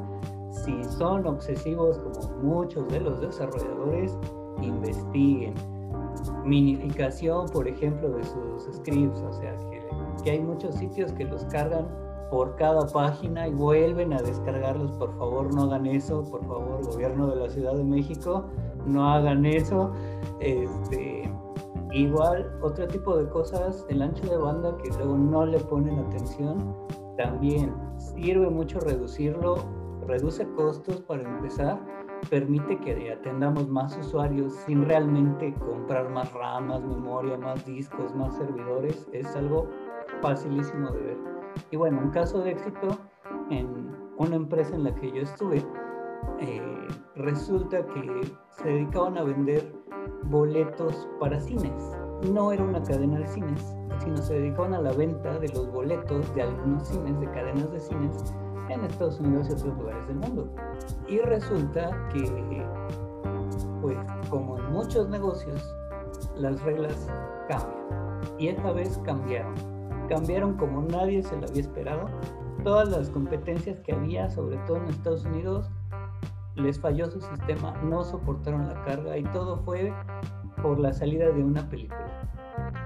si 0.54 0.84
son 0.84 1.26
obsesivos 1.26 1.98
como 1.98 2.36
muchos 2.42 2.86
de 2.88 3.00
los 3.00 3.20
desarrolladores, 3.20 4.16
investiguen. 4.62 5.54
Minificación, 6.44 7.48
por 7.48 7.66
ejemplo, 7.66 8.10
de 8.10 8.22
sus 8.24 8.76
scripts, 8.76 9.20
o 9.20 9.32
sea, 9.32 9.56
que, 10.22 10.30
hay 10.30 10.40
muchos 10.40 10.74
sitios 10.76 11.12
que 11.12 11.24
los 11.24 11.44
cargan 11.46 11.86
por 12.30 12.56
cada 12.56 12.86
página 12.86 13.48
y 13.48 13.52
vuelven 13.52 14.12
a 14.12 14.22
descargarlos. 14.22 14.92
Por 14.92 15.12
favor, 15.18 15.52
no 15.54 15.64
hagan 15.64 15.86
eso. 15.86 16.24
Por 16.24 16.42
favor, 16.46 16.82
gobierno 16.86 17.26
de 17.26 17.36
la 17.36 17.50
Ciudad 17.50 17.74
de 17.74 17.84
México, 17.84 18.44
no 18.86 19.06
hagan 19.06 19.44
eso. 19.44 19.92
Este, 20.40 21.30
igual, 21.92 22.58
otro 22.62 22.86
tipo 22.88 23.16
de 23.16 23.28
cosas, 23.28 23.84
el 23.90 24.00
ancho 24.00 24.26
de 24.26 24.36
banda 24.36 24.76
que 24.78 24.88
luego 24.90 25.18
no 25.18 25.44
le 25.44 25.58
ponen 25.60 25.98
atención, 25.98 26.74
también 27.18 27.74
sirve 27.98 28.48
mucho 28.48 28.80
reducirlo 28.80 29.56
reduce 30.06 30.46
costos 30.54 31.00
para 31.02 31.22
empezar, 31.22 31.78
permite 32.30 32.78
que 32.80 33.12
atendamos 33.12 33.68
más 33.68 33.96
usuarios 33.96 34.54
sin 34.66 34.84
realmente 34.84 35.54
comprar 35.54 36.08
más 36.10 36.32
RAM, 36.32 36.68
más 36.68 36.82
memoria, 36.82 37.36
más 37.36 37.64
discos, 37.66 38.14
más 38.14 38.36
servidores. 38.36 39.08
Es 39.12 39.34
algo 39.36 39.68
facilísimo 40.22 40.90
de 40.90 41.00
ver. 41.00 41.18
Y 41.70 41.76
bueno, 41.76 42.00
un 42.02 42.10
caso 42.10 42.40
de 42.40 42.52
éxito 42.52 42.98
en 43.50 43.94
una 44.18 44.36
empresa 44.36 44.74
en 44.74 44.84
la 44.84 44.94
que 44.94 45.10
yo 45.10 45.22
estuve, 45.22 45.64
eh, 46.40 46.88
resulta 47.16 47.84
que 47.86 48.32
se 48.50 48.68
dedicaban 48.68 49.18
a 49.18 49.24
vender 49.24 49.74
boletos 50.24 51.08
para 51.20 51.40
cines. 51.40 51.96
No 52.32 52.52
era 52.52 52.64
una 52.64 52.82
cadena 52.82 53.18
de 53.18 53.26
cines, 53.26 53.76
sino 53.98 54.16
se 54.16 54.34
dedicaban 54.34 54.74
a 54.74 54.80
la 54.80 54.92
venta 54.92 55.38
de 55.38 55.48
los 55.48 55.70
boletos 55.70 56.34
de 56.34 56.42
algunos 56.42 56.88
cines, 56.88 57.20
de 57.20 57.30
cadenas 57.30 57.70
de 57.70 57.80
cines, 57.80 58.34
en 58.68 58.84
Estados 58.84 59.20
Unidos 59.20 59.48
y 59.50 59.52
otros 59.52 59.76
lugares 59.78 60.06
del 60.08 60.16
mundo. 60.16 60.54
Y 61.08 61.18
resulta 61.18 61.90
que, 62.12 62.64
pues 63.82 63.96
como 64.30 64.58
en 64.58 64.72
muchos 64.72 65.08
negocios, 65.08 65.62
las 66.36 66.60
reglas 66.62 67.08
cambian. 67.48 67.84
Y 68.38 68.48
esta 68.48 68.72
vez 68.72 68.98
cambiaron. 69.04 69.54
Cambiaron 70.08 70.54
como 70.56 70.82
nadie 70.82 71.22
se 71.22 71.36
lo 71.36 71.46
había 71.46 71.60
esperado. 71.62 72.08
Todas 72.62 72.88
las 72.88 73.10
competencias 73.10 73.78
que 73.80 73.92
había, 73.92 74.30
sobre 74.30 74.56
todo 74.66 74.78
en 74.78 74.88
Estados 74.88 75.24
Unidos, 75.24 75.70
les 76.54 76.78
falló 76.80 77.10
su 77.10 77.20
sistema, 77.20 77.72
no 77.82 78.04
soportaron 78.04 78.68
la 78.68 78.82
carga 78.84 79.18
y 79.18 79.24
todo 79.24 79.58
fue 79.64 79.92
por 80.62 80.78
la 80.78 80.92
salida 80.92 81.30
de 81.30 81.42
una 81.42 81.68
película, 81.68 82.30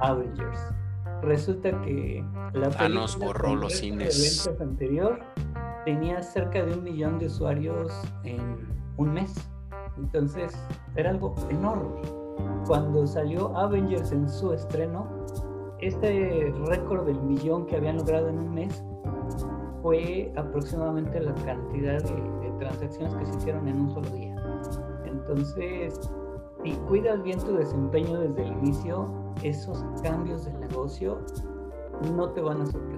Avengers. 0.00 0.58
Resulta 1.22 1.70
que 1.82 2.24
la 2.54 2.70
Ah, 2.78 2.88
nos 2.88 3.14
película 3.16 3.26
borró 3.26 3.56
los 3.56 3.74
cines. 3.74 4.48
anterior 4.60 5.20
tenía 5.88 6.22
cerca 6.22 6.62
de 6.66 6.74
un 6.74 6.84
millón 6.84 7.18
de 7.18 7.24
usuarios 7.24 7.90
en 8.24 8.42
un 8.98 9.10
mes. 9.10 9.32
Entonces 9.96 10.52
era 10.96 11.08
algo 11.08 11.34
enorme. 11.48 12.02
Cuando 12.66 13.06
salió 13.06 13.56
Avengers 13.56 14.12
en 14.12 14.28
su 14.28 14.52
estreno, 14.52 15.06
este 15.80 16.52
récord 16.66 17.06
del 17.06 17.18
millón 17.22 17.64
que 17.64 17.76
habían 17.76 17.96
logrado 17.96 18.28
en 18.28 18.38
un 18.38 18.52
mes 18.52 18.84
fue 19.80 20.30
aproximadamente 20.36 21.20
la 21.20 21.32
cantidad 21.36 22.02
de, 22.02 22.50
de 22.50 22.50
transacciones 22.58 23.14
que 23.14 23.24
se 23.24 23.38
hicieron 23.38 23.66
en 23.66 23.80
un 23.80 23.90
solo 23.90 24.10
día. 24.10 24.36
Entonces, 25.06 25.98
si 26.64 26.72
cuidas 26.86 27.22
bien 27.22 27.38
tu 27.38 27.54
desempeño 27.54 28.20
desde 28.20 28.42
el 28.42 28.52
inicio, 28.58 29.08
esos 29.42 29.82
cambios 30.02 30.44
del 30.44 30.60
negocio 30.60 31.18
no 32.14 32.28
te 32.32 32.42
van 32.42 32.60
a 32.60 32.66
sorprender. 32.66 32.97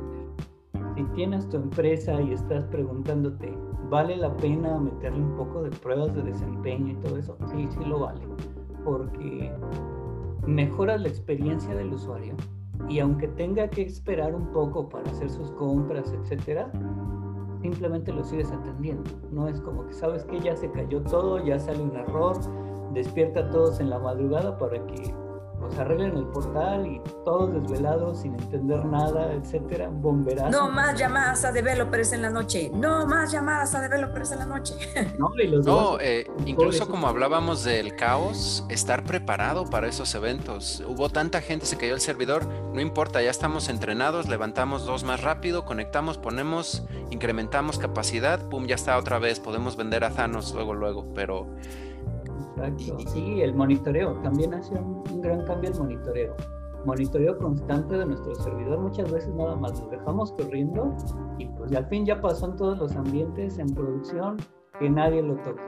Si 0.97 1.05
tienes 1.15 1.49
tu 1.49 1.57
empresa 1.57 2.21
y 2.21 2.33
estás 2.33 2.65
preguntándote, 2.67 3.57
¿vale 3.89 4.17
la 4.17 4.37
pena 4.37 4.79
meterle 4.79 5.23
un 5.23 5.37
poco 5.37 5.63
de 5.63 5.71
pruebas 5.71 6.15
de 6.15 6.23
desempeño 6.23 6.93
y 6.93 6.97
todo 6.97 7.17
eso? 7.17 7.37
Sí, 7.51 7.69
sí 7.71 7.85
lo 7.85 8.01
vale, 8.01 8.21
porque 8.85 9.53
mejoras 10.47 11.01
la 11.01 11.09
experiencia 11.09 11.75
del 11.75 11.93
usuario 11.93 12.35
y 12.89 12.99
aunque 12.99 13.29
tenga 13.29 13.69
que 13.69 13.83
esperar 13.83 14.35
un 14.35 14.47
poco 14.53 14.89
para 14.89 15.11
hacer 15.11 15.31
sus 15.31 15.51
compras, 15.53 16.13
etcétera, 16.13 16.71
simplemente 17.61 18.13
lo 18.13 18.25
sigues 18.25 18.51
atendiendo. 18.51 19.11
No 19.31 19.49
es 19.49 19.61
como 19.61 19.87
que 19.87 19.93
sabes 19.93 20.25
que 20.25 20.41
ya 20.41 20.57
se 20.57 20.71
cayó 20.71 21.03
todo, 21.03 21.45
ya 21.45 21.59
sale 21.59 21.83
un 21.83 21.95
error, 21.95 22.37
despierta 22.93 23.41
a 23.41 23.51
todos 23.51 23.81
en 23.81 23.91
la 23.91 23.99
madrugada 23.99 24.57
para 24.59 24.85
que 24.87 25.15
pues 25.61 25.79
arreglen 25.79 26.17
el 26.17 26.25
portal 26.27 26.87
y 26.87 27.01
todos 27.25 27.53
desvelados 27.53 28.21
sin 28.23 28.35
entender 28.35 28.85
nada, 28.87 29.33
etcétera, 29.35 29.89
bomberazo. 29.93 30.51
No 30.51 30.71
más 30.71 30.99
llamadas 30.99 31.45
a 31.45 31.53
developers 31.53 32.13
en 32.13 32.23
la 32.23 32.31
noche. 32.31 32.71
No 32.75 33.07
más 33.07 33.31
llamadas 33.31 33.75
a 33.75 33.81
developers 33.83 34.33
en 34.33 34.39
la 34.41 34.47
noche. 34.47 34.75
No, 35.19 35.31
y 35.43 35.47
los 35.49 35.67
No, 35.67 35.77
demás- 35.99 35.99
eh, 36.03 36.27
incluso 36.47 36.89
como 36.89 37.07
hablábamos 37.09 37.63
del 37.65 37.95
caos, 37.97 38.65
estar 38.71 39.05
preparado 39.05 39.67
para 39.67 39.87
esos 39.87 40.15
eventos. 40.15 40.83
Hubo 40.87 41.09
tanta 41.11 41.41
gente, 41.43 41.67
se 41.67 41.77
cayó 41.77 41.95
el 41.95 42.01
servidor, 42.01 42.47
no 42.73 42.81
importa, 42.81 43.21
ya 43.21 43.31
estamos 43.31 43.69
entrenados, 43.69 44.29
levantamos 44.29 44.87
dos 44.87 45.05
más 45.05 45.23
rápido, 45.23 45.65
conectamos, 45.67 46.17
ponemos, 46.19 46.85
incrementamos 47.11 47.79
capacidad, 47.79 48.41
pum, 48.49 48.67
ya 48.67 48.77
está 48.77 48.97
otra 48.97 49.19
vez, 49.19 49.41
podemos 49.41 49.77
vender 49.77 50.05
a 50.05 50.11
Thanos 50.11 50.55
luego, 50.55 50.73
luego, 50.75 51.07
pero 51.15 51.47
Exacto. 52.69 53.11
Sí, 53.11 53.41
el 53.41 53.55
monitoreo. 53.55 54.15
También 54.23 54.55
hace 54.55 54.75
un, 54.75 55.03
un 55.11 55.21
gran 55.21 55.45
cambio 55.45 55.71
el 55.71 55.79
monitoreo. 55.79 56.37
Monitoreo 56.85 57.39
constante 57.39 57.97
de 57.97 58.07
nuestro 58.07 58.35
servidor. 58.35 58.79
Muchas 58.79 59.11
veces 59.11 59.35
nada 59.35 59.57
más 59.57 59.81
lo 59.81 59.89
dejamos 59.89 60.33
corriendo 60.33 60.95
y 61.39 61.47
pues 61.47 61.75
al 61.75 61.87
fin 61.87 62.07
ya 62.07 62.21
pasó 62.21 62.47
en 62.47 62.57
todos 62.57 62.79
los 62.79 62.97
ambientes 62.97 63.59
en 63.59 63.75
producción 63.75 64.39
que 64.79 64.89
nadie 64.89 65.23
lo 65.23 65.37
toque. 65.37 65.63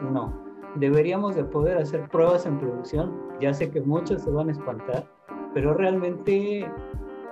No. 0.00 0.32
Deberíamos 0.76 1.34
de 1.34 1.44
poder 1.44 1.78
hacer 1.78 2.08
pruebas 2.10 2.44
en 2.46 2.58
producción. 2.58 3.14
Ya 3.40 3.54
sé 3.54 3.70
que 3.70 3.80
muchos 3.80 4.22
se 4.22 4.30
van 4.30 4.48
a 4.48 4.52
espantar, 4.52 5.06
pero 5.54 5.74
realmente 5.74 6.70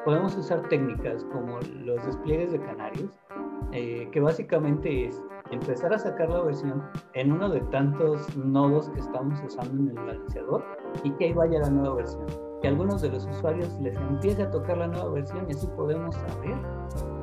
podemos 0.05 0.37
usar 0.37 0.67
técnicas 0.69 1.25
como 1.33 1.59
los 1.85 2.05
despliegues 2.07 2.53
de 2.53 2.61
canarios, 2.61 3.11
eh, 3.73 4.09
que 4.13 4.21
básicamente 4.21 5.09
es 5.09 5.23
empezar 5.51 5.93
a 5.93 5.99
sacar 5.99 6.29
la 6.29 6.43
versión 6.43 6.83
en 7.15 7.33
uno 7.33 7.49
de 7.49 7.61
tantos 7.63 8.37
nodos 8.37 8.89
que 8.91 9.01
estamos 9.01 9.41
usando 9.45 9.83
en 9.83 9.89
el 9.89 9.95
balanceador 9.95 10.65
y 11.05 11.11
que 11.13 11.27
ahí 11.27 11.33
vaya 11.33 11.61
la 11.61 11.71
nueva 11.71 11.97
versión. 11.97 12.27
Que 12.63 12.69
algunos 12.69 13.03
de 13.03 13.11
los 13.11 13.27
usuarios 13.27 13.73
les 13.81 13.97
empiece 13.97 14.43
a 14.43 14.51
tocar 14.51 14.79
la 14.79 14.89
nueva 14.89 15.11
versión 15.11 15.47
y 15.49 15.53
así 15.53 15.67
podemos 15.77 16.15
saber 16.15 16.57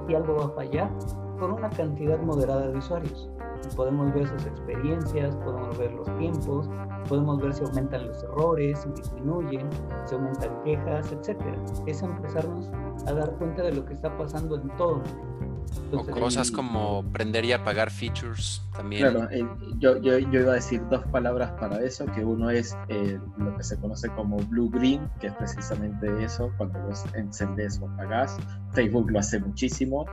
si 0.07 0.15
algo 0.15 0.35
va 0.35 0.45
a 0.45 0.49
fallar 0.49 0.91
con 1.39 1.53
una 1.53 1.69
cantidad 1.69 2.19
moderada 2.19 2.67
de 2.67 2.77
usuarios. 2.77 3.29
Podemos 3.75 4.13
ver 4.13 4.27
sus 4.27 4.45
experiencias, 4.45 5.35
podemos 5.37 5.77
ver 5.77 5.93
los 5.93 6.17
tiempos, 6.17 6.69
podemos 7.07 7.41
ver 7.41 7.53
si 7.53 7.63
aumentan 7.63 8.07
los 8.07 8.23
errores, 8.23 8.79
si 8.79 8.89
disminuyen, 8.89 9.69
si 10.05 10.15
aumentan 10.15 10.61
quejas, 10.63 11.11
etc. 11.11 11.39
Es 11.85 12.03
empezarnos 12.03 12.69
a 13.07 13.13
dar 13.13 13.31
cuenta 13.37 13.63
de 13.63 13.73
lo 13.73 13.85
que 13.85 13.93
está 13.93 14.15
pasando 14.17 14.57
en 14.57 14.67
todo 14.75 14.97
momento. 14.97 15.42
O 15.77 15.99
Entonces, 15.99 16.15
cosas 16.15 16.49
y- 16.49 16.53
como 16.53 17.03
prender 17.11 17.45
y 17.45 17.51
apagar 17.51 17.89
features 17.91 18.61
también. 18.75 19.09
Claro, 19.11 19.29
eh, 19.31 19.45
yo, 19.77 19.97
yo, 20.01 20.17
yo 20.19 20.39
iba 20.41 20.51
a 20.51 20.55
decir 20.55 20.81
dos 20.89 21.03
palabras 21.07 21.51
para 21.59 21.81
eso, 21.81 22.05
que 22.07 22.23
uno 22.23 22.49
es 22.49 22.75
eh, 22.89 23.19
lo 23.37 23.55
que 23.57 23.63
se 23.63 23.77
conoce 23.79 24.09
como 24.09 24.37
blue 24.37 24.69
green, 24.69 25.09
que 25.19 25.27
es 25.27 25.33
precisamente 25.33 26.23
eso, 26.23 26.51
cuando 26.57 26.79
vos 26.79 27.03
encendés 27.15 27.79
o 27.81 27.87
apagás. 27.89 28.37
Facebook 28.73 29.11
lo 29.11 29.19
hace 29.19 29.39
muchísimo, 29.39 30.05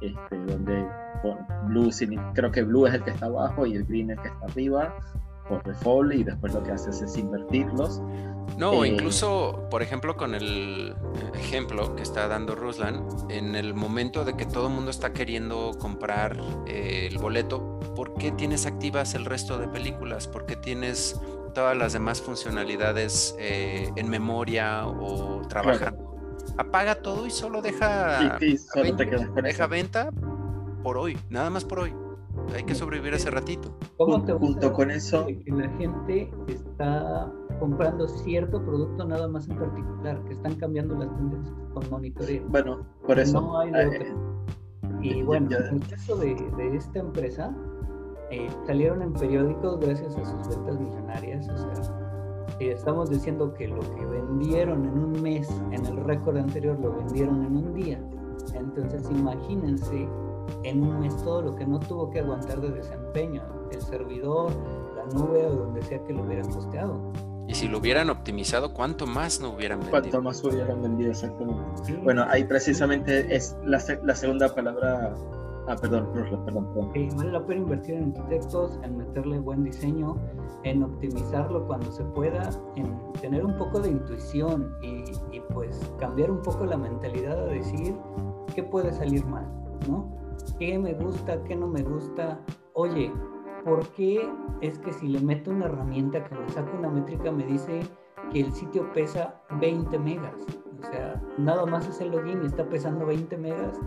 este, 0.00 0.36
donde 0.46 0.86
pon- 1.22 1.38
blue, 1.68 1.90
creo 2.34 2.50
que 2.50 2.62
blue 2.62 2.86
es 2.86 2.94
el 2.94 3.02
que 3.04 3.10
está 3.10 3.26
abajo 3.26 3.66
y 3.66 3.74
el 3.76 3.84
green 3.84 4.10
es 4.10 4.16
el 4.18 4.22
que 4.22 4.28
está 4.28 4.46
arriba, 4.46 4.94
por 5.48 5.62
default, 5.64 6.14
y 6.14 6.24
después 6.24 6.52
lo 6.52 6.62
que 6.62 6.72
haces 6.72 7.00
es 7.02 7.16
invertirlos. 7.16 8.02
No, 8.56 8.84
Eh, 8.84 8.88
incluso, 8.88 9.66
por 9.70 9.82
ejemplo, 9.82 10.16
con 10.16 10.34
el 10.34 10.96
ejemplo 11.34 11.94
que 11.94 12.02
está 12.02 12.28
dando 12.28 12.54
Ruslan, 12.54 13.06
en 13.28 13.54
el 13.54 13.74
momento 13.74 14.24
de 14.24 14.36
que 14.36 14.46
todo 14.46 14.68
el 14.68 14.74
mundo 14.74 14.90
está 14.90 15.12
queriendo 15.12 15.72
comprar 15.78 16.38
eh, 16.66 17.08
el 17.10 17.18
boleto, 17.18 17.80
¿por 17.94 18.16
qué 18.16 18.32
tienes 18.32 18.66
activas 18.66 19.14
el 19.14 19.24
resto 19.26 19.58
de 19.58 19.68
películas? 19.68 20.28
¿Por 20.28 20.46
qué 20.46 20.56
tienes 20.56 21.20
todas 21.54 21.76
las 21.76 21.92
demás 21.92 22.22
funcionalidades 22.22 23.34
eh, 23.38 23.92
en 23.96 24.08
memoria 24.08 24.86
o 24.86 25.46
trabajando? 25.48 26.16
Apaga 26.56 27.02
todo 27.02 27.26
y 27.26 27.30
solo 27.30 27.62
deja, 27.62 28.38
y 28.40 28.56
solo 28.58 28.94
te 28.96 29.06
Avengers, 29.06 29.06
quedas 29.06 29.30
con 29.30 29.44
deja 29.44 29.66
eso. 29.66 29.68
venta 29.68 30.14
por 30.82 30.98
hoy, 30.98 31.18
nada 31.30 31.50
más 31.50 31.64
por 31.64 31.80
hoy. 31.80 31.94
Hay 32.54 32.62
que 32.64 32.74
sobrevivir 32.74 33.14
ese 33.14 33.30
ratito. 33.30 33.76
¿Cómo 33.98 34.22
te 34.24 34.32
Junto 34.32 34.72
con 34.72 34.90
eso- 34.90 35.26
que 35.26 35.42
la 35.52 35.68
gente 35.70 36.30
está 36.48 37.30
comprando 37.58 38.06
cierto 38.08 38.62
producto 38.64 39.04
nada 39.04 39.28
más 39.28 39.48
en 39.48 39.56
particular, 39.58 40.22
que 40.24 40.32
están 40.34 40.54
cambiando 40.56 40.94
las 40.96 41.14
tendencias 41.16 41.54
con 41.74 41.90
monitoreo. 41.90 42.44
Bueno, 42.48 42.86
por 43.06 43.18
eso. 43.18 43.40
No 43.40 43.58
hay 43.58 43.70
de 43.72 43.82
eh, 43.82 43.86
otra. 43.88 45.00
Y 45.02 45.18
ya- 45.18 45.24
bueno, 45.24 45.50
ya- 45.50 45.58
en 45.68 45.74
el 45.76 45.88
caso 45.88 46.16
de, 46.16 46.34
de 46.56 46.76
esta 46.76 46.98
empresa, 47.00 47.54
eh, 48.30 48.48
salieron 48.66 49.02
en 49.02 49.12
periódicos 49.12 49.78
gracias 49.80 50.16
a 50.16 50.24
sus 50.24 50.48
ventas 50.56 50.80
millonarias. 50.80 51.48
O 51.48 51.56
sea, 51.58 51.94
eh, 52.60 52.72
estamos 52.72 53.10
diciendo 53.10 53.52
que 53.54 53.68
lo 53.68 53.80
que 53.80 54.06
vendieron 54.06 54.84
en 54.86 54.98
un 54.98 55.22
mes, 55.22 55.48
en 55.72 55.84
el 55.86 55.96
récord 56.04 56.36
anterior, 56.38 56.78
lo 56.80 56.92
vendieron 56.96 57.44
en 57.44 57.56
un 57.56 57.74
día. 57.74 58.00
Entonces, 58.54 59.10
imagínense 59.10 60.08
en 60.62 60.82
un 60.82 61.00
mes 61.00 61.16
todo 61.22 61.42
lo 61.42 61.56
que 61.56 61.66
no 61.66 61.78
tuvo 61.78 62.10
que 62.10 62.20
aguantar 62.20 62.60
de 62.60 62.70
desempeño, 62.70 63.42
el 63.72 63.80
servidor, 63.80 64.52
la 64.96 65.04
nube 65.06 65.46
o 65.46 65.54
donde 65.54 65.82
sea 65.82 66.02
que 66.04 66.12
lo 66.12 66.22
hubieran 66.22 66.50
costeado. 66.50 67.12
Y 67.48 67.54
si 67.54 67.68
lo 67.68 67.78
hubieran 67.78 68.10
optimizado, 68.10 68.72
¿cuánto 68.72 69.06
más 69.06 69.40
no 69.40 69.50
hubieran 69.50 69.78
¿Cuánto 69.78 70.00
vendido? 70.00 70.22
más 70.22 70.42
hubieran 70.42 70.82
vendido 70.82 71.12
exactamente? 71.12 71.62
Sí. 71.84 71.96
Bueno, 72.02 72.24
ahí 72.28 72.44
precisamente 72.44 73.34
es 73.34 73.56
la, 73.64 73.80
la 74.02 74.14
segunda 74.16 74.52
palabra. 74.52 75.14
Ah, 75.68 75.76
perdón, 75.80 76.08
perdón, 76.12 76.44
perdón. 76.44 76.90
Sí, 76.92 77.08
vale 77.16 77.32
la 77.32 77.44
pena 77.44 77.60
invertir 77.62 77.94
en 77.96 78.14
arquitectos, 78.16 78.78
en 78.82 78.98
meterle 78.98 79.38
buen 79.38 79.64
diseño, 79.64 80.16
en 80.64 80.82
optimizarlo 80.82 81.66
cuando 81.66 81.90
se 81.92 82.04
pueda, 82.04 82.50
en 82.74 82.96
tener 83.20 83.44
un 83.44 83.56
poco 83.58 83.80
de 83.80 83.90
intuición 83.90 84.72
y, 84.82 85.04
y, 85.32 85.40
pues 85.52 85.80
cambiar 85.98 86.30
un 86.30 86.42
poco 86.42 86.64
la 86.66 86.76
mentalidad 86.76 87.38
a 87.38 87.46
decir 87.46 87.94
qué 88.54 88.62
puede 88.62 88.92
salir 88.92 89.24
mal, 89.26 89.46
¿no? 89.88 90.08
¿Qué 90.58 90.78
me 90.78 90.94
gusta, 90.94 91.42
qué 91.44 91.54
no 91.54 91.66
me 91.66 91.82
gusta? 91.82 92.40
Oye, 92.72 93.12
¿por 93.64 93.86
qué 93.88 94.26
es 94.62 94.78
que 94.78 94.92
si 94.92 95.08
le 95.08 95.20
meto 95.20 95.50
una 95.50 95.66
herramienta 95.66 96.24
que 96.24 96.34
me 96.34 96.48
saca 96.48 96.70
una 96.78 96.88
métrica 96.88 97.30
me 97.30 97.44
dice 97.44 97.80
que 98.32 98.40
el 98.40 98.52
sitio 98.52 98.90
pesa 98.94 99.42
20 99.60 99.98
megas? 99.98 100.46
O 100.80 100.86
sea, 100.90 101.22
nada 101.36 101.66
más 101.66 101.86
es 101.86 102.00
el 102.00 102.10
login 102.10 102.42
y 102.42 102.46
está 102.46 102.64
pesando 102.64 103.04
20 103.04 103.36
megas. 103.36 103.78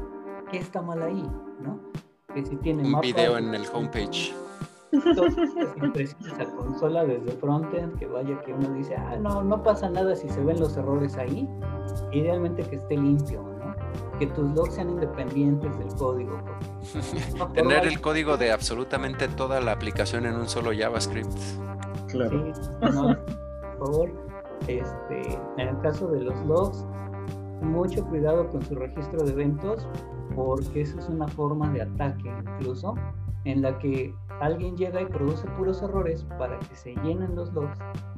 ¿Qué 0.51 0.57
está 0.57 0.81
mal 0.81 1.01
ahí? 1.01 1.23
¿no? 1.59 1.79
Que 2.33 2.45
si 2.45 2.55
tiene 2.57 2.83
Un 2.83 3.01
video 3.01 3.37
en 3.37 3.53
el 3.55 3.63
homepage. 3.73 4.33
todas 5.15 5.37
las 5.37 5.77
impresiones 5.77 6.39
a 6.39 6.45
consola 6.55 7.05
desde 7.05 7.31
frontend, 7.33 7.97
que 7.97 8.05
vaya 8.05 8.39
que 8.41 8.53
uno 8.53 8.71
dice, 8.73 8.95
ah, 8.95 9.17
no, 9.19 9.43
no 9.43 9.61
pasa 9.63 9.89
nada 9.89 10.15
si 10.15 10.29
se 10.29 10.43
ven 10.43 10.59
los 10.59 10.77
errores 10.77 11.17
ahí. 11.17 11.49
Idealmente 12.11 12.63
que 12.63 12.75
esté 12.75 12.95
limpio. 12.95 13.43
Que 14.19 14.27
tus 14.27 14.49
logs 14.51 14.75
sean 14.75 14.89
independientes 14.89 15.77
del 15.79 15.87
código. 15.95 16.37
no 17.37 17.47
Tener 17.53 17.85
el 17.87 18.01
código 18.01 18.37
de 18.37 18.51
absolutamente 18.51 19.27
toda 19.29 19.61
la 19.61 19.71
aplicación 19.71 20.25
en 20.25 20.35
un 20.35 20.49
solo 20.49 20.71
JavaScript. 20.77 21.31
Claro. 22.09 22.53
Sí, 22.53 22.61
no, 22.93 23.17
por 23.77 23.87
favor, 23.87 24.11
este, 24.67 25.39
en 25.57 25.67
el 25.69 25.79
caso 25.79 26.07
de 26.07 26.21
los 26.21 26.45
logs, 26.45 26.85
mucho 27.61 28.03
cuidado 28.05 28.49
con 28.49 28.61
su 28.61 28.75
registro 28.75 29.23
de 29.23 29.31
eventos, 29.31 29.87
porque 30.35 30.81
eso 30.81 30.99
es 30.99 31.07
una 31.07 31.27
forma 31.27 31.71
de 31.71 31.83
ataque 31.83 32.29
incluso, 32.57 32.95
en 33.45 33.61
la 33.61 33.77
que 33.79 34.13
alguien 34.41 34.75
llega 34.75 35.01
y 35.01 35.05
produce 35.05 35.47
puros 35.57 35.81
errores 35.81 36.25
para 36.37 36.57
que 36.59 36.75
se 36.75 36.95
llenen 37.03 37.35
los 37.35 37.53
logs 37.53 37.77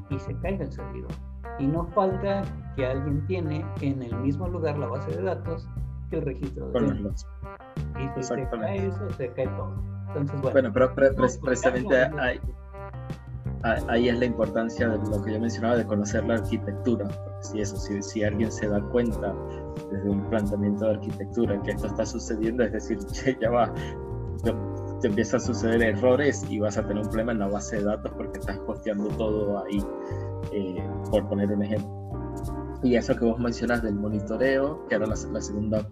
y 0.10 0.20
se 0.20 0.36
caiga 0.40 0.66
el 0.66 0.72
servidor. 0.72 1.12
Y 1.60 1.68
no 1.68 1.86
falta 1.88 2.44
que 2.76 2.86
alguien 2.86 3.26
tiene 3.28 3.66
en 3.82 4.02
el 4.02 4.16
mismo 4.18 4.48
lugar 4.48 4.78
la 4.78 4.88
base 4.88 5.12
de 5.12 5.22
datos 5.22 5.68
que 6.12 6.18
el 6.18 6.22
registro 6.24 6.70
de 6.72 6.80
ventas. 6.80 7.28
Y 8.00 8.22
si 8.22 8.24
se 8.24 8.48
cae 8.50 8.88
eso, 8.88 9.10
se 9.18 9.28
cae 9.30 9.48
todo. 9.48 9.74
Entonces, 10.10 10.42
bueno, 10.42 10.72
bueno 10.72 10.92
pero 10.96 11.16
precisamente 11.42 11.96
hay, 12.20 12.40
ahí 13.88 14.10
es 14.10 14.20
la 14.20 14.26
importancia 14.26 14.90
de 14.90 14.98
lo 15.10 15.24
que 15.24 15.34
yo 15.34 15.40
mencionaba 15.40 15.78
de 15.78 15.86
conocer 15.86 16.24
la 16.26 16.36
arquitectura. 16.36 17.08
si 17.42 17.62
eso, 17.62 17.78
si, 17.78 18.02
si, 18.02 18.24
alguien 18.24 18.52
se 18.52 18.68
da 18.68 18.82
cuenta 18.82 19.34
desde 19.92 20.10
un 20.10 20.30
planteamiento 20.30 20.86
de 20.86 20.92
arquitectura 20.92 21.62
que 21.64 21.72
esto 21.72 21.88
está 21.88 22.06
sucediendo, 22.06 22.64
es 22.64 22.74
decir, 22.74 23.00
que 23.24 23.38
ya 23.42 23.50
va, 23.50 23.74
te 25.02 25.08
empiezan 25.08 25.38
a 25.38 25.44
suceder 25.44 25.82
errores 25.82 26.46
y 26.50 26.60
vas 26.60 26.78
a 26.78 26.86
tener 26.86 27.04
un 27.04 27.10
problema 27.10 27.32
en 27.32 27.40
la 27.40 27.48
base 27.48 27.78
de 27.78 27.84
datos 27.84 28.12
porque 28.18 28.40
estás 28.40 28.58
costeando 28.60 29.08
todo 29.10 29.64
ahí, 29.64 29.84
eh, 30.52 30.84
por 31.10 31.28
poner 31.28 31.52
un 31.52 31.64
ejemplo. 31.64 32.11
Y 32.84 32.96
eso 32.96 33.16
que 33.16 33.26
vos 33.26 33.40
mencionas 33.40 33.84
del 33.84 33.96
monitoreo, 33.96 34.88
que 34.88 34.96
era 34.96 35.06
la, 35.06 35.16
la 35.32 35.42
segunda 35.42 35.88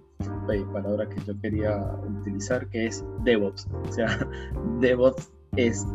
eh, 0.52 0.66
palabra 0.74 1.07
que 1.07 1.22
yo 1.24 1.40
quería 1.40 1.78
utilizar, 2.20 2.68
que 2.70 2.88
es 2.88 3.06
DevOps. 3.24 3.68
O 3.88 3.91
sea, 3.91 4.07
DevOps 4.80 5.32
es 5.56 5.86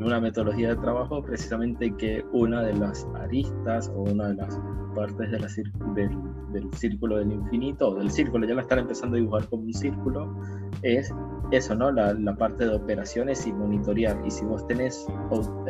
una 0.00 0.20
metodología 0.20 0.70
de 0.70 0.76
trabajo 0.76 1.22
precisamente 1.22 1.94
que 1.96 2.24
una 2.32 2.62
de 2.62 2.74
las 2.74 3.06
aristas 3.14 3.90
o 3.94 4.02
una 4.02 4.28
de 4.28 4.34
las 4.34 4.58
partes 4.94 5.30
de 5.30 5.38
la 5.38 5.48
del, 5.94 6.10
del, 6.52 6.72
círculo 6.74 7.16
del 7.18 7.32
infinito 7.32 7.88
o 7.88 7.94
del 7.94 8.10
círculo, 8.10 8.46
ya 8.46 8.54
la 8.54 8.62
están 8.62 8.80
empezando 8.80 9.16
a 9.16 9.20
dibujar 9.20 9.48
como 9.48 9.64
un 9.64 9.72
círculo, 9.72 10.34
es 10.82 11.12
eso, 11.50 11.74
¿no? 11.74 11.90
La, 11.90 12.12
la 12.14 12.36
parte 12.36 12.66
de 12.66 12.74
operaciones 12.74 13.46
y 13.46 13.52
monitorear. 13.52 14.20
Y 14.24 14.30
si 14.30 14.44
vos 14.44 14.66
tenés 14.66 15.06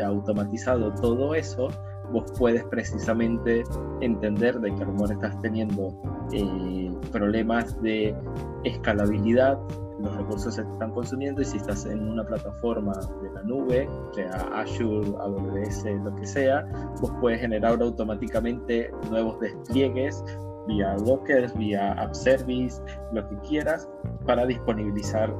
automatizado 0.04 0.92
todo 0.94 1.34
eso, 1.34 1.68
vos 2.14 2.30
puedes 2.38 2.62
precisamente 2.66 3.64
entender 4.00 4.58
de 4.60 4.72
que 4.72 4.82
a 4.82 4.86
lo 4.86 4.92
mejor 4.92 5.12
estás 5.12 5.40
teniendo 5.42 5.92
eh, 6.32 6.90
problemas 7.10 7.80
de 7.82 8.14
escalabilidad, 8.62 9.58
los 9.98 10.16
recursos 10.16 10.54
se 10.54 10.62
están 10.62 10.92
consumiendo 10.92 11.42
y 11.42 11.44
si 11.44 11.56
estás 11.56 11.86
en 11.86 12.08
una 12.08 12.24
plataforma 12.24 12.92
de 13.22 13.30
la 13.32 13.42
nube, 13.42 13.88
sea 14.12 14.30
Azure, 14.54 15.08
AWS, 15.20 15.84
lo 16.04 16.14
que 16.16 16.26
sea, 16.26 16.64
vos 17.00 17.12
puedes 17.20 17.40
generar 17.40 17.82
automáticamente 17.82 18.90
nuevos 19.10 19.40
despliegues 19.40 20.22
vía 20.68 20.94
Docker, 21.04 21.52
vía 21.56 21.92
App 21.92 22.14
Service, 22.14 22.80
lo 23.12 23.28
que 23.28 23.36
quieras, 23.48 23.88
para 24.24 24.46
disponibilizar 24.46 25.34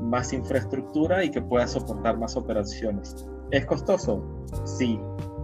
más 0.00 0.32
infraestructura 0.32 1.24
y 1.24 1.30
que 1.30 1.42
pueda 1.42 1.66
soportar 1.66 2.18
más 2.18 2.36
operaciones. 2.36 3.26
¿Es 3.50 3.66
costoso? 3.66 4.24
Sí. 4.64 4.98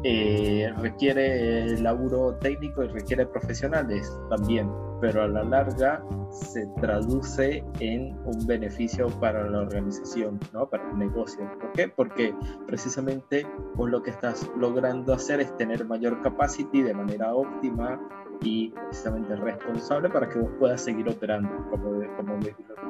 Eh, 0.05 0.73
requiere 0.79 1.79
laburo 1.81 2.35
técnico 2.37 2.85
y 2.85 2.89
requiere 2.89 3.27
profesionales 3.27 4.13
también, 4.29 4.71
pero 5.01 5.23
a 5.23 5.29
la 5.29 5.43
larga 5.43 6.05
se 6.31 6.67
traduce 6.81 7.65
en 7.81 8.17
un 8.25 8.47
beneficio 8.47 9.09
para 9.21 9.49
la 9.49 9.61
organización, 9.61 10.39
¿no? 10.53 10.69
para 10.69 10.89
el 10.91 10.99
negocio. 10.99 11.51
¿Por 11.61 11.73
qué? 11.73 11.89
Porque 11.89 12.35
precisamente 12.67 13.47
vos 13.75 13.91
lo 13.91 14.03
que 14.03 14.11
estás 14.11 14.49
logrando 14.57 15.15
hacer 15.15 15.41
es 15.41 15.57
tener 15.57 15.85
mayor 15.85 16.21
capacity 16.23 16.83
de 16.83 16.95
manera 16.95 17.35
óptima 17.35 17.99
y 18.43 18.69
precisamente 18.71 19.35
responsable 19.37 20.11
para 20.11 20.29
que 20.29 20.39
vos 20.39 20.51
puedas 20.59 20.83
seguir 20.83 21.09
operando, 21.09 21.51
como, 21.71 22.03
como 22.17 22.39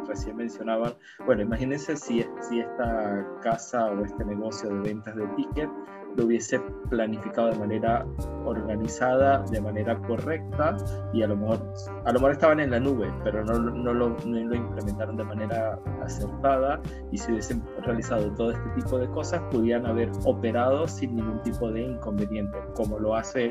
recién 0.07 0.37
mencionaban. 0.37 0.95
Bueno, 1.25 1.43
imagínense 1.43 1.97
si, 1.97 2.25
si 2.41 2.61
esta 2.61 3.27
casa 3.43 3.87
o 3.87 4.05
este 4.05 4.25
negocio 4.25 4.69
de 4.69 4.81
ventas 4.81 5.15
de 5.17 5.27
ticket 5.29 5.71
lo 6.17 6.25
hubiese 6.25 6.61
planificado 6.89 7.51
de 7.51 7.59
manera 7.59 8.07
organizada, 8.45 9.45
de 9.51 9.61
manera 9.61 9.97
correcta 10.03 10.77
y 11.13 11.23
a 11.23 11.27
lo 11.27 11.37
mejor, 11.37 11.75
a 12.05 12.13
lo 12.13 12.15
mejor 12.15 12.33
estaban 12.33 12.61
en 12.61 12.71
la 12.71 12.81
nube, 12.81 13.13
pero 13.25 13.45
no, 13.45 13.59
no, 13.59 13.93
lo, 13.93 14.11
no 14.25 14.45
lo 14.45 14.55
implementaron 14.55 15.17
de 15.17 15.25
manera 15.25 15.79
acertada 16.03 16.81
y 17.11 17.19
si 17.19 17.33
hubiesen 17.33 17.63
realizado 17.83 18.31
todo 18.35 18.53
este 18.53 18.69
tipo 18.71 18.99
de 18.99 19.09
cosas, 19.09 19.43
pudieran 19.51 19.87
haber 19.87 20.11
operado 20.25 20.87
sin 20.87 21.17
ningún 21.17 21.43
tipo 21.43 21.71
de 21.71 21.83
inconveniente, 21.83 22.59
como 22.75 22.99
lo 22.99 23.15
hace 23.15 23.51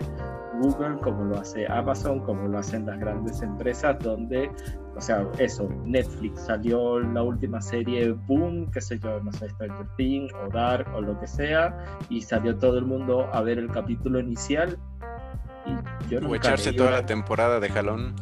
Google, 0.61 0.97
como 1.01 1.25
lo 1.25 1.37
hace 1.39 1.67
Amazon, 1.67 2.19
como 2.21 2.47
lo 2.47 2.59
hacen 2.59 2.85
las 2.85 2.99
grandes 2.99 3.41
empresas 3.41 3.97
donde 3.99 4.49
o 4.95 5.01
sea, 5.01 5.27
eso, 5.39 5.69
Netflix 5.85 6.45
salió 6.45 6.99
la 6.99 7.21
última 7.21 7.61
serie 7.61 8.11
Boom, 8.27 8.71
qué 8.71 8.81
sé 8.81 8.99
yo, 8.99 9.19
no 9.19 9.31
sé, 9.33 9.49
Stranger 9.49 9.87
Things 9.97 10.33
o 10.33 10.49
Dark 10.49 10.87
o 10.95 11.01
lo 11.01 11.19
que 11.19 11.27
sea, 11.27 11.77
y 12.09 12.21
salió 12.21 12.57
todo 12.57 12.77
el 12.77 12.85
mundo 12.85 13.29
a 13.33 13.41
ver 13.41 13.59
el 13.59 13.69
capítulo 13.69 14.19
inicial. 14.19 14.77
Y 15.65 16.09
yo 16.09 16.19
o 16.19 16.35
echarse 16.35 16.71
toda 16.73 16.91
la 16.91 17.05
temporada 17.05 17.59
de 17.59 17.69
jalón. 17.69 18.15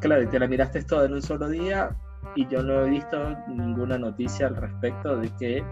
Claro, 0.00 0.22
y 0.22 0.26
te 0.26 0.38
la 0.38 0.48
miraste 0.48 0.82
todo 0.82 1.04
en 1.04 1.14
un 1.14 1.22
solo 1.22 1.48
día, 1.48 1.90
y 2.34 2.46
yo 2.48 2.62
no 2.62 2.84
he 2.84 2.90
visto 2.90 3.16
ninguna 3.48 3.98
noticia 3.98 4.48
al 4.48 4.56
respecto 4.56 5.16
de 5.16 5.30
que 5.36 5.64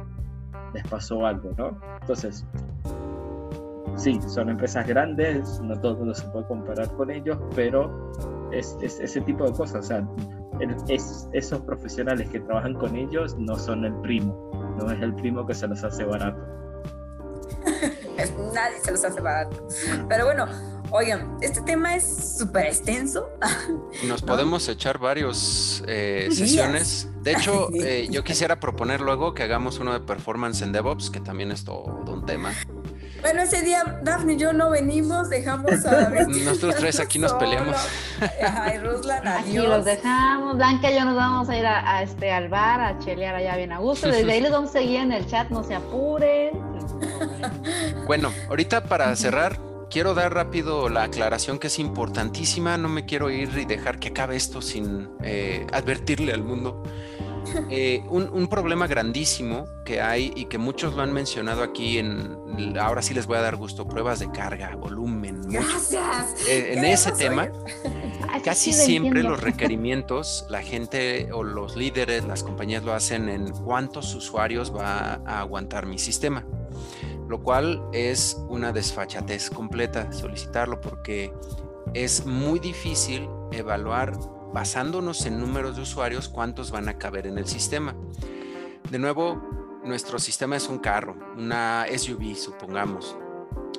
les 0.75 0.87
pasó 0.89 1.27
algo, 1.27 1.53
¿no? 1.57 1.79
Entonces, 2.01 2.47
sí, 3.97 4.21
son 4.29 4.51
empresas 4.51 4.87
grandes, 4.87 5.61
no 5.61 5.79
todo 5.81 5.93
el 5.93 5.99
mundo 5.99 6.15
se 6.15 6.27
puede 6.29 6.47
comparar 6.47 6.91
con 6.93 7.11
ellos, 7.11 7.39
pero 7.55 8.13
es, 8.53 8.77
ese 8.81 9.21
tipo 9.23 9.45
de 9.45 9.53
cosas. 9.53 9.85
O 9.85 9.89
sea, 9.89 10.09
es, 10.89 11.29
esos 11.33 11.61
profesionales 11.63 12.29
que 12.31 12.41
trabajan 12.41 12.75
con 12.75 12.97
ellos 12.97 13.37
no 13.39 13.57
son 13.59 13.85
el 13.85 13.95
primo, 14.01 14.77
no 14.79 14.91
es 14.91 15.01
el 15.01 15.15
primo 15.15 15.47
que 15.47 15.55
se 15.55 15.67
los 15.67 15.83
hace 15.83 16.05
barato. 16.05 16.41
Nadie 18.55 18.81
se 18.83 18.93
los 18.93 19.05
hace 19.05 19.21
barato. 19.21 19.67
Pero 20.09 20.25
bueno, 20.25 20.47
oigan, 20.91 21.37
este 21.41 21.61
tema 21.63 21.97
es 21.97 22.37
súper 22.39 22.67
extenso. 22.67 23.29
Nos 24.07 24.23
podemos 24.23 24.69
echar 24.69 24.99
varios 24.99 25.83
eh, 25.87 26.29
sesiones. 26.31 27.09
De 27.23 27.33
hecho, 27.33 27.69
eh, 27.75 28.09
yo 28.11 28.25
quisiera 28.25 28.61
proponer 28.61 29.01
luego 29.01 29.35
que 29.35 29.43
hagamos 29.43 29.79
uno 29.79 29.93
de 29.93 30.01
performance 30.01 30.63
en 30.63 30.73
DevOps, 30.73 31.11
que 31.11 31.21
también 31.21 31.51
es 31.51 31.65
todo 31.65 31.85
un 31.85 32.25
tema. 32.25 32.53
Bueno, 33.21 33.43
ese 33.43 33.63
día 33.63 34.01
Daphne 34.03 34.35
y 34.35 34.37
yo 34.37 34.53
no 34.53 34.71
venimos, 34.71 35.29
dejamos 35.29 35.85
a 35.85 36.11
Nosotros 36.29 36.77
tres 36.77 37.01
aquí 37.01 37.19
nos 37.19 37.33
peleamos. 37.35 37.77
Ay, 38.21 38.79
Ruslan, 38.79 39.27
adiós. 39.27 39.47
Aquí 39.47 39.57
los 39.57 39.85
dejamos. 39.85 40.57
Blanca 40.57 40.91
y 40.91 40.95
yo 40.95 41.05
nos 41.05 41.17
vamos 41.17 41.49
a 41.49 41.57
ir 41.57 41.67
a, 41.67 42.03
este, 42.03 42.31
al 42.31 42.49
bar 42.49 42.81
a 42.81 42.99
chelear 42.99 43.35
allá 43.35 43.57
bien 43.57 43.73
a 43.73 43.79
gusto. 43.79 44.09
Desde 44.09 44.31
ahí 44.31 44.41
les 44.41 44.53
vamos 44.53 44.71
a 44.71 44.73
seguir 44.75 45.01
en 45.01 45.13
el 45.13 45.27
chat, 45.27 45.51
no 45.51 45.65
se 45.65 45.75
apuren. 45.75 46.51
Bueno, 48.07 48.33
ahorita 48.49 48.85
para 48.85 49.15
cerrar, 49.17 49.59
quiero 49.91 50.15
dar 50.15 50.33
rápido 50.33 50.89
la 50.89 51.05
aclaración 51.05 51.59
que 51.59 51.67
es 51.67 51.79
importantísima. 51.79 52.77
No 52.77 52.89
me 52.89 53.05
quiero 53.05 53.31
ir 53.31 53.51
y 53.57 53.65
dejar 53.65 53.99
que 53.99 54.09
acabe 54.09 54.37
esto 54.37 54.63
sin 54.63 55.09
eh, 55.23 55.67
advertirle 55.73 56.33
al 56.33 56.43
mundo. 56.43 56.83
Eh, 57.71 58.03
un, 58.09 58.47
problema 58.49 58.87
grandísimo 58.87 59.67
que 59.85 60.01
hay 60.01 60.33
y 60.37 60.47
que 60.47 60.59
muchos 60.59 60.95
lo 60.95 61.03
han 61.03 61.13
mencionado 61.13 61.63
aquí 61.63 61.99
en, 61.99 62.37
ahora 62.79 63.03
sí 63.03 63.13
les 63.13 63.27
voy 63.27 63.37
a 63.39 63.41
dar 63.41 63.57
gusto, 63.57 63.87
pruebas 63.87 64.21
de 64.21 64.31
carga, 64.31 64.75
volumen. 64.77 65.43
Gracias. 65.49 66.49
Eh, 66.49 66.75
en 66.75 66.85
ese 66.85 67.13
tema, 67.13 67.51
casi 68.45 68.73
siempre 68.73 69.23
los 69.23 69.41
requerimientos, 69.43 70.47
la 70.49 70.63
gente 70.63 71.29
o 71.33 71.43
los 71.43 71.77
líderes, 71.77 72.25
las 72.25 72.43
compañías 72.43 72.85
lo 72.85 72.93
hacen 72.93 73.29
en 73.29 73.51
cuántos 73.51 74.15
usuarios 74.15 74.75
va 74.75 75.21
a 75.27 75.41
aguantar 75.41 75.87
mi 75.87 75.99
sistema, 75.99 76.47
lo 77.29 77.43
cual 77.43 77.83
es 77.93 78.37
una 78.49 78.73
desfachatez 78.73 79.51
completa 79.51 80.13
solicitarlo 80.13 80.81
porque 80.81 81.33
es 81.95 82.27
muy 82.27 82.59
difícil 82.59 83.29
evaluar 83.53 84.19
basándonos 84.57 85.27
en 85.27 85.39
números 85.39 85.77
de 85.77 85.83
usuarios, 85.83 86.31
cuántos 86.31 86.71
van 86.71 86.89
a 86.89 86.97
caber 86.97 87.27
en 87.27 87.37
el 87.37 87.47
sistema. 87.47 87.95
De 88.91 88.99
nuevo, 88.99 89.35
nuestro 89.85 90.19
sistema 90.19 90.57
es 90.57 90.71
un 90.71 90.79
carro, 90.79 91.15
una 91.37 91.85
SUV, 91.95 92.35
supongamos, 92.35 93.19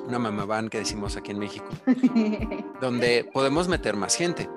una 0.05 0.19
mamá 0.19 0.45
van 0.45 0.69
que 0.69 0.77
decimos 0.77 1.17
aquí 1.17 1.31
en 1.31 1.39
México, 1.39 1.65
donde 2.79 3.27
podemos 3.33 3.67
meter 3.67 3.95
más 3.95 4.15
gente, 4.15 4.47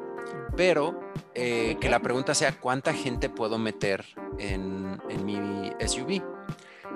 pero 0.59 1.01
eh, 1.32 1.78
que 1.80 1.88
la 1.88 2.01
pregunta 2.01 2.34
sea 2.34 2.52
cuánta 2.52 2.92
gente 2.92 3.30
puedo 3.30 3.56
meter 3.56 4.05
en, 4.38 5.01
mi 5.24 5.72
SUV. 5.80 6.22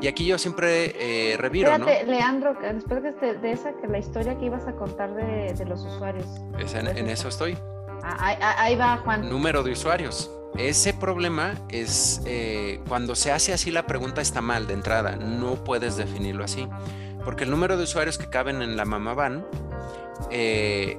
Y 0.03 0.07
aquí 0.07 0.27
yo 0.27 0.37
siempre 0.37 0.97
eh, 0.99 1.39
reviro, 1.39 1.71
Espérate, 1.73 2.05
Leandro, 2.05 2.59
después 2.61 3.03
de, 3.03 3.39
de, 3.39 3.53
esa, 3.53 3.73
que 3.73 3.87
la 3.87 3.97
historia 3.97 4.37
que 4.37 4.45
ibas 4.45 4.67
a 4.67 4.77
contar 4.77 5.15
de, 5.15 5.65
los 5.65 5.83
usuarios. 5.83 6.27
en 6.59 7.09
eso 7.09 7.29
estoy. 7.29 7.57
Ah, 8.07 8.55
ahí, 8.59 8.77
va, 8.77 8.99
Juan. 8.99 9.29
Número 9.31 9.63
de 9.63 9.73
usuarios. 9.73 10.31
Ese 10.57 10.93
problema 10.93 11.55
es 11.71 12.21
eh, 12.27 12.81
cuando 12.87 13.17
se 13.17 13.33
hace 13.33 13.53
así 13.55 13.71
la 13.71 13.87
pregunta 13.87 14.21
está 14.21 14.41
mal 14.41 14.67
de 14.67 14.75
entrada, 14.75 15.17
no 15.17 15.65
puedes 15.65 15.97
definirlo 15.97 16.45
así, 16.45 16.69
porque 17.25 17.43
el 17.43 17.51
número 17.51 17.77
de 17.77 17.83
usuarios 17.83 18.19
que 18.19 18.31
caben 18.31 18.63
en 18.63 18.77
la 18.77 18.85
mamá 18.85 19.15
van 19.15 19.45
eh, 20.31 20.97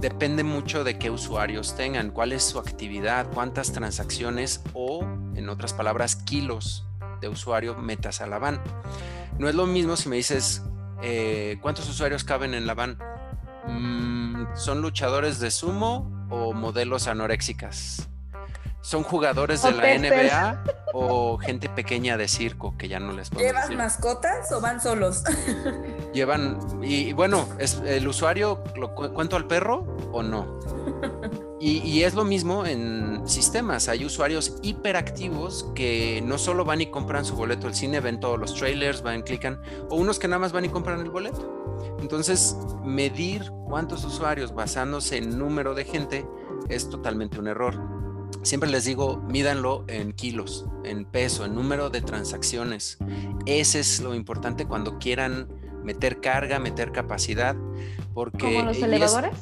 depende 0.00 0.44
mucho 0.44 0.84
de 0.84 0.98
qué 0.98 1.10
usuarios 1.10 1.76
tengan, 1.76 2.10
cuál 2.10 2.32
es 2.32 2.42
su 2.42 2.58
actividad, 2.58 3.26
cuántas 3.32 3.72
transacciones 3.72 4.60
o, 4.74 5.02
en 5.34 5.48
otras 5.48 5.72
palabras, 5.72 6.16
kilos 6.16 6.84
de 7.22 7.28
usuario 7.28 7.76
metas 7.76 8.20
a 8.20 8.26
la 8.26 8.38
van. 8.38 8.60
No 9.38 9.48
es 9.48 9.54
lo 9.54 9.66
mismo 9.66 9.96
si 9.96 10.10
me 10.10 10.16
dices 10.16 10.62
eh, 11.00 11.58
cuántos 11.62 11.88
usuarios 11.88 12.24
caben 12.24 12.52
en 12.52 12.66
la 12.66 12.74
van. 12.74 12.98
Mm, 13.66 14.56
son 14.56 14.82
luchadores 14.82 15.38
de 15.40 15.50
sumo 15.50 16.19
o 16.30 16.54
modelos 16.54 17.08
anoréxicas. 17.08 18.08
Son 18.82 19.02
jugadores 19.02 19.62
de 19.62 19.72
la. 19.72 19.98
NBA 19.98 20.64
o 20.94 21.36
gente 21.38 21.68
pequeña 21.68 22.16
de 22.16 22.26
circo 22.28 22.74
que 22.78 22.88
ya 22.88 22.98
no 22.98 23.12
les 23.12 23.28
puedo 23.30 23.44
¿Llevas 23.46 23.64
decir. 23.64 23.76
mascotas 23.76 24.50
o 24.52 24.60
van 24.60 24.80
solos? 24.80 25.22
Llevan 26.14 26.58
y, 26.82 27.08
y 27.08 27.12
bueno, 27.12 27.46
es 27.58 27.80
el 27.86 28.08
usuario 28.08 28.62
lo 28.76 28.94
cu- 28.94 29.12
cuento 29.12 29.36
al 29.36 29.46
perro 29.46 29.84
o 30.12 30.22
no. 30.22 30.58
Y, 31.62 31.80
y 31.86 32.04
es 32.04 32.14
lo 32.14 32.24
mismo 32.24 32.64
en 32.64 33.20
sistemas. 33.28 33.90
Hay 33.90 34.06
usuarios 34.06 34.56
hiperactivos 34.62 35.66
que 35.74 36.22
no 36.24 36.38
solo 36.38 36.64
van 36.64 36.80
y 36.80 36.86
compran 36.90 37.26
su 37.26 37.36
boleto 37.36 37.66
al 37.66 37.74
cine, 37.74 38.00
ven 38.00 38.18
todos 38.18 38.38
los 38.40 38.54
trailers, 38.54 39.02
van, 39.02 39.20
clican, 39.20 39.60
o 39.90 39.96
unos 39.96 40.18
que 40.18 40.26
nada 40.26 40.38
más 40.38 40.52
van 40.52 40.64
y 40.64 40.70
compran 40.70 41.00
el 41.00 41.10
boleto. 41.10 41.76
Entonces, 42.00 42.56
medir 42.82 43.52
cuántos 43.68 44.06
usuarios 44.06 44.54
basándose 44.54 45.18
en 45.18 45.38
número 45.38 45.74
de 45.74 45.84
gente 45.84 46.26
es 46.70 46.88
totalmente 46.88 47.38
un 47.38 47.48
error. 47.48 47.78
Siempre 48.42 48.70
les 48.70 48.84
digo, 48.84 49.18
mídanlo 49.28 49.84
en 49.86 50.12
kilos, 50.12 50.64
en 50.84 51.04
peso, 51.04 51.44
en 51.44 51.54
número 51.54 51.90
de 51.90 52.00
transacciones. 52.00 52.98
Ese 53.46 53.80
es 53.80 54.00
lo 54.00 54.14
importante 54.14 54.66
cuando 54.66 54.98
quieran 54.98 55.48
meter 55.84 56.20
carga, 56.20 56.58
meter 56.58 56.92
capacidad, 56.92 57.54
porque... 58.14 58.38
Como 58.38 58.62
los 58.62 58.76
es- 58.76 58.82
elevadores. 58.82 59.32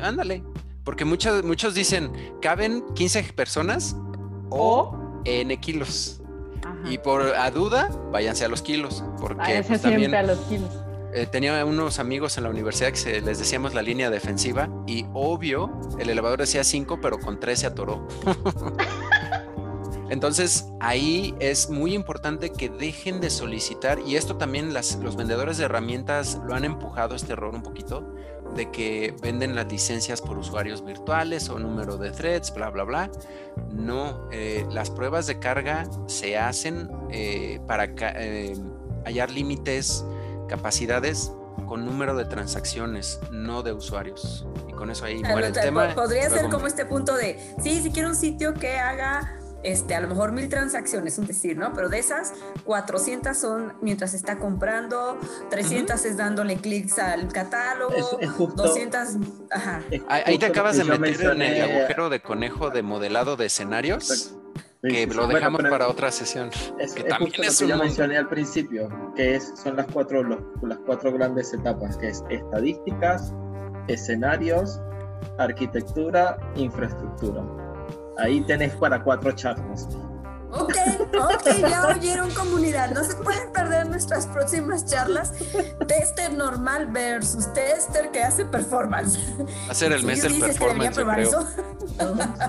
Ándale. 0.00 0.42
Porque 0.84 1.04
muchos, 1.04 1.44
muchos 1.44 1.74
dicen, 1.74 2.12
caben 2.40 2.84
15 2.94 3.22
personas 3.34 3.96
o 4.48 4.96
N 5.24 5.56
kilos. 5.60 6.22
Ajá. 6.64 6.90
Y 6.90 6.98
por 6.98 7.22
a 7.22 7.50
duda, 7.50 7.88
váyanse 8.10 8.44
a 8.44 8.48
los 8.48 8.62
kilos. 8.62 9.04
Porque 9.20 9.36
pues, 9.36 9.66
siempre 9.66 9.78
también 9.78 10.14
a 10.14 10.22
los 10.22 10.38
kilos. 10.40 10.70
Eh, 11.12 11.26
tenía 11.30 11.64
unos 11.64 11.98
amigos 11.98 12.36
en 12.38 12.44
la 12.44 12.50
universidad 12.50 12.92
que 12.92 13.20
les 13.20 13.38
decíamos 13.38 13.74
la 13.74 13.82
línea 13.82 14.10
defensiva. 14.10 14.68
Y 14.86 15.06
obvio, 15.12 15.70
el 15.98 16.10
elevador 16.10 16.40
decía 16.40 16.64
5, 16.64 17.00
pero 17.00 17.18
con 17.18 17.40
3 17.40 17.58
se 17.58 17.66
atoró. 17.66 18.06
Entonces, 20.10 20.66
ahí 20.80 21.36
es 21.38 21.70
muy 21.70 21.94
importante 21.94 22.50
que 22.50 22.68
dejen 22.68 23.20
de 23.20 23.30
solicitar, 23.30 24.00
y 24.00 24.16
esto 24.16 24.36
también 24.36 24.74
los 24.74 25.16
vendedores 25.16 25.56
de 25.56 25.66
herramientas 25.66 26.40
lo 26.44 26.54
han 26.54 26.64
empujado 26.64 27.14
este 27.14 27.32
error 27.32 27.54
un 27.54 27.62
poquito, 27.62 28.12
de 28.56 28.72
que 28.72 29.14
venden 29.22 29.54
las 29.54 29.70
licencias 29.70 30.20
por 30.20 30.36
usuarios 30.36 30.84
virtuales 30.84 31.48
o 31.48 31.60
número 31.60 31.96
de 31.96 32.10
threads, 32.10 32.52
bla, 32.52 32.70
bla, 32.70 32.82
bla. 32.82 33.10
No, 33.70 34.28
eh, 34.32 34.66
las 34.70 34.90
pruebas 34.90 35.28
de 35.28 35.38
carga 35.38 35.88
se 36.06 36.36
hacen 36.36 36.90
eh, 37.10 37.60
para 37.68 37.94
hallar 39.04 39.30
límites, 39.30 40.04
capacidades 40.50 41.32
con 41.66 41.86
número 41.86 42.16
de 42.16 42.24
transacciones, 42.24 43.20
no 43.30 43.62
de 43.62 43.72
usuarios. 43.72 44.46
Y 44.68 44.72
con 44.72 44.90
eso 44.90 45.04
ahí 45.04 45.18
Claro, 45.20 45.34
muere 45.34 45.46
el 45.48 45.52
tema. 45.54 45.88
po- 45.94 46.02
Podría 46.02 46.28
ser 46.28 46.48
como 46.50 46.66
este 46.66 46.84
punto 46.84 47.14
de, 47.16 47.38
sí, 47.62 47.80
si 47.82 47.90
quiero 47.92 48.08
un 48.08 48.16
sitio 48.16 48.54
que 48.54 48.76
haga, 48.78 49.36
este, 49.62 49.94
a 49.94 50.00
lo 50.00 50.08
mejor 50.08 50.32
mil 50.32 50.48
transacciones, 50.48 51.18
un 51.18 51.26
decir, 51.26 51.56
¿no? 51.58 51.72
Pero 51.74 51.88
de 51.88 51.98
esas, 51.98 52.32
400 52.64 53.36
son 53.36 53.74
mientras 53.82 54.14
está 54.14 54.38
comprando, 54.38 55.18
300 55.50 56.02
es 56.06 56.16
dándole 56.16 56.56
clics 56.56 56.98
al 56.98 57.28
catálogo, 57.32 57.94
Es, 57.94 58.06
es 58.28 58.30
justo. 58.32 58.62
200, 58.64 58.98
ajá. 59.50 59.82
Ahí, 60.08 60.38
te 60.38 60.46
acabas 60.46 60.76
de 60.78 60.84
meter 60.84 61.20
en 61.32 61.42
el 61.42 61.62
agujero 61.78 62.08
de 62.08 62.20
conejo 62.20 62.70
de 62.70 62.82
modelado 62.82 63.36
de 63.36 63.46
escenarios, 63.46 64.08
Sí, 64.08 64.34
que 64.82 64.90
sí, 65.02 65.06
lo. 65.06 65.24
Bueno, 65.24 65.34
dejamos 65.38 65.58
pero 65.60 65.70
para 65.70 65.88
otra 65.88 66.10
sesión. 66.10 66.48
Es, 66.78 66.92
que 66.94 67.02
es 67.02 67.08
también 67.08 67.18
justo 67.30 67.42
lo 67.42 67.48
es 67.48 67.58
que 67.58 67.64
un 67.64 67.70
yo 67.70 67.76
mencioné 67.76 68.16
al 68.18 68.28
principio, 68.28 68.88
que 69.14 69.34
es, 69.36 69.52
son 69.62 69.76
las 69.76 69.86
cuatro, 69.92 70.22
los- 70.22 70.40
las 70.62 70.78
cuatro 70.86 71.12
grandes 71.12 71.52
etapas, 71.52 71.96
que 71.96 72.08
es 72.08 72.24
estadísticas, 72.30 73.32
escenarios, 73.88 74.80
arquitectura, 75.38 76.38
infraestructura. 76.56 77.42
Ahí 78.18 78.40
tenés 78.42 78.74
para 78.76 79.02
cuatro 79.02 79.32
charlas. 79.32 79.88
Ok, 80.52 80.74
ok, 81.14 81.46
ya 81.60 81.86
oyeron 81.88 82.28
comunidad. 82.32 82.90
No 82.90 83.04
se 83.04 83.14
pueden 83.16 83.52
perder 83.52 83.86
nuestras 83.88 84.26
próximas 84.26 84.84
charlas. 84.84 85.32
Tester 85.86 86.32
normal 86.32 86.88
versus 86.88 87.52
tester 87.52 88.10
que 88.10 88.22
hace 88.22 88.44
performance. 88.46 89.16
Va 89.68 89.70
a 89.70 89.74
ser 89.74 89.92
el 89.92 90.02
mes 90.06 90.22
del 90.22 90.40
performance, 90.40 90.96
creo. 90.98 91.46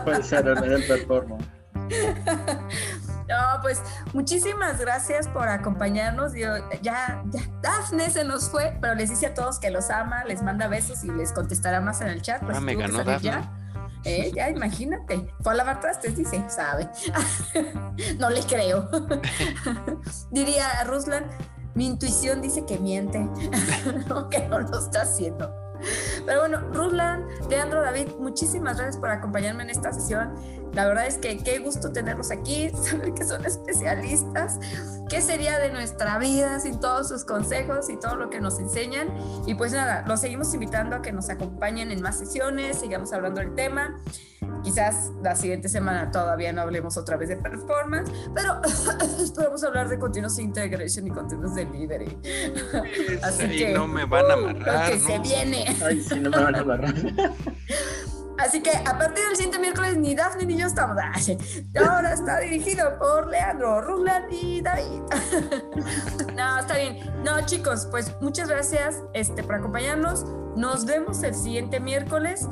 Puede 0.03 0.23
ser 0.23 0.47
el 0.47 0.55
del 0.61 0.83
performance. 0.87 1.45
No, 3.31 3.61
pues 3.61 3.81
muchísimas 4.13 4.77
gracias 4.77 5.25
por 5.29 5.47
acompañarnos. 5.47 6.33
Yo, 6.33 6.49
ya, 6.81 7.23
ya, 7.31 7.41
Dafne 7.61 8.09
se 8.09 8.25
nos 8.25 8.49
fue, 8.49 8.77
pero 8.81 8.93
les 8.93 9.09
dice 9.09 9.27
a 9.27 9.33
todos 9.33 9.57
que 9.57 9.69
los 9.69 9.89
ama, 9.89 10.25
les 10.25 10.43
manda 10.43 10.67
besos 10.67 11.05
y 11.05 11.11
les 11.11 11.31
contestará 11.31 11.79
más 11.79 12.01
en 12.01 12.09
el 12.09 12.21
chat. 12.21 12.43
pues, 12.43 12.57
Ah, 12.57 12.59
me 12.59 12.75
ganó 12.75 13.05
Dafne. 13.05 13.29
Ya. 13.29 13.57
Eh, 14.03 14.31
ya 14.35 14.49
imagínate, 14.49 15.33
fue 15.41 15.53
a 15.53 15.55
lavar 15.55 15.79
trastes, 15.79 16.17
dice, 16.17 16.43
sabe. 16.49 16.89
no 18.19 18.29
le 18.29 18.41
creo. 18.43 18.89
Diría 20.31 20.83
Ruslan, 20.85 21.25
mi 21.75 21.85
intuición 21.87 22.41
dice 22.41 22.65
que 22.65 22.79
miente, 22.79 23.29
que 24.29 24.47
no 24.49 24.59
lo 24.59 24.77
está 24.77 25.03
haciendo. 25.03 25.55
Pero 26.25 26.41
bueno, 26.41 26.59
Ruslan, 26.73 27.25
Leandro, 27.49 27.81
David, 27.81 28.09
muchísimas 28.19 28.77
gracias 28.77 28.97
por 28.97 29.09
acompañarme 29.09 29.63
en 29.63 29.69
esta 29.69 29.93
sesión. 29.93 30.33
La 30.73 30.85
verdad 30.87 31.05
es 31.05 31.17
que 31.17 31.37
qué 31.37 31.59
gusto 31.59 31.91
tenerlos 31.91 32.31
aquí, 32.31 32.69
saber 32.83 33.13
que 33.13 33.25
son 33.25 33.45
especialistas. 33.45 34.59
¿Qué 35.09 35.21
sería 35.21 35.59
de 35.59 35.71
nuestra 35.71 36.17
vida 36.19 36.59
sin 36.61 36.79
todos 36.79 37.09
sus 37.09 37.25
consejos 37.25 37.89
y 37.89 37.97
todo 37.97 38.15
lo 38.15 38.29
que 38.29 38.39
nos 38.39 38.59
enseñan? 38.59 39.09
Y 39.45 39.55
pues 39.55 39.73
nada, 39.73 40.05
los 40.07 40.21
seguimos 40.21 40.53
invitando 40.53 40.95
a 40.95 41.01
que 41.01 41.11
nos 41.11 41.29
acompañen 41.29 41.91
en 41.91 42.01
más 42.01 42.17
sesiones, 42.17 42.79
sigamos 42.79 43.11
hablando 43.11 43.41
del 43.41 43.53
tema. 43.53 43.99
Quizás 44.63 45.11
la 45.21 45.35
siguiente 45.35 45.67
semana 45.69 46.11
todavía 46.11 46.53
no 46.53 46.61
hablemos 46.61 46.95
otra 46.95 47.17
vez 47.17 47.29
de 47.29 47.35
performance, 47.35 48.09
pero 48.33 48.61
esperamos 49.21 49.63
hablar 49.63 49.89
de 49.89 49.99
continuous 49.99 50.39
integration 50.39 51.07
y 51.07 51.09
continuous 51.09 51.55
delivery. 51.55 52.17
Así 53.23 53.41
Ahí 53.43 53.57
que 53.57 53.73
no 53.73 53.87
me 53.87 54.05
van 54.05 54.31
a 54.31 54.35
uh, 54.35 54.39
amarrar. 54.39 54.89
lo 54.89 54.93
que 54.93 54.99
se 54.99 55.17
¿no? 55.17 55.23
viene. 55.23 55.65
Ay, 55.83 56.01
sí, 56.01 56.19
no 56.19 56.29
me 56.29 56.37
van 56.37 56.55
a 56.55 56.59
agarrar. 56.59 56.93
Así 58.37 58.61
que 58.61 58.71
a 58.71 58.97
partir 58.97 59.23
del 59.25 59.35
siguiente 59.35 59.59
miércoles 59.59 59.97
ni 59.97 60.15
Daphne 60.15 60.45
ni 60.45 60.57
yo 60.57 60.67
estamos. 60.67 60.97
Ahora 61.87 62.13
está 62.13 62.39
dirigido 62.39 62.97
por 62.97 63.27
Leandro, 63.27 63.81
Ruslan 63.81 64.25
y 64.31 64.61
David. 64.61 65.01
No, 66.35 66.59
está 66.59 66.77
bien. 66.77 66.97
No, 67.23 67.45
chicos, 67.45 67.87
pues 67.91 68.15
muchas 68.21 68.47
gracias 68.47 68.95
este, 69.13 69.43
por 69.43 69.55
acompañarnos. 69.55 70.25
Nos 70.55 70.85
vemos 70.85 71.21
el 71.23 71.35
siguiente 71.35 71.79
miércoles. 71.79 72.47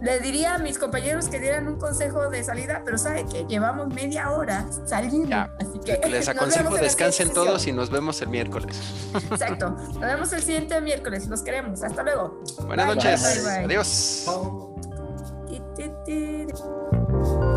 Le 0.00 0.18
diría 0.18 0.56
a 0.56 0.58
mis 0.58 0.78
compañeros 0.78 1.28
que 1.28 1.38
dieran 1.38 1.68
un 1.68 1.78
consejo 1.78 2.28
de 2.28 2.42
salida, 2.42 2.82
pero 2.84 2.98
sabe 2.98 3.24
que 3.24 3.44
llevamos 3.44 3.86
media 3.94 4.32
hora 4.32 4.66
saliendo. 4.84 5.28
Ya. 5.28 5.54
Así 5.60 5.78
que 5.78 6.00
Les 6.08 6.28
aconsejo 6.28 6.74
descansen 6.76 7.32
todos 7.32 7.66
y 7.68 7.72
nos 7.72 7.88
vemos 7.88 8.20
el 8.20 8.28
miércoles. 8.28 8.76
Exacto. 9.30 9.70
Nos 9.70 10.00
vemos 10.00 10.32
el 10.32 10.42
siguiente 10.42 10.80
miércoles. 10.80 11.28
Los 11.28 11.42
queremos. 11.42 11.84
Hasta 11.84 12.02
luego. 12.02 12.42
Buenas 12.66 12.86
Bye, 12.88 12.96
noches. 12.96 13.44
bye, 13.44 13.58
bye. 13.58 13.64
Adiós. 13.66 14.26
get 15.82 16.08
it. 16.08 17.51